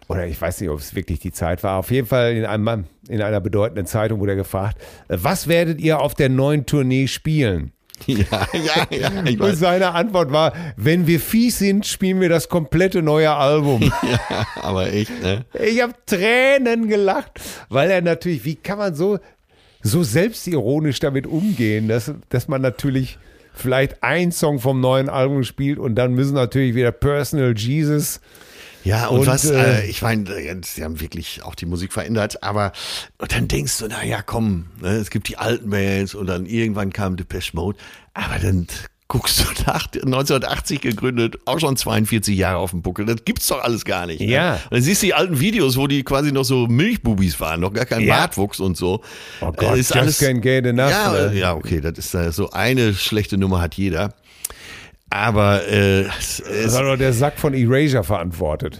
oder 0.08 0.26
ich 0.26 0.40
weiß 0.40 0.60
nicht, 0.60 0.70
ob 0.70 0.78
es 0.78 0.94
wirklich 0.94 1.20
die 1.20 1.32
Zeit 1.32 1.62
war. 1.62 1.78
Auf 1.78 1.90
jeden 1.90 2.06
Fall 2.06 2.32
in, 2.32 2.44
einem, 2.44 2.84
in 3.08 3.22
einer 3.22 3.40
bedeutenden 3.40 3.86
Zeitung 3.86 4.20
wurde 4.20 4.32
er 4.32 4.36
gefragt, 4.36 4.78
äh, 5.08 5.16
was 5.20 5.48
werdet 5.48 5.80
ihr 5.80 6.00
auf 6.00 6.14
der 6.14 6.28
neuen 6.28 6.66
Tournee 6.66 7.06
spielen? 7.06 7.72
Ja, 8.06 8.46
ja, 8.52 8.86
ja. 8.90 9.24
Ich 9.24 9.40
Und 9.40 9.48
weiß. 9.48 9.58
seine 9.58 9.92
Antwort 9.92 10.32
war, 10.32 10.52
wenn 10.76 11.06
wir 11.06 11.20
fies 11.20 11.58
sind, 11.58 11.86
spielen 11.86 12.20
wir 12.20 12.28
das 12.28 12.48
komplette 12.48 13.02
neue 13.02 13.30
Album. 13.32 13.92
Aber 14.56 14.92
echt, 14.92 15.22
ne? 15.22 15.44
ich 15.64 15.80
habe 15.82 15.94
Tränen 16.06 16.88
gelacht, 16.88 17.40
weil 17.68 17.90
er 17.90 18.02
natürlich, 18.02 18.44
wie 18.44 18.56
kann 18.56 18.78
man 18.78 18.94
so, 18.94 19.18
so 19.82 20.02
selbstironisch 20.02 21.00
damit 21.00 21.26
umgehen, 21.26 21.88
dass, 21.88 22.12
dass 22.28 22.48
man 22.48 22.62
natürlich 22.62 23.18
vielleicht 23.54 24.02
einen 24.02 24.32
Song 24.32 24.58
vom 24.58 24.80
neuen 24.80 25.08
Album 25.08 25.44
spielt 25.44 25.78
und 25.78 25.94
dann 25.94 26.14
müssen 26.14 26.34
natürlich 26.34 26.74
wieder 26.74 26.92
Personal 26.92 27.54
Jesus. 27.56 28.20
Ja, 28.84 29.06
und, 29.08 29.20
Und, 29.20 29.26
was, 29.26 29.44
äh, 29.44 29.82
äh, 29.82 29.86
ich 29.90 30.02
meine, 30.02 30.28
äh, 30.30 30.56
sie 30.64 30.82
haben 30.84 31.00
wirklich 31.00 31.42
auch 31.44 31.54
die 31.54 31.66
Musik 31.66 31.92
verändert, 31.92 32.42
aber 32.42 32.72
dann 33.28 33.48
denkst 33.48 33.78
du, 33.78 33.86
na 33.88 34.04
ja, 34.04 34.22
komm, 34.22 34.66
ne, 34.80 34.90
es 34.96 35.10
gibt 35.10 35.28
die 35.28 35.38
alten 35.38 35.70
Bands 35.70 36.14
und 36.14 36.26
dann 36.26 36.46
irgendwann 36.46 36.92
kam 36.92 37.16
Depeche 37.16 37.54
Mode, 37.56 37.78
aber 38.14 38.38
dann 38.40 38.66
guckst 39.08 39.40
du 39.40 39.44
nach, 39.66 39.86
1980 39.92 40.80
gegründet, 40.80 41.36
auch 41.44 41.60
schon 41.60 41.76
42 41.76 42.36
Jahre 42.36 42.56
auf 42.56 42.70
dem 42.70 42.80
Buckel, 42.82 43.04
das 43.06 43.24
gibt's 43.24 43.46
doch 43.46 43.62
alles 43.62 43.84
gar 43.84 44.06
nicht. 44.06 44.20
Ja. 44.22 44.52
Ne? 44.52 44.60
Und 44.64 44.72
dann 44.72 44.82
siehst 44.82 45.02
du 45.02 45.06
die 45.06 45.14
alten 45.14 45.38
Videos, 45.38 45.76
wo 45.76 45.86
die 45.86 46.02
quasi 46.02 46.32
noch 46.32 46.44
so 46.44 46.66
Milchbubis 46.66 47.38
waren, 47.38 47.60
noch 47.60 47.72
gar 47.74 47.84
kein 47.84 48.00
Ja. 48.00 48.16
Bartwuchs 48.20 48.58
und 48.58 48.76
so. 48.76 49.02
Oh 49.42 49.52
Gott, 49.52 49.76
Äh, 49.76 49.80
ist 49.80 49.94
alles, 49.94 50.20
can't 50.20 50.40
get 50.40 50.64
enough. 50.66 50.90
ja, 50.90 51.12
ne? 51.28 51.38
ja, 51.38 51.54
okay, 51.54 51.80
das 51.80 51.98
ist 51.98 52.34
so 52.34 52.50
eine 52.50 52.94
schlechte 52.94 53.36
Nummer 53.38 53.60
hat 53.60 53.74
jeder. 53.74 54.14
Aber 55.12 55.68
äh, 55.68 56.06
es, 56.18 56.42
Das 56.64 56.74
hat 56.74 56.84
doch 56.84 56.96
der 56.96 57.12
Sack 57.12 57.38
von 57.38 57.52
Erasure 57.52 58.02
verantwortet. 58.02 58.78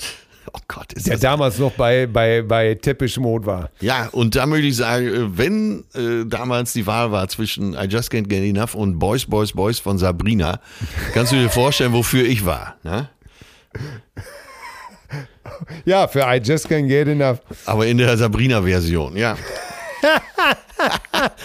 Oh 0.54 0.58
Gott, 0.66 0.92
ist 0.94 1.06
der 1.06 1.18
damals 1.18 1.58
noch 1.58 1.72
bei, 1.72 2.06
bei, 2.06 2.40
bei 2.42 2.74
Teppich 2.74 3.18
Mode 3.18 3.44
war. 3.46 3.70
Ja, 3.80 4.08
und 4.12 4.34
da 4.34 4.46
möchte 4.46 4.66
ich 4.66 4.76
sagen, 4.76 5.06
äh, 5.06 5.38
wenn 5.38 5.84
äh, 5.94 6.26
damals 6.26 6.72
die 6.72 6.86
Wahl 6.86 7.12
war 7.12 7.28
zwischen 7.28 7.74
I 7.74 7.84
Just 7.86 8.10
Can't 8.10 8.28
Get 8.28 8.42
Enough 8.42 8.74
und 8.74 8.98
Boys, 8.98 9.26
Boys, 9.26 9.52
Boys 9.52 9.78
von 9.78 9.98
Sabrina, 9.98 10.60
kannst 11.12 11.32
du 11.32 11.36
dir 11.36 11.50
vorstellen, 11.50 11.92
wofür 11.92 12.24
ich 12.24 12.44
war. 12.46 12.76
Ne? 12.82 13.10
Ja, 15.84 16.08
für 16.08 16.20
I 16.20 16.40
Just 16.42 16.66
Can't 16.66 16.88
Get 16.88 17.08
Enough. 17.08 17.40
Aber 17.66 17.86
in 17.86 17.98
der 17.98 18.16
Sabrina-Version, 18.16 19.16
ja. 19.16 19.36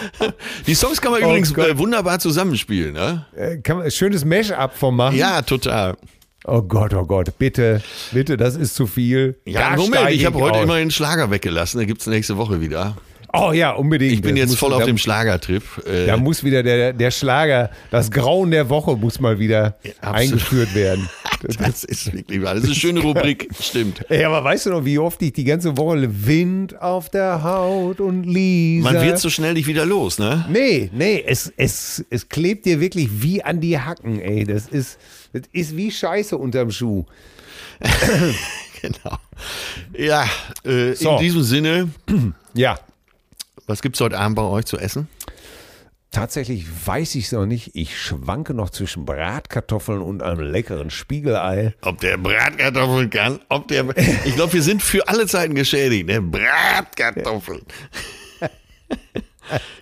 die 0.66 0.74
Songs 0.74 1.00
kann 1.00 1.12
man 1.12 1.22
Oh 1.22 1.26
übrigens 1.26 1.52
Gott. 1.54 1.68
äh, 1.68 1.78
wunderbar 1.78 2.18
zusammenspielen. 2.18 2.94
Ne? 2.94 3.26
Äh, 3.36 3.58
kann 3.58 3.78
man, 3.78 3.90
schönes 3.90 4.24
Mash-up 4.24 4.76
von 4.76 4.94
machen. 4.96 5.16
Ja, 5.16 5.42
total. 5.42 5.96
Oh 6.44 6.62
Gott, 6.62 6.94
oh 6.94 7.04
Gott, 7.04 7.36
bitte, 7.38 7.82
bitte, 8.12 8.36
das 8.36 8.56
ist 8.56 8.74
zu 8.74 8.86
viel. 8.86 9.38
Ja, 9.44 9.70
Da 9.70 9.76
Moment, 9.76 10.10
ich 10.10 10.24
habe 10.24 10.38
heute 10.38 10.60
immer 10.60 10.76
den 10.76 10.90
Schlager 10.90 11.30
weggelassen. 11.30 11.78
Da 11.78 11.84
gibt's 11.84 12.06
nächste 12.06 12.36
Woche 12.36 12.60
wieder. 12.60 12.96
Oh 13.32 13.52
ja, 13.52 13.72
unbedingt. 13.72 14.12
Ich 14.12 14.22
bin 14.22 14.36
Das 14.36 14.50
jetzt 14.50 14.58
voll 14.58 14.72
auf 14.72 14.80
da, 14.80 14.86
dem 14.86 14.96
Schlagertrip. 14.98 15.62
Äh, 15.86 16.06
Da 16.06 16.16
muss 16.16 16.44
wieder 16.44 16.62
der, 16.62 16.92
der 16.94 17.10
Schlager, 17.10 17.70
das 17.90 18.10
Grauen 18.10 18.50
der 18.50 18.68
Woche 18.70 18.96
muss 18.96 19.20
mal 19.20 19.38
wieder 19.38 19.76
absolut. 20.00 20.16
eingeführt 20.16 20.74
werden. 20.74 21.08
das 21.58 21.84
ist 21.84 22.12
wirklich 22.12 22.42
wahr. 22.42 22.54
Das 22.54 22.62
ist 22.64 22.70
eine 22.70 22.74
schöne 22.76 23.00
Rubrik. 23.00 23.48
Stimmt. 23.60 24.04
Ey, 24.10 24.24
aber 24.24 24.42
weißt 24.42 24.66
du 24.66 24.70
noch, 24.70 24.84
wie 24.84 24.98
oft 24.98 25.20
ich 25.22 25.32
die 25.34 25.44
ganze 25.44 25.76
Woche 25.76 26.08
Wind 26.26 26.80
auf 26.80 27.10
der 27.10 27.42
Haut 27.42 28.00
und 28.00 28.24
Lisa. 28.24 28.92
Man 28.92 29.02
wird 29.04 29.18
so 29.18 29.28
schnell 29.30 29.52
nicht 29.52 29.66
wieder 29.66 29.84
los, 29.84 30.18
ne? 30.18 30.46
Nee, 30.50 30.90
nee, 30.94 31.22
es, 31.26 31.52
es, 31.56 32.04
es 32.10 32.28
klebt 32.28 32.64
dir 32.64 32.80
wirklich 32.80 33.08
wie 33.22 33.42
an 33.44 33.60
die 33.60 33.78
Hacken, 33.78 34.20
ey. 34.20 34.44
Das 34.44 34.68
ist, 34.68 34.98
das 35.32 35.42
ist 35.52 35.76
wie 35.76 35.90
Scheiße 35.90 36.36
unterm 36.36 36.70
Schuh. 36.70 37.04
Genau. 38.80 39.16
Ja, 39.96 40.24
äh, 40.64 40.94
So. 40.94 41.16
in 41.16 41.18
diesem 41.18 41.42
Sinne, 41.42 41.88
Ja, 42.54 42.78
was 43.68 43.82
gibt's 43.82 44.00
heute 44.00 44.18
Abend 44.18 44.36
bei 44.36 44.42
euch 44.42 44.64
zu 44.64 44.78
essen? 44.78 45.08
tatsächlich 46.10 46.64
weiß 46.86 47.14
ich 47.16 47.26
es 47.26 47.32
noch 47.32 47.46
nicht. 47.46 47.70
Ich 47.74 48.00
schwanke 48.00 48.54
noch 48.54 48.70
zwischen 48.70 49.04
Bratkartoffeln 49.04 50.00
und 50.00 50.22
einem 50.22 50.40
leckeren 50.40 50.90
Spiegelei. 50.90 51.74
Ob 51.82 52.00
der 52.00 52.16
Bratkartoffeln 52.16 53.10
kann, 53.10 53.40
ob 53.48 53.68
der. 53.68 53.84
Ich 54.24 54.34
glaube, 54.34 54.52
wir 54.54 54.62
sind 54.62 54.82
für 54.82 55.06
alle 55.08 55.26
Zeiten 55.26 55.54
geschädigt, 55.54 56.06
ne? 56.06 56.20
Bratkartoffeln. 56.20 57.62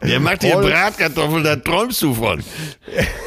Der 0.03 0.21
macht 0.21 0.45
hier 0.45 0.53
Voll. 0.53 0.71
Bratkartoffeln, 0.71 1.43
da 1.43 1.57
träumst 1.57 2.01
du 2.01 2.15
von. 2.15 2.41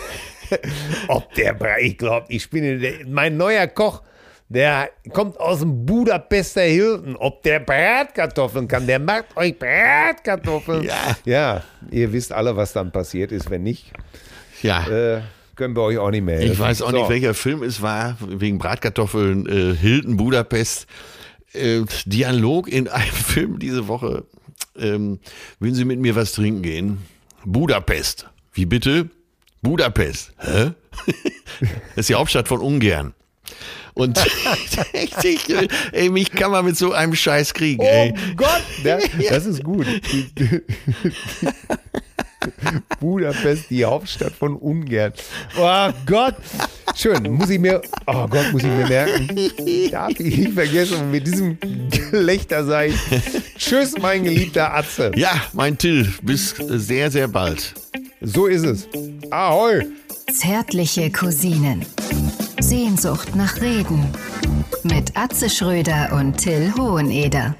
Ob 1.09 1.33
der 1.33 1.53
Brat, 1.53 1.81
ich 1.81 1.97
glaube, 1.97 2.27
ich 2.29 2.49
bin 2.49 2.79
der, 2.79 3.05
mein 3.05 3.35
neuer 3.35 3.67
Koch, 3.67 4.01
der 4.49 4.89
kommt 5.13 5.39
aus 5.39 5.59
dem 5.59 5.85
Budapester 5.85 6.61
Hilton. 6.61 7.15
Ob 7.15 7.43
der 7.43 7.59
Bratkartoffeln 7.59 8.67
kann, 8.67 8.87
der 8.87 8.99
macht 8.99 9.35
euch 9.37 9.57
Bratkartoffeln. 9.57 10.83
Ja. 10.83 11.15
Ja, 11.25 11.63
ihr 11.91 12.11
wisst 12.11 12.31
alle, 12.31 12.55
was 12.55 12.73
dann 12.73 12.91
passiert 12.91 13.31
ist. 13.31 13.49
Wenn 13.49 13.63
nicht, 13.63 13.91
Ja. 14.61 14.87
äh, 14.87 15.21
können 15.55 15.75
wir 15.75 15.83
euch 15.83 15.97
auch 15.97 16.09
nicht 16.11 16.23
mehr 16.23 16.37
helfen. 16.37 16.53
Ich 16.53 16.59
weiß 16.59 16.81
auch 16.81 16.91
nicht, 16.91 17.03
So. 17.03 17.09
welcher 17.09 17.33
Film 17.33 17.63
es 17.63 17.81
war, 17.81 18.17
wegen 18.27 18.57
Bratkartoffeln, 18.57 19.45
äh, 19.47 19.75
Hilton, 19.75 20.17
Budapest. 20.17 20.87
Äh, 21.53 21.81
Dialog 22.05 22.67
in 22.69 22.87
einem 22.87 23.11
Film 23.11 23.59
diese 23.59 23.87
Woche. 23.87 24.23
Ähm, 24.77 25.19
würden 25.59 25.75
Sie 25.75 25.85
mit 25.85 25.99
mir 25.99 26.15
was 26.15 26.31
trinken 26.31 26.61
gehen? 26.61 26.97
Budapest. 27.45 28.27
Wie 28.53 28.65
bitte? 28.65 29.09
Budapest. 29.61 30.31
Hä? 30.39 30.71
das 31.59 31.97
ist 31.97 32.09
die 32.09 32.15
Hauptstadt 32.15 32.47
von 32.47 32.61
Ungarn. 32.61 33.13
Und 33.99 34.17
ich, 34.93 35.11
ich, 35.25 35.69
ey, 35.91 36.09
mich 36.09 36.31
kann 36.31 36.51
man 36.51 36.63
mit 36.63 36.77
so 36.77 36.93
einem 36.93 37.13
Scheiß 37.13 37.53
kriegen, 37.53 37.81
Oh 37.81 37.85
ey. 37.85 38.13
Gott, 38.37 38.61
der, 38.85 39.01
das 39.29 39.45
ist 39.45 39.61
gut. 39.61 39.85
Budapest, 43.01 43.69
die 43.69 43.83
Hauptstadt 43.83 44.31
von 44.31 44.55
Ungarn. 44.55 45.11
Oh 45.59 45.89
Gott, 46.05 46.35
schön. 46.95 47.29
Muss 47.33 47.49
ich 47.49 47.59
mir, 47.59 47.81
oh 48.07 48.25
Gott, 48.27 48.53
muss 48.53 48.63
ich 48.63 48.69
mir 48.69 48.87
merken. 48.87 49.27
Darf 49.91 50.11
ich 50.17 50.37
nicht 50.37 50.53
vergessen. 50.53 51.11
Mit 51.11 51.27
diesem 51.27 51.57
Gelächter 52.11 52.63
sage 52.63 52.93
ich, 52.93 52.95
tschüss, 53.57 53.95
mein 54.01 54.23
geliebter 54.23 54.73
Atze. 54.73 55.11
Ja, 55.15 55.33
mein 55.51 55.77
Till, 55.77 56.07
bis 56.21 56.55
sehr, 56.57 57.11
sehr 57.11 57.27
bald. 57.27 57.73
So 58.21 58.45
ist 58.47 58.63
es. 58.65 58.87
Ahoi. 59.29 59.85
Zärtliche 60.31 61.11
Cousinen. 61.11 61.85
Sehnsucht 62.61 63.35
nach 63.35 63.61
Reden. 63.61 64.05
Mit 64.83 65.15
Atze 65.15 65.49
Schröder 65.49 66.09
und 66.13 66.37
Till 66.37 66.73
Hoheneder. 66.77 67.55